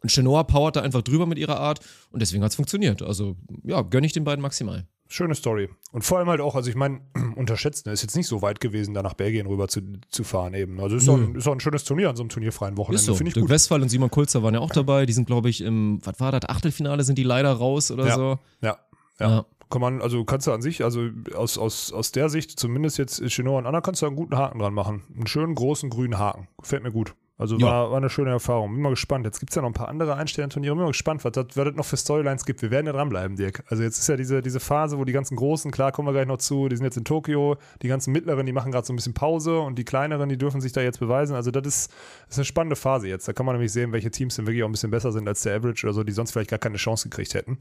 Und 0.03 0.13
Chenoa 0.13 0.43
powerte 0.43 0.83
einfach 0.83 1.01
drüber 1.01 1.25
mit 1.25 1.39
ihrer 1.39 1.59
Art 1.59 1.81
und 2.11 2.21
deswegen 2.21 2.45
hat 2.45 2.51
es 2.51 2.57
funktioniert. 2.57 3.01
Also, 3.01 3.37
ja, 3.65 3.81
gönne 3.81 4.07
ich 4.07 4.13
den 4.13 4.25
beiden 4.25 4.43
maximal. 4.43 4.87
Schöne 5.13 5.35
Story. 5.35 5.69
Und 5.91 6.03
vor 6.03 6.19
allem 6.19 6.29
halt 6.29 6.41
auch, 6.41 6.55
also 6.55 6.71
ich 6.71 6.77
meine, 6.77 7.01
unterschätzt, 7.37 7.85
ne, 7.87 7.93
ist 7.93 8.03
jetzt 8.03 8.15
nicht 8.17 8.29
so 8.29 8.43
weit 8.43 8.61
gewesen, 8.61 8.95
da 8.95 9.03
nach 9.03 9.15
Belgien 9.15 9.49
rüber 9.49 9.67
zu, 9.67 9.81
zu 10.09 10.23
fahren 10.23 10.55
eben. 10.55 10.79
Also 10.81 10.95
ist 10.95 11.09
auch, 11.09 11.17
ein, 11.17 11.35
ist 11.35 11.49
auch 11.49 11.53
ein 11.53 11.59
schönes 11.59 11.83
Turnier 11.83 12.11
an 12.11 12.15
so 12.17 12.23
einem 12.23 12.29
turnierfreien 12.31 12.77
Wochenende. 12.77 13.01
Ist 13.01 13.07
so. 13.07 13.15
Finde 13.17 13.29
ich 13.31 13.35
Dirk 13.35 13.47
gut. 13.47 13.51
Westphal 13.51 13.83
und 13.83 13.89
Simon 13.89 14.09
Kulzer 14.11 14.45
waren 14.45 14.55
ja 14.55 14.61
auch 14.61 14.71
dabei. 14.71 15.07
Die 15.07 15.13
sind, 15.13 15.27
glaube 15.27 15.51
ich, 15.51 15.63
im, 15.63 15.99
was 16.05 16.21
war 16.21 16.31
das, 16.31 16.49
Achtelfinale 16.49 17.03
sind 17.03 17.19
die 17.19 17.25
leider 17.25 17.53
raus 17.53 17.91
oder 17.91 18.07
Ja. 18.07 18.15
so. 18.15 18.39
Ja, 18.61 18.79
ja. 19.19 19.29
Ja. 19.29 19.47
kann 19.69 19.81
man, 19.81 20.01
also 20.01 20.25
kannst 20.25 20.47
du 20.47 20.53
an 20.53 20.63
sich, 20.63 20.85
also 20.85 21.09
aus, 21.35 21.59
aus, 21.59 21.93
aus 21.93 22.13
der 22.13 22.29
Sicht, 22.29 22.59
zumindest 22.59 22.97
jetzt 22.99 23.21
Chinoa 23.27 23.59
und 23.59 23.67
Anna, 23.67 23.81
kannst 23.81 24.03
du 24.03 24.07
einen 24.07 24.15
guten 24.17 24.37
Haken 24.37 24.61
dran 24.61 24.75
machen. 24.75 25.03
Einen 25.17 25.27
schönen 25.27 25.57
großen 25.57 25.91
grünen 25.91 26.19
Haken. 26.19 26.47
Gefällt 26.61 26.85
mir 26.85 26.93
gut. 26.93 27.15
Also 27.41 27.57
Ja. 27.57 27.67
war, 27.67 27.91
war 27.91 27.97
eine 27.97 28.11
schöne 28.11 28.31
Erfahrung. 28.31 28.73
Bin 28.75 28.83
mal 28.83 28.91
gespannt. 28.91 29.25
Jetzt 29.25 29.41
gibt 29.41 29.51
es 29.51 29.57
ja 29.57 29.63
noch 29.63 29.71
ein 29.71 29.75
paar 29.75 29.89
andere 29.89 30.15
Einstellungsturniere. 30.17 30.75
Bin 30.75 30.83
mal 30.83 30.89
gespannt, 30.89 31.25
was 31.25 31.33
das, 31.33 31.47
was 31.55 31.65
das 31.65 31.75
noch 31.75 31.85
für 31.87 31.97
Storylines 31.97 32.45
gibt. 32.45 32.61
Wir 32.61 32.71
werden 32.71 32.87
ja 32.87 32.93
dranbleiben, 32.93 33.37
Dirk. 33.37 33.65
Also 33.69 33.83
jetzt 33.83 33.99
ist 33.99 34.09
ja 34.09 34.17
diese, 34.17 34.43
diese 34.43 34.61
Phase, 34.61 34.99
wo 34.99 35.05
die 35.05 35.13
ganzen 35.13 35.37
Großen, 35.37 35.71
klar, 35.71 35.91
kommen 35.91 36.07
wir 36.09 36.13
gleich 36.13 36.27
noch 36.27 36.37
zu, 36.37 36.69
die 36.69 36.77
sind 36.77 36.85
jetzt 36.85 36.99
in 36.99 37.05
Tokio. 37.05 37.57
Die 37.83 37.89
ganzen 37.89 38.13
Mittleren, 38.13 38.45
die 38.45 38.53
machen 38.53 38.73
gerade 38.73 38.87
so 38.87 38.93
ein 38.93 38.97
bisschen 38.97 39.15
Pause 39.15 39.59
und 39.61 39.77
die 39.79 39.85
Kleineren, 39.85 40.29
die 40.29 40.37
dürfen 40.37 40.61
sich 40.61 40.73
da 40.73 40.83
jetzt 40.83 41.01
beweisen. 41.01 41.35
Also 41.35 41.51
das 41.51 41.67
ist, 41.67 41.91
das 42.27 42.33
ist 42.33 42.39
eine 42.39 42.45
spannende 42.45 42.77
Phase 42.77 43.09
jetzt. 43.09 43.27
Da 43.27 43.33
kann 43.33 43.47
man 43.47 43.55
nämlich 43.55 43.73
sehen, 43.73 43.93
welche 43.93 44.11
Teams 44.11 44.37
denn 44.37 44.47
wirklich 44.47 44.63
auch 44.63 44.69
ein 44.69 44.73
bisschen 44.73 44.91
besser 44.91 45.11
sind 45.11 45.27
als 45.27 45.41
der 45.41 45.57
Average 45.57 45.87
oder 45.87 45.95
so, 45.95 46.05
die 46.05 46.13
sonst 46.13 46.33
vielleicht 46.33 46.51
gar 46.51 46.59
keine 46.59 46.77
Chance 46.77 47.09
gekriegt 47.09 47.33
hätten. 47.35 47.59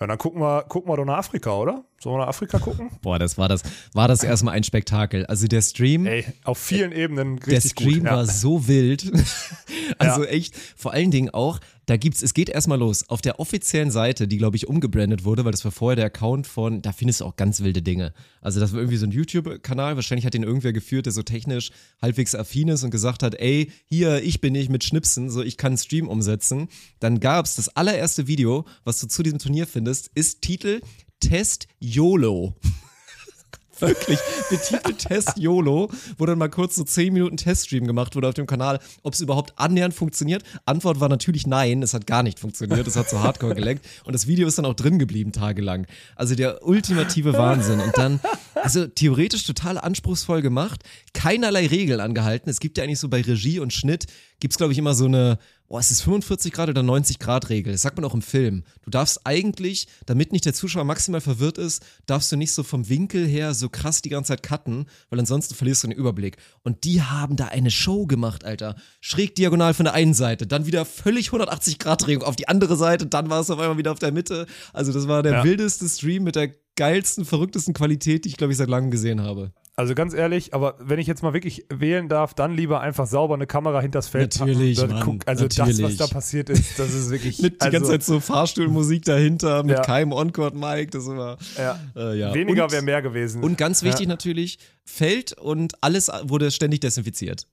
Ja, 0.00 0.04
und 0.04 0.08
dann 0.08 0.18
gucken 0.18 0.40
wir, 0.40 0.62
gucken 0.68 0.90
wir 0.90 0.96
doch 0.96 1.04
nach 1.04 1.18
Afrika, 1.18 1.54
oder? 1.54 1.84
Sollen 2.02 2.16
wir 2.16 2.22
nach 2.22 2.28
Afrika 2.28 2.58
gucken? 2.58 2.90
Boah, 3.02 3.20
das 3.20 3.38
war 3.38 3.48
das, 3.48 3.62
war 3.92 4.08
das 4.08 4.24
erstmal 4.24 4.54
ein 4.54 4.64
Spektakel. 4.64 5.24
Also 5.26 5.46
der 5.46 5.62
Stream, 5.62 6.04
Ey, 6.06 6.24
auf 6.42 6.58
vielen 6.58 6.90
Ebenen 6.90 7.38
der 7.38 7.54
richtig 7.58 7.72
Stream 7.72 7.98
gut. 8.00 8.04
Ja. 8.06 8.16
war 8.16 8.26
so 8.26 8.66
wild. 8.66 9.08
also 9.98 10.24
Ja. 10.24 10.28
echt, 10.30 10.56
vor 10.76 10.92
allen 10.92 11.12
Dingen 11.12 11.30
auch, 11.30 11.60
da 11.86 11.96
gibt's, 11.96 12.20
es 12.22 12.34
geht 12.34 12.48
erstmal 12.48 12.78
los. 12.78 13.08
Auf 13.08 13.22
der 13.22 13.38
offiziellen 13.38 13.92
Seite, 13.92 14.26
die 14.26 14.36
glaube 14.36 14.56
ich 14.56 14.66
umgebrandet 14.66 15.24
wurde, 15.24 15.44
weil 15.44 15.52
das 15.52 15.64
war 15.64 15.70
vorher 15.70 15.94
der 15.94 16.06
Account 16.06 16.48
von, 16.48 16.82
da 16.82 16.90
findest 16.90 17.20
du 17.20 17.24
auch 17.24 17.36
ganz 17.36 17.60
wilde 17.60 17.82
Dinge. 17.82 18.12
Also 18.40 18.58
das 18.58 18.72
war 18.72 18.80
irgendwie 18.80 18.96
so 18.96 19.06
ein 19.06 19.12
YouTube-Kanal, 19.12 19.94
wahrscheinlich 19.94 20.26
hat 20.26 20.34
den 20.34 20.42
irgendwer 20.42 20.72
geführt, 20.72 21.06
der 21.06 21.12
so 21.12 21.22
technisch 21.22 21.70
halbwegs 22.00 22.34
affin 22.34 22.66
ist 22.66 22.82
und 22.82 22.90
gesagt 22.90 23.22
hat, 23.22 23.36
ey, 23.36 23.70
hier, 23.84 24.22
ich 24.24 24.40
bin 24.40 24.56
ich 24.56 24.68
mit 24.68 24.82
Schnipsen, 24.82 25.30
so 25.30 25.40
ich 25.40 25.56
kann 25.56 25.70
einen 25.72 25.78
Stream 25.78 26.08
umsetzen. 26.08 26.68
Dann 26.98 27.20
gab's 27.20 27.54
das 27.54 27.68
allererste 27.68 28.26
Video, 28.26 28.64
was 28.82 28.98
du 28.98 29.06
zu 29.06 29.22
diesem 29.22 29.38
Turnier 29.38 29.68
findest, 29.68 30.10
ist 30.16 30.42
Titel 30.42 30.80
Test 31.22 31.68
YOLO. 31.78 32.54
Wirklich, 33.78 34.18
betitelt 34.50 34.98
Test 34.98 35.38
YOLO, 35.38 35.88
wo 36.18 36.26
dann 36.26 36.38
mal 36.38 36.48
kurz 36.48 36.76
so 36.76 36.84
10 36.84 37.12
Minuten 37.12 37.36
Teststream 37.36 37.86
gemacht 37.86 38.14
wurde 38.14 38.28
auf 38.28 38.34
dem 38.34 38.46
Kanal, 38.46 38.80
ob 39.02 39.14
es 39.14 39.20
überhaupt 39.20 39.54
annähernd 39.56 39.94
funktioniert. 39.94 40.42
Antwort 40.66 41.00
war 41.00 41.08
natürlich 41.08 41.46
nein, 41.46 41.82
es 41.82 41.94
hat 41.94 42.06
gar 42.06 42.22
nicht 42.22 42.38
funktioniert, 42.38 42.86
es 42.86 42.96
hat 42.96 43.08
so 43.08 43.20
hardcore 43.20 43.54
geleckt 43.54 43.86
und 44.04 44.14
das 44.14 44.26
Video 44.26 44.46
ist 44.46 44.58
dann 44.58 44.66
auch 44.66 44.74
drin 44.74 44.98
geblieben 44.98 45.32
tagelang. 45.32 45.86
Also 46.16 46.34
der 46.34 46.66
ultimative 46.66 47.34
Wahnsinn 47.34 47.80
und 47.80 47.96
dann, 47.96 48.20
also 48.54 48.86
theoretisch 48.86 49.44
total 49.44 49.78
anspruchsvoll 49.78 50.42
gemacht, 50.42 50.82
keinerlei 51.14 51.66
Regeln 51.66 52.00
angehalten. 52.00 52.50
Es 52.50 52.60
gibt 52.60 52.78
ja 52.78 52.84
eigentlich 52.84 53.00
so 53.00 53.08
bei 53.08 53.20
Regie 53.20 53.58
und 53.58 53.72
Schnitt, 53.72 54.06
gibt's 54.38 54.58
glaube 54.58 54.72
ich 54.72 54.78
immer 54.78 54.94
so 54.94 55.06
eine, 55.06 55.38
oh, 55.72 55.78
es 55.78 55.90
ist 55.90 56.02
45 56.02 56.52
Grad 56.52 56.68
oder 56.68 56.82
90 56.82 57.18
Grad 57.18 57.48
Regel. 57.48 57.72
Das 57.72 57.80
sagt 57.80 57.96
man 57.96 58.04
auch 58.04 58.12
im 58.12 58.20
Film. 58.20 58.62
Du 58.82 58.90
darfst 58.90 59.22
eigentlich, 59.24 59.86
damit 60.04 60.30
nicht 60.30 60.44
der 60.44 60.52
Zuschauer 60.52 60.84
maximal 60.84 61.22
verwirrt 61.22 61.56
ist, 61.56 61.82
darfst 62.04 62.30
du 62.30 62.36
nicht 62.36 62.52
so 62.52 62.62
vom 62.62 62.90
Winkel 62.90 63.26
her 63.26 63.54
so 63.54 63.70
krass 63.70 64.02
die 64.02 64.10
ganze 64.10 64.28
Zeit 64.28 64.42
cutten, 64.42 64.84
weil 65.08 65.18
ansonsten 65.18 65.54
verlierst 65.54 65.82
du 65.82 65.88
den 65.88 65.96
Überblick. 65.96 66.36
Und 66.62 66.84
die 66.84 67.00
haben 67.00 67.36
da 67.36 67.46
eine 67.46 67.70
Show 67.70 68.06
gemacht, 68.06 68.44
Alter. 68.44 68.76
Schräg 69.00 69.34
diagonal 69.34 69.72
von 69.72 69.84
der 69.84 69.94
einen 69.94 70.12
Seite, 70.12 70.46
dann 70.46 70.66
wieder 70.66 70.84
völlig 70.84 71.28
180 71.28 71.78
Grad 71.78 72.06
Drehung 72.06 72.22
auf 72.22 72.36
die 72.36 72.48
andere 72.48 72.76
Seite, 72.76 73.06
dann 73.06 73.30
war 73.30 73.40
es 73.40 73.48
auf 73.48 73.58
einmal 73.58 73.78
wieder 73.78 73.92
auf 73.92 73.98
der 73.98 74.12
Mitte. 74.12 74.46
Also 74.74 74.92
das 74.92 75.08
war 75.08 75.22
der 75.22 75.32
Ja. 75.32 75.44
wildeste 75.44 75.88
Stream 75.88 76.24
mit 76.24 76.36
der 76.36 76.50
geilsten, 76.76 77.24
verrücktesten 77.24 77.72
Qualität, 77.72 78.26
die 78.26 78.28
ich 78.28 78.36
glaube 78.36 78.52
ich 78.52 78.58
seit 78.58 78.68
langem 78.68 78.90
gesehen 78.90 79.22
habe. 79.22 79.52
Also 79.74 79.94
ganz 79.94 80.12
ehrlich, 80.12 80.52
aber 80.52 80.76
wenn 80.80 80.98
ich 80.98 81.06
jetzt 81.06 81.22
mal 81.22 81.32
wirklich 81.32 81.64
wählen 81.70 82.10
darf, 82.10 82.34
dann 82.34 82.54
lieber 82.54 82.82
einfach 82.82 83.06
sauber 83.06 83.34
eine 83.34 83.46
Kamera 83.46 83.80
hinters 83.80 84.06
Feld 84.06 84.38
Natürlich, 84.38 84.78
packen. 84.78 84.92
Mann, 84.92 85.02
guck, 85.02 85.22
also 85.26 85.48
das, 85.48 85.56
natürlich. 85.56 85.82
was 85.82 85.96
da 85.96 86.06
passiert 86.08 86.50
ist, 86.50 86.78
das 86.78 86.92
ist 86.92 87.10
wirklich 87.10 87.38
Mit 87.42 87.54
die 87.54 87.60
also, 87.62 87.72
ganze 87.78 87.90
Zeit 87.92 88.02
so 88.02 88.20
Fahrstuhlmusik 88.20 89.04
dahinter, 89.06 89.62
mit 89.62 89.76
Ja. 89.76 89.82
keinem 89.82 90.12
Encore-Mic, 90.12 90.90
das 90.90 91.06
war 91.06 91.38
ja. 91.56 91.80
äh, 91.96 92.18
ja. 92.18 92.34
Weniger 92.34 92.70
wäre 92.70 92.82
mehr 92.82 93.00
gewesen. 93.00 93.42
Und 93.42 93.56
ganz 93.56 93.82
wichtig 93.82 94.08
natürlich, 94.08 94.58
Feld 94.84 95.32
und 95.38 95.72
alles 95.82 96.10
wurde 96.24 96.50
ständig 96.50 96.80
desinfiziert. 96.80 97.46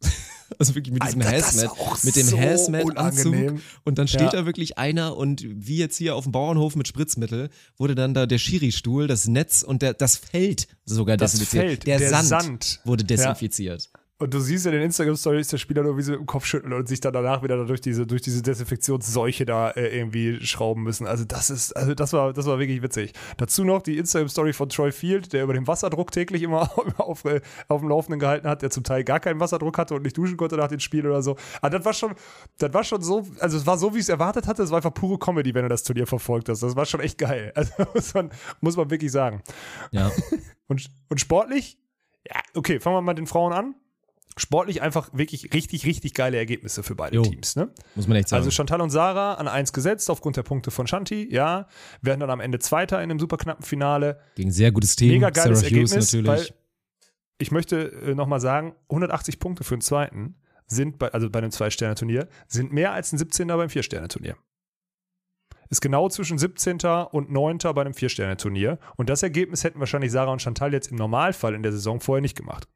Also 0.57 0.75
wirklich 0.75 0.93
mit 0.93 1.03
diesem 1.03 1.21
Alter, 1.21 1.37
Hazmat, 1.37 2.03
mit 2.03 2.15
dem 2.15 2.25
so 2.27 2.39
Hazmat-Anzug. 2.39 3.59
Und 3.83 3.97
dann 3.97 4.07
steht 4.07 4.21
Ja. 4.21 4.29
da 4.31 4.45
wirklich 4.45 4.77
einer 4.77 5.15
und 5.15 5.43
wie 5.45 5.77
jetzt 5.77 5.97
hier 5.97 6.15
auf 6.15 6.23
dem 6.23 6.31
Bauernhof 6.31 6.75
mit 6.75 6.87
Spritzmittel, 6.87 7.49
wurde 7.77 7.95
dann 7.95 8.13
da 8.13 8.25
der 8.25 8.37
Schiri-Stuhl, 8.39 9.07
das 9.07 9.27
Netz 9.27 9.61
und 9.63 9.81
der, 9.81 9.93
das 9.93 10.17
Feld 10.17 10.67
sogar 10.85 11.17
Das 11.17 11.31
desinfiziert. 11.33 11.65
Feld, 11.65 11.87
der, 11.87 11.99
der 11.99 12.09
Sand, 12.09 12.27
Sand. 12.27 12.79
wurde 12.83 13.03
desinfiziert. 13.03 13.89
Und 14.21 14.33
du 14.33 14.41
siehst 14.41 14.65
in 14.65 14.73
den 14.73 14.81
Instagram-Stories 14.81 15.47
der 15.47 15.57
Spieler 15.57 15.81
nur, 15.81 15.97
wie 15.97 16.01
sie 16.01 16.13
im 16.13 16.25
Kopf 16.25 16.45
schütteln 16.45 16.73
und 16.73 16.89
sich 16.89 16.99
dann 16.99 17.13
danach 17.13 17.41
wieder 17.41 17.63
durch 17.65 17.79
diese, 17.79 18.05
durch 18.05 18.21
diese 18.21 18.41
Desinfektionsseuche 18.41 19.45
da 19.45 19.69
äh, 19.71 19.97
irgendwie 19.97 20.45
schrauben 20.45 20.83
müssen. 20.83 21.07
Also 21.07 21.23
das 21.23 21.49
ist, 21.49 21.71
also 21.71 21.95
das 21.95 22.11
war, 22.11 22.33
das 22.33 22.45
war 22.45 22.59
wirklich 22.59 22.81
witzig. 22.81 23.13
Dazu 23.37 23.63
noch 23.63 23.81
die 23.81 23.97
Instagram-Story 23.97 24.51
von 24.51 24.67
Troy 24.67 24.91
Field, 24.91 25.31
der 25.31 25.43
über 25.43 25.53
den 25.53 25.67
Wasserdruck 25.67 26.11
täglich 26.11 26.43
immer 26.43 26.69
auf, 26.97 27.23
äh, 27.23 27.39
auf 27.69 27.79
dem 27.79 27.87
Laufenden 27.87 28.19
gehalten 28.19 28.45
hat, 28.49 28.61
der 28.61 28.71
zum 28.71 28.83
Teil 28.83 29.05
gar 29.05 29.21
keinen 29.21 29.39
Wasserdruck 29.39 29.77
hatte 29.77 29.95
und 29.95 30.01
nicht 30.01 30.17
duschen 30.17 30.35
konnte 30.35 30.57
nach 30.57 30.67
dem 30.67 30.81
Spiel 30.81 31.07
oder 31.07 31.21
so. 31.21 31.37
Aber 31.61 31.69
das 31.69 31.85
war 31.85 31.93
schon, 31.93 32.13
das 32.57 32.73
war 32.73 32.83
schon 32.83 33.01
so, 33.01 33.25
also 33.39 33.55
es 33.55 33.65
war 33.65 33.77
so, 33.77 33.93
wie 33.93 33.99
ich 33.99 34.03
es 34.03 34.09
erwartet 34.09 34.47
hatte. 34.47 34.63
Es 34.63 34.69
war 34.69 34.79
einfach 34.79 34.93
pure 34.93 35.17
Comedy, 35.17 35.53
wenn 35.53 35.63
du 35.63 35.69
das 35.69 35.83
Turnier 35.83 36.07
verfolgt 36.07 36.49
hast. 36.49 36.61
Das 36.61 36.75
war 36.75 36.85
schon 36.85 36.99
echt 36.99 37.17
geil. 37.17 37.53
Also 37.59 37.73
muss 37.93 38.13
man, 38.13 38.31
muss 38.59 38.75
man 38.75 38.89
wirklich 38.89 39.11
sagen. 39.11 39.41
Ja. 39.91 40.11
Und, 40.67 40.87
und 41.09 41.19
sportlich? 41.19 41.79
Ja, 42.27 42.39
okay, 42.53 42.79
fangen 42.79 42.95
wir 42.97 43.01
mal 43.01 43.13
mit 43.13 43.17
den 43.17 43.25
Frauen 43.25 43.53
an. 43.53 43.75
Sportlich 44.39 44.81
einfach 44.81 45.09
wirklich 45.11 45.53
richtig, 45.53 45.85
richtig 45.85 46.13
geile 46.13 46.37
Ergebnisse 46.37 46.81
für 46.81 46.95
beide 46.95 47.15
Jo. 47.15 47.23
Teams. 47.23 47.55
Ne? 47.55 47.69
Muss 47.95 48.07
man 48.07 48.17
echt 48.17 48.29
sagen. 48.29 48.39
Also 48.39 48.51
Chantal 48.51 48.81
und 48.81 48.89
Sarah 48.89 49.33
an 49.33 49.47
eins 49.47 49.73
gesetzt 49.73 50.09
aufgrund 50.09 50.37
der 50.37 50.43
Punkte 50.43 50.71
von 50.71 50.87
Shanti, 50.87 51.27
ja. 51.29 51.67
Werden 52.01 52.21
dann 52.21 52.29
am 52.29 52.39
Ende 52.39 52.59
Zweiter 52.59 52.97
in 53.03 53.11
einem 53.11 53.19
super 53.19 53.37
knappen 53.37 53.65
Finale. 53.65 54.19
Gegen 54.35 54.51
sehr 54.51 54.71
gutes 54.71 54.95
Team. 54.95 55.09
Mega 55.11 55.29
geiles 55.29 55.59
Sarah 55.59 55.71
Hughes 55.71 55.91
Ergebnis, 55.91 56.13
natürlich. 56.13 56.27
weil 56.27 56.47
ich 57.37 57.51
möchte 57.51 57.91
äh, 57.91 58.15
nochmal 58.15 58.39
sagen, 58.39 58.75
180 58.89 59.39
Punkte 59.39 59.63
für 59.63 59.75
den 59.75 59.81
Zweiten 59.81 60.35
sind, 60.67 60.99
bei, 60.99 61.11
also 61.11 61.29
bei 61.29 61.39
einem 61.39 61.51
Zwei-Sterne-Turnier, 61.51 62.27
sind 62.47 62.71
mehr 62.71 62.93
als 62.93 63.11
ein 63.11 63.17
17er 63.17 63.57
beim 63.57 63.69
Vier-Sterne-Turnier. 63.69 64.35
Ist 65.69 65.81
genau 65.81 66.09
zwischen 66.09 66.37
17. 66.37 66.79
und 67.11 67.31
9. 67.31 67.59
bei 67.59 67.81
einem 67.81 67.93
Vier-Sterne-Turnier. 67.93 68.79
Und 68.97 69.09
das 69.09 69.21
Ergebnis 69.21 69.63
hätten 69.63 69.79
wahrscheinlich 69.79 70.11
Sarah 70.11 70.31
und 70.31 70.41
Chantal 70.41 70.73
jetzt 70.73 70.91
im 70.91 70.97
Normalfall 70.97 71.53
in 71.53 71.63
der 71.63 71.71
Saison 71.71 71.99
vorher 71.99 72.21
nicht 72.21 72.35
gemacht. 72.37 72.67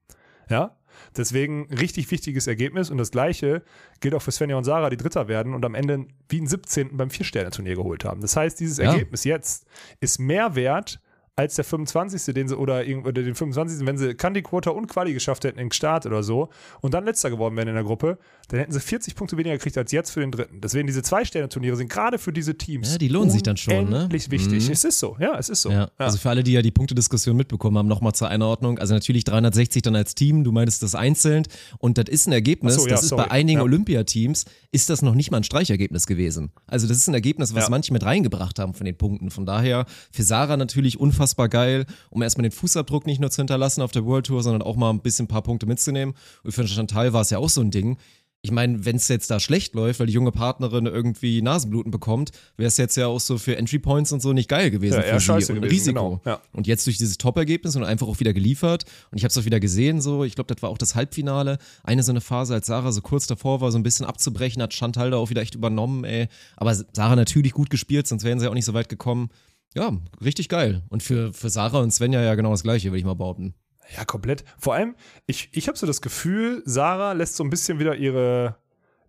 Ja? 0.54 0.78
Deswegen 1.18 1.68
richtig 1.74 2.12
wichtiges 2.12 2.46
Ergebnis. 2.46 2.92
Und 2.92 3.00
das 3.00 3.10
gleiche 3.10 3.64
gilt 4.00 4.14
auch 4.14 4.22
für 4.22 4.32
Svenja 4.32 4.56
und 4.56 4.64
Sarah, 4.64 4.92
die 4.92 4.98
Dritter 4.98 5.28
werden 5.28 5.56
und 5.56 5.66
am 5.66 5.74
Ende 5.74 6.06
wie 6.30 6.38
einen 6.38 6.48
17. 6.48 6.96
beim 6.96 7.10
Vier-Sterne-Turnier 7.10 7.76
geholt 7.76 8.06
haben. 8.06 8.22
Das 8.22 8.36
heißt, 8.36 8.60
dieses 8.60 8.78
Ja. 8.78 8.92
Ergebnis 8.92 9.24
jetzt 9.24 9.66
ist 10.00 10.20
mehr 10.20 10.56
wert 10.56 11.02
als 11.36 11.56
der 11.56 11.66
25. 11.66 12.34
den 12.34 12.48
sie 12.48 12.56
oder, 12.56 12.84
oder 13.04 13.12
den 13.24 13.34
25. 13.34 13.88
wenn 13.88 13.98
sie 13.98 14.14
Candy 14.14 14.44
Quota 14.44 14.70
und 14.70 14.86
Quali 14.88 15.14
geschafft 15.14 15.44
hätten 15.46 15.58
im 15.58 15.72
Start 15.72 16.06
oder 16.06 16.22
so 16.22 16.50
und 16.82 16.94
dann 16.94 17.06
letzter 17.06 17.32
geworden 17.32 17.56
wären 17.58 17.68
in 17.70 17.74
der 17.74 17.84
Gruppe, 17.84 18.20
dann 18.50 18.60
hätten 18.60 18.72
sie 18.72 18.80
40 18.80 19.16
Punkte 19.16 19.36
weniger 19.36 19.56
gekriegt 19.58 19.76
als 19.78 19.92
jetzt 19.92 20.12
für 20.12 20.20
den 20.20 20.32
dritten. 20.32 20.62
Deswegen 20.62 20.86
diese 20.86 21.02
Zwei-Sterne-Turniere 21.02 21.76
sind 21.76 21.90
gerade 21.90 22.20
für 22.20 22.32
diese 22.32 22.56
Teams 22.56 22.92
Ja, 22.92 22.98
die 23.00 23.08
lohnen 23.08 23.32
sich 23.32 23.42
dann 23.42 23.58
schon, 23.58 23.90
ne? 23.90 24.08
wichtig. 24.12 24.48
Mhm. 24.48 24.72
Es 24.72 24.84
ist 24.84 25.00
so, 25.00 25.18
ja, 25.20 25.36
es 25.40 25.50
ist 25.50 25.64
so. 25.64 25.72
Ja, 25.72 25.90
also 25.98 26.20
für 26.20 26.30
alle, 26.30 26.44
die 26.44 26.52
ja 26.52 26.62
die 26.62 26.70
Punktediskussion 26.70 27.36
mitbekommen 27.36 27.80
haben, 27.80 27.88
nochmal 27.88 28.14
zur 28.14 28.28
Einordnung. 28.28 28.78
Also 28.78 28.94
natürlich 28.94 29.24
360 29.24 29.82
dann 29.82 29.96
als 29.96 30.14
Team, 30.14 30.44
du 30.44 30.52
meintest 30.52 30.84
das 30.84 30.94
einzeln. 30.94 31.48
Und 31.80 31.98
das 31.98 32.06
ist 32.10 32.28
ein 32.28 32.34
Ergebnis, 32.34 32.76
so, 32.76 32.82
ja, 32.86 32.90
das 32.90 33.02
ist 33.04 33.10
sorry. 33.10 33.24
bei 33.24 33.32
einigen 33.32 33.58
Ja. 33.58 33.64
Olympiateams, 33.64 34.46
ist 34.72 34.90
das 34.92 35.02
noch 35.02 35.16
nicht 35.16 35.32
mal 35.32 35.38
ein 35.38 35.44
Streichergebnis 35.44 36.06
gewesen. 36.06 36.52
Also 36.68 36.88
das 36.88 36.98
ist 36.98 37.08
ein 37.08 37.16
Ergebnis, 37.16 37.56
was 37.56 37.64
Ja. 37.64 37.70
manche 37.72 37.92
mit 37.92 38.04
reingebracht 38.04 38.60
haben 38.60 38.76
von 38.76 38.86
den 38.86 38.98
Punkten. 38.98 39.32
Von 39.32 39.48
daher 39.48 39.88
für 40.12 40.22
Sarah 40.22 40.58
natürlich 40.58 41.00
unfassbar 41.00 41.23
geil, 41.50 41.86
um 42.10 42.22
erstmal 42.22 42.44
den 42.44 42.52
Fußabdruck 42.52 43.06
nicht 43.06 43.20
nur 43.20 43.32
zu 43.32 43.38
hinterlassen 43.38 43.82
auf 43.82 43.92
der 43.92 44.06
World 44.06 44.28
Tour, 44.28 44.44
sondern 44.44 44.62
auch 44.62 44.76
mal 44.76 44.90
ein 44.90 45.02
bisschen 45.02 45.26
ein 45.26 45.28
paar 45.30 45.44
Punkte 45.44 45.66
mitzunehmen. 45.66 46.16
Und 46.44 46.52
für 46.52 46.68
Chantal 46.68 47.14
war 47.14 47.22
es 47.22 47.30
ja 47.30 47.38
auch 47.38 47.50
so 47.50 47.62
ein 47.62 47.72
Ding. 47.72 47.98
Ich 48.46 48.52
meine, 48.52 48.84
wenn 48.84 48.98
es 48.98 49.08
jetzt 49.08 49.32
da 49.32 49.40
schlecht 49.40 49.74
läuft, 49.74 50.02
weil 50.02 50.08
die 50.08 50.12
junge 50.12 50.34
Partnerin 50.34 50.86
irgendwie 50.86 51.42
Nasenbluten 51.42 51.92
bekommt, 51.92 52.32
wäre 52.58 52.68
es 52.68 52.76
jetzt 52.76 52.98
ja 52.98 53.08
auch 53.08 53.22
so 53.22 53.38
für 53.38 53.56
Entry 53.56 53.80
Points 53.80 54.12
und 54.12 54.22
so 54.22 54.34
nicht 54.34 54.50
geil 54.50 54.70
gewesen 54.70 54.96
Ja, 54.96 55.02
für 55.02 55.20
sie 55.22 55.26
scheiße 55.26 55.54
und 55.54 55.62
gewesen, 55.62 55.72
Risiko. 55.72 55.94
genau, 55.94 56.22
ja. 56.26 56.42
Und 56.52 56.68
jetzt 56.68 56.86
durch 56.86 56.98
dieses 56.98 57.18
Top-Ergebnis 57.18 57.78
und 57.78 57.86
einfach 57.86 58.06
auch 58.06 58.20
wieder 58.20 58.34
geliefert. 58.34 58.84
Und 59.12 59.18
ich 59.18 59.24
habe 59.24 59.30
es 59.30 59.38
auch 59.38 59.46
wieder 59.46 59.62
gesehen, 59.62 60.02
so, 60.02 60.26
ich 60.26 60.36
glaube, 60.36 60.54
das 60.54 60.62
war 60.62 60.72
auch 60.72 60.78
das 60.78 60.94
Halbfinale. 60.94 61.58
Eine 61.86 62.04
so 62.04 62.12
eine 62.12 62.20
Phase, 62.20 62.54
als 62.54 62.68
Sarah 62.68 62.92
so 62.92 63.02
kurz 63.02 63.28
davor 63.28 63.62
war, 63.62 63.72
so 63.72 63.78
ein 63.80 63.84
bisschen 63.84 64.06
abzubrechen, 64.06 64.62
hat 64.62 64.74
Chantal 64.74 65.12
da 65.12 65.18
auch 65.18 65.30
wieder 65.30 65.42
echt 65.42 65.56
übernommen, 65.56 66.04
ey. 66.04 66.28
Aber 66.58 66.76
Sarah 66.76 67.16
natürlich 67.16 67.54
gut 67.54 67.70
gespielt, 67.70 68.08
sonst 68.08 68.26
wären 68.26 68.40
sie 68.40 68.46
ja 68.46 68.52
auch 68.52 68.56
nicht 68.56 68.66
so 68.66 68.74
weit 68.74 68.90
gekommen. 68.90 69.30
Ja, 69.76 69.92
richtig 70.24 70.50
geil. 70.50 70.84
Und 70.90 71.04
für, 71.04 71.34
für 71.34 71.50
Sarah 71.50 71.80
und 71.80 71.92
Svenja 71.92 72.22
ja 72.22 72.36
genau 72.36 72.52
das 72.52 72.64
Gleiche, 72.64 72.90
würde 72.90 73.00
ich 73.00 73.06
mal 73.06 73.16
behaupten. 73.16 73.56
Ja, 73.98 74.06
komplett. 74.06 74.44
Vor 74.58 74.76
allem, 74.76 74.96
ich, 75.26 75.50
ich 75.52 75.68
habe 75.68 75.78
so 75.78 75.86
das 75.86 76.02
Gefühl, 76.02 76.62
Sarah 76.66 77.14
lässt 77.14 77.36
so 77.36 77.44
ein 77.44 77.50
bisschen 77.50 77.80
wieder 77.80 77.96
ihre, 77.96 78.56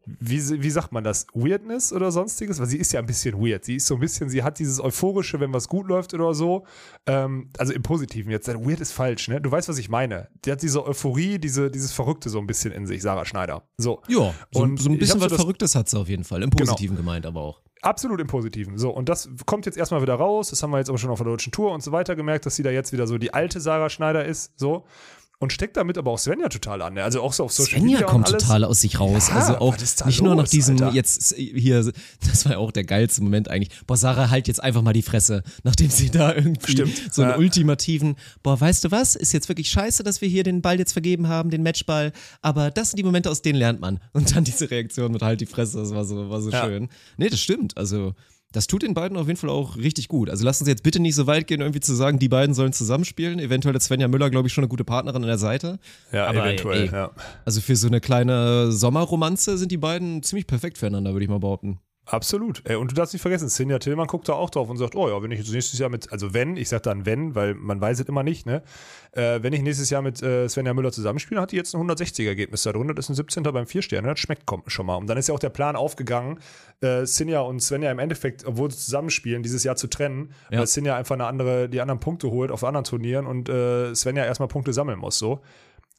wie, 0.06 0.62
wie 0.62 0.70
sagt 0.70 0.92
man 0.92 1.02
das, 1.04 1.26
Weirdness 1.34 1.92
oder 1.92 2.10
sonstiges? 2.12 2.58
Weil 2.60 2.66
sie 2.66 2.78
ist 2.78 2.92
ja 2.92 3.00
ein 3.00 3.06
bisschen 3.06 3.40
weird. 3.40 3.64
Sie 3.64 3.76
ist 3.76 3.86
so 3.86 3.94
ein 3.94 4.00
bisschen, 4.00 4.28
sie 4.28 4.42
hat 4.42 4.58
dieses 4.58 4.80
Euphorische, 4.80 5.40
wenn 5.40 5.52
was 5.52 5.68
gut 5.68 5.86
läuft 5.86 6.12
oder 6.14 6.34
so. 6.34 6.66
Ähm, 7.06 7.50
also 7.58 7.72
im 7.72 7.82
Positiven 7.82 8.30
jetzt. 8.30 8.48
Weird 8.48 8.80
ist 8.80 8.92
falsch, 8.92 9.28
ne? 9.28 9.40
Du 9.40 9.50
weißt, 9.50 9.68
was 9.68 9.78
ich 9.78 9.88
meine. 9.88 10.28
Die 10.44 10.52
hat 10.52 10.62
diese 10.62 10.84
Euphorie, 10.86 11.38
diese, 11.38 11.70
dieses 11.70 11.92
Verrückte 11.92 12.28
so 12.30 12.38
ein 12.38 12.46
bisschen 12.46 12.72
in 12.72 12.86
sich, 12.86 13.02
Sarah 13.02 13.24
Schneider. 13.24 13.62
So. 13.78 14.02
Ja, 14.08 14.34
so, 14.52 14.60
Und 14.62 14.78
so 14.80 14.90
ein 14.90 14.98
bisschen 14.98 15.18
so 15.18 15.24
was 15.24 15.30
das- 15.32 15.40
Verrücktes 15.40 15.74
hat 15.74 15.88
sie 15.88 15.98
auf 15.98 16.08
jeden 16.08 16.24
Fall. 16.24 16.42
Im 16.42 16.50
Genau. 16.50 16.64
Positiven 16.72 16.96
gemeint 16.96 17.26
aber 17.26 17.40
auch. 17.40 17.60
Absolut 17.82 18.18
im 18.20 18.26
Positiven. 18.26 18.78
So, 18.78 18.90
und 18.90 19.08
das 19.10 19.28
kommt 19.44 19.66
jetzt 19.66 19.76
erstmal 19.76 20.00
wieder 20.00 20.14
raus. 20.14 20.48
Das 20.50 20.62
haben 20.62 20.70
wir 20.70 20.78
jetzt 20.78 20.88
aber 20.88 20.96
schon 20.98 21.10
auf 21.10 21.18
der 21.18 21.26
deutschen 21.26 21.52
Tour 21.52 21.72
und 21.72 21.82
so 21.82 21.92
weiter 21.92 22.16
gemerkt, 22.16 22.46
dass 22.46 22.56
sie 22.56 22.62
da 22.62 22.70
jetzt 22.70 22.92
wieder 22.92 23.06
so 23.06 23.18
die 23.18 23.34
alte 23.34 23.60
Sarah 23.60 23.90
Schneider 23.90 24.24
ist. 24.24 24.52
So. 24.58 24.84
Und 25.44 25.52
steckt 25.52 25.76
damit 25.76 25.96
aber 25.98 26.10
auch 26.10 26.18
Svenja 26.18 26.48
total 26.48 26.82
an. 26.82 26.94
ne? 26.94 27.04
Also 27.04 27.20
auch 27.22 27.32
so 27.32 27.44
auf 27.44 27.52
Social 27.52 27.78
Svenja 27.78 27.98
Media 27.98 28.06
kommt 28.06 28.26
und 28.28 28.34
alles. 28.34 28.42
total 28.46 28.64
aus 28.64 28.80
sich 28.80 28.98
raus. 28.98 29.28
Ja, 29.28 29.36
also 29.36 29.58
auch 29.58 29.76
nicht 29.78 30.22
nur 30.22 30.34
nach 30.34 30.42
los, 30.44 30.50
diesem, 30.50 30.74
Alter? 30.82 30.94
jetzt 30.94 31.34
hier, 31.36 31.92
das 32.26 32.44
war 32.44 32.52
ja 32.52 32.58
auch 32.58 32.72
der 32.72 32.84
geilste 32.84 33.22
Moment 33.22 33.48
eigentlich. 33.50 33.70
Boah, 33.86 33.96
Sarah, 33.96 34.30
halt 34.30 34.48
jetzt 34.48 34.62
einfach 34.62 34.82
mal 34.82 34.92
die 34.92 35.02
Fresse, 35.02 35.42
nachdem 35.62 35.90
sie 35.90 36.10
da 36.10 36.34
irgendwie 36.34 36.72
Stimmt, 36.72 37.12
so 37.14 37.22
einen 37.22 37.32
ja. 37.32 37.36
ultimativen, 37.38 38.16
boah, 38.42 38.60
weißt 38.60 38.84
du 38.84 38.90
was, 38.90 39.14
ist 39.14 39.32
jetzt 39.32 39.48
wirklich 39.48 39.68
scheiße, 39.70 40.02
dass 40.02 40.20
wir 40.20 40.28
hier 40.28 40.42
den 40.42 40.62
Ball 40.62 40.78
jetzt 40.78 40.92
vergeben 40.92 41.28
haben, 41.28 41.50
den 41.50 41.62
Matchball, 41.62 42.12
aber 42.42 42.70
das 42.70 42.90
sind 42.90 42.98
die 42.98 43.04
Momente, 43.04 43.30
aus 43.30 43.42
denen 43.42 43.58
lernt 43.58 43.80
man. 43.80 44.00
Und 44.12 44.34
dann 44.34 44.44
diese 44.44 44.70
Reaktion 44.70 45.12
mit 45.12 45.22
halt 45.22 45.40
die 45.40 45.46
Fresse, 45.46 45.78
das 45.78 45.90
war 45.94 46.04
so, 46.04 46.30
war 46.30 46.40
so 46.40 46.50
Ja. 46.50 46.64
schön. 46.64 46.88
Nee, 47.16 47.28
das 47.28 47.40
stimmt, 47.40 47.76
also 47.76 48.14
das 48.54 48.68
tut 48.68 48.82
den 48.82 48.94
beiden 48.94 49.16
auf 49.16 49.26
jeden 49.26 49.38
Fall 49.38 49.50
auch 49.50 49.76
richtig 49.76 50.06
gut. 50.06 50.30
Also 50.30 50.44
lassen 50.44 50.64
Sie 50.64 50.70
jetzt 50.70 50.84
bitte 50.84 51.00
nicht 51.00 51.16
so 51.16 51.26
weit 51.26 51.48
gehen, 51.48 51.60
irgendwie 51.60 51.80
zu 51.80 51.92
sagen, 51.92 52.20
die 52.20 52.28
beiden 52.28 52.54
sollen 52.54 52.72
zusammenspielen. 52.72 53.40
Eventuell 53.40 53.74
hat 53.74 53.82
Svenja 53.82 54.06
Müller, 54.06 54.30
glaube 54.30 54.46
ich, 54.46 54.54
schon 54.54 54.62
eine 54.62 54.68
gute 54.68 54.84
Partnerin 54.84 55.22
an 55.22 55.28
der 55.28 55.38
Seite. 55.38 55.80
Ja, 56.12 56.28
Aber, 56.28 56.46
eventuell. 56.46 56.84
ey, 56.84 56.92
ja. 56.92 57.10
Also 57.44 57.60
für 57.60 57.74
so 57.74 57.88
eine 57.88 58.00
kleine 58.00 58.70
Sommerromanze 58.70 59.58
sind 59.58 59.72
die 59.72 59.76
beiden 59.76 60.22
ziemlich 60.22 60.46
perfekt 60.46 60.78
füreinander, 60.78 61.12
würde 61.12 61.24
ich 61.24 61.30
mal 61.30 61.40
behaupten. 61.40 61.80
Absolut. 62.06 62.60
Ey, 62.68 62.76
und 62.76 62.90
du 62.90 62.94
darfst 62.94 63.14
nicht 63.14 63.22
vergessen, 63.22 63.48
Sinja 63.48 63.78
Tillmann 63.78 64.06
guckt 64.06 64.28
da 64.28 64.34
auch 64.34 64.50
drauf 64.50 64.68
und 64.68 64.76
sagt, 64.76 64.94
oh 64.94 65.08
ja, 65.08 65.22
wenn 65.22 65.30
ich 65.30 65.38
jetzt 65.38 65.50
nächstes 65.52 65.78
Jahr 65.78 65.88
mit, 65.88 66.12
also 66.12 66.34
wenn, 66.34 66.56
ich 66.58 66.68
sag 66.68 66.82
dann 66.82 67.06
wenn, 67.06 67.34
weil 67.34 67.54
man 67.54 67.80
weiß 67.80 67.98
es 68.00 68.06
immer 68.06 68.22
nicht, 68.22 68.44
ne? 68.44 68.62
Äh, 69.12 69.42
wenn 69.42 69.52
ich 69.54 69.62
nächstes 69.62 69.88
Jahr 69.88 70.02
mit 70.02 70.22
äh, 70.22 70.46
Svenja 70.48 70.74
Müller 70.74 70.92
zusammenspiele, 70.92 71.40
hat 71.40 71.52
die 71.52 71.56
jetzt 71.56 71.74
ein 71.74 71.80
160er-Ergebnis 71.80 72.62
da 72.64 72.72
drin. 72.72 72.88
Das 72.94 73.06
ist 73.06 73.10
ein 73.10 73.14
17. 73.14 73.42
beim 73.44 73.66
Vierstern. 73.66 74.04
Das 74.04 74.18
schmeckt 74.18 74.46
kom- 74.46 74.68
schon 74.68 74.84
mal. 74.86 74.96
Und 74.96 75.06
dann 75.06 75.16
ist 75.16 75.28
ja 75.28 75.34
auch 75.34 75.38
der 75.38 75.48
Plan 75.50 75.76
aufgegangen, 75.76 76.40
äh, 76.82 77.06
Sinja 77.06 77.40
und 77.40 77.60
Svenja 77.60 77.90
im 77.90 77.98
Endeffekt, 78.00 78.44
obwohl 78.44 78.70
sie 78.70 78.78
zusammenspielen, 78.78 79.42
dieses 79.42 79.64
Jahr 79.64 79.76
zu 79.76 79.86
trennen, 79.86 80.32
Ja. 80.50 80.58
weil 80.58 80.66
Sinja 80.66 80.96
einfach 80.96 81.14
eine 81.14 81.26
andere, 81.26 81.68
die 81.70 81.80
anderen 81.80 82.00
Punkte 82.00 82.30
holt 82.30 82.50
auf 82.50 82.64
anderen 82.64 82.84
Turnieren 82.84 83.24
und 83.26 83.48
äh, 83.48 83.94
Svenja 83.94 84.24
erstmal 84.26 84.48
Punkte 84.48 84.72
sammeln 84.74 84.98
muss. 84.98 85.18
So. 85.18 85.40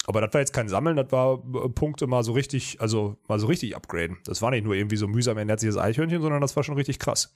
Aber 0.07 0.21
das 0.21 0.33
war 0.33 0.41
jetzt 0.41 0.53
kein 0.53 0.69
Sammeln, 0.69 0.95
das 0.97 1.11
war 1.11 1.35
äh, 1.35 1.69
Punkte 1.69 2.07
mal 2.07 2.23
so 2.23 2.33
richtig, 2.33 2.79
also 2.79 3.17
mal 3.27 3.39
so 3.39 3.47
richtig 3.47 3.75
upgraden. 3.75 4.17
Das 4.25 4.41
war 4.41 4.51
nicht 4.51 4.63
nur 4.63 4.75
irgendwie 4.75 4.97
so 4.97 5.07
mühsam 5.07 5.37
ernährtes 5.37 5.77
Eichhörnchen, 5.77 6.21
sondern 6.21 6.41
das 6.41 6.55
war 6.55 6.63
schon 6.63 6.75
richtig 6.75 6.99
krass. 6.99 7.35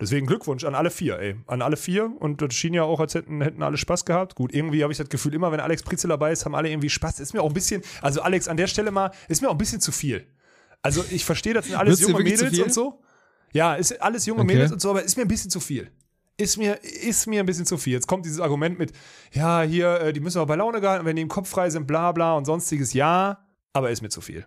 Deswegen 0.00 0.26
Glückwunsch 0.26 0.64
an 0.64 0.74
alle 0.74 0.90
vier, 0.90 1.18
ey. 1.18 1.36
An 1.46 1.60
alle 1.60 1.76
vier. 1.76 2.12
Und 2.20 2.40
das 2.40 2.54
schien 2.54 2.72
ja 2.72 2.84
auch, 2.84 3.00
als 3.00 3.14
hätten, 3.14 3.40
hätten 3.42 3.62
alle 3.62 3.76
Spaß 3.76 4.04
gehabt. 4.04 4.36
Gut, 4.36 4.54
irgendwie 4.54 4.82
habe 4.82 4.92
ich 4.92 4.98
das 4.98 5.08
Gefühl, 5.08 5.34
immer 5.34 5.50
wenn 5.50 5.60
Alex 5.60 5.82
Pritzel 5.82 6.08
dabei 6.08 6.30
ist, 6.30 6.44
haben 6.44 6.54
alle 6.54 6.70
irgendwie 6.70 6.88
Spaß. 6.88 7.18
Ist 7.18 7.34
mir 7.34 7.42
auch 7.42 7.48
ein 7.48 7.54
bisschen, 7.54 7.82
also 8.00 8.22
Alex, 8.22 8.46
an 8.46 8.56
der 8.56 8.68
Stelle 8.68 8.92
mal, 8.92 9.10
ist 9.28 9.42
mir 9.42 9.48
auch 9.48 9.54
ein 9.54 9.58
bisschen 9.58 9.80
zu 9.80 9.90
viel. 9.90 10.26
Also 10.82 11.04
ich 11.10 11.24
verstehe, 11.24 11.52
das 11.52 11.66
sind 11.66 11.74
alles 11.74 12.00
junge 12.00 12.22
Mädels 12.22 12.58
und 12.60 12.72
so. 12.72 13.00
Ja, 13.52 13.74
ist 13.74 14.00
alles 14.00 14.26
junge 14.26 14.42
Okay. 14.42 14.54
Mädels 14.54 14.72
und 14.72 14.80
so, 14.80 14.90
aber 14.90 15.02
ist 15.02 15.16
mir 15.16 15.22
ein 15.22 15.28
bisschen 15.28 15.50
zu 15.50 15.58
viel. 15.58 15.90
Ist 16.40 16.56
mir, 16.56 16.82
ist 16.84 17.26
mir 17.26 17.40
ein 17.40 17.46
bisschen 17.46 17.66
zu 17.66 17.78
viel. 17.78 17.94
Jetzt 17.94 18.06
kommt 18.06 18.24
dieses 18.24 18.38
Argument 18.38 18.78
mit, 18.78 18.92
ja, 19.32 19.62
hier, 19.62 20.00
äh, 20.00 20.12
die 20.12 20.20
müssen 20.20 20.38
aber 20.38 20.46
bei 20.46 20.56
Laune 20.56 20.80
gehalten, 20.80 21.04
wenn 21.04 21.16
die 21.16 21.22
im 21.22 21.28
Kopf 21.28 21.48
frei 21.48 21.68
sind, 21.68 21.86
bla 21.88 22.12
bla 22.12 22.34
und 22.34 22.44
sonstiges, 22.44 22.92
ja, 22.92 23.44
aber 23.72 23.90
ist 23.90 24.02
mir 24.02 24.08
zu 24.08 24.20
viel. 24.20 24.46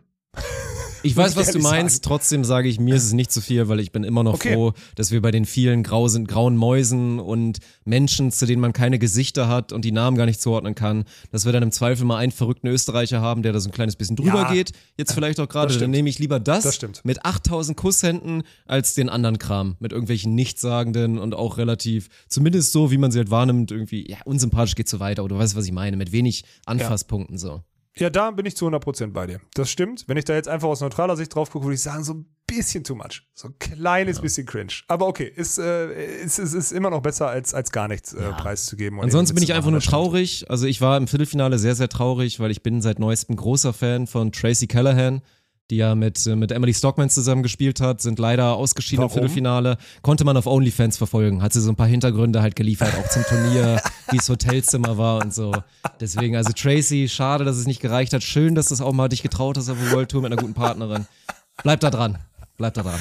Ich 1.04 1.16
weiß, 1.18 1.32
ich 1.32 1.38
was 1.38 1.52
du 1.52 1.60
meinst. 1.60 1.95
sagen. 1.97 2.04
Trotzdem 2.04 2.43
sage 2.43 2.68
ich, 2.70 2.80
mir 2.80 2.95
ist 2.95 3.04
es 3.06 3.14
nicht 3.14 3.32
zu 3.32 3.41
viel, 3.41 3.68
weil 3.68 3.80
ich 3.80 3.91
bin 3.91 4.04
immer 4.04 4.24
noch 4.24 4.36
Okay. 4.36 4.54
froh, 4.54 4.74
dass 4.95 5.12
wir 5.12 5.22
bei 5.22 5.32
den 5.32 5.45
vielen 5.45 5.84
grau 5.84 6.08
sind, 6.08 6.28
grauen 6.28 6.56
Mäusen 6.58 7.20
und 7.20 7.60
Menschen, 7.86 8.32
zu 8.32 8.45
denen 8.45 8.62
man 8.62 8.74
keine 8.74 8.99
Gesichter 8.99 9.47
hat 9.47 9.72
und 9.74 9.84
die 9.86 9.91
Namen 9.91 10.16
gar 10.18 10.26
nicht 10.26 10.41
zuordnen 10.41 10.76
kann, 10.76 11.06
dass 11.32 11.45
wir 11.45 11.52
dann 11.52 11.64
im 11.64 11.72
Zweifel 11.72 12.06
mal 12.06 12.18
einen 12.18 12.32
verrückten 12.32 12.68
Österreicher 12.68 13.22
haben, 13.22 13.41
der 13.41 13.54
da 13.54 13.60
so 13.60 13.70
ein 13.70 13.72
kleines 13.74 13.95
bisschen 13.95 14.16
drüber 14.16 14.43
Ja. 14.43 14.54
geht. 14.54 14.72
Jetzt 14.97 15.14
vielleicht 15.14 15.39
auch 15.39 15.49
gerade, 15.49 15.78
dann 15.78 15.89
nehme 15.91 16.10
ich 16.10 16.20
lieber 16.20 16.39
das, 16.39 16.64
Das 16.80 17.04
mit 17.04 17.26
8000 17.26 17.76
Kusshänden 17.78 18.43
als 18.66 18.93
den 18.93 19.10
anderen 19.10 19.38
Kram 19.39 19.76
mit 19.80 19.91
irgendwelchen 19.91 20.36
nichtssagenden 20.36 21.18
und 21.18 21.34
auch 21.34 21.58
relativ, 21.58 22.10
zumindest 22.28 22.72
so, 22.72 22.91
wie 22.91 22.97
man 22.97 23.12
sie 23.12 23.20
halt 23.20 23.32
wahrnimmt, 23.32 23.72
irgendwie, 23.72 24.10
ja, 24.10 24.18
unsympathisch 24.26 24.76
geht 24.76 24.88
so 24.89 24.99
weiter 24.99 25.24
oder 25.24 25.36
du 25.36 25.41
weißt, 25.41 25.56
was 25.56 25.66
ich 25.66 25.72
meine, 25.72 25.97
mit 25.97 26.12
wenig 26.12 26.43
Anfasspunkten 26.66 27.38
so. 27.38 27.62
Ja, 27.98 28.10
da 28.10 28.32
bin 28.32 28.46
ich 28.46 28.56
zu 28.56 28.68
100% 28.68 29.12
bei 29.12 29.28
dir. 29.28 29.42
Das 29.54 29.70
stimmt. 29.70 30.06
Wenn 30.08 30.18
ich 30.18 30.24
da 30.26 30.34
jetzt 30.34 30.48
einfach 30.48 30.70
aus 30.70 30.80
neutraler 30.80 31.18
Sicht 31.18 31.36
drauf 31.36 31.52
gucke, 31.52 31.66
würde 31.66 31.76
ich 31.76 31.82
sagen, 31.82 32.04
so 32.04 32.14
ein 32.14 32.26
bisschen 32.48 32.84
too 32.84 32.96
much. 32.96 33.24
So 33.34 33.50
ein 33.50 33.56
kleines 33.60 34.22
bisschen 34.22 34.46
cringe. 34.46 34.74
Aber 34.88 35.08
okay, 35.08 35.32
ist, 35.36 35.58
äh, 35.58 36.24
ist, 36.24 36.39
ist, 36.39 36.54
ist 36.54 36.72
immer 36.72 36.89
noch 36.89 37.02
besser, 37.02 37.28
als, 37.28 37.54
als 37.54 37.72
gar 37.72 37.88
nichts 37.88 38.14
äh, 38.14 38.32
preiszugeben. 38.32 39.00
und 39.00 39.06
Ansonsten 39.06 39.36
bin 39.36 39.44
ich 39.44 39.54
einfach 39.54 39.72
nur 39.72 39.82
traurig. 39.82 40.50
Also 40.50 40.68
ich 40.68 40.80
war 40.80 40.98
im 40.98 41.08
Viertelfinale 41.08 41.60
sehr, 41.60 41.76
sehr 41.76 41.89
traurig, 41.89 42.39
weil 42.39 42.52
ich 42.52 42.64
bin 42.64 42.82
seit 42.82 43.00
neuestem 43.00 43.36
großer 43.36 43.74
Fan 43.74 44.08
von 44.08 44.32
Tracy 44.32 44.68
Callahan, 44.68 45.22
die 45.72 45.78
ja 45.78 45.95
mit, 45.95 46.26
äh, 46.28 46.36
mit 46.36 46.51
Emily 46.51 46.74
Stockman 46.74 47.09
zusammen 47.09 47.41
gespielt 47.41 47.80
hat, 47.80 48.01
sind 48.01 48.19
leider 48.19 48.55
ausgeschieden 48.55 49.03
Warum? 49.03 49.11
im 49.11 49.13
Viertelfinale. 49.13 49.78
Konnte 50.01 50.26
man 50.26 50.38
auf 50.38 50.45
OnlyFans 50.45 50.97
verfolgen. 50.97 51.41
Hat 51.41 51.53
sie 51.53 51.61
so 51.61 51.69
ein 51.69 51.76
paar 51.76 51.88
Hintergründe 51.88 52.41
halt 52.41 52.55
geliefert, 52.55 52.93
auch 52.99 53.09
zum 53.09 53.24
Turnier, 53.24 53.82
wie 54.11 54.17
das 54.17 54.30
Hotelzimmer 54.30 54.97
war 54.97 55.22
und 55.24 55.34
so. 55.34 55.53
Deswegen, 55.99 56.36
also 56.36 56.51
Tracy, 56.53 57.07
schade, 57.09 57.45
dass 57.45 57.57
es 57.57 57.65
nicht 57.65 57.82
gereicht 57.82 58.13
hat. 58.13 58.22
Schön, 58.22 58.53
dass 58.53 58.67
du 58.67 58.76
es 58.76 58.82
auch 58.82 58.93
mal 58.93 59.07
dich 59.07 59.24
getraut 59.24 59.57
hast 59.57 59.69
auf 59.69 59.78
der 59.82 59.91
World 59.91 60.11
Tour 60.11 60.22
mit 60.22 60.32
einer 60.32 60.41
guten 60.41 60.53
Partnerin. 60.53 61.07
Bleib 61.63 61.80
da 61.80 61.89
dran. 61.89 62.17
Bleib 62.57 62.74
da 62.74 62.84
dran. 62.84 62.99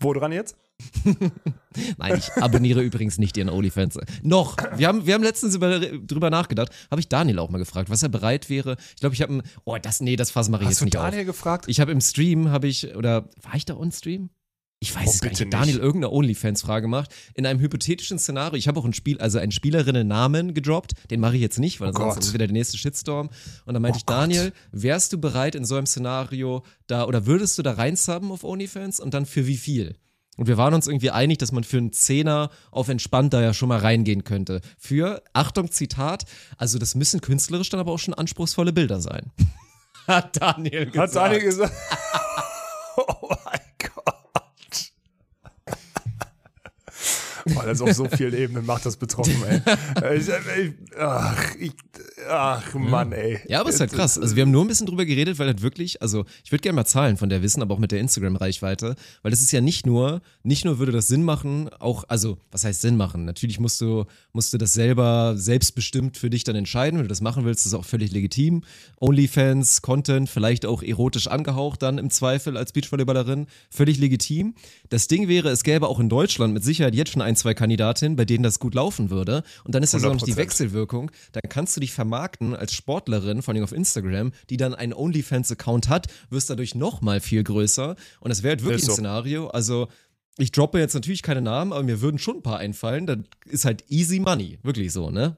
Wo 0.00 0.12
dran 0.12 0.32
jetzt? 0.32 0.56
Nein, 1.98 2.18
ich 2.18 2.32
abonniere 2.42 2.82
übrigens 2.82 3.18
nicht 3.18 3.36
ihren 3.36 3.48
OnlyFans. 3.48 3.98
Noch. 4.22 4.56
Wir 4.76 4.88
haben, 4.88 5.06
wir 5.06 5.14
haben 5.14 5.22
letztens 5.22 5.54
über, 5.54 5.78
drüber 5.80 6.30
nachgedacht. 6.30 6.70
Habe 6.90 7.00
ich 7.00 7.08
Daniel 7.08 7.38
auch 7.38 7.50
mal 7.50 7.58
gefragt, 7.58 7.90
was 7.90 8.02
er 8.02 8.08
bereit 8.08 8.48
wäre. 8.50 8.76
Ich 8.94 9.00
glaube, 9.00 9.14
ich 9.14 9.22
habe 9.22 9.34
ein. 9.34 9.42
Oh, 9.64 9.76
das, 9.80 10.00
nee, 10.00 10.16
das 10.16 10.30
Fass 10.30 10.48
mache 10.48 10.62
ich 10.62 10.66
Hast 10.68 10.74
jetzt 10.74 10.80
du 10.80 10.84
nicht 10.86 10.94
Daniel 10.94 11.20
auf. 11.22 11.26
gefragt? 11.26 11.64
Ich 11.68 11.80
habe 11.80 11.92
im 11.92 12.00
Stream, 12.00 12.50
habe 12.50 12.66
ich, 12.68 12.94
oder 12.94 13.28
war 13.42 13.54
ich 13.54 13.64
da 13.64 13.76
on 13.76 13.92
Stream? 13.92 14.30
Ich 14.78 14.94
weiß 14.94 15.06
Oh, 15.06 15.10
es 15.10 15.20
gar 15.22 15.30
nicht. 15.30 15.52
Daniel 15.52 15.78
irgendeine 15.78 16.12
OnlyFans-Frage 16.12 16.82
gemacht. 16.82 17.10
In 17.34 17.46
einem 17.46 17.60
hypothetischen 17.60 18.18
Szenario. 18.18 18.56
Ich 18.58 18.68
habe 18.68 18.78
auch 18.78 18.84
ein 18.84 18.92
Spiel, 18.92 19.18
also 19.18 19.38
einen 19.38 19.50
Spielerinnen-Namen 19.52 20.52
gedroppt. 20.52 20.92
Den 21.10 21.20
mache 21.20 21.36
ich 21.36 21.40
jetzt 21.40 21.58
nicht, 21.58 21.80
weil 21.80 21.90
Oh 21.90 21.98
sonst 21.98 22.18
ist 22.18 22.34
wieder 22.34 22.46
der 22.46 22.52
nächste 22.52 22.76
Shitstorm. 22.76 23.30
Und 23.64 23.72
dann 23.74 23.80
meinte 23.82 23.96
Oh 23.96 24.00
ich, 24.00 24.04
Daniel, 24.04 24.52
wärst 24.72 25.14
du 25.14 25.18
bereit 25.18 25.54
in 25.54 25.64
so 25.64 25.76
einem 25.76 25.86
Szenario 25.86 26.62
da, 26.86 27.06
oder 27.06 27.24
würdest 27.24 27.56
du 27.58 27.62
da 27.62 27.72
reinsubben 27.72 28.30
auf 28.30 28.44
OnlyFans 28.44 29.00
und 29.00 29.14
dann 29.14 29.24
für 29.24 29.46
wie 29.46 29.56
viel? 29.56 29.96
Und 30.36 30.48
wir 30.48 30.56
waren 30.56 30.74
uns 30.74 30.86
irgendwie 30.86 31.10
einig, 31.10 31.38
dass 31.38 31.52
man 31.52 31.64
für 31.64 31.78
einen 31.78 31.92
Zehner 31.92 32.50
auf 32.70 32.88
entspannt 32.88 33.32
da 33.32 33.40
ja 33.40 33.54
schon 33.54 33.68
mal 33.68 33.78
reingehen 33.78 34.24
könnte. 34.24 34.60
Für, 34.78 35.22
Achtung, 35.32 35.70
Zitat, 35.70 36.24
also 36.58 36.78
das 36.78 36.94
müssen 36.94 37.20
künstlerisch 37.20 37.70
dann 37.70 37.80
aber 37.80 37.92
auch 37.92 37.98
schon 37.98 38.14
anspruchsvolle 38.14 38.72
Bilder 38.72 39.00
sein. 39.00 39.32
Hat 40.06 40.40
Daniel 40.40 40.86
gesagt. 40.86 41.14
Hat 41.14 41.16
Daniel 41.16 41.42
gesagt. 41.42 41.72
oh 42.96 43.28
mein 43.44 43.60
Gott. 43.78 44.16
Boah, 47.46 47.64
das 47.64 47.80
auf 47.80 47.92
so 47.92 48.08
vielen 48.08 48.34
Ebenen 48.34 48.66
macht 48.66 48.86
das 48.86 48.96
betroffen, 48.96 49.42
ey. 49.48 49.60
Ich, 50.16 50.28
ich, 50.28 50.74
ach, 50.98 51.54
ich, 51.58 51.72
ach, 52.28 52.74
Mann, 52.74 53.12
ey. 53.12 53.40
Ja, 53.48 53.60
aber 53.60 53.70
ist 53.70 53.80
halt 53.80 53.92
krass. 53.92 54.18
Also 54.18 54.36
wir 54.36 54.42
haben 54.42 54.50
nur 54.50 54.64
ein 54.64 54.68
bisschen 54.68 54.86
drüber 54.86 55.04
geredet, 55.04 55.38
weil 55.38 55.46
halt 55.46 55.62
wirklich, 55.62 56.02
also 56.02 56.24
ich 56.44 56.52
würde 56.52 56.62
gerne 56.62 56.76
mal 56.76 56.84
Zahlen 56.84 57.16
von 57.16 57.28
der 57.28 57.42
wissen, 57.42 57.62
aber 57.62 57.74
auch 57.74 57.78
mit 57.78 57.92
der 57.92 58.00
Instagram-Reichweite, 58.00 58.96
weil 59.22 59.30
das 59.30 59.40
ist 59.40 59.52
ja 59.52 59.60
nicht 59.60 59.86
nur, 59.86 60.20
nicht 60.42 60.64
nur 60.64 60.78
würde 60.78 60.92
das 60.92 61.08
Sinn 61.08 61.22
machen, 61.22 61.68
auch, 61.78 62.04
also 62.08 62.38
was 62.50 62.64
heißt 62.64 62.80
Sinn 62.80 62.96
machen? 62.96 63.24
Natürlich 63.24 63.60
musst 63.60 63.80
du, 63.80 64.04
musst 64.32 64.52
du 64.52 64.58
das 64.58 64.72
selber 64.72 65.34
selbstbestimmt 65.36 66.16
für 66.16 66.30
dich 66.30 66.44
dann 66.44 66.56
entscheiden, 66.56 66.98
wenn 66.98 67.04
du 67.04 67.08
das 67.08 67.20
machen 67.20 67.44
willst, 67.44 67.66
ist 67.66 67.74
auch 67.74 67.84
völlig 67.84 68.12
legitim. 68.12 68.62
Onlyfans, 69.00 69.82
Content, 69.82 70.28
vielleicht 70.28 70.66
auch 70.66 70.82
erotisch 70.82 71.28
angehaucht 71.28 71.82
dann 71.82 71.98
im 71.98 72.10
Zweifel 72.10 72.56
als 72.56 72.72
Beachvolleyballerin, 72.72 73.46
völlig 73.70 73.98
legitim. 73.98 74.54
Das 74.88 75.08
Ding 75.08 75.28
wäre, 75.28 75.50
es 75.50 75.62
gäbe 75.62 75.88
auch 75.88 76.00
in 76.00 76.08
Deutschland 76.08 76.54
mit 76.54 76.64
Sicherheit 76.64 76.94
jetzt 76.94 77.12
schon 77.12 77.22
ein, 77.22 77.36
zwei 77.36 77.54
Kandidatinnen, 77.54 78.16
bei 78.16 78.24
denen 78.24 78.42
das 78.42 78.58
gut 78.58 78.74
laufen 78.74 79.10
würde. 79.10 79.42
Und 79.64 79.74
dann 79.74 79.82
ist 79.82 79.92
ja 79.92 79.98
so 79.98 80.12
noch 80.12 80.22
die 80.22 80.32
100%. 80.32 80.36
Wechselwirkung. 80.36 81.10
Dann 81.32 81.42
kannst 81.48 81.76
du 81.76 81.80
dich 81.80 81.92
vermarkten 81.92 82.15
als 82.54 82.72
Sportlerin, 82.72 83.42
vor 83.42 83.54
allem 83.54 83.64
auf 83.64 83.72
Instagram, 83.72 84.32
die 84.50 84.56
dann 84.56 84.74
einen 84.74 84.92
OnlyFans-Account 84.92 85.88
hat, 85.88 86.06
wirst 86.30 86.50
dadurch 86.50 86.74
noch 86.74 87.00
mal 87.02 87.20
viel 87.20 87.42
größer. 87.42 87.96
Und 88.20 88.28
das 88.28 88.42
wäre 88.42 88.52
halt 88.52 88.62
wirklich 88.62 88.82
Ist 88.82 88.84
ein 88.84 88.86
so. 88.86 88.94
Szenario. 88.94 89.48
Also 89.48 89.88
ich 90.38 90.52
droppe 90.52 90.78
jetzt 90.78 90.94
natürlich 90.94 91.22
keine 91.22 91.40
Namen, 91.40 91.72
aber 91.72 91.82
mir 91.82 92.00
würden 92.00 92.18
schon 92.18 92.36
ein 92.36 92.42
paar 92.42 92.58
einfallen. 92.58 93.06
Das 93.06 93.18
ist 93.46 93.64
halt 93.64 93.84
easy 93.88 94.20
money. 94.20 94.58
Wirklich 94.62 94.92
so, 94.92 95.10
ne? 95.10 95.36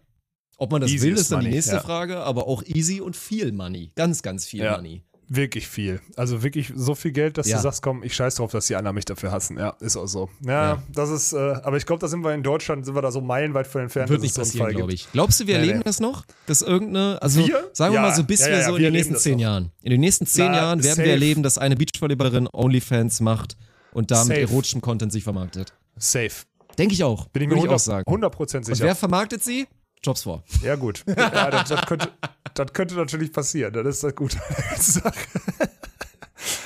Ob 0.61 0.73
man 0.73 0.81
das 0.81 0.91
Easy 0.91 1.07
will, 1.07 1.15
ist 1.15 1.31
dann 1.31 1.41
die 1.41 1.47
money, 1.47 1.57
näste 1.57 1.75
ja. 1.77 1.81
Frage, 1.81 2.19
aber 2.19 2.49
auch 2.49 2.65
easy 2.65 3.01
und 3.01 3.15
viel 3.15 3.53
Money. 3.53 3.93
Ganz, 3.95 4.23
ganz 4.23 4.45
viel 4.45 4.65
Ja. 4.65 4.77
Money. 4.77 5.03
Wirklich 5.31 5.69
viel. 5.69 6.01
Also 6.17 6.43
wirklich 6.43 6.73
so 6.75 6.95
viel 6.95 7.13
Geld, 7.13 7.37
dass 7.37 7.47
Ja. 7.49 7.57
du 7.59 7.63
sagst, 7.63 7.83
komm, 7.83 8.03
ich 8.03 8.15
scheiß 8.15 8.37
drauf, 8.37 8.51
dass 8.51 8.67
die 8.67 8.77
anderen 8.77 8.95
mich 8.95 9.05
dafür 9.05 9.31
hassen. 9.31 9.59
Ja, 9.59 9.71
ist 9.81 9.97
auch 9.97 10.07
so. 10.07 10.31
Ja, 10.41 10.51
Ja. 10.75 10.83
das 10.91 11.11
ist, 11.11 11.33
äh, 11.35 11.37
aber 11.37 11.77
ich 11.77 11.85
glaube, 11.85 12.01
da 12.01 12.09
sind 12.09 12.25
wir 12.25 12.33
in 12.33 12.43
Deutschland, 12.43 12.87
sind 12.87 12.95
wir 12.95 13.03
da 13.03 13.11
so 13.11 13.21
meilenweit 13.21 13.67
von 13.67 13.83
entfernt, 13.83 14.09
Wird 14.09 14.23
nicht 14.23 14.35
passieren, 14.35 14.71
glaube 14.71 14.95
ich. 14.95 15.07
Glaubst 15.13 15.41
du, 15.41 15.47
wir 15.47 15.55
Nee, 15.57 15.61
erleben 15.61 15.79
nee. 15.81 15.85
das 15.85 16.01
noch? 16.01 16.25
Dass 16.47 16.63
irgendeine, 16.63 17.21
also 17.21 17.47
Wir? 17.47 17.69
sagen 17.75 17.93
wir 17.93 18.01
Ja. 18.01 18.09
mal 18.09 18.15
so, 18.17 18.25
bis 18.25 18.41
wir 18.47 18.63
so 18.63 18.71
wir 18.73 18.77
in 18.79 18.83
den 18.85 18.93
nächsten 18.95 19.17
zehn. 19.17 19.39
Jahren. 19.39 19.71
In 19.83 19.91
den 19.91 20.01
nächsten 20.01 20.25
zehn 20.27 20.47
Na, 20.47 20.57
Jahren 20.57 20.83
werden 20.83 20.97
safe. 20.97 21.05
wir 21.07 21.13
erleben, 21.13 21.43
dass 21.43 21.59
eine 21.59 21.77
Beachvolleyballerin 21.77 22.49
Onlyfans 22.53 23.21
macht 23.21 23.57
und 23.93 24.11
damit 24.11 24.29
Safe. 24.29 24.41
erotischem 24.41 24.81
Content 24.81 25.13
sich 25.13 25.25
vermarktet. 25.25 25.75
Safe. 25.99 26.31
Denke 26.79 26.95
ich 26.95 27.05
auch. 27.05 27.27
Bin 27.29 27.43
ich 27.43 27.49
mir 27.49 27.57
ich 27.57 27.61
auch 27.69 27.73
100%, 27.75 27.79
sagen. 27.85 28.05
100% 28.11 28.57
Und 28.57 28.65
sicher. 28.77 28.85
wer 28.87 28.95
vermarktet 28.95 29.43
sie? 29.43 29.67
Jobs 30.03 30.23
vor. 30.23 30.43
Ja, 30.63 30.77
gut. 30.77 31.05
Ja, 31.17 31.51
das, 31.51 31.69
das, 31.69 31.87
könnte, 31.87 32.09
das 32.55 32.73
könnte 32.73 32.95
natürlich 32.95 33.33
passieren. 33.33 33.73
Das 33.73 33.87
ist 33.87 34.05
das 34.05 34.15
Gute. 34.15 34.39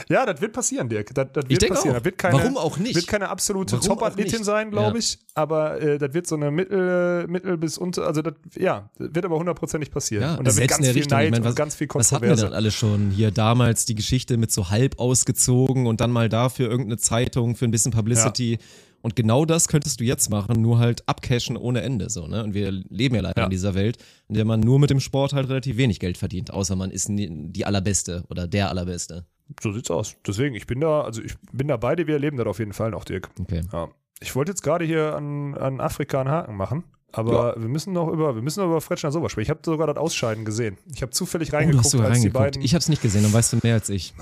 ja, 0.09 0.27
das 0.27 0.41
wird 0.41 0.53
passieren, 0.53 0.89
Dirk. 0.89 1.15
Das, 1.15 1.29
das 1.33 1.45
wird 1.45 1.53
Ich 1.53 1.59
denke 1.59 1.75
passieren. 1.77 1.95
auch. 1.97 2.01
Das 2.01 2.05
wird 2.05 2.19
keine, 2.19 2.35
Warum 2.39 2.57
auch 2.59 2.77
nicht? 2.77 2.95
Wird 2.95 3.07
keine 3.07 3.31
absolute 3.31 3.81
Top-Athletin 3.81 4.45
sein, 4.45 4.71
glaube 4.71 4.93
Ja. 4.93 4.97
ich. 4.99 5.19
Aber 5.35 5.81
äh, 5.81 5.99
das 5.99 6.13
wird 6.13 6.27
so 6.27 6.35
eine 6.37 6.51
Mittel, 6.51 7.27
Mittel 7.29 7.57
bis 7.57 7.79
unter. 7.79 8.07
Also, 8.07 8.21
das, 8.21 8.35
ja, 8.57 8.91
das 8.99 9.15
wird 9.15 9.25
aber 9.25 9.39
hundertprozentig 9.39 9.91
passieren. 9.91 10.23
Ja, 10.25 10.35
und 10.35 10.47
da 10.47 10.55
wird 10.55 10.69
ganz 10.69 10.87
viel 10.87 10.93
Richtung. 10.93 11.17
Neid 11.19 11.27
ich 11.27 11.31
meine, 11.33 11.45
was, 11.45 11.51
und 11.53 11.57
ganz 11.57 11.75
viel 11.75 11.89
was 11.93 12.13
hatten 12.13 12.23
wir 12.23 12.29
Kontroverse. 12.29 12.45
dann 12.45 12.55
alle 12.55 12.71
schon? 12.71 13.11
Hier 13.11 13.31
damals 13.31 13.87
die 13.87 13.95
Geschichte 13.95 14.37
mit 14.37 14.53
so 14.53 14.69
halb 14.71 14.99
ausgezogen 15.01 15.87
und 15.87 16.01
dann 16.03 16.11
mal 16.11 16.29
dafür 16.29 16.69
irgendeine 16.69 16.99
Zeitung 16.99 17.57
für 17.57 17.65
ein 17.65 17.71
bisschen 17.71 17.93
Publicity. 17.93 18.59
Und 19.03 19.17
genau 19.17 19.45
das 19.45 19.69
könntest 19.69 20.01
du 20.01 20.05
jetzt 20.05 20.31
machen, 20.31 20.63
nur 20.63 20.79
halt 20.79 21.07
abcashen 21.09 21.57
ohne 21.57 21.83
Ende. 21.83 22.09
So, 22.09 22.27
ne? 22.29 22.43
Und 22.45 22.55
wir 22.55 22.71
leben 22.71 23.15
ja 23.17 23.21
leider 23.21 23.41
Ja. 23.43 23.45
in 23.47 23.51
dieser 23.51 23.75
Welt, 23.75 23.99
in 24.29 24.37
der 24.37 24.45
man 24.45 24.61
nur 24.61 24.79
mit 24.79 24.91
dem 24.91 25.01
Sport 25.01 25.33
halt 25.33 25.49
relativ 25.49 25.77
wenig 25.77 25.99
Geld 26.01 26.17
verdient, 26.19 26.53
außer 26.53 26.77
man 26.77 26.91
ist 26.91 27.09
die 27.11 27.65
Allerbeste 27.67 28.25
oder 28.31 28.47
der 28.47 28.69
Allerbeste. 28.69 29.27
So 29.61 29.73
sieht's 29.73 29.91
aus. 29.91 30.17
Deswegen, 30.27 30.55
ich 30.55 30.67
bin 30.67 30.81
da, 30.81 31.03
also 31.03 31.21
ich 31.21 31.35
bin 31.53 31.69
da 31.69 31.77
beide, 31.77 32.07
wir 32.07 32.15
erleben 32.15 32.37
das 32.37 32.47
auf 32.47 32.59
jeden 32.59 32.73
Fall 32.73 32.91
noch, 32.91 33.05
Dirk. 33.05 33.29
Okay. 33.41 33.63
Ja. 33.73 33.89
Ich 34.21 34.35
wollte 34.37 34.53
jetzt 34.53 34.63
gerade 34.63 34.85
hier 34.85 35.15
an, 35.17 35.55
an 35.57 35.81
Afrika 35.81 36.21
einen 36.21 36.31
Haken 36.31 36.57
machen, 36.57 36.85
aber 37.13 37.55
wir 37.59 37.69
müssen 37.69 37.93
noch 37.93 38.09
über, 38.09 38.35
wir 38.35 38.43
müssen 38.43 38.61
noch 38.61 38.67
über 38.67 38.81
Fretschner 38.81 39.13
sowas 39.13 39.33
sprechen. 39.33 39.45
Ich 39.47 39.51
habe 39.51 39.61
sogar 39.65 39.87
das 39.87 39.97
Ausscheiden 39.97 40.45
gesehen. 40.45 40.79
Ich 40.95 41.03
habe 41.03 41.11
zufällig 41.13 41.53
Oh, 41.53 41.57
reingeguckt, 41.57 41.87
sogar 41.91 42.09
als 42.09 42.21
die 42.21 42.29
reingeguckt. 42.29 42.45
beiden. 42.53 42.63
Ich 42.63 42.75
hab's 42.75 42.89
nicht 42.89 43.03
gesehen, 43.03 43.23
dann 43.23 43.33
weißt 43.33 43.53
du 43.53 43.59
mehr 43.63 43.75
als 43.75 43.89
ich. 43.89 44.15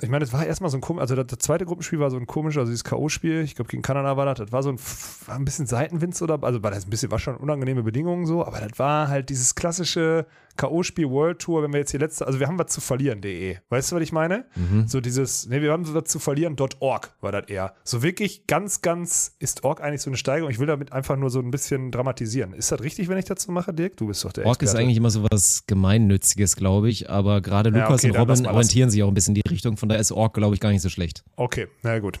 Ich 0.00 0.08
meine, 0.08 0.24
es 0.24 0.32
war 0.32 0.44
erstmal 0.46 0.70
so 0.70 0.76
ein 0.78 0.80
komisch, 0.80 1.00
also 1.00 1.14
das, 1.14 1.26
das 1.28 1.38
zweite 1.40 1.64
Gruppenspiel 1.64 2.00
war 2.00 2.10
so 2.10 2.16
ein 2.16 2.26
komisch, 2.26 2.56
also 2.56 2.70
dieses 2.70 2.84
K.O.-Spiel, 2.84 3.42
ich 3.42 3.54
glaube 3.54 3.70
gegen 3.70 3.82
Kanada 3.82 4.16
war 4.16 4.26
das, 4.26 4.38
das 4.38 4.52
war 4.52 4.62
so 4.62 4.70
ein, 4.70 4.78
war 5.26 5.36
ein 5.36 5.44
bisschen 5.44 5.66
Seitenwind 5.66 6.20
dabei, 6.20 6.46
also 6.46 6.62
war 6.62 6.70
das 6.70 6.86
ein 6.86 6.90
bisschen, 6.90 7.10
war 7.10 7.18
schon 7.18 7.36
unangenehme 7.36 7.82
Bedingungen 7.82 8.26
so, 8.26 8.44
aber 8.44 8.58
das 8.60 8.78
war 8.78 9.08
halt 9.08 9.28
dieses 9.30 9.54
klassische 9.54 10.26
K.O.-Spiel 10.56 11.08
World 11.10 11.38
Tour, 11.38 11.62
wenn 11.62 11.72
wir 11.72 11.80
jetzt 11.80 11.92
die 11.92 11.98
letzte, 11.98 12.26
also 12.26 12.40
wir 12.40 12.46
haben 12.46 12.58
was 12.58 12.72
zu 12.72 12.80
verlieren.de, 12.80 13.56
weißt 13.68 13.92
du, 13.92 13.96
was 13.96 14.02
ich 14.02 14.12
meine? 14.12 14.44
Mhm. 14.54 14.86
So 14.86 15.00
dieses, 15.00 15.46
ne, 15.48 15.62
wir 15.62 15.72
haben 15.72 15.92
was 15.94 16.04
zu 16.04 16.18
verlieren.org 16.18 17.14
war 17.20 17.32
das 17.32 17.48
eher. 17.48 17.74
So 17.84 18.02
wirklich 18.02 18.46
ganz, 18.46 18.82
ganz, 18.82 19.36
ist 19.38 19.64
org 19.64 19.80
eigentlich 19.80 20.02
so 20.02 20.10
eine 20.10 20.16
Steigerung? 20.16 20.50
Ich 20.50 20.58
will 20.58 20.66
damit 20.66 20.92
einfach 20.92 21.16
nur 21.16 21.30
so 21.30 21.40
ein 21.40 21.50
bisschen 21.50 21.90
dramatisieren. 21.90 22.52
Ist 22.52 22.72
das 22.72 22.82
richtig, 22.82 23.08
wenn 23.08 23.18
ich 23.18 23.24
das 23.24 23.42
so 23.42 23.52
mache, 23.52 23.72
Dirk? 23.72 23.96
Du 23.96 24.06
bist 24.06 24.24
doch 24.24 24.32
der 24.32 24.44
ist 24.44 24.50
Experte. 24.50 24.78
eigentlich 24.78 24.96
immer 24.96 25.10
so 25.10 25.24
was 25.30 25.64
Gemeinnütziges, 25.66 26.56
glaube 26.56 26.88
ich, 26.88 27.10
aber 27.10 27.40
gerade 27.40 27.70
Ja, 27.70 27.84
Lukas 27.84 28.04
okay, 28.04 28.10
und 28.10 28.18
Robin 28.18 28.46
orientieren 28.46 28.90
sich 28.90 29.02
auch 29.02 29.08
ein 29.08 29.14
bisschen 29.14 29.34
in 29.34 29.42
die 29.42 29.50
Richtung, 29.50 29.76
von 29.76 29.88
daher 29.88 30.00
ist 30.00 30.12
Ork, 30.12 30.34
glaube 30.34 30.54
ich, 30.54 30.60
gar 30.60 30.70
nicht 30.70 30.82
so 30.82 30.88
schlecht. 30.88 31.24
Okay, 31.36 31.68
na 31.82 31.98
gut. 31.98 32.20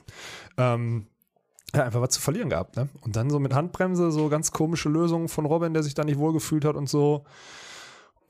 Ähm, 0.56 1.06
ja, 1.74 1.84
einfach 1.84 2.00
was 2.00 2.10
zu 2.10 2.20
verlieren 2.20 2.50
gehabt, 2.50 2.76
ne? 2.76 2.88
Und 3.00 3.16
dann 3.16 3.30
so 3.30 3.38
mit 3.38 3.54
Handbremse, 3.54 4.12
so 4.12 4.28
ganz 4.28 4.50
komische 4.52 4.88
Lösungen 4.88 5.28
von 5.28 5.46
Robin, 5.46 5.72
der 5.72 5.82
sich 5.82 5.94
da 5.94 6.04
nicht 6.04 6.18
wohlgefühlt 6.18 6.64
hat 6.64 6.76
und 6.76 6.88
so. 6.88 7.24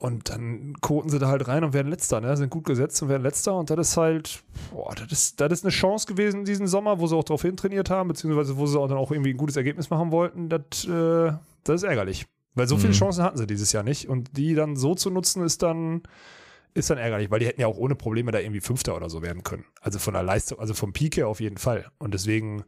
Und 0.03 0.29
dann 0.29 0.73
koten 0.81 1.07
sie 1.07 1.17
da 1.17 1.29
halt 1.29 1.47
rein 1.47 1.63
und 1.63 1.71
werden 1.71 1.87
Letzter, 1.89 2.19
ne? 2.19 2.35
Sind 2.35 2.49
gut 2.49 2.65
gesetzt 2.65 3.01
und 3.01 3.07
werden 3.07 3.23
Letzter. 3.23 3.55
Und 3.55 3.69
das 3.69 3.91
ist 3.91 3.95
halt, 3.95 4.43
boah, 4.73 4.93
das 4.93 5.09
ist, 5.13 5.39
das 5.39 5.53
ist 5.53 5.63
eine 5.63 5.71
Chance 5.71 6.07
gewesen 6.07 6.43
diesen 6.43 6.67
Sommer, 6.67 6.99
wo 6.99 7.07
sie 7.07 7.15
auch 7.15 7.23
drauf 7.23 7.43
hintrainiert 7.43 7.89
haben, 7.89 8.09
beziehungsweise 8.09 8.57
wo 8.57 8.65
sie 8.65 8.77
auch 8.77 8.89
dann 8.89 8.97
auch 8.97 9.11
irgendwie 9.11 9.29
ein 9.29 9.37
gutes 9.37 9.55
Ergebnis 9.55 9.89
machen 9.89 10.11
wollten. 10.11 10.49
Das, 10.49 10.83
äh, 10.83 11.31
das 11.63 11.75
ist 11.75 11.83
ärgerlich. 11.83 12.25
Weil 12.53 12.67
so 12.67 12.75
viele 12.75 12.89
Mhm. 12.89 12.97
Chancen 12.97 13.23
hatten 13.23 13.37
sie 13.37 13.47
dieses 13.47 13.71
Jahr 13.71 13.83
nicht. 13.83 14.09
Und 14.09 14.35
die 14.35 14.55
dann 14.55 14.75
so 14.75 14.93
zu 14.93 15.09
nutzen, 15.09 15.41
ist 15.41 15.63
dann, 15.63 16.03
ist 16.73 16.89
dann 16.89 16.97
ärgerlich, 16.97 17.31
weil 17.31 17.39
die 17.39 17.47
hätten 17.47 17.61
ja 17.61 17.67
auch 17.67 17.77
ohne 17.77 17.95
Probleme 17.95 18.33
da 18.33 18.39
irgendwie 18.39 18.59
Fünfter 18.59 18.97
oder 18.97 19.09
so 19.09 19.21
werden 19.21 19.43
können. 19.43 19.63
Also 19.79 19.99
von 19.99 20.13
der 20.15 20.23
Leistung, 20.23 20.59
also 20.59 20.73
vom 20.73 20.91
Peak 20.91 21.15
her 21.15 21.29
auf 21.29 21.39
jeden 21.39 21.57
Fall. 21.57 21.89
Und 21.97 22.13
deswegen, 22.13 22.65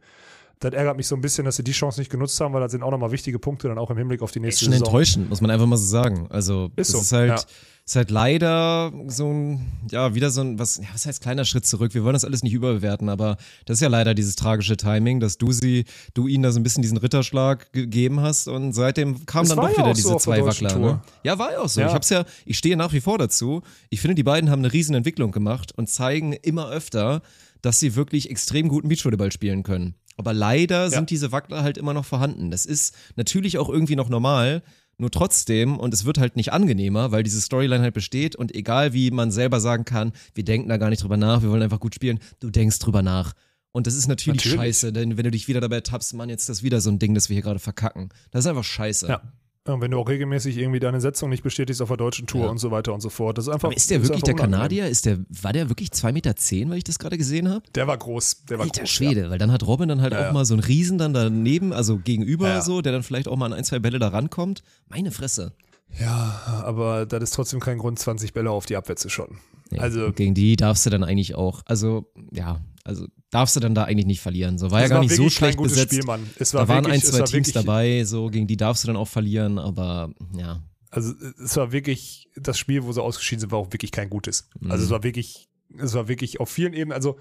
das 0.60 0.72
ärgert 0.72 0.96
mich 0.96 1.06
so 1.06 1.14
ein 1.14 1.20
bisschen, 1.20 1.44
dass 1.44 1.56
sie 1.56 1.64
die 1.64 1.72
Chance 1.72 2.00
nicht 2.00 2.10
genutzt 2.10 2.40
haben, 2.40 2.54
weil 2.54 2.62
das 2.62 2.72
sind 2.72 2.82
auch 2.82 2.90
nochmal 2.90 3.10
wichtige 3.10 3.38
Punkte 3.38 3.68
dann 3.68 3.78
auch 3.78 3.90
im 3.90 3.98
Hinblick 3.98 4.22
auf 4.22 4.30
die 4.30 4.38
Ist 4.38 4.44
nächste 4.44 4.64
schon 4.64 4.72
Saison. 4.72 4.86
enttäuschend, 4.86 5.28
muss 5.28 5.40
man 5.40 5.50
einfach 5.50 5.66
mal 5.66 5.76
so 5.76 5.86
sagen. 5.86 6.26
Also, 6.30 6.70
Ist 6.76 6.92
so, 6.92 6.98
ist 6.98 7.12
halt, 7.12 7.28
ja. 7.28 7.44
ist 7.84 7.94
halt 7.96 8.10
leider 8.10 8.90
so 9.08 9.30
ein, 9.30 9.66
ja, 9.90 10.14
wieder 10.14 10.30
so 10.30 10.40
ein, 10.40 10.58
was, 10.58 10.78
ja, 10.78 10.84
was 10.94 11.04
heißt 11.04 11.20
kleiner 11.20 11.44
Schritt 11.44 11.66
zurück? 11.66 11.92
Wir 11.92 12.04
wollen 12.04 12.14
das 12.14 12.24
alles 12.24 12.42
nicht 12.42 12.54
überbewerten, 12.54 13.10
aber 13.10 13.36
das 13.66 13.76
ist 13.76 13.80
ja 13.82 13.88
leider 13.88 14.14
dieses 14.14 14.34
tragische 14.34 14.78
Timing, 14.78 15.20
dass 15.20 15.36
du 15.36 15.52
sie, 15.52 15.84
du 16.14 16.26
ihnen 16.26 16.42
da 16.42 16.50
so 16.52 16.58
ein 16.58 16.62
bisschen 16.62 16.80
diesen 16.80 16.96
Ritterschlag 16.96 17.70
gegeben 17.74 18.20
hast 18.20 18.48
und 18.48 18.72
seitdem 18.72 19.26
kamen 19.26 19.50
dann 19.50 19.58
doch 19.58 19.68
ja 19.68 19.76
wieder 19.76 19.92
diese 19.92 20.08
so 20.08 20.16
zwei 20.16 20.42
Wackler. 20.42 20.78
Ne? 20.78 21.00
Ja, 21.22 21.38
war 21.38 21.52
ja 21.52 21.58
auch 21.60 21.68
so. 21.68 21.82
Ich 21.82 21.86
hab's 21.86 22.08
ja, 22.08 22.24
ich 22.46 22.56
stehe 22.56 22.78
nach 22.78 22.94
wie 22.94 23.02
vor 23.02 23.18
dazu. 23.18 23.60
Ich 23.90 24.00
finde, 24.00 24.14
die 24.14 24.22
beiden 24.22 24.48
haben 24.48 24.60
eine 24.60 24.72
riesen 24.72 24.94
Entwicklung 24.94 25.32
gemacht 25.32 25.72
und 25.76 25.90
zeigen 25.90 26.32
immer 26.32 26.70
öfter, 26.70 27.20
dass 27.66 27.80
sie 27.80 27.96
wirklich 27.96 28.30
extrem 28.30 28.68
guten 28.68 28.88
Beachvolleyball 28.88 29.32
spielen 29.32 29.64
können. 29.64 29.96
Aber 30.16 30.32
leider 30.32 30.88
sind 30.88 31.10
diese 31.10 31.32
Wackler 31.32 31.62
halt 31.62 31.76
immer 31.76 31.92
noch 31.92 32.04
vorhanden. 32.04 32.50
Das 32.50 32.64
ist 32.64 32.94
natürlich 33.16 33.58
auch 33.58 33.68
irgendwie 33.68 33.96
noch 33.96 34.08
normal, 34.08 34.62
nur 34.98 35.10
trotzdem, 35.10 35.78
und 35.78 35.92
es 35.92 36.04
wird 36.04 36.18
halt 36.18 36.36
nicht 36.36 36.52
angenehmer, 36.52 37.10
weil 37.10 37.22
diese 37.22 37.40
Storyline 37.40 37.82
halt 37.82 37.92
besteht 37.92 38.36
und 38.36 38.54
egal 38.54 38.92
wie 38.94 39.10
man 39.10 39.30
selber 39.30 39.60
sagen 39.60 39.84
kann, 39.84 40.12
wir 40.32 40.44
denken 40.44 40.68
da 40.68 40.78
gar 40.78 40.90
nicht 40.90 41.02
drüber 41.02 41.18
nach, 41.18 41.42
wir 41.42 41.50
wollen 41.50 41.62
einfach 41.62 41.80
gut 41.80 41.94
spielen, 41.94 42.20
du 42.40 42.50
denkst 42.50 42.78
drüber 42.78 43.02
nach. 43.02 43.34
Und 43.72 43.86
das 43.86 43.94
ist 43.94 44.06
natürlich, 44.06 44.44
Natürlich. 44.44 44.56
scheiße, 44.56 44.92
denn 44.92 45.18
wenn 45.18 45.24
du 45.24 45.30
dich 45.30 45.48
wieder 45.48 45.60
dabei 45.60 45.82
tappst, 45.82 46.14
Mann, 46.14 46.30
jetzt 46.30 46.42
ist 46.42 46.48
das 46.48 46.62
wieder 46.62 46.80
so 46.80 46.88
ein 46.88 46.98
Ding, 46.98 47.14
das 47.14 47.28
wir 47.28 47.34
hier 47.34 47.42
gerade 47.42 47.58
verkacken. 47.58 48.08
Das 48.30 48.44
ist 48.44 48.46
einfach 48.48 48.64
scheiße. 48.64 49.08
Ja. 49.08 49.20
Ja, 49.66 49.74
Und 49.74 49.80
wenn 49.80 49.90
du 49.90 49.98
auch 49.98 50.08
regelmäßig 50.08 50.56
irgendwie 50.58 50.78
deine 50.80 51.00
Setzung 51.00 51.30
nicht 51.30 51.42
bestätigst 51.42 51.82
auf 51.82 51.88
der 51.88 51.96
deutschen 51.96 52.26
Tour 52.26 52.44
Ja. 52.44 52.50
und 52.50 52.58
so 52.58 52.70
weiter 52.70 52.92
und 52.94 53.00
so 53.00 53.08
fort. 53.10 53.36
Das 53.38 53.46
ist 53.46 53.52
einfach. 53.52 53.68
Aber 53.68 53.76
ist 53.76 53.90
der 53.90 53.98
ist 53.98 54.04
wirklich 54.08 54.24
einfach 54.24 54.34
der. 54.36 54.50
Kanadier? 54.50 54.88
Ist 54.88 55.06
der, 55.06 55.18
war 55.42 55.52
der 55.52 55.68
wirklich 55.68 55.90
2,10 55.90 56.12
Meter, 56.12 56.36
zehn, 56.36 56.70
weil 56.70 56.78
ich 56.78 56.84
das 56.84 56.98
gerade 56.98 57.18
gesehen 57.18 57.48
habe? 57.48 57.62
Der 57.74 57.86
war 57.86 57.96
groß. 57.96 58.44
Der 58.48 58.58
war 58.58 58.64
Alter 58.66 58.82
groß. 58.82 58.90
Schwede, 58.90 59.30
weil 59.30 59.38
dann 59.38 59.50
hat 59.52 59.66
Robin 59.66 59.88
dann 59.88 60.00
halt 60.02 60.12
Ja, 60.12 60.20
auch 60.20 60.24
ja. 60.26 60.32
mal 60.32 60.44
so 60.44 60.54
einen 60.54 60.62
Riesen 60.62 60.98
dann 60.98 61.12
daneben, 61.12 61.72
also 61.72 61.98
gegenüber 61.98 62.48
Ja. 62.48 62.62
so, 62.62 62.80
der 62.82 62.92
dann 62.92 63.02
vielleicht 63.02 63.28
auch 63.28 63.36
mal 63.36 63.46
an 63.46 63.52
ein, 63.52 63.64
zwei 63.64 63.78
Bälle 63.78 63.98
da 63.98 64.08
rankommt. 64.08 64.62
Meine 64.88 65.10
Fresse. 65.10 65.52
Ja. 65.98 66.06
ja, 66.46 66.62
aber 66.64 67.06
das 67.06 67.22
ist 67.22 67.30
trotzdem 67.34 67.60
kein 67.60 67.78
Grund, 67.78 67.98
20 67.98 68.32
Bälle 68.34 68.50
auf 68.50 68.66
die 68.66 68.76
Abwehr 68.76 68.96
zu 68.96 69.08
schotten. 69.08 69.38
Also- 69.78 70.12
gegen 70.12 70.34
die 70.34 70.56
darfst 70.56 70.84
du 70.86 70.90
dann 70.90 71.02
eigentlich 71.04 71.34
auch, 71.34 71.62
also 71.66 72.06
ja, 72.32 72.60
also 72.86 73.06
darfst 73.30 73.56
du 73.56 73.60
dann 73.60 73.74
da 73.74 73.84
eigentlich 73.84 74.06
nicht 74.06 74.20
verlieren. 74.20 74.58
So 74.58 74.70
war 74.70 74.78
ja 74.78 74.84
Es 74.84 74.90
gar 74.90 75.00
nicht 75.00 75.14
so 75.14 75.28
schlecht 75.28 75.58
gutes 75.58 75.72
besetzt. 75.72 75.94
Spiel, 75.94 76.06
Mann. 76.06 76.30
Es 76.38 76.54
war 76.54 76.62
Da 76.62 76.68
waren 76.68 76.84
wirklich, 76.84 77.04
ein, 77.04 77.10
zwei 77.10 77.18
war 77.18 77.26
Teams 77.26 77.52
dabei, 77.52 78.04
so 78.04 78.28
gegen 78.28 78.46
die 78.46 78.56
darfst 78.56 78.84
du 78.84 78.86
dann 78.86 78.96
auch 78.96 79.08
verlieren, 79.08 79.58
aber 79.58 80.12
ja. 80.36 80.62
Also 80.90 81.12
es 81.42 81.56
war 81.56 81.72
wirklich, 81.72 82.30
das 82.36 82.58
Spiel, 82.58 82.84
wo 82.84 82.92
sie 82.92 83.02
ausgeschieden 83.02 83.40
sind, 83.40 83.50
war 83.50 83.58
auch 83.58 83.72
wirklich 83.72 83.90
kein 83.90 84.08
gutes. 84.08 84.48
Mhm. 84.60 84.70
Also 84.70 84.84
es 84.84 84.90
war 84.90 85.02
wirklich, 85.02 85.48
es 85.76 85.94
war 85.94 86.06
wirklich 86.06 86.38
auf 86.38 86.48
vielen 86.48 86.72
Ebenen, 86.72 86.92
also 86.92 87.18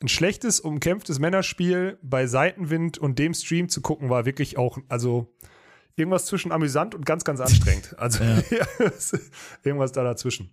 ein 0.00 0.08
schlechtes, 0.08 0.58
umkämpftes 0.58 1.18
Männerspiel 1.18 1.98
bei 2.02 2.26
Seitenwind 2.26 2.98
und 2.98 3.18
dem 3.18 3.34
Stream 3.34 3.68
zu 3.68 3.82
gucken, 3.82 4.08
war 4.08 4.24
wirklich 4.24 4.56
auch, 4.56 4.78
also 4.88 5.34
irgendwas 5.96 6.26
zwischen 6.26 6.50
amüsant 6.50 6.94
und 6.94 7.06
ganz, 7.06 7.24
ganz 7.24 7.40
anstrengend. 7.40 7.96
Also 7.98 8.24
ja, 8.24 8.42
irgendwas 9.62 9.92
da 9.92 10.02
dazwischen. 10.02 10.50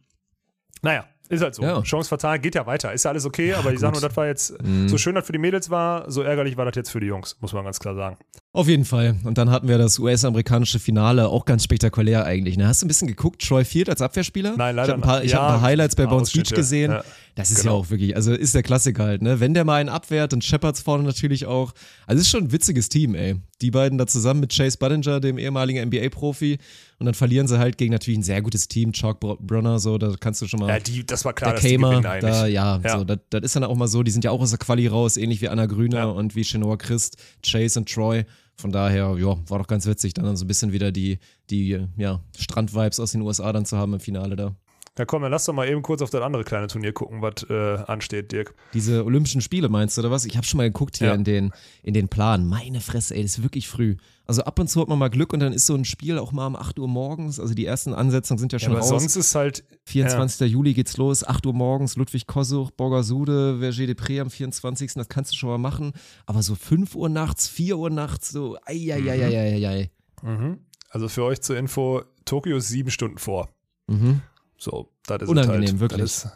Naja, 0.81 1.07
ist 1.31 1.41
halt 1.41 1.55
so. 1.55 1.63
Ja. 1.63 1.81
Chance 1.81 2.09
fatal, 2.09 2.39
geht 2.39 2.55
ja 2.55 2.65
weiter. 2.65 2.93
Ist 2.93 3.03
ja 3.05 3.11
alles 3.11 3.25
okay, 3.25 3.53
aber 3.53 3.71
ich 3.73 3.79
sage 3.79 3.93
nur, 3.93 4.01
das 4.01 4.15
war 4.15 4.27
jetzt, 4.27 4.61
Mhm. 4.61 4.87
so 4.89 4.97
schön 4.97 5.15
das 5.15 5.25
für 5.25 5.31
die 5.33 5.39
Mädels 5.39 5.69
war, 5.69 6.09
so 6.11 6.21
ärgerlich 6.21 6.57
war 6.57 6.65
das 6.65 6.75
jetzt 6.75 6.89
für 6.91 6.99
die 6.99 7.07
Jungs, 7.07 7.37
muss 7.41 7.53
man 7.53 7.63
ganz 7.63 7.79
klar 7.79 7.95
sagen. 7.95 8.17
Auf 8.53 8.67
jeden 8.67 8.83
Fall. 8.83 9.15
Und 9.23 9.37
dann 9.37 9.49
hatten 9.49 9.69
wir 9.69 9.77
das 9.77 9.97
US-amerikanische 9.97 10.77
Finale, 10.79 11.29
auch 11.29 11.45
ganz 11.45 11.63
spektakulär 11.63 12.25
eigentlich. 12.25 12.57
Ne? 12.57 12.67
Hast 12.67 12.81
du 12.81 12.85
ein 12.85 12.89
bisschen 12.89 13.07
geguckt, 13.07 13.41
Troy 13.47 13.63
Field 13.63 13.89
als 13.89 14.01
Abwehrspieler? 14.01 14.55
Nein, 14.57 14.75
leider 14.75 14.97
Ich 14.97 15.01
habe 15.01 15.17
ein, 15.19 15.23
nicht. 15.23 15.33
hab 15.35 15.41
ein 15.41 15.47
paar 15.47 15.55
Ja, 15.55 15.61
Highlights 15.61 15.95
bei 15.95 16.05
Bounce 16.05 16.33
Beach 16.33 16.41
Ausschnitte, 16.41 16.55
gesehen. 16.55 16.91
ja. 16.91 17.03
Das 17.35 17.49
ist 17.49 17.61
Genau. 17.61 17.75
ja 17.75 17.79
auch 17.79 17.89
wirklich, 17.89 18.13
also 18.17 18.33
ist 18.33 18.53
der 18.53 18.61
Klassiker 18.61 19.05
halt, 19.05 19.21
ne? 19.21 19.39
Wenn 19.39 19.53
der 19.53 19.63
mal 19.63 19.75
einen 19.79 19.87
abwehrt, 19.87 20.33
dann 20.33 20.41
Shepherds 20.41 20.81
vorne 20.81 21.05
natürlich 21.05 21.45
auch. 21.45 21.71
Also 22.05 22.19
ist 22.19 22.27
schon 22.29 22.43
ein 22.43 22.51
witziges 22.51 22.89
Team, 22.89 23.15
ey. 23.15 23.37
Die 23.61 23.71
beiden 23.71 23.97
da 23.97 24.05
zusammen 24.05 24.41
mit 24.41 24.53
Chase 24.53 24.77
Budinger, 24.77 25.21
dem 25.21 25.37
ehemaligen 25.37 25.79
NBA-Profi. 25.87 26.57
Und 26.99 27.05
dann 27.05 27.13
verlieren 27.15 27.47
sie 27.47 27.57
halt 27.57 27.77
gegen 27.77 27.93
natürlich 27.93 28.19
ein 28.19 28.23
sehr 28.23 28.41
gutes 28.41 28.67
Team, 28.67 28.91
Chalk 28.91 29.21
Br- 29.21 29.37
Brunner, 29.39 29.79
so, 29.79 29.97
da 29.97 30.13
kannst 30.19 30.41
du 30.41 30.47
schon 30.47 30.59
mal. 30.59 30.67
Ja, 30.67 30.79
die, 30.79 31.05
das 31.05 31.23
war 31.23 31.31
klar, 31.31 31.53
der 31.53 31.61
dass 31.61 31.71
Kamer, 31.71 32.01
da, 32.01 32.47
ja, 32.47 32.81
Ja. 32.83 32.97
so, 32.99 33.05
das, 33.05 33.19
das 33.29 33.43
ist 33.43 33.55
dann 33.55 33.63
auch 33.63 33.75
mal 33.77 33.87
so, 33.87 34.03
die 34.03 34.11
sind 34.11 34.25
ja 34.25 34.31
auch 34.31 34.41
aus 34.41 34.49
der 34.49 34.59
Quali 34.59 34.87
raus, 34.87 35.15
ähnlich 35.15 35.39
wie 35.41 35.47
Anna 35.47 35.67
Grüner 35.67 35.97
Ja. 35.99 36.05
und 36.07 36.35
wie 36.35 36.43
Chenoa 36.43 36.75
Christ, 36.75 37.15
Chase 37.49 37.79
und 37.79 37.89
Troy. 37.89 38.25
Von 38.57 38.71
daher, 38.71 39.15
ja, 39.17 39.49
war 39.49 39.59
doch 39.59 39.67
ganz 39.67 39.85
witzig, 39.85 40.13
dann, 40.13 40.35
so 40.35 40.45
ein 40.45 40.47
bisschen 40.47 40.71
wieder 40.71 40.91
die, 40.91 41.19
die 41.49 41.87
ja, 41.97 42.21
Strand-Vibes 42.37 42.99
aus 42.99 43.11
den 43.11 43.21
USA 43.21 43.51
dann 43.51 43.65
zu 43.65 43.77
haben 43.77 43.93
im 43.93 43.99
Finale 43.99 44.35
da. 44.35 44.55
Ja, 44.97 45.05
komm, 45.05 45.21
dann 45.21 45.31
lass 45.31 45.45
doch 45.45 45.53
mal 45.53 45.69
eben 45.69 45.81
kurz 45.81 46.01
auf 46.01 46.09
das 46.09 46.21
andere 46.21 46.43
kleine 46.43 46.67
Turnier 46.67 46.91
gucken, 46.91 47.21
was 47.21 47.43
äh, 47.49 47.77
ansteht, 47.87 48.33
Dirk. 48.33 48.53
Diese 48.73 49.05
Olympischen 49.05 49.39
Spiele 49.39 49.69
meinst 49.69 49.95
du, 49.97 50.01
oder 50.01 50.11
was? 50.11 50.25
Ich 50.25 50.35
habe 50.35 50.45
schon 50.45 50.57
mal 50.57 50.67
geguckt 50.69 50.97
hier 50.97 51.07
Ja. 51.07 51.13
in, 51.13 51.23
den, 51.23 51.51
in 51.81 51.93
den 51.93 52.09
Plan. 52.09 52.45
Meine 52.45 52.81
Fresse, 52.81 53.15
ey, 53.15 53.21
das 53.23 53.37
ist 53.37 53.43
wirklich 53.43 53.69
früh. 53.69 53.95
Also 54.25 54.43
ab 54.43 54.59
und 54.59 54.67
zu 54.69 54.81
hat 54.81 54.89
man 54.89 54.99
mal 54.99 55.09
Glück 55.09 55.31
und 55.31 55.39
dann 55.39 55.53
ist 55.53 55.65
so 55.65 55.75
ein 55.75 55.85
Spiel 55.85 56.19
auch 56.19 56.33
mal 56.33 56.45
um 56.45 56.57
8 56.57 56.77
Uhr 56.77 56.89
morgens. 56.89 57.39
Also 57.39 57.53
die 57.53 57.65
ersten 57.65 57.93
Ansetzungen 57.93 58.37
sind 58.37 58.51
ja 58.51 58.57
Ja, 58.59 58.65
schon 58.65 58.71
aber 58.73 58.81
raus. 58.81 58.89
sonst 58.89 59.15
ist 59.15 59.33
halt, 59.33 59.63
24. 59.85 60.51
Juli 60.51 60.73
geht's 60.73 60.97
los, 60.97 61.23
8 61.25 61.45
Uhr 61.45 61.53
morgens, 61.53 61.95
Ludwig 61.95 62.27
Kossuch, 62.27 62.71
Borgasude, 62.71 63.59
Verger 63.59 63.85
de 63.87 63.95
Pré 63.95 64.19
am 64.19 64.29
24. 64.29 64.93
Das 64.95 65.07
kannst 65.07 65.31
du 65.31 65.37
schon 65.37 65.49
mal 65.49 65.57
machen. 65.57 65.93
Aber 66.25 66.43
so 66.43 66.53
5 66.55 66.95
Uhr 66.95 67.07
nachts, 67.07 67.47
4 67.47 67.77
Uhr 67.77 67.89
nachts, 67.89 68.29
so, 68.29 68.57
eieieiei. 68.65 69.89
mhm. 70.21 70.59
also 70.89 71.07
für 71.07 71.23
euch 71.23 71.41
zur 71.41 71.57
Info, 71.57 72.03
Tokio 72.25 72.57
ist 72.57 72.67
sieben 72.67 72.91
Stunden 72.91 73.17
vor. 73.17 73.49
Mhm. 73.87 74.21
So, 74.61 74.91
das 75.07 75.23
ist 75.23 75.29
Unangenehm, 75.29 75.69
halt. 75.69 75.79
wirklich. 75.79 76.01
Ist 76.03 76.27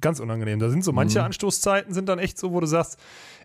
ganz 0.00 0.20
unangenehm. 0.20 0.58
Da 0.58 0.68
sind 0.68 0.84
so 0.84 0.92
manche 0.92 1.20
Mhm. 1.20 1.24
Anstoßzeiten 1.26 1.94
sind 1.94 2.06
dann 2.08 2.18
echt 2.18 2.38
so, 2.38 2.52
wo 2.52 2.60
du 2.60 2.66
sagst, 2.66 2.98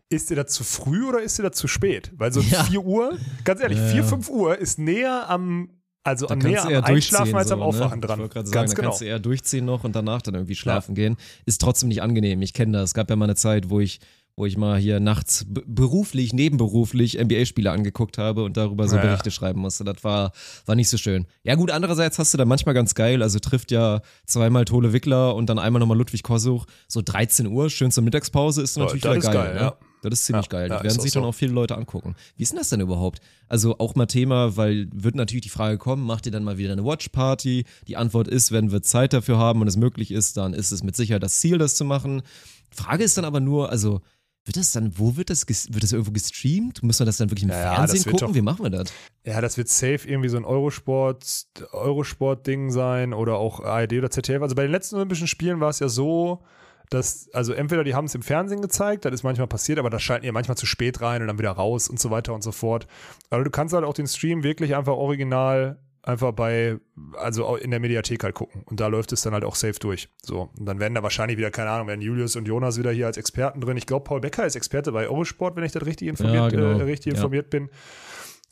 ist 0.09 0.29
dir 0.29 0.35
das 0.35 0.51
zu 0.51 0.65
früh 0.65 1.07
oder 1.07 1.21
ist 1.21 1.39
dir 1.39 1.43
das 1.43 1.55
zu 1.55 1.69
spät? 1.69 2.11
Weil 2.17 2.33
so 2.33 2.41
Ja. 2.51 2.65
4 2.65 2.81
Uhr, 2.81 3.17
ganz 3.45 3.61
ehrlich, 3.61 3.77
Ja, 3.77 3.87
4, 3.87 3.95
ja. 4.01 4.03
5 4.03 4.29
Uhr 4.29 4.57
ist 4.57 4.77
näher 4.79 5.29
am, 5.29 5.69
also 6.03 6.25
Da 6.25 6.35
näher 6.35 6.65
am 6.65 6.83
Einschlafen 6.83 7.35
als 7.35 7.51
am 7.51 7.59
so, 7.59 7.63
Aufwachen 7.65 8.01
ne? 8.01 8.05
dran. 8.07 8.19
Ich 8.19 8.21
wollte 8.23 8.33
gerade 8.33 8.47
sagen, 8.49 8.53
ganz 8.53 8.71
da 8.71 8.75
genau. 8.75 8.89
kannst 8.89 9.01
du 9.01 9.05
eher 9.05 9.19
durchziehen 9.19 9.63
noch 9.63 9.85
und 9.85 9.95
danach 9.95 10.21
dann 10.21 10.33
irgendwie 10.33 10.55
schlafen 10.55 10.93
gehen. 10.93 11.15
Ist 11.45 11.61
trotzdem 11.61 11.87
nicht 11.87 12.01
angenehm. 12.01 12.41
Ich 12.41 12.53
kenne 12.53 12.73
das. 12.73 12.89
Es 12.89 12.93
gab 12.93 13.09
ja 13.09 13.15
mal 13.15 13.25
eine 13.25 13.35
Zeit, 13.35 13.69
wo 13.69 13.79
ich 13.79 14.01
wo 14.35 14.45
ich 14.45 14.57
mal 14.57 14.79
hier 14.79 14.99
nachts 14.99 15.45
be- 15.47 15.63
beruflich, 15.67 16.33
nebenberuflich 16.33 17.17
NBA-Spiele 17.19 17.69
angeguckt 17.71 18.17
habe 18.17 18.43
und 18.43 18.57
darüber 18.57 18.87
so 18.87 18.95
Ja, 18.95 19.01
ja. 19.03 19.07
Berichte 19.09 19.31
schreiben 19.31 19.61
musste. 19.61 19.83
Das 19.83 20.03
war, 20.03 20.31
war 20.65 20.75
nicht 20.75 20.89
so 20.89 20.97
schön. 20.97 21.27
Ja 21.43 21.55
gut, 21.55 21.71
andererseits 21.71 22.17
hast 22.19 22.33
du 22.33 22.37
da 22.37 22.45
manchmal 22.45 22.73
ganz 22.75 22.95
geil, 22.95 23.21
also 23.23 23.39
trifft 23.39 23.71
ja 23.71 24.01
zweimal 24.25 24.65
Tole 24.65 24.93
Wickler 24.93 25.35
und 25.35 25.47
dann 25.49 25.59
einmal 25.59 25.79
nochmal 25.79 25.97
Ludwig 25.97 26.23
Kossuch, 26.23 26.65
so 26.87 27.01
13 27.03 27.47
Uhr, 27.47 27.69
schön 27.69 27.91
zur 27.91 28.03
Mittagspause, 28.03 28.61
ist 28.61 28.77
Ja, 28.77 28.83
natürlich 28.83 29.03
das 29.03 29.11
wieder 29.17 29.19
ist 29.27 29.33
geil. 29.33 29.45
geil, 29.45 29.53
ne? 29.55 29.59
ja. 29.61 29.77
Das 30.03 30.13
ist 30.13 30.25
ziemlich 30.25 30.45
Ja, 30.47 30.49
geil. 30.49 30.61
ja, 30.63 30.67
Das 30.69 30.77
ist 30.79 30.83
werden 30.95 31.01
sich 31.03 31.11
dann 31.11 31.21
so. 31.23 31.29
auch 31.29 31.35
viele 31.35 31.51
Leute 31.53 31.77
angucken. 31.77 32.15
Wie 32.35 32.41
ist 32.41 32.51
denn 32.53 32.57
das 32.57 32.69
denn 32.69 32.79
überhaupt? 32.81 33.19
Also 33.47 33.77
auch 33.77 33.93
mal 33.93 34.07
Thema, 34.07 34.57
weil 34.57 34.87
wird 34.91 35.13
natürlich 35.13 35.43
die 35.43 35.49
Frage 35.49 35.77
kommen, 35.77 36.03
macht 36.03 36.25
ihr 36.25 36.31
dann 36.31 36.43
mal 36.43 36.57
wieder 36.57 36.71
eine 36.71 36.83
Watch-Party? 36.83 37.65
Die 37.87 37.97
Antwort 37.97 38.27
ist, 38.27 38.51
wenn 38.51 38.71
wir 38.71 38.81
Zeit 38.81 39.13
dafür 39.13 39.37
haben 39.37 39.61
und 39.61 39.67
es 39.67 39.77
möglich 39.77 40.09
ist, 40.09 40.37
dann 40.37 40.55
ist 40.55 40.71
es 40.71 40.81
mit 40.81 40.95
Sicherheit 40.95 41.21
das 41.21 41.39
Ziel, 41.39 41.59
das 41.59 41.75
zu 41.75 41.85
machen. 41.85 42.23
Frage 42.71 43.03
ist 43.03 43.15
dann 43.17 43.25
aber 43.25 43.41
nur, 43.41 43.69
also 43.69 44.01
wird 44.45 44.57
das 44.57 44.71
dann, 44.71 44.97
wo 44.97 45.15
wird 45.17 45.29
das, 45.29 45.45
wird 45.47 45.83
das 45.83 45.91
irgendwo 45.91 46.11
gestreamt? 46.11 46.81
Muss 46.83 46.99
man 46.99 47.05
das 47.05 47.17
dann 47.17 47.29
wirklich 47.29 47.43
im 47.43 47.49
Ja, 47.49 47.75
Fernsehen 47.75 48.03
gucken? 48.03 48.27
doch- 48.29 48.33
Wie 48.35 48.41
machen 48.41 48.63
wir 48.63 48.69
das? 48.71 48.91
Ja, 49.23 49.39
das 49.39 49.57
wird 49.57 49.69
safe 49.69 50.07
irgendwie 50.07 50.29
so 50.29 50.37
ein 50.37 50.45
Eurosport, 50.45 51.45
Eurosport-Ding 51.71 52.71
sein 52.71 53.13
oder 53.13 53.35
auch 53.37 53.59
ARD 53.59 53.93
oder 53.99 54.09
ZDF. 54.09 54.41
Also 54.41 54.55
bei 54.55 54.63
den 54.63 54.71
letzten 54.71 54.95
Olympischen 54.95 55.27
Spielen 55.27 55.59
war 55.59 55.69
es 55.69 55.79
ja 55.79 55.89
so, 55.89 56.41
dass, 56.89 57.29
also 57.33 57.53
entweder 57.53 57.83
die 57.83 57.93
haben 57.95 58.05
es 58.05 58.15
im 58.15 58.21
Fernsehen 58.21 58.61
gezeigt, 58.61 59.05
das 59.05 59.13
ist 59.13 59.23
manchmal 59.23 59.47
passiert, 59.47 59.79
aber 59.79 59.89
das 59.89 60.01
schalten 60.01 60.25
ja 60.25 60.31
manchmal 60.31 60.57
zu 60.57 60.65
spät 60.65 61.01
rein 61.01 61.21
und 61.21 61.27
dann 61.27 61.39
wieder 61.39 61.51
raus 61.51 61.87
und 61.87 61.99
so 61.99 62.09
weiter 62.11 62.33
und 62.33 62.41
so 62.43 62.51
fort. 62.51 62.87
Also 63.29 63.43
du 63.43 63.49
kannst 63.49 63.73
halt 63.73 63.85
auch 63.85 63.93
den 63.93 64.07
Stream 64.07 64.43
wirklich 64.43 64.75
einfach 64.75 64.93
original 64.93 65.79
einfach 66.03 66.31
bei, 66.31 66.77
also 67.17 67.55
in 67.55 67.71
der 67.71 67.79
Mediathek 67.79 68.23
halt 68.23 68.33
gucken. 68.35 68.63
Und 68.65 68.79
da 68.79 68.87
läuft 68.87 69.11
es 69.11 69.21
dann 69.21 69.33
halt 69.33 69.43
auch 69.43 69.55
safe 69.55 69.79
durch. 69.79 70.09
So. 70.23 70.49
Und 70.57 70.65
dann 70.65 70.79
werden 70.79 70.95
da 70.95 71.03
wahrscheinlich 71.03 71.37
wieder, 71.37 71.51
keine 71.51 71.69
Ahnung, 71.69 71.87
werden 71.87 72.01
Julius 72.01 72.35
und 72.35 72.47
Jonas 72.47 72.77
wieder 72.79 72.91
hier 72.91 73.05
als 73.07 73.17
Experten 73.17 73.61
drin. 73.61 73.77
Ich 73.77 73.85
glaube, 73.85 74.03
Paul 74.03 74.19
Becker 74.21 74.45
ist 74.45 74.55
Experte 74.55 74.91
bei 74.91 75.07
Eurosport, 75.07 75.55
wenn 75.55 75.63
ich 75.63 75.71
das 75.71 75.85
richtig 75.85 76.07
informiert, 76.07 76.35
Ja, 76.35 76.49
genau. 76.49 76.79
äh, 76.79 76.83
richtig 76.83 77.13
Ja. 77.13 77.17
informiert 77.17 77.49
bin. 77.49 77.69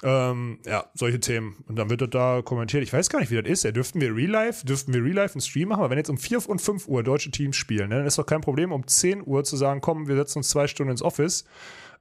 Ähm, 0.01 0.59
ja, 0.65 0.85
solche 0.93 1.19
Themen. 1.19 1.57
Und 1.67 1.75
dann 1.77 1.89
wird 1.89 1.99
das 2.01 2.09
da 2.11 2.41
kommentiert. 2.41 2.83
Ich 2.83 2.93
weiß 2.93 3.09
gar 3.09 3.19
nicht, 3.19 3.31
wie 3.31 3.41
das 3.41 3.51
ist. 3.51 3.63
Ja, 3.63 3.71
dürften 3.71 3.99
wir 3.99 4.15
Real 4.15 4.29
Life, 4.29 4.65
dürften 4.65 4.93
wir 4.93 5.03
Real 5.03 5.15
Life 5.15 5.33
einen 5.33 5.41
Stream 5.41 5.69
machen? 5.69 5.79
Aber 5.81 5.89
wenn 5.89 5.97
jetzt 5.97 6.09
um 6.09 6.17
4 6.17 6.47
und 6.47 6.61
5 6.61 6.87
Uhr 6.87 7.03
deutsche 7.03 7.31
Teams 7.31 7.57
spielen, 7.57 7.89
ne, 7.89 7.97
dann 7.97 8.05
ist 8.05 8.17
doch 8.17 8.25
kein 8.25 8.39
Problem, 8.39 8.71
um 8.71 8.87
10 8.87 9.21
Uhr 9.25 9.43
zu 9.43 9.57
sagen, 9.57 9.81
komm, 9.81 10.07
wir 10.07 10.15
setzen 10.15 10.37
uns 10.39 10.49
zwei 10.49 10.67
Stunden 10.67 10.91
ins 10.91 11.01
Office 11.01 11.43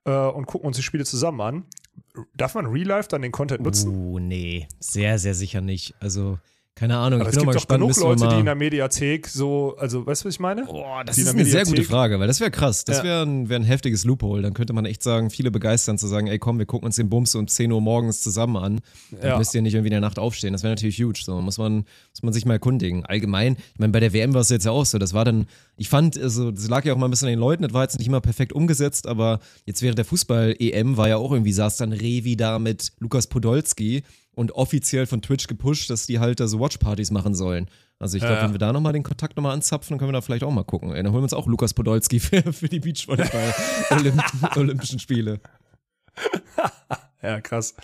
äh, 0.05 0.12
und 0.12 0.46
gucken 0.46 0.68
uns 0.68 0.76
die 0.76 0.84
Spiele 0.84 1.05
zusammen 1.05 1.40
an. 1.40 1.64
Darf 2.37 2.55
man 2.55 2.66
Real 2.66 2.87
Life 2.87 3.09
dann 3.09 3.23
den 3.23 3.33
Content 3.33 3.62
nutzen? 3.62 3.95
Uh, 3.95 4.19
nee, 4.19 4.69
sehr, 4.81 5.19
sehr 5.19 5.35
sicher 5.35 5.61
nicht. 5.61 5.95
Also, 6.01 6.39
keine 6.79 6.97
Ahnung, 6.97 7.20
Aber 7.20 7.29
ich 7.31 7.35
es 7.35 7.41
gibt 7.41 7.49
doch 7.49 7.55
gespannt, 7.55 7.81
genug 7.83 7.97
Leute, 8.20 8.29
die 8.35 8.39
in 8.39 8.45
der 8.45 8.55
Mediathek 8.55 9.26
so, 9.26 9.74
also 9.79 10.07
weißt 10.07 10.22
du, 10.22 10.29
was 10.29 10.35
ich 10.35 10.41
meine? 10.41 10.64
Boah, 10.64 11.03
das 11.05 11.16
Die 11.16 11.22
ist 11.22 11.29
eine 11.29 11.45
sehr 11.45 11.64
gute 11.64 11.83
Mediathek- 11.83 11.87
Frage, 11.91 12.20
weil 12.20 12.29
das 12.29 12.39
wäre 12.41 12.51
krass. 12.53 12.85
Das 12.85 12.99
Ja. 12.99 13.05
wäre 13.05 13.22
ein, 13.26 13.49
wär 13.49 13.57
ein 13.59 13.64
heftiges 13.64 14.05
Loophole. 14.05 14.43
Dann 14.43 14.55
könnte 14.55 14.72
man 14.72 14.85
echt 14.85 15.03
sagen, 15.03 15.31
viele 15.31 15.51
begeistern 15.51 15.99
zu 15.99 16.07
sagen, 16.07 16.29
ey 16.29 16.39
komm, 16.39 16.59
wir 16.59 16.66
gucken 16.66 16.87
uns 16.87 16.97
den 16.97 17.09
Bums 17.09 17.35
um 17.35 17.49
10 17.49 17.72
Uhr 17.72 17.81
morgens 17.81 18.22
zusammen 18.22 18.57
an. 18.57 18.81
Dann 19.11 19.31
Ja. 19.31 19.39
müsst 19.39 19.55
ihr 19.55 19.62
nicht 19.62 19.74
irgendwie 19.74 19.89
in 19.89 19.93
der 19.93 20.01
Nacht 20.01 20.18
aufstehen. 20.18 20.53
Das 20.53 20.62
wäre 20.62 20.72
natürlich 20.72 20.99
huge. 21.03 21.20
So 21.24 21.41
muss 21.41 21.59
man, 21.59 21.79
muss 22.12 22.22
man 22.22 22.33
sich 22.33 22.47
mal 22.47 22.53
erkundigen. 22.55 23.05
Allgemein, 23.05 23.57
ich 23.74 23.79
meine, 23.81 23.93
bei 23.93 24.01
der 24.01 24.12
WM 24.12 24.33
war 24.35 24.43
es 24.43 24.49
jetzt 24.51 24.64
ja 24.64 24.70
auch 24.70 24.87
so. 24.87 24.99
Das 24.99 25.12
war 25.14 25.24
dann, 25.24 25.47
ich 25.76 25.89
fand, 25.89 26.16
also, 26.16 26.51
das 26.53 26.68
lag 26.68 26.85
ja 26.85 26.93
auch 26.93 26.97
mal 26.99 27.07
ein 27.09 27.11
bisschen 27.11 27.26
an 27.26 27.33
den 27.33 27.41
Leuten. 27.41 27.64
Das 27.64 27.72
war 27.72 27.83
jetzt 27.83 27.99
nicht 27.99 28.07
immer 28.07 28.20
perfekt 28.20 28.53
umgesetzt, 28.53 29.07
aber 29.09 29.41
jetzt 29.66 29.83
während 29.83 29.99
der 29.99 30.05
Fußball-EM 30.05 30.97
war 30.97 31.09
ja 31.09 31.16
auch 31.16 31.33
irgendwie, 31.33 31.53
saß 31.53 31.76
dann 31.79 31.93
Revi 31.93 32.37
da 32.37 32.59
mit 32.61 32.93
Lukas 33.01 33.26
Podolski 33.26 34.03
und 34.39 34.53
offiziell 34.53 35.07
von 35.07 35.20
Twitch 35.20 35.49
gepusht, 35.49 35.91
dass 35.91 36.07
die 36.07 36.18
halt 36.20 36.39
da 36.41 36.47
so 36.47 36.61
Watchpartys 36.61 37.11
machen 37.11 37.34
sollen. 37.34 37.68
Also 37.99 38.16
ich 38.16 38.20
glaube, 38.22 38.36
Ja. 38.36 38.43
wenn 38.45 38.53
wir 38.53 38.59
da 38.59 38.72
nochmal 38.72 38.93
den 38.93 39.03
Kontakt 39.03 39.36
nochmal 39.36 39.53
anzapfen, 39.53 39.91
dann 39.95 39.99
können 39.99 40.11
wir 40.11 40.12
da 40.12 40.20
vielleicht 40.20 40.45
auch 40.45 40.51
mal 40.53 40.62
gucken. 40.64 40.93
Ey, 40.93 41.03
dann 41.03 41.11
holen 41.12 41.22
wir 41.22 41.24
uns 41.24 41.32
auch 41.34 41.47
Lukas 41.49 41.74
Podolski 41.74 42.20
für, 42.20 42.53
für 42.53 42.68
die 42.68 42.78
Beachvolleyball-Olympischen 42.80 44.99
Spiele. 45.01 45.41
Ja, 47.20 47.41
krass. 47.41 47.74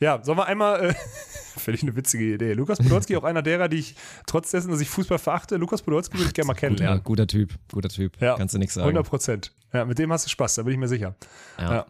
ja, 0.00 0.22
sollen 0.22 0.36
wir 0.36 0.44
einmal, 0.46 0.90
äh, 0.90 1.70
ich 1.72 1.82
eine 1.82 1.96
witzige 1.96 2.34
Idee. 2.34 2.52
Lukas 2.52 2.76
Podolski, 2.76 3.16
auch 3.16 3.24
einer 3.24 3.40
derer, 3.40 3.70
die 3.70 3.78
ich, 3.78 3.94
trotz 4.26 4.50
dessen, 4.50 4.70
dass 4.70 4.82
ich 4.82 4.88
Fußball 4.90 5.16
verachte, 5.18 5.56
Lukas 5.56 5.80
Podolski 5.80 6.18
würde 6.18 6.26
ich 6.28 6.34
gerne 6.34 6.48
mal 6.48 6.52
Guter, 6.52 6.60
kennenlernen. 6.66 7.02
guter 7.02 7.26
Typ, 7.26 7.54
guter 7.72 7.88
Typ. 7.88 8.20
Ja, 8.20 8.34
Kannst 8.36 8.54
du 8.54 8.58
nichts 8.58 8.74
sagen. 8.74 8.88
100 8.88 9.08
Prozent. 9.08 9.52
Ja, 9.72 9.86
mit 9.86 9.98
dem 9.98 10.12
hast 10.12 10.26
du 10.26 10.30
Spaß, 10.30 10.56
da 10.56 10.64
bin 10.64 10.74
ich 10.74 10.78
mir 10.78 10.88
sicher. 10.88 11.14
Ja. 11.58 11.72
Ja. 11.74 11.86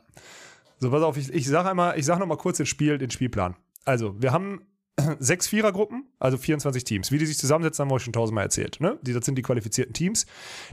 So, 0.79 0.91
pass 0.91 1.03
auf, 1.03 1.17
ich, 1.17 1.33
ich 1.33 1.47
sage 1.49 1.71
einmal, 1.71 1.99
ich 1.99 2.05
sage 2.05 2.21
nochmal 2.21 2.37
kurz 2.37 2.59
den, 2.59 2.67
Spiel, 2.67 2.99
den 2.99 3.11
Spielplan. 3.11 3.57
Also, 3.85 4.21
wir 4.21 4.33
haben 4.33 4.67
sechs 5.19 5.47
Vierergruppen, 5.47 6.07
also 6.19 6.37
24 6.37 6.85
Teams. 6.85 7.13
Wie 7.13 7.19
die 7.19 7.27
sich 7.27 7.39
zusammensetzen, 7.39 7.83
haben 7.83 7.91
wir 7.91 7.95
euch 7.95 8.03
schon 8.03 8.13
tausendmal 8.13 8.45
erzählt. 8.45 8.81
Ne? 8.81 8.99
Die, 9.03 9.13
das 9.13 9.25
sind 9.25 9.37
die 9.37 9.43
qualifizierten 9.43 9.95
Teams. 9.95 10.27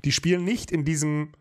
Die 0.03 0.11
spielen 0.11 0.43
nicht 0.43 0.71
in 0.71 0.85
diesem 0.85 1.31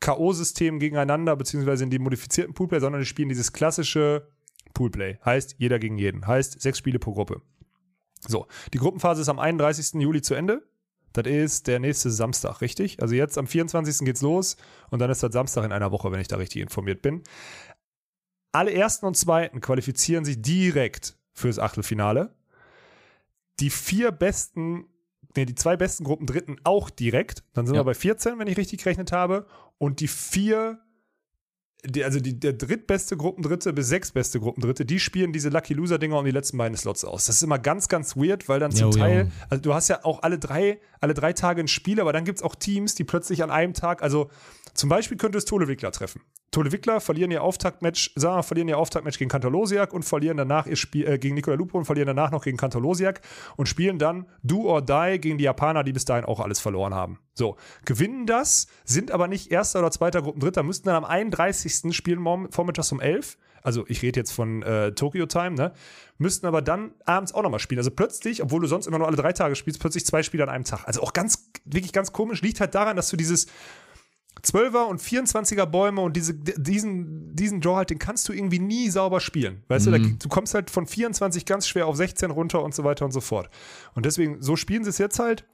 K.O.-System 0.00 0.78
gegeneinander, 0.78 1.36
beziehungsweise 1.36 1.84
in 1.84 1.90
dem 1.90 2.02
modifizierten 2.02 2.54
Poolplay, 2.54 2.80
sondern 2.80 3.00
die 3.00 3.06
spielen 3.06 3.28
dieses 3.28 3.52
klassische 3.52 4.28
Poolplay. 4.74 5.18
Heißt, 5.24 5.56
jeder 5.58 5.78
gegen 5.78 5.98
jeden. 5.98 6.26
Heißt, 6.26 6.60
sechs 6.60 6.78
Spiele 6.78 6.98
pro 6.98 7.12
Gruppe. 7.12 7.42
So, 8.20 8.46
die 8.72 8.78
Gruppenphase 8.78 9.22
ist 9.22 9.28
am 9.28 9.38
31. 9.38 10.00
Juli 10.00 10.22
zu 10.22 10.34
Ende. 10.34 10.62
Das 11.12 11.26
ist 11.26 11.66
der 11.66 11.78
nächste 11.78 12.10
Samstag, 12.10 12.60
richtig? 12.60 13.00
Also 13.00 13.14
jetzt 13.14 13.38
am 13.38 13.46
24. 13.46 14.04
geht's 14.04 14.20
los 14.20 14.58
und 14.90 14.98
dann 14.98 15.10
ist 15.10 15.22
das 15.22 15.32
Samstag 15.32 15.64
in 15.64 15.72
einer 15.72 15.90
Woche, 15.90 16.12
wenn 16.12 16.20
ich 16.20 16.28
da 16.28 16.36
richtig 16.36 16.60
informiert 16.60 17.00
bin. 17.00 17.22
Alle 18.56 18.72
ersten 18.72 19.04
und 19.06 19.16
zweiten 19.16 19.60
qualifizieren 19.60 20.24
sich 20.24 20.40
direkt 20.40 21.16
fürs 21.34 21.58
Achtelfinale. 21.58 22.34
Die 23.60 23.68
vier 23.70 24.12
besten, 24.12 24.86
nee, 25.36 25.44
die 25.44 25.54
zwei 25.54 25.76
besten 25.76 26.04
Gruppen 26.04 26.26
dritten 26.26 26.56
auch 26.64 26.88
direkt. 26.88 27.44
Dann 27.52 27.66
sind 27.66 27.74
Ja. 27.76 27.80
wir 27.82 27.84
bei 27.84 27.94
14, 27.94 28.38
wenn 28.38 28.48
ich 28.48 28.56
richtig 28.56 28.82
gerechnet 28.82 29.12
habe. 29.12 29.46
Und 29.78 30.00
die 30.00 30.08
vier, 30.08 30.78
die, 31.86 32.04
also 32.04 32.20
die, 32.20 32.38
der 32.38 32.52
drittbeste 32.52 33.16
Gruppendritte 33.16 33.72
bis 33.72 33.88
sechstbeste 33.88 34.40
Gruppendritte, 34.40 34.84
die 34.84 35.00
spielen 35.00 35.32
diese 35.32 35.48
Lucky 35.48 35.74
Loser-Dinger 35.74 36.18
um 36.18 36.24
die 36.24 36.30
letzten 36.30 36.58
beiden 36.58 36.76
Slots 36.76 37.04
aus. 37.04 37.26
Das 37.26 37.36
ist 37.36 37.42
immer 37.42 37.58
ganz, 37.58 37.88
ganz 37.88 38.16
weird, 38.16 38.48
weil 38.48 38.60
dann 38.60 38.72
zum 38.72 38.90
Jo, 38.90 38.96
jo. 38.96 38.98
Teil, 38.98 39.32
also 39.48 39.62
du 39.62 39.74
hast 39.74 39.88
ja 39.88 40.04
auch 40.04 40.22
alle 40.22 40.38
drei, 40.38 40.80
alle 41.00 41.14
drei 41.14 41.32
Tage 41.32 41.60
ein 41.60 41.68
Spiel, 41.68 42.00
aber 42.00 42.12
dann 42.12 42.24
gibt 42.24 42.38
es 42.38 42.42
auch 42.42 42.54
Teams, 42.54 42.94
die 42.94 43.04
plötzlich 43.04 43.42
an 43.42 43.50
einem 43.50 43.74
Tag, 43.74 44.02
also 44.02 44.30
zum 44.74 44.88
Beispiel 44.88 45.16
könnte 45.16 45.38
es 45.38 45.44
Tole 45.44 45.68
Wickler 45.68 45.92
treffen. 45.92 46.20
Tole 46.50 46.72
Wickler 46.72 47.00
verlieren 47.00 47.30
ihr 47.30 47.42
Auftaktmatch, 47.42 48.12
sagen 48.14 48.42
verlieren 48.42 48.68
ihr 48.68 48.78
Auftaktmatch 48.78 49.18
gegen 49.18 49.30
Kantalosiak 49.30 49.92
und 49.92 50.04
verlieren 50.04 50.36
danach 50.36 50.66
ihr 50.66 50.76
Spiel 50.76 51.06
äh, 51.06 51.18
gegen 51.18 51.34
Nikola 51.34 51.56
Lupo 51.56 51.78
und 51.78 51.84
verlieren 51.84 52.06
danach 52.06 52.30
noch 52.30 52.44
gegen 52.44 52.56
Kantalosiak 52.56 53.20
und 53.56 53.68
spielen 53.68 53.98
dann 53.98 54.26
Do 54.42 54.64
or 54.64 54.82
Die 54.82 55.18
gegen 55.20 55.38
die 55.38 55.44
Japaner, 55.44 55.84
die 55.84 55.92
bis 55.92 56.04
dahin 56.04 56.24
auch 56.24 56.40
alles 56.40 56.60
verloren 56.60 56.94
haben. 56.94 57.18
So, 57.36 57.56
gewinnen 57.84 58.26
das, 58.26 58.66
sind 58.84 59.10
aber 59.10 59.28
nicht 59.28 59.52
erster 59.52 59.80
oder 59.80 59.90
zweiter 59.90 60.22
Gruppendritter, 60.22 60.62
müssten 60.62 60.86
dann 60.86 60.96
am 60.96 61.04
31. 61.04 61.94
spielen 61.94 62.18
morgen, 62.18 62.50
vormittags 62.50 62.90
um 62.92 63.00
11. 63.00 63.36
Also 63.62 63.84
ich 63.88 64.00
rede 64.00 64.20
jetzt 64.20 64.30
von 64.30 64.62
äh, 64.62 64.92
Tokyo 64.92 65.26
Time, 65.26 65.50
ne? 65.50 65.72
Müssten 66.18 66.46
aber 66.46 66.62
dann 66.62 66.92
abends 67.04 67.34
auch 67.34 67.42
nochmal 67.42 67.58
spielen. 67.58 67.80
Also 67.80 67.90
plötzlich, 67.90 68.42
obwohl 68.42 68.60
du 68.60 68.68
sonst 68.68 68.86
immer 68.86 68.98
nur 68.98 69.06
alle 69.06 69.16
drei 69.16 69.32
Tage 69.32 69.54
spielst, 69.54 69.80
plötzlich 69.80 70.06
zwei 70.06 70.22
Spiele 70.22 70.44
an 70.44 70.48
einem 70.48 70.64
Tag. 70.64 70.86
Also 70.86 71.02
auch 71.02 71.12
ganz, 71.12 71.50
wirklich 71.64 71.92
ganz 71.92 72.12
komisch, 72.12 72.40
liegt 72.42 72.60
halt 72.60 72.74
daran, 72.74 72.96
dass 72.96 73.10
du 73.10 73.16
dieses 73.16 73.48
12er 74.42 74.84
und 74.84 75.02
24er 75.02 75.66
Bäume 75.66 76.00
und 76.00 76.16
diese, 76.16 76.32
diesen, 76.34 77.34
diesen 77.34 77.60
Draw 77.60 77.76
halt, 77.76 77.90
den 77.90 77.98
kannst 77.98 78.28
du 78.28 78.32
irgendwie 78.32 78.60
nie 78.60 78.88
sauber 78.88 79.20
spielen. 79.20 79.62
Weißt 79.68 79.86
du, 79.86 79.90
da, 79.90 79.98
du 79.98 80.28
kommst 80.28 80.54
halt 80.54 80.70
von 80.70 80.86
24 80.86 81.44
ganz 81.44 81.66
schwer 81.66 81.86
auf 81.86 81.96
16 81.96 82.30
runter 82.30 82.62
und 82.62 82.74
so 82.74 82.84
weiter 82.84 83.04
und 83.04 83.12
so 83.12 83.20
fort. 83.20 83.50
Und 83.94 84.06
deswegen, 84.06 84.40
so 84.40 84.56
spielen 84.56 84.84
sie 84.84 84.90
es 84.90 84.98
jetzt 84.98 85.18
halt. 85.18 85.44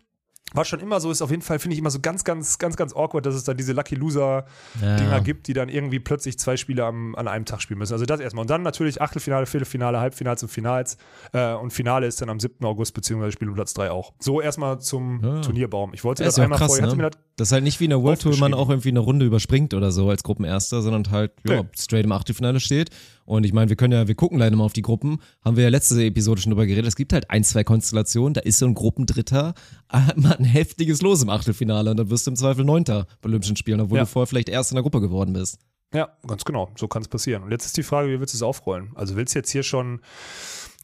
War 0.55 0.65
schon 0.65 0.81
immer 0.81 1.01
so, 1.01 1.11
ist 1.11 1.23
auf 1.23 1.31
jeden 1.31 1.43
Fall, 1.43 1.59
finde 1.59 1.75
ich 1.75 1.79
immer 1.79 1.91
so 1.91 2.01
ganz, 2.01 2.25
ganz, 2.25 2.59
ganz, 2.59 2.77
ganz 2.77 2.95
awkward, 2.95 3.25
dass 3.27 3.35
es 3.35 3.45
dann 3.45 3.57
diese 3.57 3.73
Lucky 3.73 3.95
Loser-Dinger 3.95 5.11
Ja. 5.11 5.19
gibt, 5.21 5.47
die 5.47 5.53
dann 5.53 5.69
irgendwie 5.69 5.99
plötzlich 6.01 6.39
zwei 6.39 6.57
Spiele 6.57 6.85
am, 6.85 7.15
an 7.15 7.29
einem 7.29 7.45
Tag 7.45 7.61
spielen 7.63 7.79
müssen. 7.79 7.93
Also 7.93 8.05
das 8.07 8.21
erstmal. 8.21 8.43
Und 8.43 8.51
dann 8.51 8.63
natürlich 8.63 9.01
Achtelfinale, 9.01 9.47
Viertelfinale, 9.47 10.01
Halbfinals 10.01 10.43
und 10.43 10.49
Finals. 10.51 10.97
Äh, 11.33 11.53
und 11.55 11.73
Finale 11.73 12.07
ist 12.07 12.21
dann 12.21 12.29
am 12.29 12.41
7. 12.41 12.65
August, 12.65 12.95
beziehungsweise 12.95 13.33
Spiel 13.33 13.49
um 13.49 13.55
Platz 13.55 13.75
3 13.75 13.91
auch. 13.91 14.13
So 14.19 14.41
erstmal 14.41 14.81
zum 14.81 15.21
Ja. 15.23 15.41
Turnierbaum. 15.41 15.95
Ich 15.95 16.05
wollte 16.05 16.25
das 16.25 16.39
auch 16.39 16.43
einmal 16.43 16.59
krass, 16.59 16.77
vorher, 16.77 16.95
ne? 16.95 17.03
das 17.11 17.19
Das 17.37 17.49
ist 17.49 17.53
halt 17.53 17.65
nicht 17.65 17.81
wie 17.81 17.85
in 17.85 17.91
der 17.91 18.03
World 18.03 18.21
Tour, 18.21 18.37
man 18.39 18.55
auch 18.55 18.69
irgendwie 18.69 18.91
eine 18.91 19.01
Runde 19.01 19.25
überspringt 19.27 19.75
oder 19.75 19.91
so 19.93 20.09
als 20.11 20.23
Gruppenerster, 20.23 20.83
sondern 20.83 21.11
halt 21.11 21.33
ja, 21.49 21.63
Nee. 21.63 21.69
straight 21.77 22.05
im 22.05 22.13
Achtelfinale 22.13 22.61
steht. 22.61 22.91
Und 23.25 23.45
ich 23.45 23.53
meine, 23.53 23.69
wir 23.69 23.77
können 23.77 23.93
ja, 23.93 24.09
wir 24.09 24.15
gucken 24.15 24.39
leider 24.39 24.57
mal 24.57 24.65
auf 24.65 24.73
die 24.73 24.83
Gruppen. 24.83 25.19
Haben 25.45 25.57
wir 25.57 25.65
ja 25.65 25.71
letzte 25.71 26.03
Episode 26.05 26.41
schon 26.41 26.51
drüber 26.51 26.67
geredet. 26.67 26.87
Es 26.87 26.97
gibt 26.97 27.13
halt 27.13 27.31
ein, 27.31 27.45
zwei 27.45 27.65
Konstellationen. 27.65 28.35
Da 28.35 28.41
ist 28.41 28.59
so 28.59 28.67
ein 28.67 28.75
Gruppendritter 28.75 29.55
mal 30.17 30.33
ein 30.37 30.45
heftiges 30.45 31.03
Los 31.03 31.23
im 31.23 31.29
Achtelfinale 31.31 31.91
und 31.91 31.97
dann 31.99 32.11
wirst 32.11 32.27
du 32.27 32.31
im 32.33 32.37
Zweifel 32.37 32.65
Neunter 32.65 33.07
bei 33.21 33.29
Olympischen 33.29 33.57
Spielen, 33.57 33.81
obwohl 33.81 33.99
Ja. 33.99 34.05
du 34.05 34.11
vorher 34.11 34.27
vielleicht 34.27 34.49
erst 34.49 34.73
in 34.73 34.77
der 34.77 34.83
Gruppe 34.83 35.01
geworden 35.01 35.33
bist. 35.33 35.59
Ja, 35.95 36.09
ganz 36.27 36.45
genau. 36.45 36.71
So 36.77 36.89
kann 36.89 37.03
es 37.03 37.09
passieren. 37.09 37.43
Und 37.43 37.51
jetzt 37.51 37.67
ist 37.67 37.77
die 37.77 37.83
Frage, 37.83 38.09
wie 38.11 38.19
willst 38.19 38.33
du 38.35 38.39
es 38.39 38.43
aufrollen? 38.43 38.91
Also 38.95 39.15
willst 39.17 39.35
du 39.35 39.39
jetzt 39.39 39.51
hier 39.51 39.63
schon. 39.63 40.01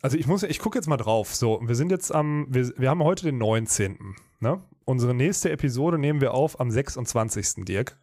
Also 0.03 0.17
ich 0.17 0.27
muss, 0.27 0.43
ich 0.45 0.59
gucke 0.61 0.79
jetzt 0.79 0.87
mal 0.87 0.97
drauf. 0.99 1.35
So, 1.35 1.61
wir 1.65 1.75
sind 1.75 1.91
jetzt 1.91 2.15
am, 2.15 2.47
wir, 2.51 2.71
wir 2.77 2.89
haben 2.91 3.03
heute 3.03 3.25
den 3.25 3.39
19. 3.39 3.99
Ne? 4.41 4.63
Unsere 4.85 5.13
nächste 5.15 5.51
Episode 5.51 5.99
nehmen 5.99 6.21
wir 6.21 6.35
auf 6.35 6.61
am 6.61 6.71
26. 6.71 7.65
Dirk. 7.65 7.99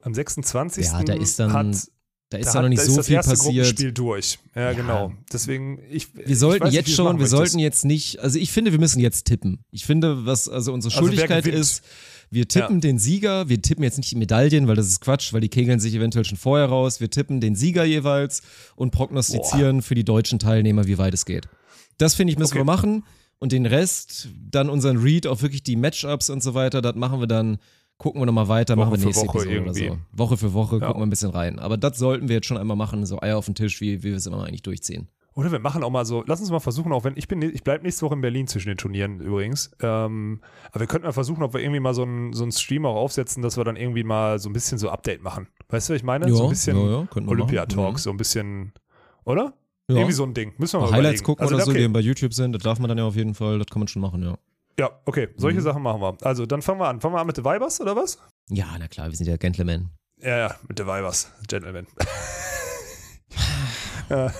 Am 0.00 0.14
26. 0.14 0.86
Ja, 0.86 1.02
da 1.02 1.14
ist 1.14 1.38
dann- 1.38 1.52
hat, 1.52 1.88
Da 2.32 2.38
ist 2.38 2.46
da 2.48 2.54
ja 2.54 2.62
noch 2.62 2.68
nicht 2.68 2.80
da 2.80 2.84
so 2.86 2.90
ist 2.92 2.96
das 2.98 3.06
viel 3.06 3.14
erste 3.16 3.30
passiert. 3.30 3.54
Gruppenspiel 3.54 3.92
durch. 3.92 4.38
Ja, 4.54 4.62
Ja. 4.62 4.72
genau. 4.72 5.12
Deswegen, 5.32 5.78
ich. 5.90 6.08
Wir 6.14 6.36
sollten 6.36 6.66
jetzt 6.68 6.90
schon, 6.90 7.06
wir 7.06 7.12
möchtest. 7.14 7.30
sollten 7.30 7.58
jetzt 7.58 7.84
nicht, 7.84 8.18
also 8.20 8.38
ich 8.38 8.50
finde, 8.52 8.72
wir 8.72 8.78
müssen 8.78 9.00
jetzt 9.00 9.24
tippen. 9.26 9.64
Ich 9.70 9.84
finde, 9.86 10.26
was 10.26 10.48
also 10.48 10.72
unsere 10.72 10.94
Also 10.94 11.06
Schuldigkeit 11.06 11.44
gewinnt? 11.44 11.60
ist, 11.60 11.82
wir 12.30 12.48
tippen 12.48 12.80
den 12.80 12.98
Sieger, 12.98 13.48
wir 13.50 13.60
tippen 13.60 13.84
jetzt 13.84 13.98
nicht 13.98 14.10
die 14.10 14.16
Medaillen, 14.16 14.66
weil 14.66 14.76
das 14.76 14.86
ist 14.88 15.00
Quatsch, 15.00 15.32
weil 15.34 15.42
die 15.42 15.50
kegeln 15.50 15.80
sich 15.80 15.94
eventuell 15.94 16.24
schon 16.24 16.38
vorher 16.38 16.66
raus. 16.66 16.98
Wir 17.00 17.10
tippen 17.10 17.40
den 17.40 17.54
Sieger 17.54 17.84
jeweils 17.84 18.40
und 18.74 18.90
prognostizieren 18.90 19.82
für 19.82 19.94
die 19.94 20.04
deutschen 20.04 20.38
Teilnehmer, 20.38 20.86
wie 20.86 20.96
weit 20.98 21.12
es 21.14 21.26
geht. 21.26 21.46
Das 21.98 22.14
finde 22.14 22.32
ich, 22.32 22.38
müssen 22.38 22.52
Okay. 22.52 22.60
wir 22.60 22.64
machen. 22.64 23.04
Und 23.38 23.50
den 23.52 23.66
Rest, 23.66 24.28
dann 24.50 24.70
unseren 24.70 24.98
Read 24.98 25.26
auf 25.26 25.42
wirklich 25.42 25.62
die 25.64 25.74
Matchups 25.76 26.30
und 26.30 26.42
so 26.42 26.54
weiter, 26.54 26.80
das 26.80 26.94
machen 26.94 27.18
wir 27.20 27.26
dann, 27.26 27.58
gucken 27.98 28.20
wir 28.20 28.26
nochmal 28.26 28.48
weiter, 28.48 28.76
Woche 28.76 28.86
machen 28.86 29.00
wir 29.00 29.06
nächste 29.06 29.26
Woche 29.26 29.38
Episode 29.38 29.54
irgendwie. 29.54 29.90
oder 29.90 29.96
so. 29.96 30.18
Woche 30.18 30.36
für 30.36 30.52
Woche 30.52 30.78
Ja. 30.78 30.86
gucken 30.86 31.02
wir 31.02 31.06
ein 31.06 31.10
bisschen 31.10 31.30
rein. 31.30 31.58
Aber 31.58 31.76
das 31.76 31.98
sollten 31.98 32.28
wir 32.28 32.36
jetzt 32.36 32.46
schon 32.46 32.56
einmal 32.56 32.76
machen, 32.76 33.06
so 33.06 33.20
Eier 33.20 33.38
auf 33.38 33.46
den 33.46 33.54
Tisch, 33.54 33.80
wie, 33.80 34.02
wie 34.02 34.10
wir 34.10 34.16
es 34.16 34.26
immer 34.26 34.44
eigentlich 34.44 34.62
durchziehen. 34.62 35.08
Oder 35.34 35.50
wir 35.50 35.60
machen 35.60 35.82
auch 35.82 35.90
mal 35.90 36.04
so, 36.04 36.22
lass 36.26 36.40
uns 36.40 36.50
mal 36.50 36.60
versuchen, 36.60 36.92
auch 36.92 37.04
wenn 37.04 37.16
ich 37.16 37.26
bin, 37.26 37.40
ich 37.40 37.64
bleibe 37.64 37.84
nächste 37.84 38.04
Woche 38.04 38.14
in 38.14 38.20
Berlin 38.20 38.46
zwischen 38.48 38.68
den 38.68 38.76
Turnieren 38.76 39.20
übrigens. 39.20 39.70
Ähm, 39.80 40.42
aber 40.70 40.80
wir 40.80 40.86
könnten 40.86 41.06
mal 41.06 41.12
versuchen, 41.12 41.42
ob 41.42 41.54
wir 41.54 41.60
irgendwie 41.62 41.80
mal 41.80 41.94
so 41.94 42.02
einen 42.02 42.34
so 42.34 42.42
einen 42.42 42.52
Stream 42.52 42.84
auch 42.84 42.96
aufsetzen, 42.96 43.42
dass 43.42 43.56
wir 43.56 43.64
dann 43.64 43.76
irgendwie 43.76 44.04
mal 44.04 44.38
so 44.38 44.50
ein 44.50 44.52
bisschen 44.52 44.76
so 44.76 44.90
Update 44.90 45.22
machen. 45.22 45.48
Weißt 45.70 45.88
du, 45.88 45.94
was 45.94 46.00
ich 46.00 46.04
meine? 46.04 46.30
so 46.32 46.44
ein 46.44 46.50
bisschen 46.50 46.76
könnten 47.08 47.28
wir 47.28 47.32
Olympia-Talk, 47.32 47.92
machen. 47.92 47.96
so 47.96 48.10
ein 48.10 48.18
bisschen, 48.18 48.72
oder? 49.24 49.54
Irgendwie 49.88 50.12
so 50.12 50.24
ein 50.24 50.34
Ding. 50.34 50.52
Müssen 50.58 50.74
wir 50.74 50.80
mal 50.80 50.90
Mal 50.90 50.96
Highlights 50.98 51.20
überlegen. 51.20 51.24
gucken 51.24 51.42
also, 51.42 51.54
oder 51.54 51.64
so, 51.64 51.70
okay. 51.70 51.78
die 51.78 51.84
eben 51.84 51.92
bei 51.92 52.00
YouTube 52.00 52.34
sind, 52.34 52.52
das 52.52 52.62
darf 52.62 52.78
man 52.78 52.88
dann 52.88 52.98
ja 52.98 53.04
auf 53.04 53.16
jeden 53.16 53.34
Fall, 53.34 53.58
das 53.58 53.66
kann 53.68 53.80
man 53.80 53.88
schon 53.88 54.02
machen, 54.02 54.22
ja. 54.22 54.36
Ja, 54.78 54.90
okay, 55.04 55.28
solche 55.36 55.58
Mhm. 55.58 55.62
Sachen 55.62 55.82
machen 55.82 56.00
wir. 56.00 56.16
Also, 56.22 56.46
dann 56.46 56.62
fangen 56.62 56.80
wir 56.80 56.88
an. 56.88 57.00
Fangen 57.00 57.14
wir 57.14 57.20
an 57.20 57.26
mit 57.26 57.36
The 57.36 57.44
Vibers, 57.44 57.80
oder 57.80 57.94
was? 57.96 58.18
Ja, 58.48 58.66
na 58.78 58.88
klar, 58.88 59.08
wir 59.08 59.16
sind 59.16 59.26
ja 59.26 59.36
Gentlemen. 59.36 59.90
Ja, 60.18 60.38
ja, 60.38 60.56
mit 60.68 60.78
The 60.78 60.84
Vibers, 60.86 61.30
Gentlemen. 61.48 61.86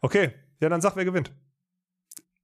Okay, 0.00 0.30
ja, 0.60 0.68
dann 0.68 0.80
sag, 0.80 0.94
wer 0.94 1.04
gewinnt. 1.04 1.32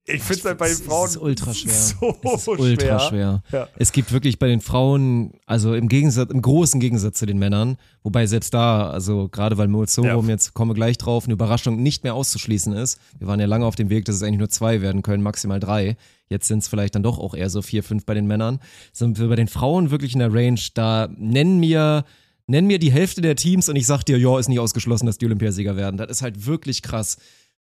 Ich 0.06 0.20
finde 0.22 0.38
es 0.40 0.44
halt 0.44 0.58
bei 0.58 0.66
den 0.66 0.74
Es 0.74 0.80
ist 0.80 0.86
Frauen 0.86 1.16
ultra 1.16 1.54
schwer. 1.54 1.72
so 1.72 2.14
es 2.22 2.32
ist 2.42 2.48
ultra 2.48 3.00
schwer. 3.00 3.42
Ja. 3.50 3.68
Es 3.76 3.90
gibt 3.90 4.12
wirklich 4.12 4.38
bei 4.38 4.48
den 4.48 4.60
Frauen, 4.60 5.32
also 5.46 5.74
im 5.74 5.88
Gegensatz, 5.88 6.30
im 6.30 6.42
großen 6.42 6.78
Gegensatz 6.78 7.18
zu 7.18 7.24
den 7.24 7.38
Männern, 7.38 7.78
wobei 8.02 8.26
selbst 8.26 8.52
da, 8.52 8.90
also 8.90 9.28
gerade 9.30 9.56
weil 9.56 9.68
Mozorum, 9.68 10.26
Ja. 10.26 10.32
jetzt 10.32 10.52
kommen 10.52 10.70
wir 10.70 10.74
gleich 10.74 10.98
drauf, 10.98 11.24
eine 11.24 11.32
Überraschung 11.32 11.82
nicht 11.82 12.04
mehr 12.04 12.14
auszuschließen 12.14 12.74
ist. 12.74 12.98
Wir 13.18 13.28
waren 13.28 13.40
ja 13.40 13.46
lange 13.46 13.64
auf 13.64 13.76
dem 13.76 13.88
Weg, 13.88 14.04
dass 14.04 14.16
es 14.16 14.22
eigentlich 14.22 14.38
nur 14.40 14.50
zwei 14.50 14.82
werden 14.82 15.00
können, 15.00 15.22
maximal 15.22 15.58
drei. 15.58 15.96
Jetzt 16.28 16.48
sind 16.48 16.58
es 16.58 16.68
vielleicht 16.68 16.94
dann 16.94 17.02
doch 17.02 17.18
auch 17.18 17.34
eher 17.34 17.48
so 17.48 17.62
vier, 17.62 17.82
fünf 17.82 18.04
bei 18.04 18.12
den 18.12 18.26
Männern. 18.26 18.60
Sind 18.92 19.18
wir 19.18 19.28
bei 19.28 19.36
den 19.36 19.48
Frauen 19.48 19.90
wirklich 19.90 20.12
in 20.12 20.18
der 20.18 20.32
Range, 20.34 20.60
da 20.74 21.08
nennen 21.16 21.60
mir 21.60 22.04
Nenn 22.46 22.66
mir 22.66 22.78
die 22.78 22.92
Hälfte 22.92 23.22
der 23.22 23.36
Teams 23.36 23.70
und 23.70 23.76
ich 23.76 23.86
sag 23.86 24.02
dir, 24.02 24.18
ja, 24.18 24.38
ist 24.38 24.50
nicht 24.50 24.58
ausgeschlossen, 24.60 25.06
dass 25.06 25.16
die 25.16 25.24
Olympiasieger 25.24 25.76
werden. 25.78 25.96
Das 25.96 26.10
ist 26.10 26.20
halt 26.20 26.44
wirklich 26.44 26.82
krass. 26.82 27.16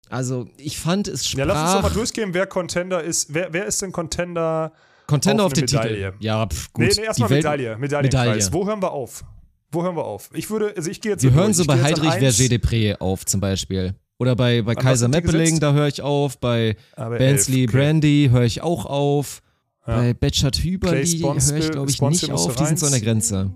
Also, 0.09 0.47
ich 0.57 0.77
fand 0.77 1.07
es 1.07 1.27
sprach 1.27 1.39
Ja, 1.39 1.45
lass 1.45 1.63
uns 1.63 1.73
doch 1.73 1.89
mal 1.89 1.93
durchgehen, 1.93 2.33
wer 2.33 2.45
Contender 2.45 3.03
ist. 3.03 3.33
Wer, 3.33 3.51
wer 3.51 3.65
ist 3.65 3.81
denn 3.81 3.91
Contender? 3.91 4.73
Contender 5.07 5.43
auf 5.43 5.47
auf, 5.47 5.53
den 5.53 5.65
Medaille. 5.65 6.11
Titel. 6.11 6.23
Ja, 6.23 6.47
pf, 6.47 6.71
gut. 6.73 6.85
nee, 6.85 6.91
nee, 6.95 7.03
erstmal 7.03 7.29
Medaille. 7.29 7.77
Medaillenkreis. 7.77 8.25
Medaille. 8.25 8.53
Wo 8.53 8.67
hören 8.67 8.81
wir 8.81 8.91
auf? 8.91 9.23
Wo 9.71 9.83
hören 9.83 9.95
wir 9.95 10.05
auf? 10.05 10.29
Ich 10.33 10.49
würde, 10.49 10.73
also 10.77 10.89
ich 10.89 11.01
gehe 11.01 11.11
jetzt 11.13 11.23
Wir 11.23 11.33
hören 11.33 11.47
durch. 11.47 11.57
so 11.57 11.65
bei 11.65 11.81
Heidrich 11.81 12.11
eins, 12.11 12.37
Verger 12.37 12.55
Depré 12.55 12.99
auf 12.99 13.25
zum 13.25 13.41
Beispiel. 13.41 13.95
Oder 14.19 14.35
bei, 14.35 14.61
bei 14.61 14.75
Kaiser 14.75 15.07
Meppeling, 15.07 15.59
da 15.59 15.73
höre 15.73 15.87
ich 15.87 16.01
auf. 16.01 16.37
Bei 16.39 16.75
aber 16.95 17.17
Bensley 17.17 17.61
elf, 17.61 17.69
okay. 17.69 17.77
Brandy 17.77 18.29
höre 18.31 18.43
ich 18.43 18.61
auch 18.61 18.85
auf. 18.85 19.41
Ja. 19.85 19.97
Bei 19.97 20.13
Betschert 20.13 20.57
Hüberli 20.57 20.95
höre 20.95 21.01
ich, 21.01 21.71
glaube 21.71 21.89
ich, 21.89 21.95
Sponsel 21.97 22.29
nicht 22.29 22.39
auf. 22.39 22.55
Die 22.55 22.65
sind 22.65 22.79
so 22.79 22.85
an 22.85 22.91
der. 22.93 23.01
Grenze. 23.01 23.51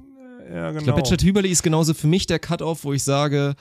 Ja, 0.49 0.69
genau. 0.69 0.79
Ich 0.79 0.83
glaube, 0.83 1.01
Betschert 1.01 1.23
Hüberli 1.23 1.49
ist 1.49 1.63
genauso 1.63 1.93
für 1.93 2.07
mich 2.07 2.25
der 2.25 2.39
Cut-Off, 2.39 2.83
wo 2.83 2.93
ich 2.93 3.03
sage, 3.03 3.55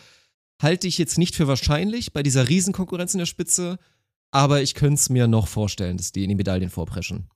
halte 0.61 0.87
ich 0.87 0.99
jetzt 0.99 1.19
nicht 1.19 1.35
für 1.35 1.49
wahrscheinlich 1.49 2.13
bei 2.13 2.23
dieser 2.23 2.49
Riesenkonkurrenz 2.49 3.15
in 3.15 3.19
der 3.19 3.27
Spitze, 3.27 3.79
aber 4.31 4.63
ich 4.63 4.75
könnte 4.75 4.95
es 4.95 5.09
mir 5.11 5.27
noch 5.29 5.49
vorstellen, 5.49 5.97
dass 5.97 6.13
die 6.13 6.25
in 6.25 6.29
die 6.31 6.35
Medaillen 6.35 6.71
vorpreschen. 6.71 7.29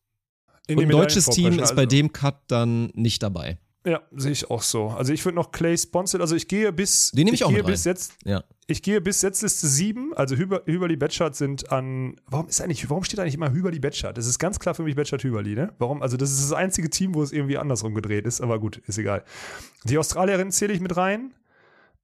In 0.66 0.78
Und 0.78 0.84
ein 0.84 0.90
deutsches 0.90 1.26
Team 1.26 1.48
ist 1.48 1.54
vorpreschen, 1.54 1.76
bei 1.76 1.82
also- 1.82 1.96
dem 1.96 2.12
Cut 2.12 2.42
dann 2.48 2.90
nicht 2.94 3.22
dabei. 3.22 3.58
Ja, 3.86 4.02
sehe 4.14 4.32
ich 4.32 4.50
auch 4.50 4.60
so. 4.60 4.88
Also 4.88 5.14
ich 5.14 5.24
würde 5.24 5.36
noch 5.36 5.52
Clay 5.52 5.76
Sponsel, 5.78 6.20
also 6.20 6.36
ich 6.36 6.48
gehe 6.48 6.70
bis. 6.70 7.12
Den 7.12 7.24
nehme 7.24 7.34
ich 7.34 7.44
auch 7.44 7.50
gehe 7.50 7.64
bis 7.64 7.84
jetzt. 7.84 8.12
Ja. 8.24 8.44
Ich 8.66 8.82
gehe 8.82 9.00
bis 9.00 9.20
Setzliste 9.20 9.66
7, 9.66 10.12
also 10.14 10.36
Hüber, 10.36 10.62
Hüberli 10.66 10.96
Betschart 10.96 11.34
sind 11.34 11.72
an. 11.72 12.14
Warum 12.26 12.46
ist 12.46 12.60
eigentlich, 12.60 12.90
warum 12.90 13.04
steht 13.04 13.18
eigentlich 13.20 13.34
immer 13.36 13.50
Hüberli 13.50 13.78
Betschart? 13.78 14.18
Das 14.18 14.26
ist 14.26 14.38
ganz 14.38 14.58
klar 14.58 14.74
für 14.74 14.82
mich 14.82 14.96
Betschart 14.96 15.24
Hüberli, 15.24 15.54
ne? 15.54 15.72
Warum? 15.78 16.02
Also, 16.02 16.18
das 16.18 16.30
ist 16.30 16.42
das 16.42 16.52
einzige 16.52 16.90
Team, 16.90 17.14
wo 17.14 17.22
es 17.22 17.32
irgendwie 17.32 17.56
andersrum 17.56 17.94
gedreht 17.94 18.26
ist, 18.26 18.42
aber 18.42 18.60
gut, 18.60 18.76
ist 18.86 18.98
egal. 18.98 19.24
Die 19.84 19.96
Australierin 19.96 20.50
zähle 20.52 20.74
ich 20.74 20.80
mit 20.80 20.94
rein. 20.98 21.32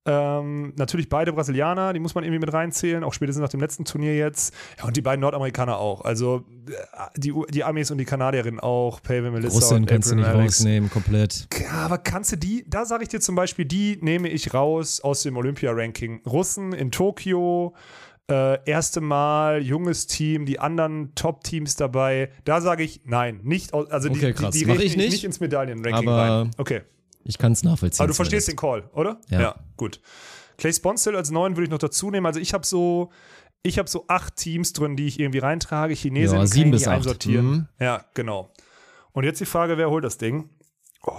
Ähm, 0.07 0.73
natürlich 0.77 1.09
beide 1.09 1.33
Brasilianer, 1.33 1.93
die 1.93 1.99
muss 2.01 2.15
man 2.15 2.23
irgendwie 2.23 2.39
mit 2.41 2.53
reinzählen, 2.53 3.03
auch 3.03 3.13
spätestens 3.13 3.43
nach 3.43 3.49
dem 3.49 3.61
letzten 3.61 3.85
Turnier 3.85 4.17
jetzt. 4.17 4.55
Ja, 4.79 4.85
und 4.85 4.97
die 4.97 5.03
beiden 5.03 5.21
Nordamerikaner 5.21 5.79
auch. 5.79 6.03
Also 6.03 6.45
äh, 6.69 6.73
die, 7.17 7.35
die 7.51 7.65
Amis 7.65 7.91
und 7.91 7.99
die 7.99 8.05
Kanadierinnen 8.05 8.61
auch, 8.61 9.03
Pave 9.03 9.31
Melissa 9.31 9.55
Russin 9.57 9.79
und 9.79 9.87
kannst 9.87 10.11
du 10.11 10.15
April 10.15 10.25
nicht 10.29 10.37
Alex. 10.39 10.55
rausnehmen, 10.61 10.91
komplett. 10.91 11.49
Ja, 11.61 11.73
aber 11.85 11.99
kannst 11.99 12.33
du 12.33 12.37
die, 12.37 12.65
da 12.69 12.85
sage 12.85 13.03
ich 13.03 13.09
dir 13.09 13.21
zum 13.21 13.35
Beispiel, 13.35 13.65
die 13.65 13.99
nehme 14.01 14.29
ich 14.29 14.55
raus 14.55 15.01
aus 15.01 15.23
dem 15.23 15.37
Olympia-Ranking. 15.37 16.21
Russen 16.25 16.73
in 16.73 16.93
Tokio, 16.93 17.75
äh, 18.31 18.59
erste 18.69 19.01
Mal, 19.01 19.63
junges 19.63 20.07
Team, 20.07 20.47
die 20.47 20.59
anderen 20.59 21.15
Top-Teams 21.15 21.77
dabei. 21.77 22.31
Da 22.45 22.61
sage 22.61 22.83
ich 22.83 23.01
nein, 23.05 23.41
nicht 23.43 23.73
aus, 23.75 23.91
also 23.91 24.09
Okay, 24.11 24.27
die, 24.27 24.33
krass. 24.33 24.55
die, 24.55 24.65
die 24.65 24.71
rechne 24.71 24.85
ich 24.85 24.97
nicht, 24.97 25.25
ins 25.25 25.41
Medaillen-Ranking 25.41 26.09
rein. 26.09 26.51
Okay, 26.59 26.83
Ich 27.29 27.39
kann 27.39 27.53
es 27.53 27.63
nachvollziehen. 27.63 28.01
aber 28.03 28.09
du 28.09 28.15
verstehst 28.15 28.49
den. 28.49 28.57
Call, 28.57 28.89
oder? 28.93 29.21
Ja. 29.29 29.57
gut. 29.77 30.01
Clay 30.59 30.73
Sponsel 30.73 31.17
als 31.17 31.31
neun 31.31 31.57
würde 31.57 31.65
ich 31.65 31.71
noch 31.71 31.79
dazu 31.79 32.11
nehmen. 32.11 32.25
Also 32.25 32.41
ich 32.41 32.55
habe 32.55 32.65
so, 32.65 33.11
ich 33.63 33.79
habe 33.79 33.91
so 33.91 34.05
acht 34.09 34.37
Teams 34.37 34.73
drin, 34.73 34.97
die 34.97 35.07
ich 35.07 35.19
irgendwie 35.21 35.39
reintrage. 35.41 35.93
Chinesen 35.95 36.39
Ja, 36.39 36.47
sieben 36.47 36.69
ich 36.71 36.77
bis 36.77 36.89
acht. 36.89 36.97
einsortieren. 36.97 37.47
Mhm. 37.47 37.69
Ja, 37.79 38.05
genau. 38.15 38.51
Und 39.13 39.25
jetzt 39.25 39.41
die 39.41 39.47
Frage, 39.47 39.77
wer 39.77 39.91
holt 39.91 40.05
das 40.05 40.19
Ding? 40.19 40.49
Oh. 41.03 41.13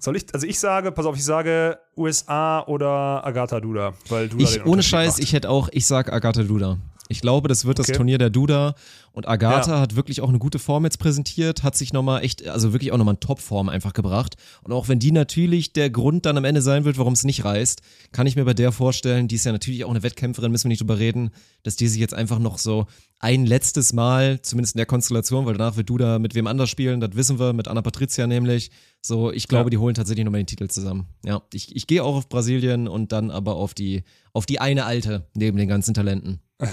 Soll 0.00 0.16
ich, 0.16 0.26
also 0.34 0.46
ich 0.46 0.60
sage, 0.60 0.92
pass 0.92 1.06
auf, 1.06 1.16
ich 1.16 1.24
sage 1.24 1.78
USA 1.96 2.62
oder 2.66 3.24
Agatha 3.24 3.60
Duda, 3.60 3.94
weil 4.08 4.28
Duda 4.28 4.44
Ich, 4.44 4.64
ohne 4.66 4.82
Scheiß, 4.82 5.14
macht. 5.14 5.22
ich 5.22 5.32
hätte 5.32 5.48
auch, 5.50 5.68
ich 5.72 5.86
sag 5.86 6.12
Agatha 6.12 6.42
Duda. 6.42 6.78
Ich 7.08 7.20
glaube, 7.20 7.48
das 7.48 7.64
wird 7.64 7.78
das 7.78 7.88
Okay. 7.88 7.96
Turnier 7.96 8.18
der 8.18 8.30
Duda. 8.30 8.74
Und 9.12 9.26
Agatha 9.28 9.74
Ja. 9.76 9.80
hat 9.80 9.96
wirklich 9.96 10.20
auch 10.20 10.28
eine 10.28 10.38
gute 10.38 10.58
Form 10.58 10.84
jetzt 10.84 10.98
präsentiert, 10.98 11.62
hat 11.62 11.74
sich 11.76 11.92
nochmal 11.92 12.22
echt, 12.22 12.46
also 12.48 12.72
wirklich 12.72 12.92
auch 12.92 12.98
nochmal 12.98 13.14
in 13.14 13.20
Topform 13.20 13.68
einfach 13.70 13.92
gebracht. 13.94 14.36
Und 14.62 14.72
auch 14.72 14.88
wenn 14.88 14.98
die 14.98 15.12
natürlich 15.12 15.72
der 15.72 15.88
Grund 15.88 16.26
dann 16.26 16.36
am 16.36 16.44
Ende 16.44 16.60
sein 16.60 16.84
wird, 16.84 16.98
warum 16.98 17.14
es 17.14 17.24
nicht 17.24 17.44
reißt, 17.44 17.80
kann 18.12 18.26
ich 18.26 18.36
mir 18.36 18.44
bei 18.44 18.52
der 18.54 18.72
vorstellen, 18.72 19.28
die 19.28 19.36
ist 19.36 19.46
ja 19.46 19.52
natürlich 19.52 19.84
auch 19.84 19.90
eine 19.90 20.02
Wettkämpferin, 20.02 20.50
müssen 20.50 20.64
wir 20.64 20.70
nicht 20.70 20.80
drüber 20.82 20.98
reden, 20.98 21.30
dass 21.62 21.76
die 21.76 21.88
sich 21.88 22.00
jetzt 22.00 22.12
einfach 22.12 22.38
noch 22.38 22.58
so 22.58 22.86
ein 23.18 23.46
letztes 23.46 23.94
Mal, 23.94 24.42
zumindest 24.42 24.74
in 24.74 24.78
der 24.78 24.86
Konstellation, 24.86 25.46
weil 25.46 25.54
danach 25.56 25.76
wird 25.78 25.88
Duda 25.88 26.18
mit 26.18 26.34
wem 26.34 26.46
anders 26.46 26.68
spielen, 26.68 27.00
das 27.00 27.14
wissen 27.14 27.38
wir, 27.38 27.54
mit 27.54 27.68
Anna 27.68 27.80
Patricia 27.80 28.26
nämlich. 28.26 28.70
So, 29.00 29.32
ich 29.32 29.48
glaube, 29.48 29.66
Ja. 29.66 29.70
die 29.70 29.78
holen 29.78 29.94
tatsächlich 29.94 30.24
nochmal 30.24 30.42
den 30.42 30.46
Titel 30.48 30.68
zusammen. 30.68 31.06
Ja, 31.24 31.40
ich, 31.54 31.74
ich 31.74 31.86
gehe 31.86 32.02
auch 32.04 32.16
auf 32.16 32.28
Brasilien 32.28 32.86
und 32.88 33.12
dann 33.12 33.30
aber 33.30 33.54
auf 33.56 33.72
die, 33.72 34.02
auf 34.34 34.44
die 34.44 34.60
eine 34.60 34.84
alte 34.84 35.26
neben 35.34 35.56
den 35.56 35.68
ganzen 35.68 35.94
Talenten. 35.94 36.40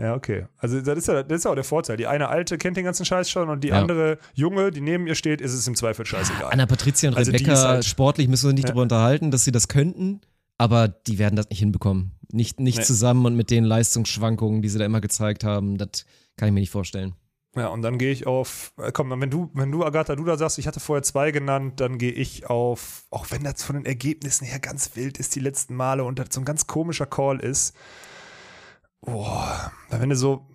Ja, 0.00 0.14
okay. 0.14 0.46
Also 0.58 0.80
das 0.80 0.98
ist 0.98 1.08
ja, 1.08 1.22
das 1.22 1.38
ist 1.38 1.44
ja 1.44 1.50
auch 1.50 1.54
der 1.56 1.64
Vorteil. 1.64 1.96
Die 1.96 2.06
eine 2.06 2.28
alte 2.28 2.58
kennt 2.58 2.76
den 2.76 2.84
ganzen 2.84 3.04
Scheiß 3.04 3.30
schon 3.30 3.48
und 3.48 3.64
die 3.64 3.68
Ja. 3.68 3.80
andere 3.80 4.18
junge, 4.34 4.70
die 4.70 4.80
neben 4.80 5.06
ihr 5.06 5.14
steht, 5.14 5.40
ist 5.40 5.52
es 5.54 5.66
im 5.66 5.74
Zweifel 5.74 6.06
scheißegal. 6.06 6.50
Anna 6.52 6.66
Patricia 6.66 7.10
und 7.10 7.16
Also 7.16 7.30
Rebecca, 7.32 7.56
halt- 7.68 7.84
sportlich 7.84 8.28
müssen 8.28 8.44
wir 8.44 8.50
uns 8.50 8.54
nicht 8.56 8.64
Ja. 8.64 8.68
darüber 8.68 8.82
unterhalten, 8.82 9.30
dass 9.30 9.44
sie 9.44 9.52
das 9.52 9.68
könnten, 9.68 10.20
aber 10.56 10.88
die 10.88 11.18
werden 11.18 11.36
das 11.36 11.48
nicht 11.50 11.58
hinbekommen. 11.58 12.12
Nicht, 12.30 12.60
nicht 12.60 12.78
Nee. 12.78 12.84
zusammen 12.84 13.24
und 13.26 13.34
mit 13.36 13.50
den 13.50 13.64
Leistungsschwankungen, 13.64 14.62
die 14.62 14.68
sie 14.68 14.78
da 14.78 14.84
immer 14.84 15.00
gezeigt 15.00 15.42
haben, 15.44 15.78
das 15.78 16.04
kann 16.36 16.48
ich 16.48 16.52
mir 16.54 16.60
nicht 16.60 16.70
vorstellen. 16.70 17.14
Ja, 17.56 17.68
und 17.68 17.82
dann 17.82 17.98
gehe 17.98 18.12
ich 18.12 18.26
auf, 18.26 18.72
äh, 18.76 18.92
komm, 18.92 19.10
wenn 19.20 19.30
du, 19.30 19.50
wenn 19.54 19.72
du 19.72 19.84
Agatha 19.84 20.14
Duda 20.14 20.36
sagst, 20.36 20.58
ich 20.58 20.66
hatte 20.66 20.78
vorher 20.80 21.02
zwei 21.02 21.30
genannt, 21.32 21.80
dann 21.80 21.98
gehe 21.98 22.12
ich 22.12 22.48
auf, 22.48 23.04
auch 23.10 23.30
wenn 23.30 23.42
das 23.42 23.62
von 23.64 23.74
den 23.76 23.86
Ergebnissen 23.86 24.44
her 24.44 24.58
ganz 24.60 24.94
wild 24.94 25.18
ist, 25.18 25.34
die 25.34 25.40
letzten 25.40 25.74
Male 25.74 26.04
und 26.04 26.18
das 26.18 26.28
so 26.30 26.40
ein 26.40 26.44
ganz 26.44 26.66
komischer 26.66 27.06
Call 27.06 27.40
ist. 27.40 27.74
Boah, 29.02 29.72
wenn 29.90 30.10
du 30.10 30.16
so, 30.16 30.47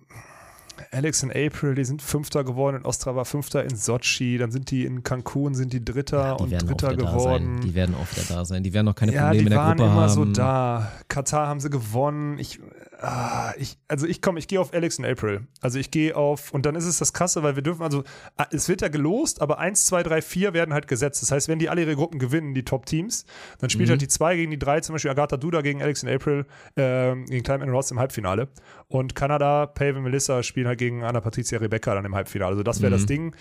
Alex 0.90 1.22
und 1.22 1.30
April, 1.34 1.74
die 1.74 1.84
sind 1.84 2.02
Fünfter 2.02 2.44
geworden, 2.44 2.76
in 2.76 2.84
Ostra 2.84 3.14
war 3.16 3.24
Fünfter 3.24 3.64
in 3.64 3.74
Sochi, 3.76 4.38
dann 4.38 4.50
sind 4.50 4.70
die 4.70 4.84
in 4.84 5.02
Cancun, 5.02 5.54
sind 5.54 5.72
die 5.72 5.84
Dritter 5.84 6.36
die 6.38 6.42
und 6.54 6.68
Dritter 6.68 6.94
geworden. 6.96 7.60
Die 7.62 7.74
werden 7.74 7.94
auch 7.94 8.06
wieder 8.16 8.26
da 8.34 8.44
sein. 8.44 8.62
Die 8.62 8.72
werden 8.72 8.86
noch 8.86 8.94
keine 8.94 9.12
ja, 9.12 9.22
Probleme 9.26 9.38
die 9.40 9.44
in 9.46 9.50
der 9.50 9.58
waren 9.58 9.76
Gruppe 9.76 9.90
immer 9.90 10.00
haben. 10.02 10.12
so 10.12 10.24
da. 10.24 10.92
Katar 11.08 11.46
haben 11.48 11.60
sie 11.60 11.70
gewonnen. 11.70 12.38
Ich, 12.38 12.60
ah, 13.00 13.52
ich 13.58 13.78
also 13.88 14.06
ich 14.06 14.20
komme, 14.22 14.38
ich 14.38 14.48
gehe 14.48 14.60
auf 14.60 14.72
Alex 14.74 14.98
und 14.98 15.04
April. 15.04 15.46
Also 15.60 15.78
ich 15.78 15.90
gehe 15.90 16.16
auf, 16.16 16.52
und 16.52 16.66
dann 16.66 16.74
ist 16.74 16.84
es 16.86 16.98
das 16.98 17.12
Krasse, 17.12 17.42
weil 17.42 17.56
wir 17.56 17.62
dürfen, 17.62 17.82
also 17.82 18.02
ah, 18.36 18.46
es 18.50 18.68
wird 18.68 18.82
ja 18.82 18.88
gelost, 18.88 19.40
aber 19.40 19.58
1, 19.58 19.86
2, 19.86 20.02
3, 20.02 20.22
4 20.22 20.52
werden 20.54 20.74
halt 20.74 20.88
gesetzt. 20.88 21.22
Das 21.22 21.30
heißt, 21.30 21.48
wenn 21.48 21.58
die 21.58 21.68
alle 21.68 21.82
ihre 21.82 21.94
Gruppen 21.96 22.18
gewinnen, 22.18 22.54
die 22.54 22.64
Top-Teams, 22.64 23.26
dann 23.58 23.70
spielt 23.70 23.88
Mhm. 23.88 23.92
halt 23.92 24.00
die 24.02 24.08
2 24.08 24.36
gegen 24.36 24.50
die 24.50 24.58
3, 24.58 24.80
zum 24.80 24.94
Beispiel 24.94 25.10
Agatha 25.10 25.36
Duda 25.36 25.60
gegen 25.60 25.82
Alex 25.82 26.02
und 26.02 26.08
April, 26.10 26.46
ähm, 26.76 27.26
gegen 27.26 27.42
Climb 27.44 27.62
and 27.62 27.70
Ross 27.72 27.90
im 27.90 27.98
Halbfinale. 27.98 28.48
Und 28.88 29.14
Kanada, 29.14 29.66
Pave 29.66 29.96
und 29.98 30.04
Melissa 30.04 30.42
spielen 30.64 30.68
halt 30.68 30.78
gegen 30.78 31.02
Anna 31.04 31.20
Patricia 31.20 31.58
Rebecca 31.58 31.94
dann 31.94 32.04
im 32.04 32.14
Halbfinale. 32.14 32.50
Also 32.52 32.62
das 32.62 32.80
wäre 32.80 32.90
Mhm. 32.90 32.96
das 32.96 33.06
Ding. 33.06 33.34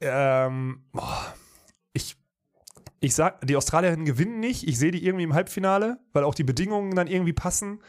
Ähm, 0.00 0.82
boah, 0.92 1.34
ich 1.92 2.16
ich 3.00 3.14
sag, 3.14 3.46
die 3.46 3.54
Australierinnen 3.56 4.04
gewinnen 4.04 4.40
nicht. 4.40 4.66
Ich 4.66 4.76
sehe 4.76 4.90
die 4.90 5.04
irgendwie 5.04 5.22
im 5.24 5.34
Halbfinale, 5.34 5.98
weil 6.12 6.24
auch 6.24 6.34
die 6.34 6.42
Bedingungen 6.42 6.96
dann 6.96 7.06
irgendwie 7.06 7.32
passen. 7.32 7.80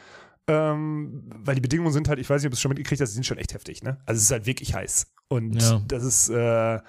Ähm, 0.47 1.23
weil 1.35 1.55
die 1.55 1.61
Bedingungen 1.61 1.91
sind 1.91 2.07
halt, 2.09 2.19
ich 2.19 2.29
weiß 2.29 2.41
nicht, 2.41 2.47
ob 2.47 2.51
du 2.51 2.55
es 2.55 2.61
schon 2.61 2.69
mitgekriegt 2.69 3.01
hast, 3.01 3.09
die 3.11 3.15
sind 3.15 3.25
schon 3.25 3.37
echt 3.39 3.53
heftig, 3.53 3.81
ne? 3.83 3.97
Also 4.05 4.17
es 4.17 4.23
ist 4.25 4.31
halt 4.31 4.45
wirklich 4.45 4.73
heiß. 4.75 5.11
Und 5.29 5.61
Ja. 5.61 5.81
das 5.87 6.03
ist, 6.03 6.29
äh, 6.29 6.79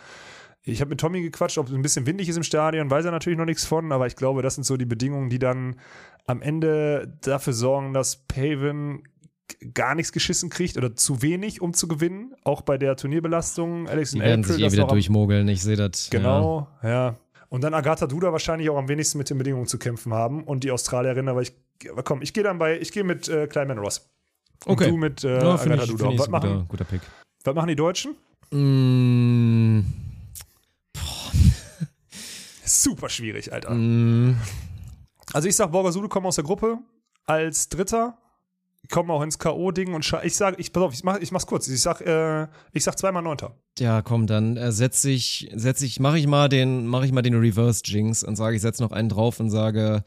ich 0.63 0.81
habe 0.81 0.91
mit 0.91 1.01
Tommy 1.01 1.21
gequatscht, 1.23 1.57
ob 1.59 1.69
es 1.69 1.75
ein 1.75 1.83
bisschen 1.83 2.07
windig 2.07 2.29
ist 2.29 2.37
im 2.37 2.43
Stadion, 2.43 2.91
weiß 2.91 3.05
er 3.07 3.11
natürlich 3.11 3.39
noch 3.39 3.45
nichts 3.47 3.65
von, 3.67 3.93
aber 3.93 4.07
ich 4.07 4.17
glaube, 4.17 4.41
das 4.43 4.55
sind 4.55 4.65
so 4.65 4.77
die 4.79 4.87
Bedingungen, 4.87 5.29
die 5.31 5.39
dann 5.39 5.77
am 6.27 6.41
Ende 6.43 7.19
dafür 7.23 7.53
sorgen, 7.55 7.93
dass 7.95 8.27
Paven 8.27 9.03
gar 9.75 9.95
nichts 9.95 10.13
geschissen 10.13 10.51
kriegt 10.51 10.77
oder 10.77 10.95
zu 10.97 11.23
wenig, 11.23 11.61
um 11.61 11.73
zu 11.75 11.89
gewinnen. 11.89 12.35
Auch 12.45 12.61
bei 12.63 12.79
der 12.79 12.97
Turnierbelastung. 12.97 13.89
Alex 13.89 14.11
Die 14.13 14.19
und 14.19 14.25
werden 14.25 14.45
April, 14.45 14.55
sich 14.57 14.65
eh 14.65 14.73
wieder 14.73 14.87
durchmogeln. 14.87 15.49
Ich 15.49 15.63
sehe 15.63 15.77
das. 15.77 16.09
Genau, 16.11 16.69
ja. 16.83 17.17
Und 17.49 17.63
dann 17.65 17.75
Agatha 17.75 18.07
Duda 18.07 18.31
wahrscheinlich 18.33 18.71
auch 18.71 18.77
am 18.79 18.89
wenigsten 18.89 19.19
mit 19.19 19.29
den 19.29 19.39
Bedingungen 19.39 19.67
zu 19.67 19.77
kämpfen 19.79 20.15
haben 20.15 20.45
und 20.45 20.63
die 20.63 20.71
Australierin, 20.71 21.29
aber 21.29 21.43
ich, 21.43 21.53
komm, 22.05 22.23
ich 22.23 22.33
gehe 22.33 22.45
dann 22.45 22.59
bei, 22.59 22.79
ich 22.79 22.93
gehe 22.93 23.03
mit 23.03 23.29
äh, 23.29 23.47
Kleinman 23.49 23.79
Ross. 23.79 24.09
Und 24.67 24.75
Okay. 24.75 24.89
du 24.91 24.97
mit 24.97 25.25
äh, 25.25 25.39
Ja, 25.39 25.43
ja 25.43 25.55
Agatha 25.55 25.83
ich, 25.85 25.91
Duda. 25.91 26.11
was, 26.19 26.29
machen, 26.29 26.51
guter, 26.51 26.65
guter 26.69 26.85
Pick. 26.85 27.01
was 27.45 27.55
machen 27.55 27.69
die 27.69 27.77
Deutschen? 27.77 28.15
Mm, 28.53 29.81
Super 32.65 33.09
schwierig, 33.09 33.53
Alter. 33.53 33.71
mm, 33.75 34.37
Also 35.33 35.49
ich 35.49 35.57
sag, 35.57 35.73
Borgasulu 35.73 36.09
kommen 36.09 36.27
aus 36.27 36.37
der 36.37 36.45
Gruppe 36.45 36.79
als 37.27 37.69
Dritter, 37.69 38.17
kommen 38.91 39.11
auch 39.11 39.23
ins 39.23 39.39
K.O.-Ding 39.39 39.95
und 39.95 40.11
ich 40.25 40.37
sag, 40.37 40.59
ich, 40.59 40.73
pass 40.73 40.83
auf, 40.83 40.93
ich, 40.95 41.05
mach, 41.05 41.19
ich 41.19 41.33
mach's 41.33 41.47
kurz. 41.47 41.69
Ich 41.69 41.81
sag, 41.81 42.01
äh, 42.03 42.47
ich 42.73 42.85
sag 42.85 42.99
zweimal 42.99 43.23
Neunter. 43.23 43.55
ja, 43.79 44.03
komm, 44.03 44.27
dann 44.27 44.57
äh, 44.57 44.73
setze 44.73 45.11
ich, 45.11 45.51
setz 45.55 45.83
ich, 45.83 46.01
mache 46.01 46.19
ich 46.19 46.27
mal 46.27 46.49
den, 46.49 46.87
mache 46.87 47.07
ich 47.07 47.13
mal 47.13 47.23
den 47.23 47.35
Reverse 47.35 47.83
Jinx 47.85 48.23
und 48.23 48.37
sage, 48.37 48.57
ich 48.57 48.63
setze 48.63 48.83
noch 48.83 48.93
einen 48.93 49.09
drauf 49.09 49.41
und 49.41 49.51
sage, 49.51 50.05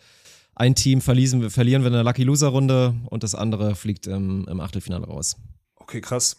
ein 0.55 0.75
Team 0.75 1.01
verlieren, 1.01 1.41
wir- 1.41 1.49
verlieren 1.49 1.81
wir 1.81 1.87
in 1.87 1.93
der 1.93 2.03
Lucky 2.03 2.23
Loser 2.23 2.49
Runde 2.49 2.93
und 3.09 3.23
das 3.23 3.33
andere 3.35 3.75
fliegt 3.75 4.05
im, 4.07 4.45
im 4.47 4.59
Achtelfinale 4.59 5.05
raus. 5.07 5.35
Okay, 5.77 5.99
krass. 6.01 6.37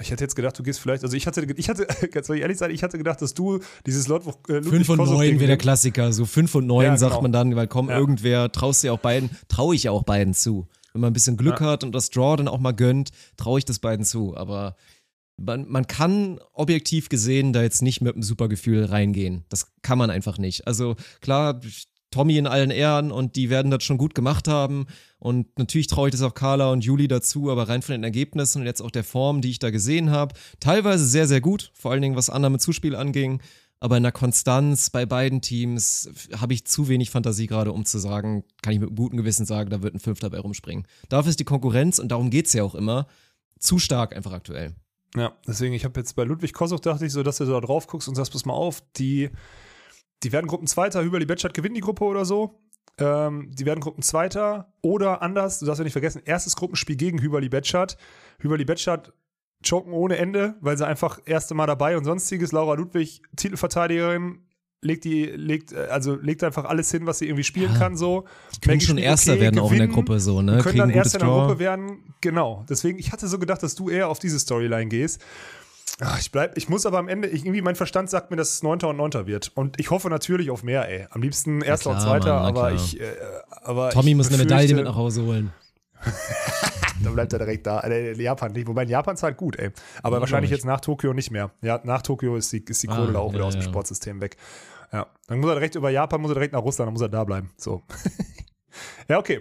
Ich 0.00 0.10
hätte 0.10 0.24
jetzt 0.24 0.34
gedacht, 0.34 0.58
du 0.58 0.62
gehst 0.62 0.80
vielleicht, 0.80 1.04
also 1.04 1.16
ich 1.16 1.26
hatte, 1.26 1.44
ich 1.56 1.68
hatte, 1.68 1.86
ganz 2.10 2.28
ehrlich 2.30 2.58
sein, 2.58 2.70
ich 2.70 2.82
hatte 2.82 2.96
gedacht, 2.98 3.20
dass 3.22 3.34
du 3.34 3.60
dieses 3.86 4.08
Ludwig, 4.08 4.34
äh, 4.48 4.54
Ludwig 4.54 4.70
5 4.86 4.88
und 4.88 4.98
Kossow 4.98 5.14
9 5.14 5.26
Ding 5.28 5.38
wäre 5.40 5.48
der. 5.48 5.56
Klassiker. 5.58 6.12
So 6.12 6.24
5 6.24 6.54
und 6.56 6.66
9 6.66 6.84
Ja, 6.86 6.96
sagt 6.96 7.10
genau. 7.12 7.22
man 7.22 7.32
dann, 7.32 7.54
weil 7.56 7.68
komm, 7.68 7.88
Ja. 7.90 7.98
irgendwer 7.98 8.50
traust 8.50 8.82
ja 8.84 8.92
auch 8.92 8.98
beiden, 8.98 9.30
traue 9.48 9.74
ich 9.74 9.84
ja 9.84 9.90
auch 9.90 10.02
beiden 10.02 10.32
zu. 10.34 10.66
Wenn 10.92 11.00
man 11.00 11.10
ein 11.10 11.14
bisschen 11.14 11.36
Glück 11.36 11.60
hat 11.60 11.84
und 11.84 11.94
das 11.94 12.10
Draw 12.10 12.36
dann 12.36 12.48
auch 12.48 12.58
mal 12.58 12.72
gönnt, 12.72 13.10
traue 13.36 13.58
ich 13.58 13.64
das 13.64 13.78
beiden 13.78 14.04
zu. 14.04 14.36
Aber 14.36 14.76
man, 15.36 15.68
man 15.68 15.86
kann 15.86 16.38
objektiv 16.52 17.08
gesehen 17.08 17.52
da 17.52 17.62
jetzt 17.62 17.82
nicht 17.82 18.00
mit 18.00 18.14
einem 18.14 18.22
super 18.22 18.48
Gefühl 18.48 18.84
reingehen. 18.84 19.44
Das 19.48 19.72
kann 19.82 19.98
man 19.98 20.10
einfach 20.10 20.38
nicht. 20.38 20.66
Also 20.66 20.96
klar, 21.20 21.60
Tommy 22.12 22.36
in 22.36 22.46
allen 22.46 22.70
Ehren 22.70 23.10
und 23.10 23.34
die 23.34 23.50
werden 23.50 23.70
das 23.70 23.82
schon 23.82 23.98
gut 23.98 24.14
gemacht 24.14 24.46
haben. 24.46 24.86
Und 25.18 25.58
natürlich 25.58 25.88
traue 25.88 26.08
ich 26.08 26.12
das 26.12 26.22
auch 26.22 26.34
Carla 26.34 26.70
und 26.70 26.84
Juli 26.84 27.08
dazu, 27.08 27.50
aber 27.50 27.68
rein 27.68 27.82
von 27.82 27.94
den 27.94 28.04
Ergebnissen 28.04 28.60
und 28.60 28.66
jetzt 28.66 28.82
auch 28.82 28.90
der 28.90 29.04
Form, 29.04 29.40
die 29.40 29.50
ich 29.50 29.58
da 29.58 29.70
gesehen 29.70 30.10
habe, 30.10 30.34
teilweise 30.60 31.06
sehr, 31.06 31.26
sehr 31.26 31.40
gut, 31.40 31.72
vor 31.74 31.90
allen 31.90 32.02
Dingen 32.02 32.16
was 32.16 32.30
Annahme 32.30 32.58
Zuspiel 32.58 32.94
anging. 32.94 33.40
Aber 33.82 33.96
in 33.96 34.04
der 34.04 34.12
Konstanz 34.12 34.90
bei 34.90 35.06
beiden 35.06 35.40
Teams 35.40 36.08
habe 36.40 36.54
ich 36.54 36.64
zu 36.64 36.86
wenig 36.86 37.10
Fantasie 37.10 37.48
gerade, 37.48 37.72
um 37.72 37.84
zu 37.84 37.98
sagen, 37.98 38.44
kann 38.62 38.72
ich 38.72 38.78
mit 38.78 38.94
gutem 38.94 39.16
Gewissen 39.16 39.44
sagen, 39.44 39.70
da 39.70 39.82
wird 39.82 39.92
ein 39.92 39.98
Fünfter 39.98 40.30
bei 40.30 40.38
rumspringen. 40.38 40.86
Dafür 41.08 41.30
ist 41.30 41.40
die 41.40 41.44
Konkurrenz, 41.44 41.98
und 41.98 42.12
darum 42.12 42.30
geht 42.30 42.46
es 42.46 42.52
ja 42.52 42.62
auch 42.62 42.76
immer, 42.76 43.08
zu 43.58 43.80
stark 43.80 44.14
einfach 44.14 44.30
aktuell. 44.30 44.76
Ja, 45.16 45.36
deswegen, 45.48 45.74
ich 45.74 45.84
habe 45.84 45.98
jetzt 45.98 46.14
bei 46.14 46.22
Ludwig 46.22 46.52
Kossow 46.52 46.78
dachte 46.78 47.06
ich 47.06 47.12
so, 47.12 47.24
dass 47.24 47.38
du 47.38 47.44
da 47.44 47.60
drauf 47.60 47.88
guckst 47.88 48.06
und 48.06 48.14
sagst, 48.14 48.30
pass 48.30 48.44
mal 48.44 48.52
auf, 48.52 48.84
die, 48.98 49.30
die 50.22 50.30
werden 50.30 50.46
Gruppenzweiter, 50.46 51.02
Hüberli 51.02 51.26
Betschat 51.26 51.52
gewinnt 51.52 51.76
die 51.76 51.80
Gruppe 51.80 52.04
oder 52.04 52.24
so. 52.24 52.60
Ähm, 52.98 53.50
die 53.52 53.66
werden 53.66 53.80
Gruppenzweiter 53.80 54.72
oder 54.82 55.22
anders, 55.22 55.58
du 55.58 55.66
darfst 55.66 55.80
ja 55.80 55.84
nicht 55.84 55.92
vergessen, 55.92 56.22
erstes 56.24 56.54
Gruppenspiel 56.54 56.94
gegen 56.94 57.20
Hüberli 57.20 57.48
Betschat. 57.48 57.96
Hüberli 58.38 58.64
Betschat 58.64 59.12
choken 59.62 59.92
ohne 59.92 60.16
Ende, 60.16 60.54
weil 60.60 60.76
sie 60.76 60.86
einfach 60.86 61.20
erste 61.24 61.54
Mal 61.54 61.66
dabei 61.66 61.96
und 61.96 62.04
sonstiges. 62.04 62.52
Laura 62.52 62.74
Ludwig, 62.74 63.22
Titelverteidigerin, 63.36 64.38
legt 64.82 65.04
die, 65.04 65.26
legt, 65.26 65.72
äh, 65.72 65.86
also 65.90 66.14
legt 66.16 66.42
einfach 66.44 66.64
alles 66.64 66.90
hin, 66.90 67.06
was 67.06 67.18
sie 67.18 67.26
irgendwie 67.26 67.44
spielen 67.44 67.72
Ja. 67.72 67.78
kann, 67.78 67.96
so. 67.96 68.24
Die 68.54 68.60
können 68.60 68.76
Maggie 68.76 68.86
schon 68.86 68.96
spielt 68.96 69.06
Erster 69.06 69.32
okay, 69.32 69.40
werden 69.40 69.60
auch 69.60 69.72
in 69.72 69.78
der 69.78 69.88
Gruppe 69.88 70.20
so, 70.20 70.42
ne? 70.42 70.58
können 70.58 70.78
dann 70.78 70.90
ein 70.90 70.94
gutes 70.94 71.14
erst 71.14 71.22
in 71.22 71.28
der. 71.28 71.46
Gruppe 71.46 71.58
werden. 71.58 72.14
Genau. 72.20 72.64
Deswegen, 72.68 72.98
ich 72.98 73.12
hatte 73.12 73.28
so 73.28 73.38
gedacht, 73.38 73.62
dass 73.62 73.74
du 73.74 73.88
eher 73.88 74.08
auf 74.08 74.18
diese 74.18 74.38
Storyline 74.38 74.86
gehst. 74.86 75.22
Ach, 76.00 76.18
ich 76.18 76.32
bleib, 76.32 76.56
ich 76.56 76.68
muss 76.68 76.86
aber 76.86 76.98
am 76.98 77.08
Ende, 77.08 77.28
ich, 77.28 77.44
irgendwie 77.44 77.62
mein 77.62 77.76
Verstand 77.76 78.10
sagt 78.10 78.30
mir, 78.30 78.36
dass 78.36 78.54
es 78.54 78.62
Neunter 78.62 78.88
und 78.88 78.96
Neunter 78.96 79.26
wird. 79.26 79.52
Und 79.54 79.78
ich 79.78 79.90
hoffe 79.90 80.08
natürlich 80.08 80.50
auf 80.50 80.62
mehr, 80.62 80.88
ey. 80.88 81.06
Am 81.10 81.22
liebsten 81.22 81.60
Erster 81.60 81.90
klar, 81.90 81.94
und 81.96 82.08
Zweiter, 82.08 82.34
Mann, 82.34 82.44
aber 82.46 82.60
klar. 82.68 82.74
ich, 82.74 83.00
äh, 83.00 83.04
aber 83.62 83.90
Tommy 83.90 84.10
ich 84.10 84.16
muss 84.16 84.28
eine 84.28 84.38
Medaille 84.38 84.74
mit 84.74 84.84
nach 84.84 84.96
Hause 84.96 85.22
holen. 85.22 85.52
Dann 87.04 87.14
bleibt 87.14 87.32
er 87.32 87.38
direkt 87.38 87.66
da. 87.66 87.80
Äh, 87.80 88.20
Japan 88.20 88.52
nicht. 88.52 88.66
Wobei 88.66 88.82
in 88.84 88.88
Japan 88.88 89.16
zahlt 89.16 89.36
gut, 89.36 89.56
ey. 89.56 89.70
Aber 90.02 90.16
Ja, 90.16 90.20
wahrscheinlich 90.20 90.50
jetzt 90.50 90.64
nach 90.64 90.80
Tokio 90.80 91.12
nicht 91.14 91.30
mehr. 91.30 91.50
Ja, 91.62 91.80
nach 91.84 92.02
Tokio 92.02 92.36
ist 92.36 92.52
die, 92.52 92.64
ist 92.66 92.82
die 92.82 92.88
Ah, 92.88 92.96
Kohle 92.96 93.12
da 93.12 93.18
auch 93.20 93.30
wieder 93.30 93.40
ja, 93.40 93.46
aus 93.46 93.54
dem. 93.54 93.62
Sportsystem 93.62 94.20
weg. 94.20 94.36
Ja. 94.92 95.06
Dann 95.26 95.40
muss 95.40 95.48
er 95.50 95.54
direkt 95.54 95.74
über 95.74 95.90
Japan, 95.90 96.20
muss 96.20 96.30
er 96.30 96.34
direkt 96.34 96.52
nach 96.52 96.62
Russland, 96.62 96.88
dann 96.88 96.92
muss 96.94 97.02
er 97.02 97.08
da 97.08 97.24
bleiben. 97.24 97.50
So. 97.56 97.82
ja, 99.08 99.18
okay. 99.18 99.40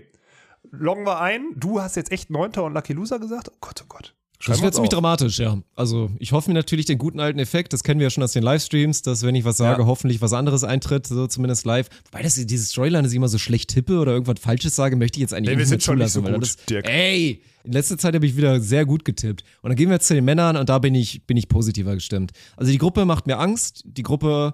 Loggen 0.72 1.06
wir 1.06 1.20
ein. 1.20 1.50
Du 1.56 1.82
hast 1.82 1.96
jetzt 1.96 2.12
echt 2.12 2.30
Neunter 2.30 2.64
und 2.64 2.74
Lucky 2.74 2.94
Loser 2.94 3.20
gesagt? 3.20 3.50
Oh 3.52 3.58
Gott, 3.60 3.82
oh 3.84 3.86
Gott. 3.90 4.16
Das 4.38 4.46
Schreiben 4.46 4.60
wir 4.60 4.64
wäre 4.64 4.72
ziemlich 4.74 4.90
auf. 4.90 4.94
dramatisch, 4.96 5.38
ja. 5.40 5.58
Also 5.76 6.10
ich 6.18 6.32
hoffe 6.32 6.50
mir 6.50 6.56
natürlich 6.56 6.86
den 6.88 6.98
guten 6.98 7.20
alten 7.20 7.38
Effekt, 7.38 7.74
das 7.74 7.84
kennen 7.84 8.00
wir 8.00 8.08
ja 8.08 8.10
schon 8.10 8.24
aus 8.24 8.32
den 8.32 8.42
Livestreams, 8.42 9.04
dass 9.04 9.22
wenn 9.24 9.36
ich 9.36 9.46
was 9.46 9.58
sage, 9.58 9.82
Ja. 9.82 9.88
hoffentlich 9.88 10.20
was 10.22 10.34
anderes 10.34 10.64
eintritt, 10.64 11.06
so 11.06 11.28
zumindest 11.28 11.66
live. 11.66 11.90
Wobei 12.12 12.24
das 12.24 12.34
diese 12.36 12.66
Storyline, 12.66 13.04
dass 13.04 13.12
ich 13.12 13.18
immer 13.18 13.28
so 13.28 13.38
schlecht 13.38 13.70
tippe 13.70 14.00
oder 14.00 14.14
irgendwas 14.14 14.40
Falsches 14.40 14.76
sage, 14.76 14.96
möchte 14.96 15.18
ich 15.18 15.22
jetzt 15.22 15.34
eigentlich 15.34 15.50
Nee, 15.50 15.58
wir 15.58 15.58
nicht 15.58 15.70
mehr 15.70 15.80
sind 15.80 15.84
schon 15.84 15.98
nicht 16.00 16.12
so 16.12 16.24
weil 16.24 16.34
gut, 16.34 16.42
das, 16.44 16.56
Dirk. 16.66 16.90
Ey, 16.90 17.42
in 17.64 17.72
letzter 17.74 17.98
Zeit 17.98 18.16
habe 18.16 18.26
ich 18.26 18.36
wieder 18.38 18.60
sehr 18.60 18.86
gut 18.86 19.06
getippt. 19.06 19.44
Und 19.62 19.70
dann 19.70 19.76
gehen 19.78 19.90
wir 19.90 19.96
jetzt 19.96 20.08
zu 20.08 20.14
den 20.16 20.26
Männern 20.26 20.58
und 20.58 20.70
da 20.70 20.80
bin 20.80 20.96
ich, 20.96 21.26
bin 21.28 21.38
ich 21.38 21.48
positiver 21.48 21.94
gestimmt. 21.96 22.32
Also 22.58 22.72
die 22.72 22.78
Gruppe 22.78 23.06
macht 23.06 23.28
mir 23.28 23.38
Angst. 23.40 23.84
Die 23.86 24.04
Gruppe, 24.04 24.54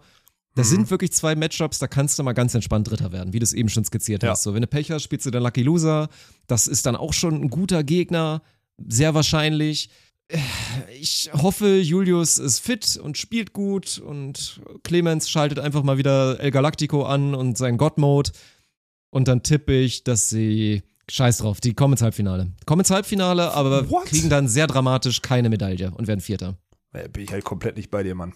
das 0.56 0.68
Mhm. 0.72 0.76
sind 0.76 0.92
wirklich 0.92 1.12
zwei 1.14 1.36
Matchups, 1.36 1.80
da 1.80 1.88
kannst 1.88 2.18
du 2.20 2.24
mal 2.24 2.34
ganz 2.34 2.54
entspannt 2.56 2.90
Dritter 2.90 3.12
werden, 3.12 3.34
wie 3.34 3.40
du 3.40 3.44
es 3.44 3.54
eben 3.54 3.70
schon 3.70 3.86
skizziert 3.86 4.24
Ja. 4.24 4.32
hast. 4.32 4.44
So, 4.44 4.54
wenn 4.54 4.62
du 4.62 4.68
Pech 4.68 4.92
hast, 4.92 5.04
spielst 5.04 5.26
du 5.26 5.32
dann 5.32 5.44
Lucky 5.44 5.62
Loser. 5.64 6.10
Das 6.48 6.68
ist 6.68 6.86
dann 6.86 6.96
auch 6.96 7.14
schon 7.14 7.36
ein 7.42 7.50
guter 7.50 7.84
Gegner, 7.84 8.42
sehr 8.88 9.14
wahrscheinlich. 9.14 9.90
Ich 11.00 11.30
hoffe, 11.34 11.78
Julius 11.78 12.38
ist 12.38 12.60
fit 12.60 12.98
und 13.02 13.18
spielt 13.18 13.54
gut 13.54 13.98
und 14.00 14.60
Clemens 14.84 15.30
schaltet 15.30 15.60
einfach 15.60 15.84
mal 15.84 15.98
wieder 15.98 16.40
El 16.42 16.52
Galactico 16.52 17.04
an 17.06 17.34
und 17.34 17.58
seinen 17.58 17.78
God-Mode. 17.78 18.32
Und 19.10 19.30
dann 19.30 19.42
tippe 19.44 19.74
ich, 19.74 20.04
dass 20.04 20.30
sie. 20.30 20.84
Scheiß 21.10 21.38
drauf, 21.38 21.62
die 21.62 21.74
kommen 21.74 21.94
ins 21.94 22.02
Halbfinale. 22.02 22.52
Kommen 22.66 22.82
ins 22.82 22.90
Halbfinale, 22.90 23.54
aber 23.54 23.90
What? 23.90 24.06
kriegen 24.06 24.30
dann 24.30 24.48
sehr 24.48 24.68
dramatisch 24.68 25.22
keine 25.22 25.50
Medaille 25.50 25.92
und 25.92 26.08
werden 26.08 26.20
Vierter. 26.22 26.58
Äh, 26.94 27.08
Bin 27.10 27.24
ich 27.24 27.32
halt 27.32 27.44
komplett 27.46 27.78
nicht 27.78 27.90
bei 27.92 28.04
dir, 28.04 28.16
Mann. 28.16 28.34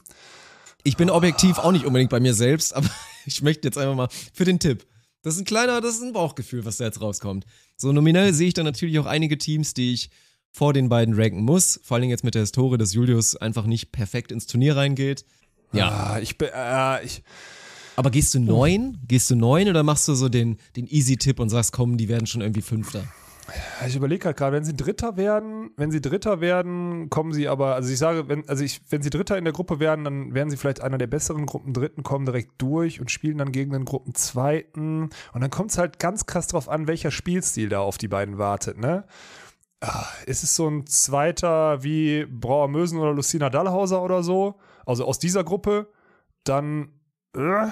Ich 0.83 0.97
bin 0.97 1.09
objektiv 1.09 1.59
auch 1.59 1.71
nicht 1.71 1.85
unbedingt 1.85 2.09
bei 2.09 2.19
mir 2.19 2.33
selbst, 2.33 2.73
aber 2.75 2.89
ich 3.25 3.41
möchte 3.41 3.67
jetzt 3.67 3.77
einfach 3.77 3.95
mal 3.95 4.07
für 4.33 4.45
den 4.45 4.59
Tipp. 4.59 4.85
Das 5.23 5.35
ist 5.35 5.41
ein 5.41 5.45
kleiner, 5.45 5.81
das 5.81 5.95
ist 5.95 6.01
ein 6.01 6.13
Bauchgefühl, 6.13 6.65
was 6.65 6.77
da 6.77 6.85
jetzt 6.85 7.01
rauskommt. 7.01 7.45
So 7.77 7.91
nominell 7.91 8.33
sehe 8.33 8.47
ich 8.47 8.53
dann 8.53 8.65
natürlich 8.65 8.97
auch 8.99 9.05
einige 9.05 9.37
Teams, 9.37 9.73
die 9.73 9.93
ich 9.93 10.09
vor 10.51 10.73
den 10.73 10.89
beiden 10.89 11.13
ranken 11.13 11.43
muss. 11.43 11.79
Vor 11.83 11.95
allen 11.95 12.01
Dingen 12.01 12.11
jetzt 12.11 12.23
mit 12.23 12.35
der 12.35 12.41
Historie, 12.41 12.77
dass 12.77 12.93
Julius 12.93 13.35
einfach 13.35 13.65
nicht 13.65 13.91
perfekt 13.91 14.31
ins 14.31 14.47
Turnier 14.47 14.75
reingeht. 14.75 15.25
Ja. 15.73 15.89
Ah, 15.89 16.19
ich 16.19 16.37
bin, 16.37 16.49
äh, 16.53 17.03
ich, 17.05 17.23
Aber 17.95 18.09
gehst 18.09 18.33
du 18.33 18.39
neun? 18.39 18.97
Gehst 19.07 19.29
du 19.29 19.35
neun 19.35 19.67
oder 19.67 19.83
machst 19.83 20.07
du 20.07 20.13
so 20.13 20.29
den, 20.29 20.57
den 20.75 20.87
Easy-Tipp 20.87 21.39
und 21.39 21.49
sagst, 21.49 21.71
komm, 21.73 21.97
die 21.97 22.09
werden 22.09 22.25
schon 22.27 22.41
irgendwie 22.41 22.61
Fünfter? 22.61 23.03
Ich 23.85 23.95
überlege 23.95 24.25
halt 24.25 24.37
gerade, 24.37 24.55
wenn 24.55 24.63
sie 24.63 24.75
Dritter 24.75 25.17
werden, 25.17 25.71
wenn 25.75 25.91
sie 25.91 25.99
Dritter 25.99 26.39
werden, 26.39 27.09
kommen 27.09 27.33
sie 27.33 27.47
aber, 27.47 27.75
also 27.75 27.91
ich 27.91 27.97
sage, 27.97 28.29
wenn, 28.29 28.47
also 28.47 28.63
ich, 28.63 28.79
wenn 28.89 29.01
sie 29.01 29.09
Dritter 29.09 29.37
in 29.37 29.43
der 29.43 29.53
Gruppe 29.53 29.79
werden, 29.79 30.05
dann 30.05 30.33
werden 30.33 30.49
sie 30.49 30.57
vielleicht 30.57 30.81
einer 30.81 30.97
der 30.97 31.07
besseren 31.07 31.45
Gruppen 31.45 31.73
Dritten, 31.73 32.03
kommen 32.03 32.25
direkt 32.25 32.61
durch 32.61 33.01
und 33.01 33.11
spielen 33.11 33.39
dann 33.39 33.51
gegen 33.51 33.71
den 33.71 33.83
Gruppen 33.83 34.15
Zweiten. 34.15 35.09
Und 35.33 35.41
dann 35.41 35.49
kommt 35.49 35.71
es 35.71 35.77
halt 35.77 35.99
ganz 35.99 36.25
krass 36.27 36.47
drauf 36.47 36.69
an, 36.69 36.87
welcher 36.87 37.11
Spielstil 37.11 37.67
da 37.67 37.79
auf 37.79 37.97
die 37.97 38.07
beiden 38.07 38.37
wartet, 38.37 38.77
ne? 38.77 39.05
Ah, 39.81 40.05
Ist 40.27 40.43
es 40.43 40.55
so 40.55 40.67
ein 40.69 40.85
zweiter 40.85 41.83
wie 41.83 42.25
Brauer 42.25 42.67
Mösen 42.67 42.99
oder 42.99 43.13
Lucina 43.13 43.49
Dallhauser 43.49 44.01
oder 44.03 44.21
so? 44.21 44.59
Also 44.85 45.05
aus 45.05 45.19
dieser 45.19 45.43
Gruppe, 45.43 45.87
dann. 46.43 46.89
Äh, 47.35 47.67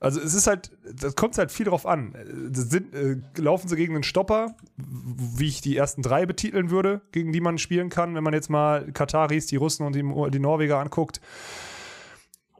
also 0.00 0.20
es 0.20 0.32
ist 0.32 0.46
halt, 0.46 0.70
das 0.92 1.16
kommt 1.16 1.36
halt 1.38 1.50
viel 1.50 1.66
drauf 1.66 1.84
an. 1.84 2.14
Sind, 2.52 2.94
äh, 2.94 3.16
laufen 3.36 3.68
sie 3.68 3.76
gegen 3.76 3.94
einen 3.94 4.04
Stopper, 4.04 4.54
wie 4.76 5.48
ich 5.48 5.60
die 5.60 5.76
ersten 5.76 6.02
drei 6.02 6.24
betiteln 6.24 6.70
würde, 6.70 7.02
gegen 7.10 7.32
die 7.32 7.40
man 7.40 7.58
spielen 7.58 7.88
kann, 7.88 8.14
wenn 8.14 8.22
man 8.22 8.32
jetzt 8.32 8.48
mal 8.48 8.92
Kataris, 8.92 9.46
die 9.46 9.56
Russen 9.56 9.84
und 9.84 9.94
die, 9.94 10.04
die 10.30 10.38
Norweger 10.38 10.78
anguckt. 10.78 11.20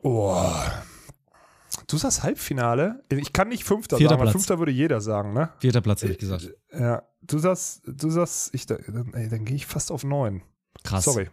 Oh. 0.03 0.43
Du 1.87 1.97
sagst 1.97 2.25
Halbfinale? 2.25 3.05
Ich 3.09 3.33
kann 3.33 3.49
nicht 3.49 3.65
Fünfter 3.65 3.99
Vierter 3.99 4.15
sagen, 4.15 4.23
Platz. 4.23 4.33
Fünfter 4.33 4.59
würde 4.59 4.73
jeder 4.73 5.01
sagen, 5.01 5.33
ne? 5.33 5.51
Vierter 5.59 5.81
Platz, 5.81 6.03
hätte 6.03 6.13
ich 6.13 6.19
gesagt. 6.19 6.53
Ja, 6.73 7.03
du 7.23 7.39
sagst, 7.39 7.83
du 7.87 8.11
sagst, 8.11 8.53
ich, 8.53 8.67
dann, 8.67 9.13
ey, 9.15 9.29
dann 9.29 9.45
gehe 9.45 9.57
ich 9.57 9.67
fast 9.67 9.93
auf 9.93 10.03
neun. 10.03 10.43
Krass. 10.83 11.05
Sorry. 11.05 11.29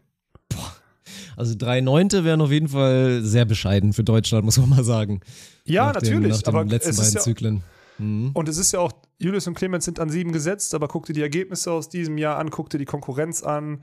Also 1.38 1.56
drei 1.58 1.82
Neunte 1.82 2.24
wären 2.24 2.42
auf 2.42 2.52
jeden 2.52 2.70
Fall 2.70 3.22
sehr 3.24 3.46
bescheiden 3.46 3.94
für 3.94 4.04
Deutschland, 4.04 4.46
muss 4.46 4.58
man 4.58 4.70
mal 4.70 4.84
sagen. 4.84 5.22
Ja, 5.66 5.92
nach 5.92 6.02
dem, 6.02 6.22
natürlich. 6.22 6.36
Nach 6.36 6.42
den 6.42 6.56
aber 6.56 6.66
letzten 6.66 6.92
es 6.92 6.98
beiden 6.98 7.14
ja, 7.14 7.20
Zyklen. 7.22 7.64
Mhm. 7.98 8.32
Und 8.34 8.50
es 8.50 8.58
ist 8.58 8.72
ja 8.72 8.80
auch, 8.80 8.92
Julius 9.20 9.48
und 9.48 9.54
Clemens 9.56 9.86
sind 9.86 10.00
an 10.00 10.10
sieben 10.10 10.32
gesetzt, 10.32 10.74
aber 10.76 10.88
guck 10.88 11.06
dir 11.06 11.14
die 11.14 11.22
Ergebnisse 11.22 11.72
aus 11.72 11.90
diesem 11.90 12.18
Jahr 12.18 12.38
an, 12.38 12.50
guck 12.50 12.70
dir 12.70 12.78
die 12.78 12.86
Konkurrenz 12.86 13.44
an. 13.44 13.82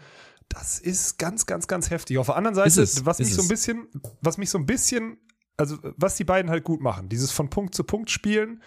Das 0.49 0.79
ist 0.79 1.19
ganz, 1.19 1.47
ganz, 1.47 1.67
ganz 1.67 1.91
heftig. 1.91 2.19
Auf 2.19 2.27
der 2.27 2.37
anderen 2.37 2.55
Seite, 2.55 2.83
es, 2.83 3.07
was 3.07 3.19
mich 3.19 3.35
so 3.35 3.41
ein 3.41 3.45
es. 3.45 3.49
bisschen, 3.49 3.87
was 4.21 4.37
mich 4.39 4.51
so 4.51 4.59
ein 4.59 4.67
bisschen, 4.67 5.17
also 5.57 5.79
was 5.97 6.17
die 6.17 6.25
beiden 6.25 6.51
halt 6.51 6.65
gut 6.65 6.81
machen, 6.81 7.09
dieses 7.09 7.31
von 7.31 7.49
Punkt 7.49 7.75
zu 7.75 7.85
Punkt 7.85 8.11
spielen, 8.11 8.61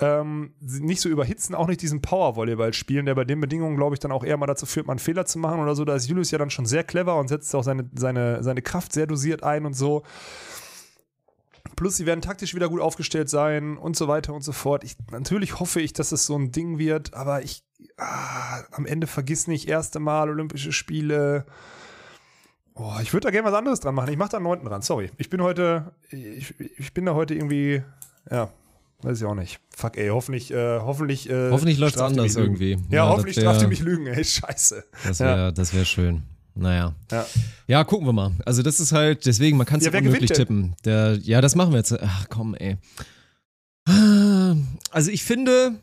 ähm, 0.00 0.54
nicht 0.60 1.00
so 1.00 1.08
überhitzen, 1.08 1.54
auch 1.54 1.66
nicht 1.66 1.82
diesen 1.82 2.02
Power-Volleyball 2.02 2.72
spielen, 2.72 3.06
der 3.06 3.14
bei 3.14 3.24
den 3.24 3.40
Bedingungen, 3.40 3.76
glaube 3.76 3.94
ich, 3.94 4.00
dann 4.00 4.12
auch 4.12 4.24
eher 4.24 4.36
mal 4.36 4.46
dazu 4.46 4.64
führt, 4.64 4.86
mal 4.86 4.92
einen 4.92 5.00
Fehler 5.00 5.26
zu 5.26 5.38
machen 5.38 5.60
oder 5.60 5.74
so. 5.74 5.84
Da 5.84 5.94
ist 5.94 6.08
Julius 6.08 6.30
ja 6.30 6.38
dann 6.38 6.50
schon 6.50 6.66
sehr 6.66 6.84
clever 6.84 7.16
und 7.16 7.28
setzt 7.28 7.54
auch 7.54 7.64
seine, 7.64 7.88
seine, 7.94 8.42
seine 8.42 8.62
Kraft 8.62 8.92
sehr 8.92 9.06
dosiert 9.06 9.42
ein 9.42 9.66
und 9.66 9.74
so. 9.74 10.04
Plus, 11.74 11.96
sie 11.96 12.06
werden 12.06 12.22
taktisch 12.22 12.54
wieder 12.54 12.68
gut 12.68 12.80
aufgestellt 12.80 13.28
sein 13.28 13.76
und 13.76 13.96
so 13.96 14.08
weiter 14.08 14.34
und 14.34 14.42
so 14.42 14.52
fort. 14.52 14.84
Ich, 14.84 14.96
natürlich 15.10 15.60
hoffe 15.60 15.80
ich, 15.80 15.92
dass 15.92 16.12
es 16.12 16.26
so 16.26 16.36
ein 16.36 16.52
Ding 16.52 16.78
wird, 16.78 17.14
aber 17.14 17.42
ich 17.42 17.64
ah, 17.96 18.62
am 18.72 18.86
Ende 18.86 19.06
vergiss 19.06 19.46
nicht, 19.46 19.68
erste 19.68 20.00
Mal 20.00 20.30
Olympische 20.30 20.72
Spiele. 20.72 21.44
Oh, 22.74 22.94
ich 23.02 23.12
würde 23.12 23.26
da 23.26 23.30
gerne 23.30 23.48
was 23.48 23.58
anderes 23.58 23.80
dran 23.80 23.94
machen. 23.94 24.10
Ich 24.12 24.18
mache 24.18 24.30
da 24.30 24.36
einen 24.36 24.44
neunten 24.44 24.66
dran. 24.66 24.82
Sorry. 24.82 25.10
Ich 25.18 25.30
bin 25.30 25.42
heute, 25.42 25.92
ich, 26.10 26.54
ich 26.58 26.94
bin 26.94 27.06
da 27.06 27.14
heute 27.14 27.34
irgendwie, 27.34 27.82
ja, 28.30 28.50
weiß 29.02 29.18
ich 29.18 29.24
auch 29.24 29.34
nicht. 29.34 29.60
Fuck, 29.76 29.96
ey, 29.96 30.08
hoffentlich, 30.08 30.50
äh, 30.50 30.78
hoffentlich. 30.80 31.28
Äh, 31.30 31.50
Hoffentlich 31.50 31.76
straft 31.78 31.96
ihr 31.96 32.04
anders 32.04 32.36
irgendwie. 32.36 32.72
Ja, 32.72 32.78
Ja, 32.90 33.08
hoffentlich 33.08 33.36
wär- 33.36 33.42
straft 33.44 33.62
ihr 33.62 33.68
mich 33.68 33.80
Lügen, 33.80 34.06
ey, 34.06 34.24
scheiße. 34.24 34.84
Das 35.06 35.18
Ja. 35.20 35.26
wäre 35.26 35.52
das 35.52 35.72
wär 35.74 35.84
schön. 35.84 36.22
Naja. 36.54 36.96
Ja. 37.12 37.26
Ja, 37.68 37.84
gucken 37.84 38.06
wir 38.08 38.12
mal. 38.12 38.32
Also 38.44 38.62
das 38.62 38.80
ist 38.80 38.90
halt, 38.90 39.24
deswegen, 39.26 39.56
man 39.56 39.66
kann 39.66 39.78
es 39.78 39.86
Ja, 39.86 39.92
unmöglich 39.96 40.32
tippen. 40.32 40.74
Der, 40.84 41.16
ja, 41.22 41.40
das 41.40 41.54
machen 41.54 41.70
wir 41.70 41.78
jetzt. 41.78 41.92
Ach 42.02 42.26
komm, 42.28 42.54
ey. 42.56 42.76
Also 44.90 45.10
ich 45.10 45.22
finde, 45.24 45.80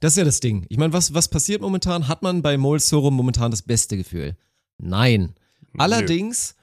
das 0.00 0.12
ist 0.12 0.18
ja 0.18 0.24
das 0.24 0.40
Ding. 0.40 0.64
Ich 0.68 0.78
meine, 0.78 0.92
was, 0.92 1.12
was 1.14 1.28
passiert 1.28 1.60
momentan? 1.60 2.08
Hat 2.08 2.22
man 2.22 2.42
bei 2.42 2.56
Molsorum 2.56 3.14
momentan 3.14 3.50
das 3.50 3.62
beste 3.62 3.96
Gefühl? 3.96 4.36
Nein. 4.78 5.34
Allerdings 5.76 6.54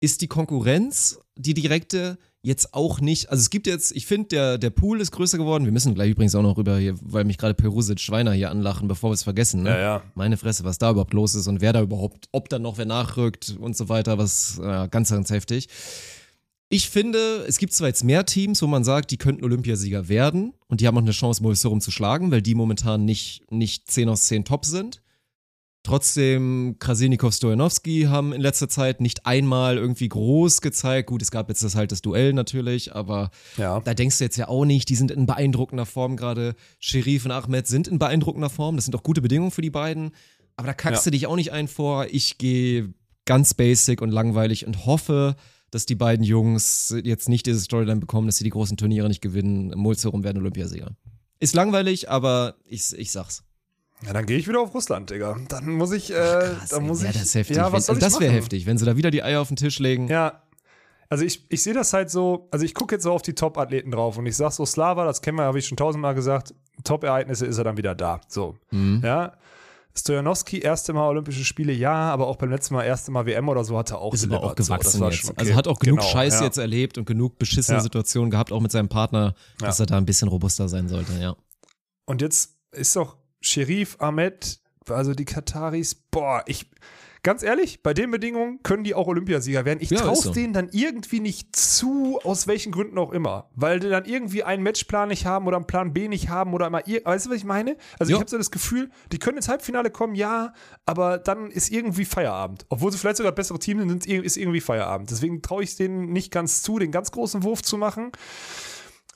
ist 0.00 0.20
die 0.22 0.28
Konkurrenz, 0.28 1.18
die 1.36 1.54
direkte, 1.54 2.18
jetzt 2.46 2.74
auch 2.74 3.00
nicht. 3.00 3.28
Also 3.28 3.40
es 3.40 3.50
gibt 3.50 3.66
jetzt, 3.66 3.94
ich 3.96 4.06
finde, 4.06 4.28
der, 4.28 4.58
der 4.58 4.70
Pool 4.70 5.00
ist 5.00 5.10
größer 5.10 5.36
geworden. 5.36 5.64
Wir 5.64 5.72
müssen 5.72 5.96
gleich 5.96 6.10
übrigens 6.12 6.34
auch 6.36 6.42
noch 6.42 6.58
über 6.58 6.78
hier, 6.78 6.94
weil 7.02 7.24
mich 7.24 7.38
gerade 7.38 7.54
Perusic 7.54 7.98
Schweiner 7.98 8.32
hier 8.32 8.52
anlachen, 8.52 8.86
bevor 8.86 9.10
wir 9.10 9.14
es 9.14 9.24
vergessen. 9.24 9.64
Ne? 9.64 9.70
Ja, 9.70 9.78
ja. 9.78 10.02
Meine 10.14 10.36
Fresse, 10.36 10.62
was 10.62 10.78
da 10.78 10.92
überhaupt 10.92 11.12
los 11.12 11.34
ist 11.34 11.48
und 11.48 11.60
wer 11.60 11.72
da 11.72 11.82
überhaupt, 11.82 12.28
ob 12.30 12.48
da 12.48 12.60
noch 12.60 12.78
wer 12.78 12.86
nachrückt 12.86 13.56
und 13.58 13.76
so 13.76 13.88
weiter, 13.88 14.16
was 14.16 14.60
äh, 14.60 14.86
ganz, 14.88 15.10
ganz 15.10 15.30
heftig. 15.30 15.68
Ich 16.68 16.88
finde, 16.88 17.44
es 17.48 17.58
gibt 17.58 17.72
zwar 17.72 17.88
jetzt 17.88 18.04
mehr 18.04 18.24
Teams, 18.24 18.62
wo 18.62 18.68
man 18.68 18.84
sagt, 18.84 19.10
die 19.10 19.18
könnten 19.18 19.44
Olympiasieger 19.44 20.08
werden 20.08 20.52
und 20.68 20.80
die 20.80 20.86
haben 20.86 20.96
auch 20.96 21.02
eine 21.02 21.10
Chance, 21.10 21.42
Moisorum 21.42 21.80
zu 21.80 21.90
schlagen, 21.90 22.30
weil 22.30 22.42
die 22.42 22.54
momentan 22.54 23.04
nicht, 23.04 23.42
nicht 23.50 23.90
10 23.90 24.08
aus 24.08 24.26
10 24.26 24.44
top 24.44 24.64
sind. 24.64 25.02
Trotzdem, 25.86 26.74
Krasilnikov, 26.80 27.32
Stojanowski 27.32 28.06
haben 28.08 28.32
in 28.32 28.40
letzter 28.40 28.68
Zeit 28.68 29.00
nicht 29.00 29.24
einmal 29.24 29.76
irgendwie 29.78 30.08
groß 30.08 30.60
gezeigt. 30.60 31.08
Gut, 31.08 31.22
es 31.22 31.30
gab 31.30 31.48
jetzt 31.48 31.62
das 31.62 31.76
halt 31.76 31.92
das 31.92 32.02
Duell 32.02 32.32
natürlich, 32.32 32.92
aber 32.92 33.30
Ja. 33.56 33.78
da 33.78 33.94
denkst 33.94 34.18
du 34.18 34.24
jetzt 34.24 34.36
ja 34.36 34.48
auch 34.48 34.64
nicht, 34.64 34.88
die 34.88 34.96
sind 34.96 35.12
in 35.12 35.26
beeindruckender 35.26 35.86
Form 35.86 36.16
gerade. 36.16 36.56
Sherif 36.80 37.24
und 37.24 37.30
Ahmed 37.30 37.68
sind 37.68 37.86
in 37.86 38.00
beeindruckender 38.00 38.50
Form. 38.50 38.74
Das 38.74 38.84
sind 38.84 38.96
auch 38.96 39.04
gute 39.04 39.22
Bedingungen 39.22 39.52
für 39.52 39.62
die 39.62 39.70
beiden. 39.70 40.10
Aber 40.56 40.66
da 40.66 40.74
kackst 40.74 41.06
Ja. 41.06 41.10
du 41.10 41.16
dich 41.16 41.28
auch 41.28 41.36
nicht 41.36 41.52
ein 41.52 41.68
vor. 41.68 42.06
Ich 42.10 42.36
gehe 42.36 42.92
ganz 43.24 43.54
basic 43.54 44.02
und 44.02 44.10
langweilig 44.10 44.66
und 44.66 44.86
hoffe, 44.86 45.36
dass 45.70 45.86
die 45.86 45.94
beiden 45.94 46.24
Jungs 46.24 46.96
jetzt 47.04 47.28
nicht 47.28 47.46
diese 47.46 47.60
Storyline 47.60 48.00
bekommen, 48.00 48.26
dass 48.26 48.38
sie 48.38 48.44
die 48.44 48.50
großen 48.50 48.76
Turniere 48.76 49.06
nicht 49.06 49.20
gewinnen. 49.20 49.72
Mulzerum 49.76 50.24
werden 50.24 50.38
Olympiasieger. 50.42 50.96
Ist 51.38 51.54
langweilig, 51.54 52.10
aber 52.10 52.56
ich, 52.68 52.92
ich 52.98 53.12
sag's. 53.12 53.44
Ja, 54.04 54.12
dann 54.12 54.26
gehe 54.26 54.36
ich 54.36 54.46
wieder 54.46 54.60
auf 54.60 54.74
Russland, 54.74 55.10
Digga. 55.10 55.36
Dann 55.48 55.70
muss 55.70 55.90
ich, 55.92 56.10
äh, 56.10 56.14
Krass, 56.14 56.68
dann 56.68 56.86
muss 56.86 57.02
ja, 57.02 57.08
ich. 57.08 57.14
das 57.14 57.22
ist 57.24 57.34
heftig. 57.34 57.56
Ja, 57.56 57.72
was 57.72 57.86
soll 57.86 57.96
ich 57.96 58.02
das 58.04 58.20
wäre 58.20 58.32
heftig, 58.32 58.66
wenn 58.66 58.76
sie 58.78 58.84
da 58.84 58.96
wieder 58.96 59.10
die 59.10 59.22
Eier 59.22 59.40
auf 59.40 59.48
den 59.48 59.56
Tisch 59.56 59.78
legen. 59.78 60.08
Ja. 60.08 60.42
Also 61.08 61.24
ich, 61.24 61.46
ich 61.50 61.62
sehe 61.62 61.72
das 61.72 61.92
halt 61.92 62.10
so, 62.10 62.48
also 62.50 62.64
ich 62.64 62.74
gucke 62.74 62.94
jetzt 62.96 63.04
so 63.04 63.12
auf 63.12 63.22
die 63.22 63.34
Top-Athleten 63.34 63.92
drauf 63.92 64.18
und 64.18 64.26
ich 64.26 64.36
sag 64.36 64.50
so, 64.52 64.66
Slava, 64.66 65.04
das 65.04 65.22
kennen 65.22 65.38
wir, 65.38 65.44
habe 65.44 65.58
ich 65.58 65.66
schon 65.66 65.76
tausendmal 65.76 66.14
gesagt, 66.14 66.52
Top-Ereignisse 66.84 67.46
ist 67.46 67.58
er 67.58 67.64
dann 67.64 67.76
wieder 67.76 67.94
da. 67.94 68.20
So. 68.28 68.56
Mhm. 68.70 69.00
Ja. 69.04 69.32
Stojanowski, 69.94 70.58
erste 70.58 70.92
Mal 70.92 71.08
Olympische 71.08 71.44
Spiele, 71.44 71.72
ja, 71.72 71.94
aber 71.94 72.26
auch 72.26 72.36
beim 72.36 72.50
letzten 72.50 72.74
Mal 72.74 72.82
erste 72.84 73.10
Mal 73.12 73.24
WM 73.24 73.48
oder 73.48 73.64
so 73.64 73.78
hat 73.78 73.90
er 73.92 73.98
auch 73.98 74.12
Ist 74.12 74.24
aber 74.24 74.42
auch. 74.42 74.50
So, 74.50 74.54
gewachsen 74.56 75.00
war 75.00 75.10
jetzt. 75.10 75.24
okay. 75.30 75.34
Also 75.38 75.54
hat 75.54 75.68
auch 75.68 75.78
genug 75.78 76.00
Genau, 76.00 76.10
Scheiße 76.10 76.38
ja. 76.40 76.44
jetzt 76.44 76.58
erlebt 76.58 76.98
und 76.98 77.06
genug 77.06 77.38
beschissene 77.38 77.78
Ja. 77.78 77.82
Situationen 77.82 78.30
gehabt, 78.30 78.52
auch 78.52 78.60
mit 78.60 78.72
seinem 78.72 78.88
Partner, 78.90 79.34
dass 79.58 79.78
Ja. 79.78 79.84
er 79.84 79.86
da 79.86 79.96
ein 79.96 80.04
bisschen 80.04 80.28
robuster 80.28 80.68
sein 80.68 80.88
sollte, 80.88 81.12
ja. 81.18 81.34
Und 82.04 82.20
jetzt 82.20 82.56
ist 82.72 82.94
doch 82.94 83.16
Sherif, 83.40 83.96
Ahmed, 84.00 84.60
also 84.88 85.14
die 85.14 85.24
Kataris, 85.24 85.94
boah, 85.94 86.42
ich, 86.46 86.70
ganz 87.22 87.42
ehrlich, 87.42 87.82
bei 87.82 87.92
den 87.92 88.12
Bedingungen 88.12 88.62
können 88.62 88.84
die 88.84 88.94
auch 88.94 89.08
Olympiasieger 89.08 89.64
werden. 89.64 89.80
Ich 89.82 89.90
Ja, 89.90 89.98
traue 90.00 90.14
so. 90.14 90.32
denen 90.32 90.52
dann 90.52 90.68
irgendwie 90.70 91.18
nicht 91.18 91.56
zu, 91.56 92.20
aus 92.22 92.46
welchen 92.46 92.70
Gründen 92.70 92.96
auch 92.98 93.10
immer. 93.12 93.50
Weil 93.56 93.80
die 93.80 93.88
dann 93.88 94.04
irgendwie 94.04 94.44
einen 94.44 94.62
Matchplan 94.62 95.08
nicht 95.08 95.26
haben 95.26 95.48
oder 95.48 95.56
einen 95.56 95.66
Plan 95.66 95.92
B 95.92 96.06
nicht 96.06 96.28
haben 96.28 96.54
oder 96.54 96.68
immer, 96.68 96.86
ir- 96.86 97.04
weißt 97.04 97.26
du, 97.26 97.30
was 97.30 97.36
ich 97.38 97.44
meine? 97.44 97.76
Also 97.98 98.12
Ja. 98.12 98.16
ich 98.16 98.20
habe 98.20 98.30
so 98.30 98.38
das 98.38 98.52
Gefühl, 98.52 98.90
die 99.10 99.18
können 99.18 99.38
ins 99.38 99.48
Halbfinale 99.48 99.90
kommen, 99.90 100.14
ja, 100.14 100.52
aber 100.84 101.18
dann 101.18 101.50
ist 101.50 101.70
irgendwie 101.72 102.04
Feierabend. 102.04 102.64
Obwohl 102.68 102.92
sie 102.92 102.98
vielleicht 102.98 103.16
sogar 103.16 103.32
bessere 103.32 103.58
Team 103.58 103.80
sind, 103.80 104.04
sind- 104.04 104.24
ist 104.24 104.36
irgendwie 104.36 104.60
Feierabend. 104.60 105.10
Deswegen 105.10 105.42
traue 105.42 105.64
ich 105.64 105.74
denen 105.74 106.12
nicht 106.12 106.30
ganz 106.30 106.62
zu, 106.62 106.78
den 106.78 106.92
ganz 106.92 107.10
großen 107.10 107.42
Wurf 107.42 107.60
zu 107.62 107.76
machen. 107.76 108.12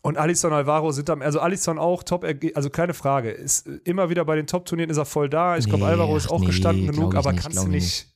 Und 0.03 0.17
Alisson 0.17 0.53
Alvaro 0.53 0.93
sind 0.93 1.11
am, 1.11 1.21
also 1.21 1.41
Alisson 1.41 1.79
auch 1.79 2.03
top, 2.03 2.25
also 2.55 2.71
keine 2.71 2.95
Frage. 2.95 3.31
Ist 3.31 3.67
äh, 3.67 3.81
immer 3.85 4.09
wieder 4.11 4.25
bei 4.25 4.37
den 4.37 4.47
Top-Turnieren 4.47 4.91
ist 4.91 4.97
er 4.97 5.05
voll 5.05 5.29
da. 5.29 5.59
Ich 5.59 5.67
glaube, 5.67 5.85
Nee, 5.85 5.91
Alvaro 5.91 6.17
ist 6.17 6.31
auch 6.31 6.41
nee, 6.41 6.47
gestanden 6.47 6.87
genug, 6.91 7.15
aber 7.15 7.33
nicht, 7.33 7.43
kannst 7.43 7.59
du 7.59 7.69
nicht, 7.69 8.07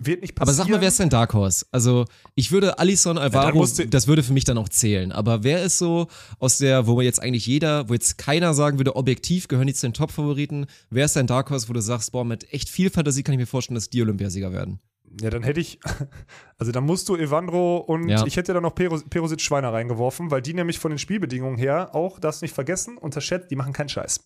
wird 0.00 0.20
nicht 0.22 0.32
Aber 0.36 0.46
passieren. 0.46 0.66
sag 0.66 0.74
mal, 0.74 0.80
wer 0.80 0.88
ist 0.88 0.98
dein 0.98 1.10
Dark 1.10 1.34
Horse? 1.34 1.64
Also, 1.70 2.06
ich 2.34 2.50
würde 2.50 2.78
Alisson 2.80 3.18
Alvaro, 3.18 3.64
du- 3.66 3.86
das 3.86 4.08
würde 4.08 4.24
für 4.24 4.32
mich 4.32 4.44
dann 4.44 4.58
auch 4.58 4.68
zählen. 4.68 5.12
Aber 5.12 5.44
wer 5.44 5.62
ist 5.62 5.78
so 5.78 6.08
aus 6.40 6.58
der, 6.58 6.88
wo 6.88 7.00
jetzt 7.00 7.22
eigentlich 7.22 7.46
jeder, 7.46 7.88
wo 7.88 7.92
jetzt 7.94 8.18
keiner 8.18 8.52
sagen 8.52 8.78
würde, 8.80 8.96
objektiv 8.96 9.46
gehören 9.46 9.68
die 9.68 9.74
zu 9.74 9.86
den 9.86 9.94
Top-Favoriten, 9.94 10.66
wer 10.90 11.04
ist 11.04 11.14
dein 11.14 11.28
Dark 11.28 11.50
Horse, 11.50 11.68
wo 11.68 11.72
du 11.72 11.80
sagst, 11.80 12.10
boah, 12.10 12.24
mit 12.24 12.52
echt 12.52 12.68
viel 12.68 12.90
Fantasie 12.90 13.22
kann 13.22 13.32
ich 13.34 13.38
mir 13.38 13.46
vorstellen, 13.46 13.76
dass 13.76 13.90
die 13.90 14.02
Olympiasieger 14.02 14.52
werden? 14.52 14.80
Ja, 15.20 15.30
dann 15.30 15.42
hätte 15.42 15.60
ich, 15.60 15.80
also 16.58 16.72
dann 16.72 16.84
musst 16.84 17.08
du 17.08 17.16
Evandro 17.16 17.78
und 17.78 18.08
Ja. 18.08 18.26
ich 18.26 18.36
hätte 18.36 18.52
da 18.54 18.60
noch 18.60 18.74
Peros, 18.74 19.04
Perosic 19.08 19.40
Schweiner 19.40 19.72
reingeworfen, 19.72 20.30
weil 20.30 20.42
die 20.42 20.54
nämlich 20.54 20.78
von 20.78 20.90
den 20.90 20.98
Spielbedingungen 20.98 21.58
her 21.58 21.94
auch, 21.94 22.18
darfst 22.20 22.42
nicht 22.42 22.54
vergessen, 22.54 22.98
unterschätzt, 22.98 23.50
die 23.50 23.56
machen 23.56 23.72
keinen 23.72 23.88
Scheiß. 23.88 24.20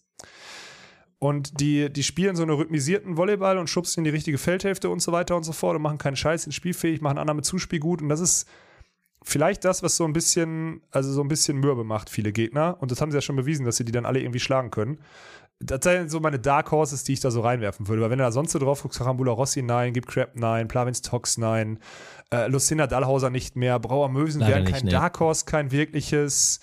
Und 1.18 1.60
die, 1.60 1.92
die 1.92 2.02
spielen 2.02 2.34
so 2.34 2.42
einen 2.42 2.50
rhythmisierten 2.50 3.16
Volleyball 3.16 3.58
und 3.58 3.70
schubsen 3.70 4.00
in 4.00 4.04
die 4.04 4.10
richtige 4.10 4.38
Feldhälfte 4.38 4.90
und 4.90 5.00
so 5.00 5.12
weiter 5.12 5.36
und 5.36 5.44
so 5.44 5.52
fort 5.52 5.76
und 5.76 5.82
machen 5.82 5.98
keinen 5.98 6.16
Scheiß, 6.16 6.42
sind 6.42 6.52
spielfähig, 6.52 7.00
machen 7.00 7.18
Annahme 7.18 7.42
Zuspiel 7.42 7.78
gut 7.78 8.02
und 8.02 8.08
das 8.08 8.18
ist 8.20 8.48
vielleicht 9.24 9.64
das, 9.64 9.84
was 9.84 9.96
so 9.96 10.04
ein 10.04 10.12
bisschen, 10.12 10.82
also 10.90 11.12
so 11.12 11.20
ein 11.22 11.28
bisschen 11.28 11.58
mürbe 11.58 11.84
macht, 11.84 12.10
viele 12.10 12.32
Gegner. 12.32 12.76
Und 12.80 12.90
das 12.90 13.00
haben 13.00 13.12
sie 13.12 13.16
ja 13.18 13.22
schon 13.22 13.36
bewiesen, 13.36 13.64
dass 13.64 13.76
sie 13.76 13.84
die 13.84 13.92
dann 13.92 14.04
alle 14.04 14.20
irgendwie 14.20 14.40
schlagen 14.40 14.72
können. 14.72 14.98
Das 15.64 15.80
sind 15.82 16.10
so 16.10 16.20
meine 16.20 16.38
Dark 16.38 16.70
Horses, 16.70 17.04
die 17.04 17.12
ich 17.12 17.20
da 17.20 17.30
so 17.30 17.40
reinwerfen 17.40 17.88
würde. 17.88 18.02
Weil 18.02 18.10
wenn 18.10 18.18
du 18.18 18.24
da 18.24 18.32
sonst 18.32 18.52
so 18.52 18.58
drauf 18.58 18.82
guckst, 18.82 18.98
Karambula 18.98 19.32
Rossi 19.32 19.62
nein, 19.62 19.92
Gib 19.92 20.06
Crap 20.06 20.30
nein, 20.34 20.68
Plavins 20.68 21.02
Tox 21.02 21.38
nein, 21.38 21.78
äh, 22.32 22.48
Lucinda 22.48 22.86
Dahlhauser 22.86 23.30
nicht 23.30 23.56
mehr, 23.56 23.78
Brauer 23.78 24.08
Mösen 24.08 24.40
wären 24.40 24.64
kein 24.64 24.84
nee. 24.84 24.90
Dark 24.90 25.20
Horse, 25.20 25.44
kein 25.44 25.70
wirkliches. 25.70 26.60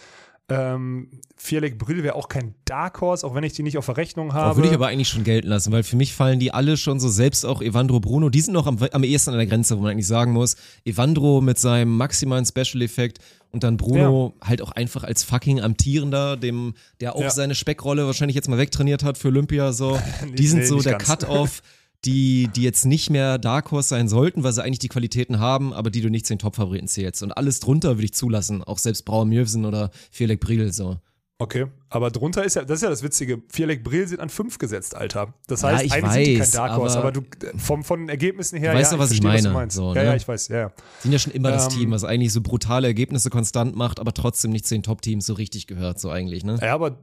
Ähm, 0.49 1.09
Vierleck 1.38 1.77
Brühl 1.77 2.03
wäre 2.03 2.15
auch 2.15 2.27
kein 2.27 2.53
Dark 2.65 2.99
Horse, 3.01 3.26
auch 3.26 3.34
wenn 3.35 3.43
ich 3.43 3.53
die 3.53 3.63
nicht 3.63 3.77
auf 3.77 3.85
Verrechnung 3.85 4.34
habe. 4.34 4.57
würde 4.57 4.67
ich 4.69 4.73
aber 4.73 4.88
eigentlich 4.88 5.07
schon 5.09 5.23
gelten 5.23 5.47
lassen, 5.47 5.71
weil 5.71 5.84
für 5.84 5.95
mich 5.95 6.13
fallen 6.13 6.39
die 6.39 6.51
alle 6.53 6.76
schon 6.77 6.99
so, 6.99 7.07
selbst 7.07 7.45
auch 7.45 7.61
Evandro 7.61 7.99
Bruno, 7.99 8.30
die 8.30 8.41
sind 8.41 8.53
noch 8.53 8.67
am, 8.67 8.77
am 8.91 9.03
ehesten 9.03 9.31
an 9.31 9.38
der 9.38 9.45
Grenze, 9.47 9.77
wo 9.77 9.81
man 9.81 9.91
eigentlich 9.91 10.07
sagen 10.07 10.34
muss, 10.34 10.55
Evandro 10.85 11.39
mit 11.41 11.57
seinem 11.57 11.95
maximalen 11.95 12.45
Special-Effekt 12.45 13.19
und 13.51 13.63
dann 13.63 13.77
Bruno 13.77 14.34
halt 14.41 14.61
auch 14.61 14.71
einfach 14.71 15.03
als 15.03 15.23
fucking 15.23 15.61
amtierender, 15.61 16.35
dem, 16.38 16.73
der 16.99 17.15
auch 17.15 17.21
Ja. 17.21 17.30
seine 17.30 17.55
Speckrolle 17.55 18.05
wahrscheinlich 18.05 18.35
jetzt 18.35 18.49
mal 18.49 18.57
wegtrainiert 18.59 19.03
hat 19.03 19.17
für 19.17 19.30
Olympia, 19.30 19.71
so. 19.71 19.99
Nee, 20.26 20.31
Die 20.35 20.47
sind 20.47 20.59
nee, 20.59 20.65
so 20.65 20.76
nicht 20.76 20.85
der. 20.88 20.97
Cut-Off, 20.97 21.61
die, 22.05 22.49
die 22.55 22.63
jetzt 22.63 22.85
nicht 22.85 23.09
mehr 23.09 23.38
Dark 23.38 23.71
Horse 23.71 23.89
sein 23.89 24.07
sollten, 24.07 24.43
weil 24.43 24.53
sie 24.53 24.63
eigentlich 24.63 24.80
die 24.80 24.88
Qualitäten 24.88 25.39
haben, 25.39 25.73
aber 25.73 25.89
die 25.89 26.01
du 26.01 26.09
nicht 26.09 26.26
zu 26.26 26.34
den 26.34 26.39
Top-Favoriten 26.39 26.88
zählst. 26.88 27.23
Und 27.23 27.34
alles 27.34 27.59
drunter 27.59 27.97
würde 27.97 28.05
ich 28.05 28.13
zulassen, 28.13 28.63
auch 28.63 28.77
selbst 28.77 29.03
Brauer 29.03 29.26
Mjölsen 29.26 29.65
oder 29.65 29.91
Vierleck 30.11 30.39
Briel, 30.39 30.71
so. 30.71 30.97
Okay, 31.41 31.67
aber 31.89 32.11
drunter 32.11 32.43
ist 32.43 32.55
ja, 32.57 32.65
das 32.65 32.80
ist 32.80 32.81
ja 32.84 32.89
das 32.89 33.01
Witzige, 33.01 33.41
Vierleck 33.49 33.81
Brill 33.81 34.05
sind 34.05 34.19
an 34.19 34.27
fünf 34.27 34.57
gesetzt, 34.57 34.93
Alter. 34.93 35.34
Das 35.47 35.61
Ja, 35.61 35.69
heißt, 35.69 35.85
ich 35.85 35.93
eigentlich 35.93 36.11
sind 36.11 36.26
die 36.27 36.34
kein 36.34 36.41
weiß, 36.41 36.51
Dark 36.51 36.76
Horse, 36.76 36.97
aber, 36.99 37.07
aber- 37.09 37.21
du, 37.21 37.57
vom, 37.57 37.85
von 37.85 38.01
den 38.01 38.09
Ergebnissen 38.09 38.59
her, 38.59 38.73
Du 38.73 38.77
weißt 38.77 38.91
ja, 38.91 38.97
doch, 38.97 39.03
was 39.05 39.11
ich 39.11 39.21
verstehe, 39.21 39.43
meine, 39.43 39.47
du 39.47 39.53
meinst. 39.53 39.76
so, 39.77 39.93
ja, 39.95 40.01
ne? 40.01 40.07
ja, 40.09 40.15
ich 40.15 40.27
weiß, 40.27 40.49
ja, 40.49 40.57
ja. 40.57 40.71
sind 40.99 41.13
ja 41.13 41.19
schon 41.19 41.31
immer 41.31 41.51
das 41.51 41.73
Ähm, 41.73 41.80
Team, 41.80 41.91
was 41.91 42.03
eigentlich 42.03 42.34
so 42.34 42.41
brutale 42.41 42.88
Ergebnisse 42.88 43.30
konstant 43.30 43.73
macht, 43.77 44.01
aber 44.01 44.13
trotzdem 44.13 44.51
nicht 44.51 44.67
zu 44.67 44.76
den 44.76 44.84
Top-Teams 44.84 45.26
so 45.26 45.34
richtig 45.34 45.65
gehört, 45.67 45.97
so 46.01 46.09
eigentlich, 46.09 46.43
ne? 46.43 46.59
Ja, 46.61 46.73
aber 46.76 46.97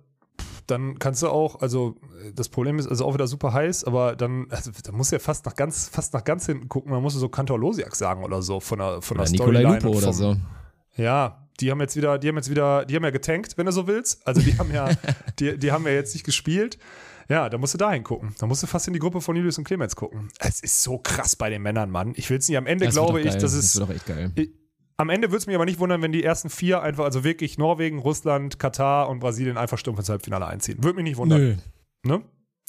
dann 0.67 0.99
kannst 0.99 1.23
du 1.23 1.29
auch, 1.29 1.61
also 1.61 1.97
äh, 2.25 2.33
das 2.33 2.49
Problem 2.49 2.79
ist 2.79 2.87
also 2.89 3.05
auch 3.05 3.15
wieder 3.15 3.27
super 3.27 3.53
heiß, 3.53 3.85
aber 3.85 4.17
dann, 4.17 4.47
also, 4.51 4.71
da 4.83 4.93
musst 4.93 5.13
du 5.13 5.17
ja 5.17 5.21
fast 5.21 5.47
nach 5.47 5.55
ganz, 5.55 5.89
fast 5.89 6.13
nach 6.15 6.25
ganz 6.25 6.47
hinten 6.47 6.69
gucken, 6.69 6.91
man 6.91 7.03
muss 7.03 7.15
so 7.15 7.29
Kantor 7.29 7.59
Losiak 7.59 7.95
sagen 7.95 8.25
oder 8.25 8.43
so 8.43 8.61
von 8.61 8.79
der, 8.79 9.03
von 9.03 9.17
der 9.17 9.27
Storyline 9.27 9.75
Lupo 9.75 9.89
und 9.91 9.97
oder 9.97 10.07
vom- 10.07 10.13
so. 10.15 10.37
Ja, 10.97 11.47
die 11.61 11.71
haben 11.71 11.81
jetzt 11.81 11.97
wieder, 11.97 12.19
die 12.19 12.29
haben 12.29 12.37
jetzt 12.37 12.51
wieder, 12.51 12.85
die 12.85 12.97
haben 12.97 13.05
ja 13.05 13.11
getankt, 13.11 13.57
wenn 13.59 13.67
du 13.67 13.73
so 13.73 13.87
willst. 13.87 14.27
Also 14.27 14.41
die 14.41 14.59
haben 14.59 14.73
ja, 14.73 14.89
die, 15.39 15.59
die 15.59 15.73
haben 15.73 15.85
ja 15.85 15.93
jetzt 15.93 16.15
nicht 16.15 16.25
gespielt. 16.25 16.79
Ja, 17.29 17.49
da 17.49 17.59
musst 17.59 17.75
du 17.75 17.79
dahin 17.79 18.05
gucken. 18.05 18.35
Da 18.39 18.47
musst 18.47 18.63
du 18.63 18.67
fast 18.67 18.87
in 18.87 18.93
die 18.93 19.01
Gruppe 19.01 19.21
von 19.21 19.35
Julius 19.35 19.59
und 19.59 19.65
Clemens 19.65 19.97
gucken. 19.97 20.29
Es 20.39 20.61
ist 20.61 20.83
so 20.83 20.99
krass 20.99 21.35
bei 21.35 21.51
den 21.51 21.61
Männern, 21.63 21.91
Mann. 21.91 22.13
Ich 22.17 22.31
will 22.31 22.39
es 22.39 22.49
nicht. 22.49 22.57
Am 22.57 22.67
Ende 22.67 22.85
Das 22.85 22.95
glaube 22.95 23.21
ich, 23.21 23.27
geil. 23.27 23.39
dass 23.39 23.53
Das 23.57 23.75
wird 23.75 23.89
doch 23.89 23.95
echt 23.95 24.07
geil. 24.07 24.31
Ich- 24.37 24.51
Am 24.98 25.10
Ende 25.10 25.28
würde 25.28 25.39
es 25.39 25.47
mich 25.47 25.55
aber 25.55 25.66
nicht 25.66 25.78
wundern, 25.78 26.01
wenn 26.02 26.12
die 26.12 26.24
ersten 26.24 26.48
vier 26.48 26.81
einfach, 26.82 27.05
also 27.05 27.23
wirklich 27.23 27.59
Norwegen, 27.59 27.98
Russland, 27.98 28.59
Katar 28.59 29.09
und 29.10 29.18
Brasilien 29.20 29.59
einfach 29.59 29.77
stumpf 29.78 29.98
ins 29.98 30.09
Halbfinale 30.09 30.47
einziehen. 30.47 30.82
Würde 30.82 30.97
mich 30.97 31.05
nicht 31.05 31.16
wundern. 31.18 31.60
Ne? 32.02 32.23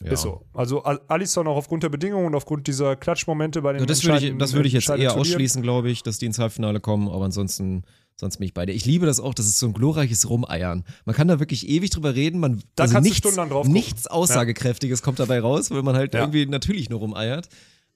Ja. 0.04 0.12
Ist 0.12 0.22
so. 0.22 0.46
Also 0.54 0.84
Al- 0.84 1.02
Alisson 1.08 1.48
auch 1.48 1.56
aufgrund 1.56 1.84
der 1.84 1.90
Bedingungen 1.90 2.28
und 2.28 2.36
aufgrund 2.36 2.68
dieser 2.68 2.96
Klatschmomente 2.96 3.62
bei 3.62 3.74
den 3.74 3.80
Ja, 3.80 3.86
das 3.86 4.04
würde 4.04 4.26
ich, 4.26 4.38
das 4.38 4.54
würde 4.54 4.68
ich 4.68 4.74
jetzt 4.74 4.90
eher 4.90 5.16
ausschließen, 5.16 5.62
glaube 5.62 5.90
ich, 5.90 6.04
dass 6.04 6.18
die 6.20 6.26
ins 6.28 6.38
Halbfinale 6.38 6.80
kommen, 6.82 7.08
aber 7.10 7.26
ansonsten, 7.26 7.84
sonst 8.20 8.38
bin 8.38 8.46
ich 8.46 8.54
beide. 8.54 8.74
Ich 8.74 8.86
liebe 8.86 9.06
das 9.08 9.20
auch, 9.20 9.34
das 9.34 9.48
ist 9.48 9.58
so 9.58 9.66
ein 9.68 9.74
glorreiches 9.74 10.30
Rumeiern. 10.30 10.84
Man 11.06 11.16
kann 11.16 11.28
da 11.30 11.40
wirklich 11.40 11.68
ewig 11.68 11.90
drüber 11.92 12.14
reden, 12.14 12.40
man, 12.40 12.62
Da 12.76 12.84
also 12.84 12.94
kannst 12.94 13.06
du 13.06 13.10
nichts, 13.10 13.18
stundenlang 13.20 13.50
drauf 13.50 13.62
gucken. 13.62 13.74
nichts 13.74 14.06
Aussagekräftiges 14.06 15.02
kommt 15.02 15.18
dabei 15.20 15.40
raus, 15.40 15.72
weil 15.72 15.82
man 15.82 15.96
halt 15.96 16.14
Ja. 16.14 16.20
irgendwie 16.20 16.46
natürlich 16.46 16.90
nur 16.92 17.00
rumeiert. 17.00 17.48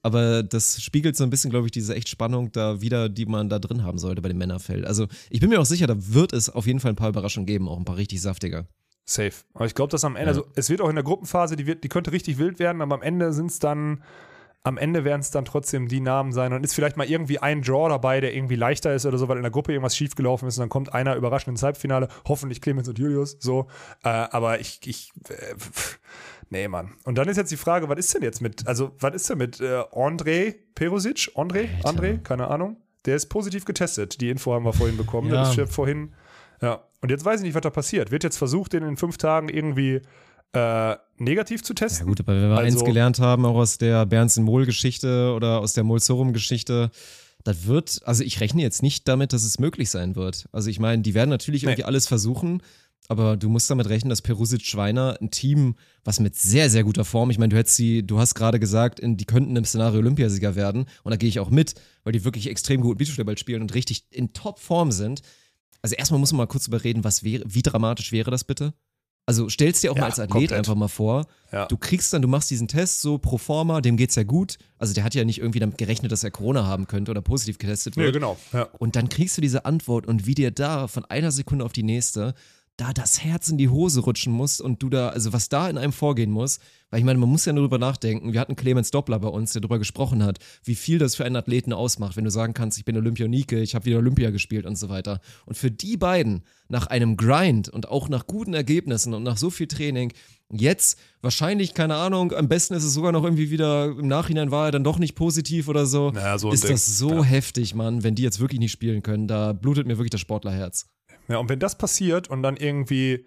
Aber 0.02 0.42
das 0.42 0.82
spiegelt 0.82 1.16
so 1.16 1.22
ein 1.24 1.30
bisschen, 1.30 1.50
glaube 1.50 1.66
ich, 1.66 1.70
diese 1.72 1.94
echt 1.94 2.08
Spannung 2.08 2.50
da 2.52 2.80
wieder, 2.80 3.08
die 3.08 3.26
man 3.26 3.48
da 3.48 3.58
drin 3.60 3.84
haben 3.84 3.98
sollte 3.98 4.20
bei 4.20 4.28
dem 4.28 4.38
Männerfeld. 4.38 4.84
Also 4.84 5.06
ich 5.30 5.38
bin 5.40 5.48
mir 5.50 5.60
auch 5.60 5.64
sicher, 5.66 5.86
da 5.86 5.94
wird 5.96 6.32
es 6.32 6.50
auf 6.50 6.66
jeden 6.66 6.80
Fall 6.80 6.92
ein 6.92 6.96
paar 6.96 7.08
Überraschungen 7.08 7.46
geben, 7.46 7.68
auch 7.68 7.78
ein 7.78 7.84
paar 7.84 7.96
richtig 7.96 8.20
saftige. 8.20 8.66
Safe. 9.04 9.32
Aber 9.54 9.66
ich 9.66 9.74
glaube, 9.74 9.90
dass 9.90 10.04
am 10.04 10.16
Ende, 10.16 10.32
Ja. 10.32 10.38
also 10.38 10.46
es 10.56 10.70
wird 10.70 10.80
auch 10.80 10.88
in 10.88 10.94
der 10.96 11.04
Gruppenphase, 11.04 11.56
die, 11.56 11.66
wird, 11.66 11.84
die 11.84 11.88
könnte 11.88 12.12
richtig 12.12 12.38
wild 12.38 12.58
werden, 12.58 12.82
aber 12.82 12.94
am 12.96 13.02
Ende 13.02 13.32
sind 13.32 13.50
es 13.50 13.58
dann, 13.58 14.02
am 14.64 14.78
Ende 14.78 15.04
werden 15.04 15.20
es 15.20 15.30
dann 15.32 15.44
trotzdem 15.44 15.88
die 15.88 16.00
Namen 16.00 16.30
sein 16.32 16.52
und 16.52 16.62
ist 16.64 16.74
vielleicht 16.74 16.96
mal 16.96 17.06
irgendwie 17.08 17.40
ein 17.40 17.62
Draw 17.62 17.88
dabei, 17.88 18.20
der 18.20 18.32
irgendwie 18.34 18.54
leichter 18.54 18.94
ist 18.94 19.04
oder 19.06 19.18
so, 19.18 19.26
weil 19.28 19.36
in 19.36 19.42
der 19.42 19.50
Gruppe 19.50 19.72
irgendwas 19.72 19.96
schiefgelaufen 19.96 20.46
ist 20.46 20.56
und 20.58 20.62
dann 20.62 20.68
kommt 20.68 20.92
einer 20.94 21.16
überraschend 21.16 21.48
ins 21.48 21.62
Halbfinale, 21.64 22.06
hoffentlich 22.28 22.60
Clemens 22.60 22.88
und 22.88 22.96
Julius, 22.98 23.36
so. 23.40 23.66
Äh, 24.04 24.08
aber 24.08 24.60
ich, 24.60 24.78
ich, 24.84 25.10
äh, 25.28 25.54
nee, 26.52 26.68
Mann. 26.68 26.92
Und 27.04 27.16
dann 27.18 27.28
ist 27.28 27.36
jetzt 27.36 27.50
die 27.50 27.56
Frage, 27.56 27.88
was 27.88 27.98
ist 27.98 28.14
denn 28.14 28.22
jetzt 28.22 28.40
mit, 28.40 28.66
also 28.68 28.92
was 29.00 29.14
ist 29.14 29.28
denn 29.28 29.38
mit 29.38 29.60
äh, 29.60 29.80
André 29.92 30.54
Perosic? 30.76 31.32
André? 31.34 31.68
Alter. 31.82 31.88
André? 32.00 32.18
Keine 32.22 32.46
Ahnung. 32.48 32.76
Der 33.04 33.16
ist 33.16 33.26
positiv 33.26 33.64
getestet. 33.64 34.20
Die 34.20 34.30
Info 34.30 34.52
haben 34.54 34.64
wir 34.64 34.72
vorhin 34.72 34.96
bekommen. 34.96 35.28
Ja. 35.28 35.42
Das 35.42 35.58
ist 35.58 35.72
vorhin. 35.74 36.12
Ja. 36.60 36.82
Und 37.00 37.10
jetzt 37.10 37.24
weiß 37.24 37.40
ich 37.40 37.46
nicht, 37.46 37.54
was 37.54 37.62
da 37.62 37.70
passiert. 37.70 38.12
Wird 38.12 38.22
jetzt 38.22 38.36
versucht, 38.36 38.72
den 38.74 38.84
in 38.84 38.96
fünf 38.96 39.16
Tagen 39.18 39.48
irgendwie 39.48 40.00
äh, 40.54 40.96
negativ 41.18 41.62
zu 41.64 41.72
Ja 41.72 41.76
testen? 41.76 42.06
gut, 42.06 42.20
aber 42.20 42.34
wenn 42.34 42.50
wir 42.50 42.58
eins 42.58 42.74
Also- 42.74 42.84
gelernt 42.84 43.18
haben, 43.18 43.44
auch 43.46 43.56
aus 43.56 43.78
der 43.78 44.06
Bernsen-Mohl-Geschichte 44.06 45.32
oder 45.34 45.58
aus 45.60 45.72
der 45.72 45.82
Mohl-Sorum-Geschichte, 45.82 46.90
das 47.44 47.66
wird, 47.66 48.00
also 48.04 48.22
ich 48.22 48.40
rechne 48.40 48.62
jetzt 48.62 48.82
nicht 48.82 49.08
damit, 49.08 49.32
dass 49.32 49.42
es 49.44 49.58
möglich 49.58 49.90
sein 49.90 50.14
wird. 50.14 50.48
Also 50.52 50.70
ich 50.70 50.78
meine, 50.78 51.02
die 51.02 51.14
werden 51.14 51.30
natürlich 51.30 51.62
Nee. 51.62 51.70
irgendwie 51.70 51.84
alles 51.84 52.06
versuchen, 52.06 52.62
aber 53.08 53.36
du 53.36 53.48
musst 53.48 53.68
damit 53.70 53.88
rechnen, 53.88 54.10
dass 54.10 54.22
Perusic 54.22 54.62
Schweiner 54.62 55.18
ein 55.20 55.30
Team, 55.30 55.74
was 56.04 56.20
mit 56.20 56.36
sehr, 56.36 56.70
sehr 56.70 56.84
guter 56.84 57.04
Form, 57.04 57.30
ich 57.30 57.38
meine, 57.38 57.50
du 57.50 57.56
hättest 57.56 57.76
sie, 57.76 58.06
du 58.06 58.18
hast 58.18 58.34
gerade 58.34 58.58
gesagt, 58.60 59.00
in, 59.00 59.16
die 59.16 59.24
könnten 59.26 59.54
im 59.56 59.64
Szenario 59.64 59.98
Olympiasieger 60.00 60.54
werden 60.54 60.86
und 61.02 61.10
da 61.10 61.16
gehe 61.16 61.28
ich 61.28 61.40
auch 61.40 61.50
mit, 61.50 61.74
weil 62.04 62.12
die 62.12 62.24
wirklich 62.24 62.48
extrem 62.48 62.80
gut 62.80 62.98
Beachvolleyball 62.98 63.36
spielen 63.38 63.60
und 63.62 63.74
richtig 63.74 64.04
in 64.10 64.32
Top-Form 64.32 64.92
sind. 64.92 65.22
Also 65.82 65.96
erstmal 65.96 66.20
muss 66.20 66.32
man 66.32 66.38
mal 66.38 66.46
kurz 66.46 66.66
überreden, 66.68 67.04
was 67.04 67.22
wäre, 67.24 67.42
wie 67.46 67.62
dramatisch 67.62 68.12
wäre 68.12 68.30
das 68.30 68.44
bitte? 68.44 68.72
Also 69.24 69.48
stellst 69.48 69.82
dir 69.84 69.92
auch 69.92 69.96
Ja, 69.96 70.02
mal 70.02 70.06
als 70.08 70.18
Athlet 70.18 70.30
komplett. 70.32 70.52
einfach 70.52 70.74
mal 70.74 70.88
vor, 70.88 71.26
Ja. 71.52 71.66
du 71.66 71.76
kriegst 71.76 72.12
dann, 72.12 72.22
du 72.22 72.28
machst 72.28 72.50
diesen 72.50 72.66
Test 72.66 73.02
so 73.02 73.18
pro 73.18 73.38
forma, 73.38 73.80
dem 73.80 73.96
geht's 73.96 74.16
ja 74.16 74.24
gut. 74.24 74.58
Also 74.78 74.94
der 74.94 75.04
hat 75.04 75.14
ja 75.14 75.24
nicht 75.24 75.38
irgendwie 75.38 75.60
damit 75.60 75.78
gerechnet, 75.78 76.10
dass 76.10 76.24
er 76.24 76.32
Corona 76.32 76.66
haben 76.66 76.88
könnte 76.88 77.10
oder 77.12 77.20
positiv 77.22 77.58
getestet 77.58 77.96
wird. 77.96 78.12
genau. 78.14 78.36
Ja. 78.52 78.64
Und 78.78 78.96
dann 78.96 79.08
kriegst 79.08 79.36
du 79.36 79.40
diese 79.40 79.64
Antwort 79.64 80.06
und 80.08 80.26
wie 80.26 80.34
dir 80.34 80.50
da 80.50 80.88
von 80.88 81.04
einer 81.04 81.30
Sekunde 81.30 81.64
auf 81.64 81.72
die 81.72 81.84
nächste 81.84 82.34
da 82.76 82.92
das 82.92 83.22
Herz 83.22 83.48
in 83.48 83.58
die 83.58 83.68
Hose 83.68 84.00
rutschen 84.00 84.32
muss 84.32 84.60
und 84.60 84.82
du 84.82 84.88
da, 84.88 85.10
also 85.10 85.32
was 85.32 85.48
da 85.48 85.68
in 85.68 85.76
einem 85.78 85.92
vorgehen 85.92 86.30
muss, 86.30 86.58
weil 86.90 87.00
ich 87.00 87.04
meine, 87.04 87.18
man 87.18 87.28
muss 87.28 87.44
ja 87.44 87.52
nur 87.52 87.64
drüber 87.64 87.78
nachdenken. 87.78 88.32
Wir 88.32 88.40
hatten 88.40 88.56
Clemens 88.56 88.90
Doppler 88.90 89.18
bei 89.18 89.28
uns, 89.28 89.52
der 89.52 89.60
darüber 89.60 89.78
gesprochen 89.78 90.24
hat, 90.24 90.38
wie 90.64 90.74
viel 90.74 90.98
das 90.98 91.14
für 91.14 91.24
einen 91.24 91.36
Athleten 91.36 91.72
ausmacht, 91.72 92.16
wenn 92.16 92.24
du 92.24 92.30
sagen 92.30 92.54
kannst, 92.54 92.78
ich 92.78 92.84
bin 92.84 92.96
Olympionike, 92.96 93.60
ich 93.60 93.74
habe 93.74 93.84
wieder 93.84 93.98
Olympia 93.98 94.30
gespielt 94.30 94.66
und 94.66 94.76
so 94.76 94.88
weiter. 94.88 95.20
Und 95.46 95.56
für 95.56 95.70
die 95.70 95.96
beiden, 95.96 96.44
nach 96.68 96.86
einem 96.86 97.16
Grind 97.16 97.68
und 97.68 97.88
auch 97.88 98.08
nach 98.08 98.26
guten 98.26 98.54
Ergebnissen 98.54 99.14
und 99.14 99.22
nach 99.22 99.36
so 99.36 99.50
viel 99.50 99.66
Training, 99.68 100.12
jetzt 100.50 100.98
wahrscheinlich, 101.20 101.74
keine 101.74 101.96
Ahnung, 101.96 102.32
am 102.32 102.48
besten 102.48 102.74
ist 102.74 102.84
es 102.84 102.94
sogar 102.94 103.12
noch 103.12 103.24
irgendwie 103.24 103.50
wieder, 103.50 103.86
im 103.86 104.08
Nachhinein 104.08 104.50
war 104.50 104.66
er 104.66 104.72
dann 104.72 104.84
doch 104.84 104.98
nicht 104.98 105.14
positiv 105.14 105.68
oder 105.68 105.86
so, 105.86 106.10
Naja, 106.10 106.38
so 106.38 106.50
ist 106.52 106.64
Ding. 106.64 106.72
das 106.72 106.98
so 106.98 107.22
heftig, 107.24 107.74
Mann, 107.74 108.02
wenn 108.02 108.14
die 108.14 108.22
jetzt 108.22 108.40
wirklich 108.40 108.60
nicht 108.60 108.72
spielen 108.72 109.02
können, 109.02 109.28
da 109.28 109.52
blutet 109.52 109.86
mir 109.86 109.98
wirklich 109.98 110.10
das 110.10 110.20
Sportlerherz. 110.20 110.86
Ja, 111.32 111.38
und 111.38 111.48
wenn 111.48 111.58
das 111.58 111.76
passiert 111.76 112.28
und 112.28 112.42
dann 112.42 112.56
irgendwie 112.56 113.26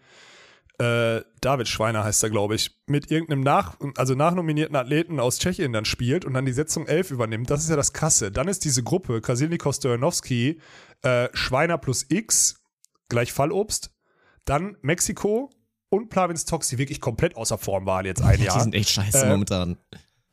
äh, 0.78 1.22
David 1.42 1.68
Schweiner 1.68 2.04
heißt 2.04 2.24
er, 2.24 2.30
glaube 2.30 2.56
ich, 2.56 2.72
mit 2.86 3.10
irgendeinem 3.10 3.42
nach, 3.42 3.78
also 3.96 4.14
nachnominierten 4.14 4.76
Athleten 4.76 5.20
aus 5.20 5.40
Tschechien 5.40 5.72
dann 5.72 5.86
spielt 5.86 6.26
und 6.26 6.34
dann 6.34 6.46
die 6.46 6.52
Setzung 6.52 6.86
11 6.86 7.12
übernimmt, 7.12 7.50
das 7.50 7.64
ist 7.64 7.70
ja 7.70 7.76
das 7.78 7.94
Krasse. 7.94 8.32
Dann 8.32 8.48
ist 8.48 8.66
diese 8.66 8.84
Gruppe 8.84 9.22
Krasilnikov 9.22 9.76
Stojanowski, 9.76 10.60
äh, 11.02 11.30
Schweiner 11.34 11.78
plus 11.78 12.06
X 12.10 12.62
gleich 13.08 13.32
Fallobst, 13.32 13.92
dann 14.44 14.78
Mexiko 14.82 15.50
und 15.90 16.10
Plavins 16.10 16.46
Tox, 16.46 16.68
die 16.68 16.78
wirklich 16.78 17.00
komplett 17.00 17.38
außer 17.38 17.58
Form 17.58 17.86
waren 17.86 18.06
jetzt 18.06 18.22
ein 18.22 18.38
Die 18.38 18.44
Jahr. 18.46 18.60
sind 18.60 18.76
echt 18.76 18.90
scheiße 18.90 19.26
Äh, 19.26 19.30
momentan. 19.30 19.78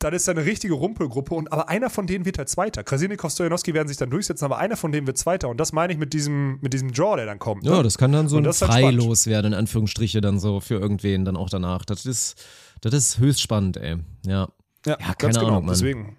Dann 0.03 0.13
ist 0.13 0.27
da 0.27 0.31
eine 0.31 0.45
richtige 0.45 0.73
Rumpelgruppe 0.73 1.33
und 1.35 1.51
aber 1.51 1.69
einer 1.69 1.89
von 1.89 2.07
denen 2.07 2.25
wird 2.25 2.37
halt 2.37 2.49
Zweiter. 2.49 2.83
Krasilnikov 2.83 3.31
Stojanowski 3.31 3.73
werden 3.73 3.87
sich 3.87 3.97
dann 3.97 4.09
durchsetzen, 4.09 4.45
aber 4.45 4.57
einer 4.57 4.77
von 4.77 4.91
denen 4.91 5.07
wird 5.07 5.17
Zweiter 5.17 5.49
und 5.49 5.57
das 5.59 5.73
meine 5.73 5.93
ich 5.93 5.99
mit 5.99 6.13
diesem, 6.13 6.59
mit 6.61 6.73
diesem 6.73 6.91
Draw, 6.91 7.15
der 7.15 7.25
dann 7.25 7.39
kommt. 7.39 7.63
Ja, 7.65 7.77
ne? 7.77 7.83
das 7.83 7.97
kann 7.97 8.11
dann 8.11 8.27
so 8.27 8.37
ein 8.37 8.45
halt. 8.45 8.55
Freilos 8.55 9.27
werden, 9.27 9.53
in 9.53 9.53
Anführungsstriche, 9.53 10.21
dann 10.21 10.39
so 10.39 10.59
für 10.59 10.75
irgendwen 10.75 11.25
dann 11.25 11.37
auch 11.37 11.49
danach. 11.49 11.85
Das 11.85 12.05
ist, 12.05 12.43
das 12.81 12.93
ist 12.93 13.19
höchst 13.19 13.41
spannend, 13.41 13.77
ey. 13.77 13.97
Ja. 14.25 14.49
Ja, 14.85 14.97
Ja, 14.99 15.13
ganz 15.13 15.17
keine 15.19 15.33
genau. 15.33 15.47
Ahnung, 15.47 15.65
Mann. 15.65 15.73
Deswegen. 15.75 16.17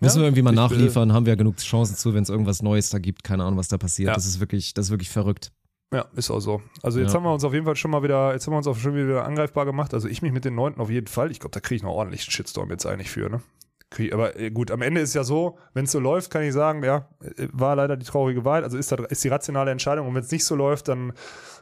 Müssen 0.00 0.18
Ja, 0.18 0.22
wir 0.22 0.26
irgendwie 0.28 0.42
mal 0.42 0.52
äh, 0.52 0.56
nachliefern, 0.56 1.12
haben 1.12 1.26
wir 1.26 1.32
ja 1.32 1.36
genug 1.36 1.56
Chancen 1.56 1.96
zu, 1.96 2.14
wenn 2.14 2.22
es 2.22 2.28
irgendwas 2.28 2.62
Neues 2.62 2.90
da 2.90 2.98
gibt. 2.98 3.24
Keine 3.24 3.42
Ahnung, 3.42 3.58
was 3.58 3.66
da 3.66 3.78
passiert. 3.78 4.08
Ja. 4.08 4.14
Das 4.14 4.26
ist 4.26 4.38
wirklich, 4.38 4.74
das 4.74 4.86
ist 4.86 4.90
wirklich 4.90 5.10
verrückt. 5.10 5.50
Ja, 5.92 6.04
ist 6.14 6.30
auch 6.30 6.40
so. 6.40 6.60
Also 6.82 7.00
jetzt 7.00 7.12
Ja. 7.12 7.16
haben 7.16 7.24
wir 7.24 7.32
uns 7.32 7.44
auf 7.44 7.54
jeden 7.54 7.64
Fall 7.64 7.76
schon 7.76 7.90
mal 7.90 8.02
wieder, 8.02 8.32
jetzt 8.32 8.46
haben 8.46 8.52
wir 8.52 8.58
uns 8.58 8.66
auch 8.66 8.76
schon 8.76 8.94
wieder 8.94 9.24
angreifbar 9.24 9.64
gemacht. 9.64 9.94
Also 9.94 10.06
ich 10.08 10.20
mich 10.20 10.32
mit 10.32 10.44
den 10.44 10.54
Neunten 10.54 10.80
auf 10.80 10.90
jeden 10.90 11.06
Fall. 11.06 11.30
Ich 11.30 11.40
glaube, 11.40 11.52
da 11.54 11.60
kriege 11.60 11.76
ich 11.76 11.82
noch 11.82 11.92
ordentlich 11.94 12.22
einen 12.22 12.30
Shitstorm 12.30 12.70
jetzt 12.70 12.84
eigentlich 12.86 13.10
für, 13.10 13.28
ne? 13.30 13.40
Krieg, 13.90 14.12
aber 14.12 14.38
äh, 14.38 14.50
gut, 14.50 14.70
am 14.70 14.82
Ende 14.82 15.00
ist 15.00 15.14
ja 15.14 15.24
so, 15.24 15.56
wenn 15.72 15.86
es 15.86 15.92
so 15.92 15.98
läuft, 15.98 16.30
kann 16.30 16.42
ich 16.42 16.52
sagen, 16.52 16.84
ja, 16.84 17.08
äh, 17.22 17.48
war 17.52 17.74
leider 17.74 17.96
die 17.96 18.04
traurige 18.04 18.44
Wahrheit. 18.44 18.64
Also 18.64 18.76
ist, 18.76 18.92
da, 18.92 18.96
ist 19.04 19.24
die 19.24 19.28
rationale 19.28 19.70
Entscheidung. 19.70 20.06
Und 20.06 20.14
wenn 20.14 20.22
es 20.22 20.30
nicht 20.30 20.44
so 20.44 20.54
läuft, 20.56 20.88
dann 20.88 21.14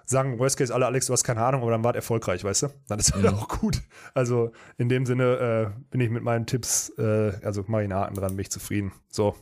sagen 0.07 0.37
Worst 0.41 0.57
Case 0.59 0.75
alle, 0.75 0.87
Alex, 0.87 1.07
du 1.07 1.13
hast 1.13 1.23
keine 1.23 1.45
Ahnung, 1.45 1.63
aber 1.63 1.71
dann 1.71 1.85
war 1.85 1.93
es 1.93 1.97
erfolgreich, 1.97 2.43
weißt 2.43 2.65
du? 2.65 2.69
Dann 2.89 2.99
ist 2.99 3.15
halt 3.15 3.29
auch 3.29 3.47
gut. 3.47 3.81
Also 4.13 4.51
in 4.77 4.89
dem 4.89 5.07
Sinne 5.07 5.73
äh, 5.77 5.81
bin 5.91 6.01
ich 6.01 6.11
mit 6.11 6.25
meinen 6.25 6.47
Tipps, 6.47 6.89
äh, 6.99 7.33
also 7.45 7.63
mache 7.69 7.83
ich 7.83 7.91
einen 7.93 7.95
Haken 7.95 8.17
dran, 8.17 8.31
bin 8.33 8.41
ich 8.41 8.51
zufrieden. 8.51 8.91
So. 9.09 9.37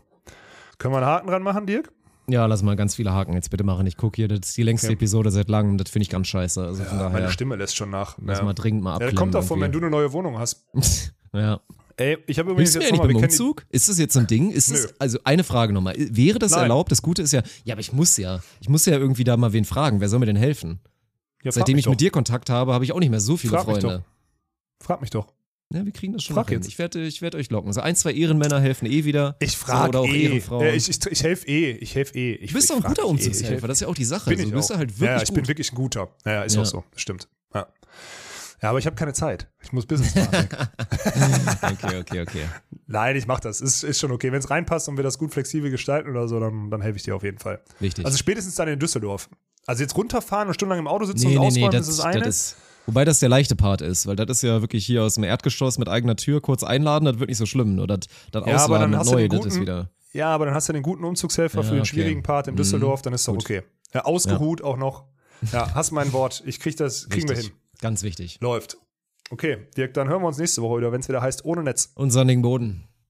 Können 0.77 0.93
wir 0.93 0.99
einen 0.99 1.07
Haken 1.07 1.29
dran 1.29 1.43
machen, 1.43 1.65
Dirk? 1.65 1.91
Ja, 2.27 2.47
lass 2.47 2.63
mal 2.63 2.75
ganz 2.77 2.95
viele 2.95 3.13
Haken 3.13 3.35
jetzt 3.35 3.51
bitte 3.51 3.65
machen. 3.65 3.87
Ich 3.87 3.97
gucke 3.97 4.17
hier, 4.17 4.29
das 4.29 4.41
ist 4.49 4.57
die 4.57 4.63
längste 4.63 4.87
Okay. 4.89 4.95
Episode 4.95 5.31
seit 5.31 5.49
langem. 5.49 5.77
Das 5.79 5.91
finde 5.91 6.05
ich 6.05 6.11
ganz 6.11 6.27
scheiße. 6.27 6.63
Also 6.65 6.83
Meine 6.85 6.99
daher, 6.99 7.31
Stimme 7.31 7.57
lässt 7.57 7.77
schon 7.77 7.91
nach. 7.91 8.17
lass 8.25 8.39
Ja. 8.39 8.45
mal 8.45 8.55
dringend 8.55 8.83
mal 8.83 8.91
Ja, 8.91 8.95
abklemmen. 8.95 9.15
das 9.15 9.21
kommt 9.21 9.35
davon, 9.35 9.61
wenn 9.61 9.73
du 9.73 9.79
eine 9.79 9.91
neue 9.91 10.13
Wohnung 10.13 10.39
hast. 10.39 10.65
ja. 11.35 11.61
Ey, 11.97 12.19
ich 12.27 12.39
habe 12.41 12.51
übrigens 12.51 12.75
jetzt 12.75 12.91
nochmal, 12.91 13.07
beim 13.09 13.17
Umzug? 13.19 13.65
Ist 13.71 13.89
das 13.89 13.99
jetzt 13.99 14.15
so 14.15 14.21
ein 14.21 14.27
Ding? 14.27 14.51
Ist 14.51 14.71
Nö. 14.71 14.77
es, 14.77 15.01
also 15.01 15.19
eine 15.23 15.45
Frage 15.45 15.73
nochmal. 15.73 15.95
Wäre 15.97 16.39
das 16.41 16.51
Nein. 16.53 16.63
erlaubt? 16.63 16.91
Das 16.91 17.03
Gute 17.03 17.23
ist 17.23 17.33
ja, 17.33 17.43
ja, 17.65 17.75
aber 17.75 17.81
ich 17.81 17.93
muss 17.93 18.17
ja. 18.17 18.41
Ich 18.61 18.69
muss 18.69 18.85
ja 18.87 18.95
irgendwie 18.99 19.23
da 19.23 19.37
mal 19.37 19.53
wen 19.53 19.65
fragen. 19.65 20.01
Wer 20.01 20.09
soll 20.09 20.19
mir 20.19 20.27
denn 20.27 20.35
helfen? 20.35 20.81
Ja, 21.45 21.53
Seitdem 21.53 21.77
ich 21.79 21.85
mit 21.87 21.93
doch. 21.95 21.99
dir 21.99 22.11
Kontakt 22.11 22.51
habe, 22.51 22.73
habe 22.73 22.85
ich 22.85 22.93
auch 22.93 22.99
nicht 23.01 23.11
mehr 23.11 23.21
so 23.21 23.37
viele 23.37 23.53
Frag 23.53 23.67
mich 23.69 23.79
Freunde. 23.81 24.03
Frag 24.81 25.03
mich 25.03 25.11
doch. 25.11 25.29
Ja, 25.75 25.85
wir 25.85 25.93
kriegen 25.93 26.13
das 26.13 26.23
schon 26.23 26.35
Frag 26.35 26.49
hin. 26.49 26.59
jetzt. 26.59 26.69
Ich 26.69 26.79
werde 26.79 27.05
ich 27.05 27.21
werd 27.21 27.35
euch 27.35 27.51
locken. 27.51 27.73
So 27.73 27.81
ein, 27.81 27.97
zwei 27.97 28.13
Ehrenmänner 28.13 28.61
helfen 28.61 28.87
eh 28.87 29.05
wieder. 29.05 29.37
Ich 29.41 29.53
so, 29.53 29.67
frage 29.67 29.89
Oder 29.89 30.01
auch 30.01 30.09
eh. 30.09 30.23
Ehrenfrauen. 30.25 30.67
Ich 30.75 30.89
ich, 30.89 31.05
ich 31.07 31.23
helfe 31.23 31.47
eh. 31.49 31.73
Ich 31.73 31.95
helfe 31.95 32.15
eh. 32.17 32.35
Ich, 32.35 32.49
du 32.51 32.55
bist 32.55 32.71
doch 32.71 32.77
ein 32.77 32.83
guter 32.83 33.03
eh. 33.03 33.07
Umzugshelfer, 33.07 33.51
helf- 33.53 33.61
das 33.63 33.79
ist 33.79 33.81
ja 33.81 33.89
auch 33.89 33.95
die 33.95 34.05
Sache. 34.05 34.31
Bin 34.31 34.39
also, 34.39 34.45
ich 34.45 34.51
du 34.53 34.57
bist 34.57 34.73
auch. 34.73 34.77
halt 34.79 34.91
wirklich 35.01 35.11
ja, 35.11 35.23
ich 35.23 35.29
gut. 35.29 35.35
bin 35.35 35.49
wirklich 35.49 35.73
ein 35.73 35.75
guter. 35.75 36.09
Ja, 36.25 36.43
ist 36.45 36.55
Ja. 36.55 36.63
auch 36.63 36.67
so. 36.67 36.85
Das 36.93 37.01
stimmt. 37.03 37.29
Ja. 37.55 37.67
ja, 38.63 38.71
aber 38.71 38.79
ich 38.79 38.87
habe 38.87 38.95
keine 38.97 39.13
Zeit. 39.15 39.49
Ich 39.63 39.73
muss 39.73 39.85
Business 39.87 40.15
machen. 40.15 40.49
okay, 41.63 41.99
okay, 42.01 42.21
okay. 42.23 42.45
Nein, 42.87 43.17
ich 43.17 43.27
mach 43.27 43.41
das. 43.41 43.61
Ist, 43.61 43.83
ist 43.83 43.99
schon 43.99 44.13
okay. 44.13 44.31
Wenn 44.33 44.39
es 44.39 44.51
reinpasst 44.51 44.89
und 44.89 44.97
wir 44.97 45.03
das 45.05 45.19
gut 45.19 45.33
flexibel 45.33 45.71
gestalten 45.71 46.11
oder 46.11 46.29
so, 46.29 46.39
dann, 46.39 46.71
dann 46.71 46.83
helfe 46.83 46.97
ich 46.99 47.03
dir 47.03 47.17
auf 47.17 47.23
jeden 47.25 47.39
Fall. 47.39 47.61
Wichtig. 47.81 48.05
Also 48.05 48.17
spätestens 48.17 48.55
dann 48.55 48.69
in 48.69 48.79
Düsseldorf. 48.79 49.29
Also 49.67 49.83
jetzt 49.83 49.97
runterfahren 49.97 50.49
und 50.49 50.55
stundenlang 50.55 50.81
im 50.81 50.89
Auto 50.89 51.05
sitzen 51.07 51.27
nee, 51.29 51.37
und 51.37 51.41
nee, 51.43 51.47
ausräumen, 51.47 51.71
nee, 51.71 51.77
das, 51.79 51.89
ist 51.89 51.99
das 51.99 52.05
eine. 52.07 52.25
ist, 52.27 52.57
wobei 52.87 53.05
das 53.05 53.19
der 53.21 53.29
leichte 53.29 53.57
Part 53.57 53.81
ist, 53.81 54.07
weil 54.07 54.17
das 54.17 54.29
ist 54.31 54.43
ja 54.43 54.61
wirklich 54.61 54.85
hier 54.87 55.03
aus 55.03 55.15
dem 55.15 55.25
Erdgeschoss 55.25 55.79
mit 55.79 55.89
eigener 55.89 56.17
Tür 56.17 56.41
kurz 56.41 56.63
einladen, 56.63 57.05
das 57.07 57.19
wird 57.19 57.29
nicht 57.29 57.39
so 57.39 57.47
schlimm. 57.47 57.75
Nur 57.75 57.87
das, 57.87 58.01
das 58.33 58.45
Ja, 58.47 58.57
aber 58.65 58.79
dann 58.79 58.95
Ausladen 58.95 58.99
mit 58.99 59.07
neu, 59.07 59.21
den 59.23 59.31
das 59.31 59.39
guten- 59.39 59.49
ist 59.51 59.61
wieder. 59.61 59.91
ja, 60.13 60.29
aber 60.35 60.47
dann 60.47 60.55
hast 60.55 60.69
du 60.69 60.73
den 60.73 60.83
guten 60.83 61.05
Umzugshelfer 61.05 61.59
Ja, 61.59 61.63
für 61.65 61.71
den 61.75 61.81
okay. 61.81 61.89
schwierigen 61.89 62.23
Part 62.23 62.49
in 62.49 62.55
Mhm. 62.55 62.59
Düsseldorf, 62.59 63.03
dann 63.03 63.13
ist 63.13 63.27
doch 63.29 63.35
Gut. 63.35 63.45
okay. 63.45 63.63
Ja, 63.95 64.05
ausgeruht 64.05 64.63
auch 64.63 64.77
noch. 64.77 65.05
Ja, 65.53 65.75
hast 65.75 65.91
mein 65.93 66.13
Wort. 66.13 66.43
Ich 66.47 66.59
krieg 66.61 66.77
das, 66.77 67.09
kriegen 67.09 67.29
wir 67.29 67.37
Wichtig. 67.37 67.53
hin. 67.53 67.61
Ganz 67.81 68.03
wichtig. 68.03 68.39
Läuft. 68.41 68.79
Okay, 69.31 69.67
Dirk, 69.77 69.95
dann 69.95 70.09
hören 70.09 70.23
wir 70.23 70.29
uns 70.29 70.39
nächste 70.39 70.63
Woche 70.63 70.79
wieder, 70.79 70.93
wenn 70.93 71.01
es 71.01 71.09
wieder 71.09 71.23
heißt 71.23 71.45
ohne 71.45 71.63
Netz. 71.63 71.91
Und 71.95 72.11
sonnigen 72.11 72.43
Boden. 72.43 72.85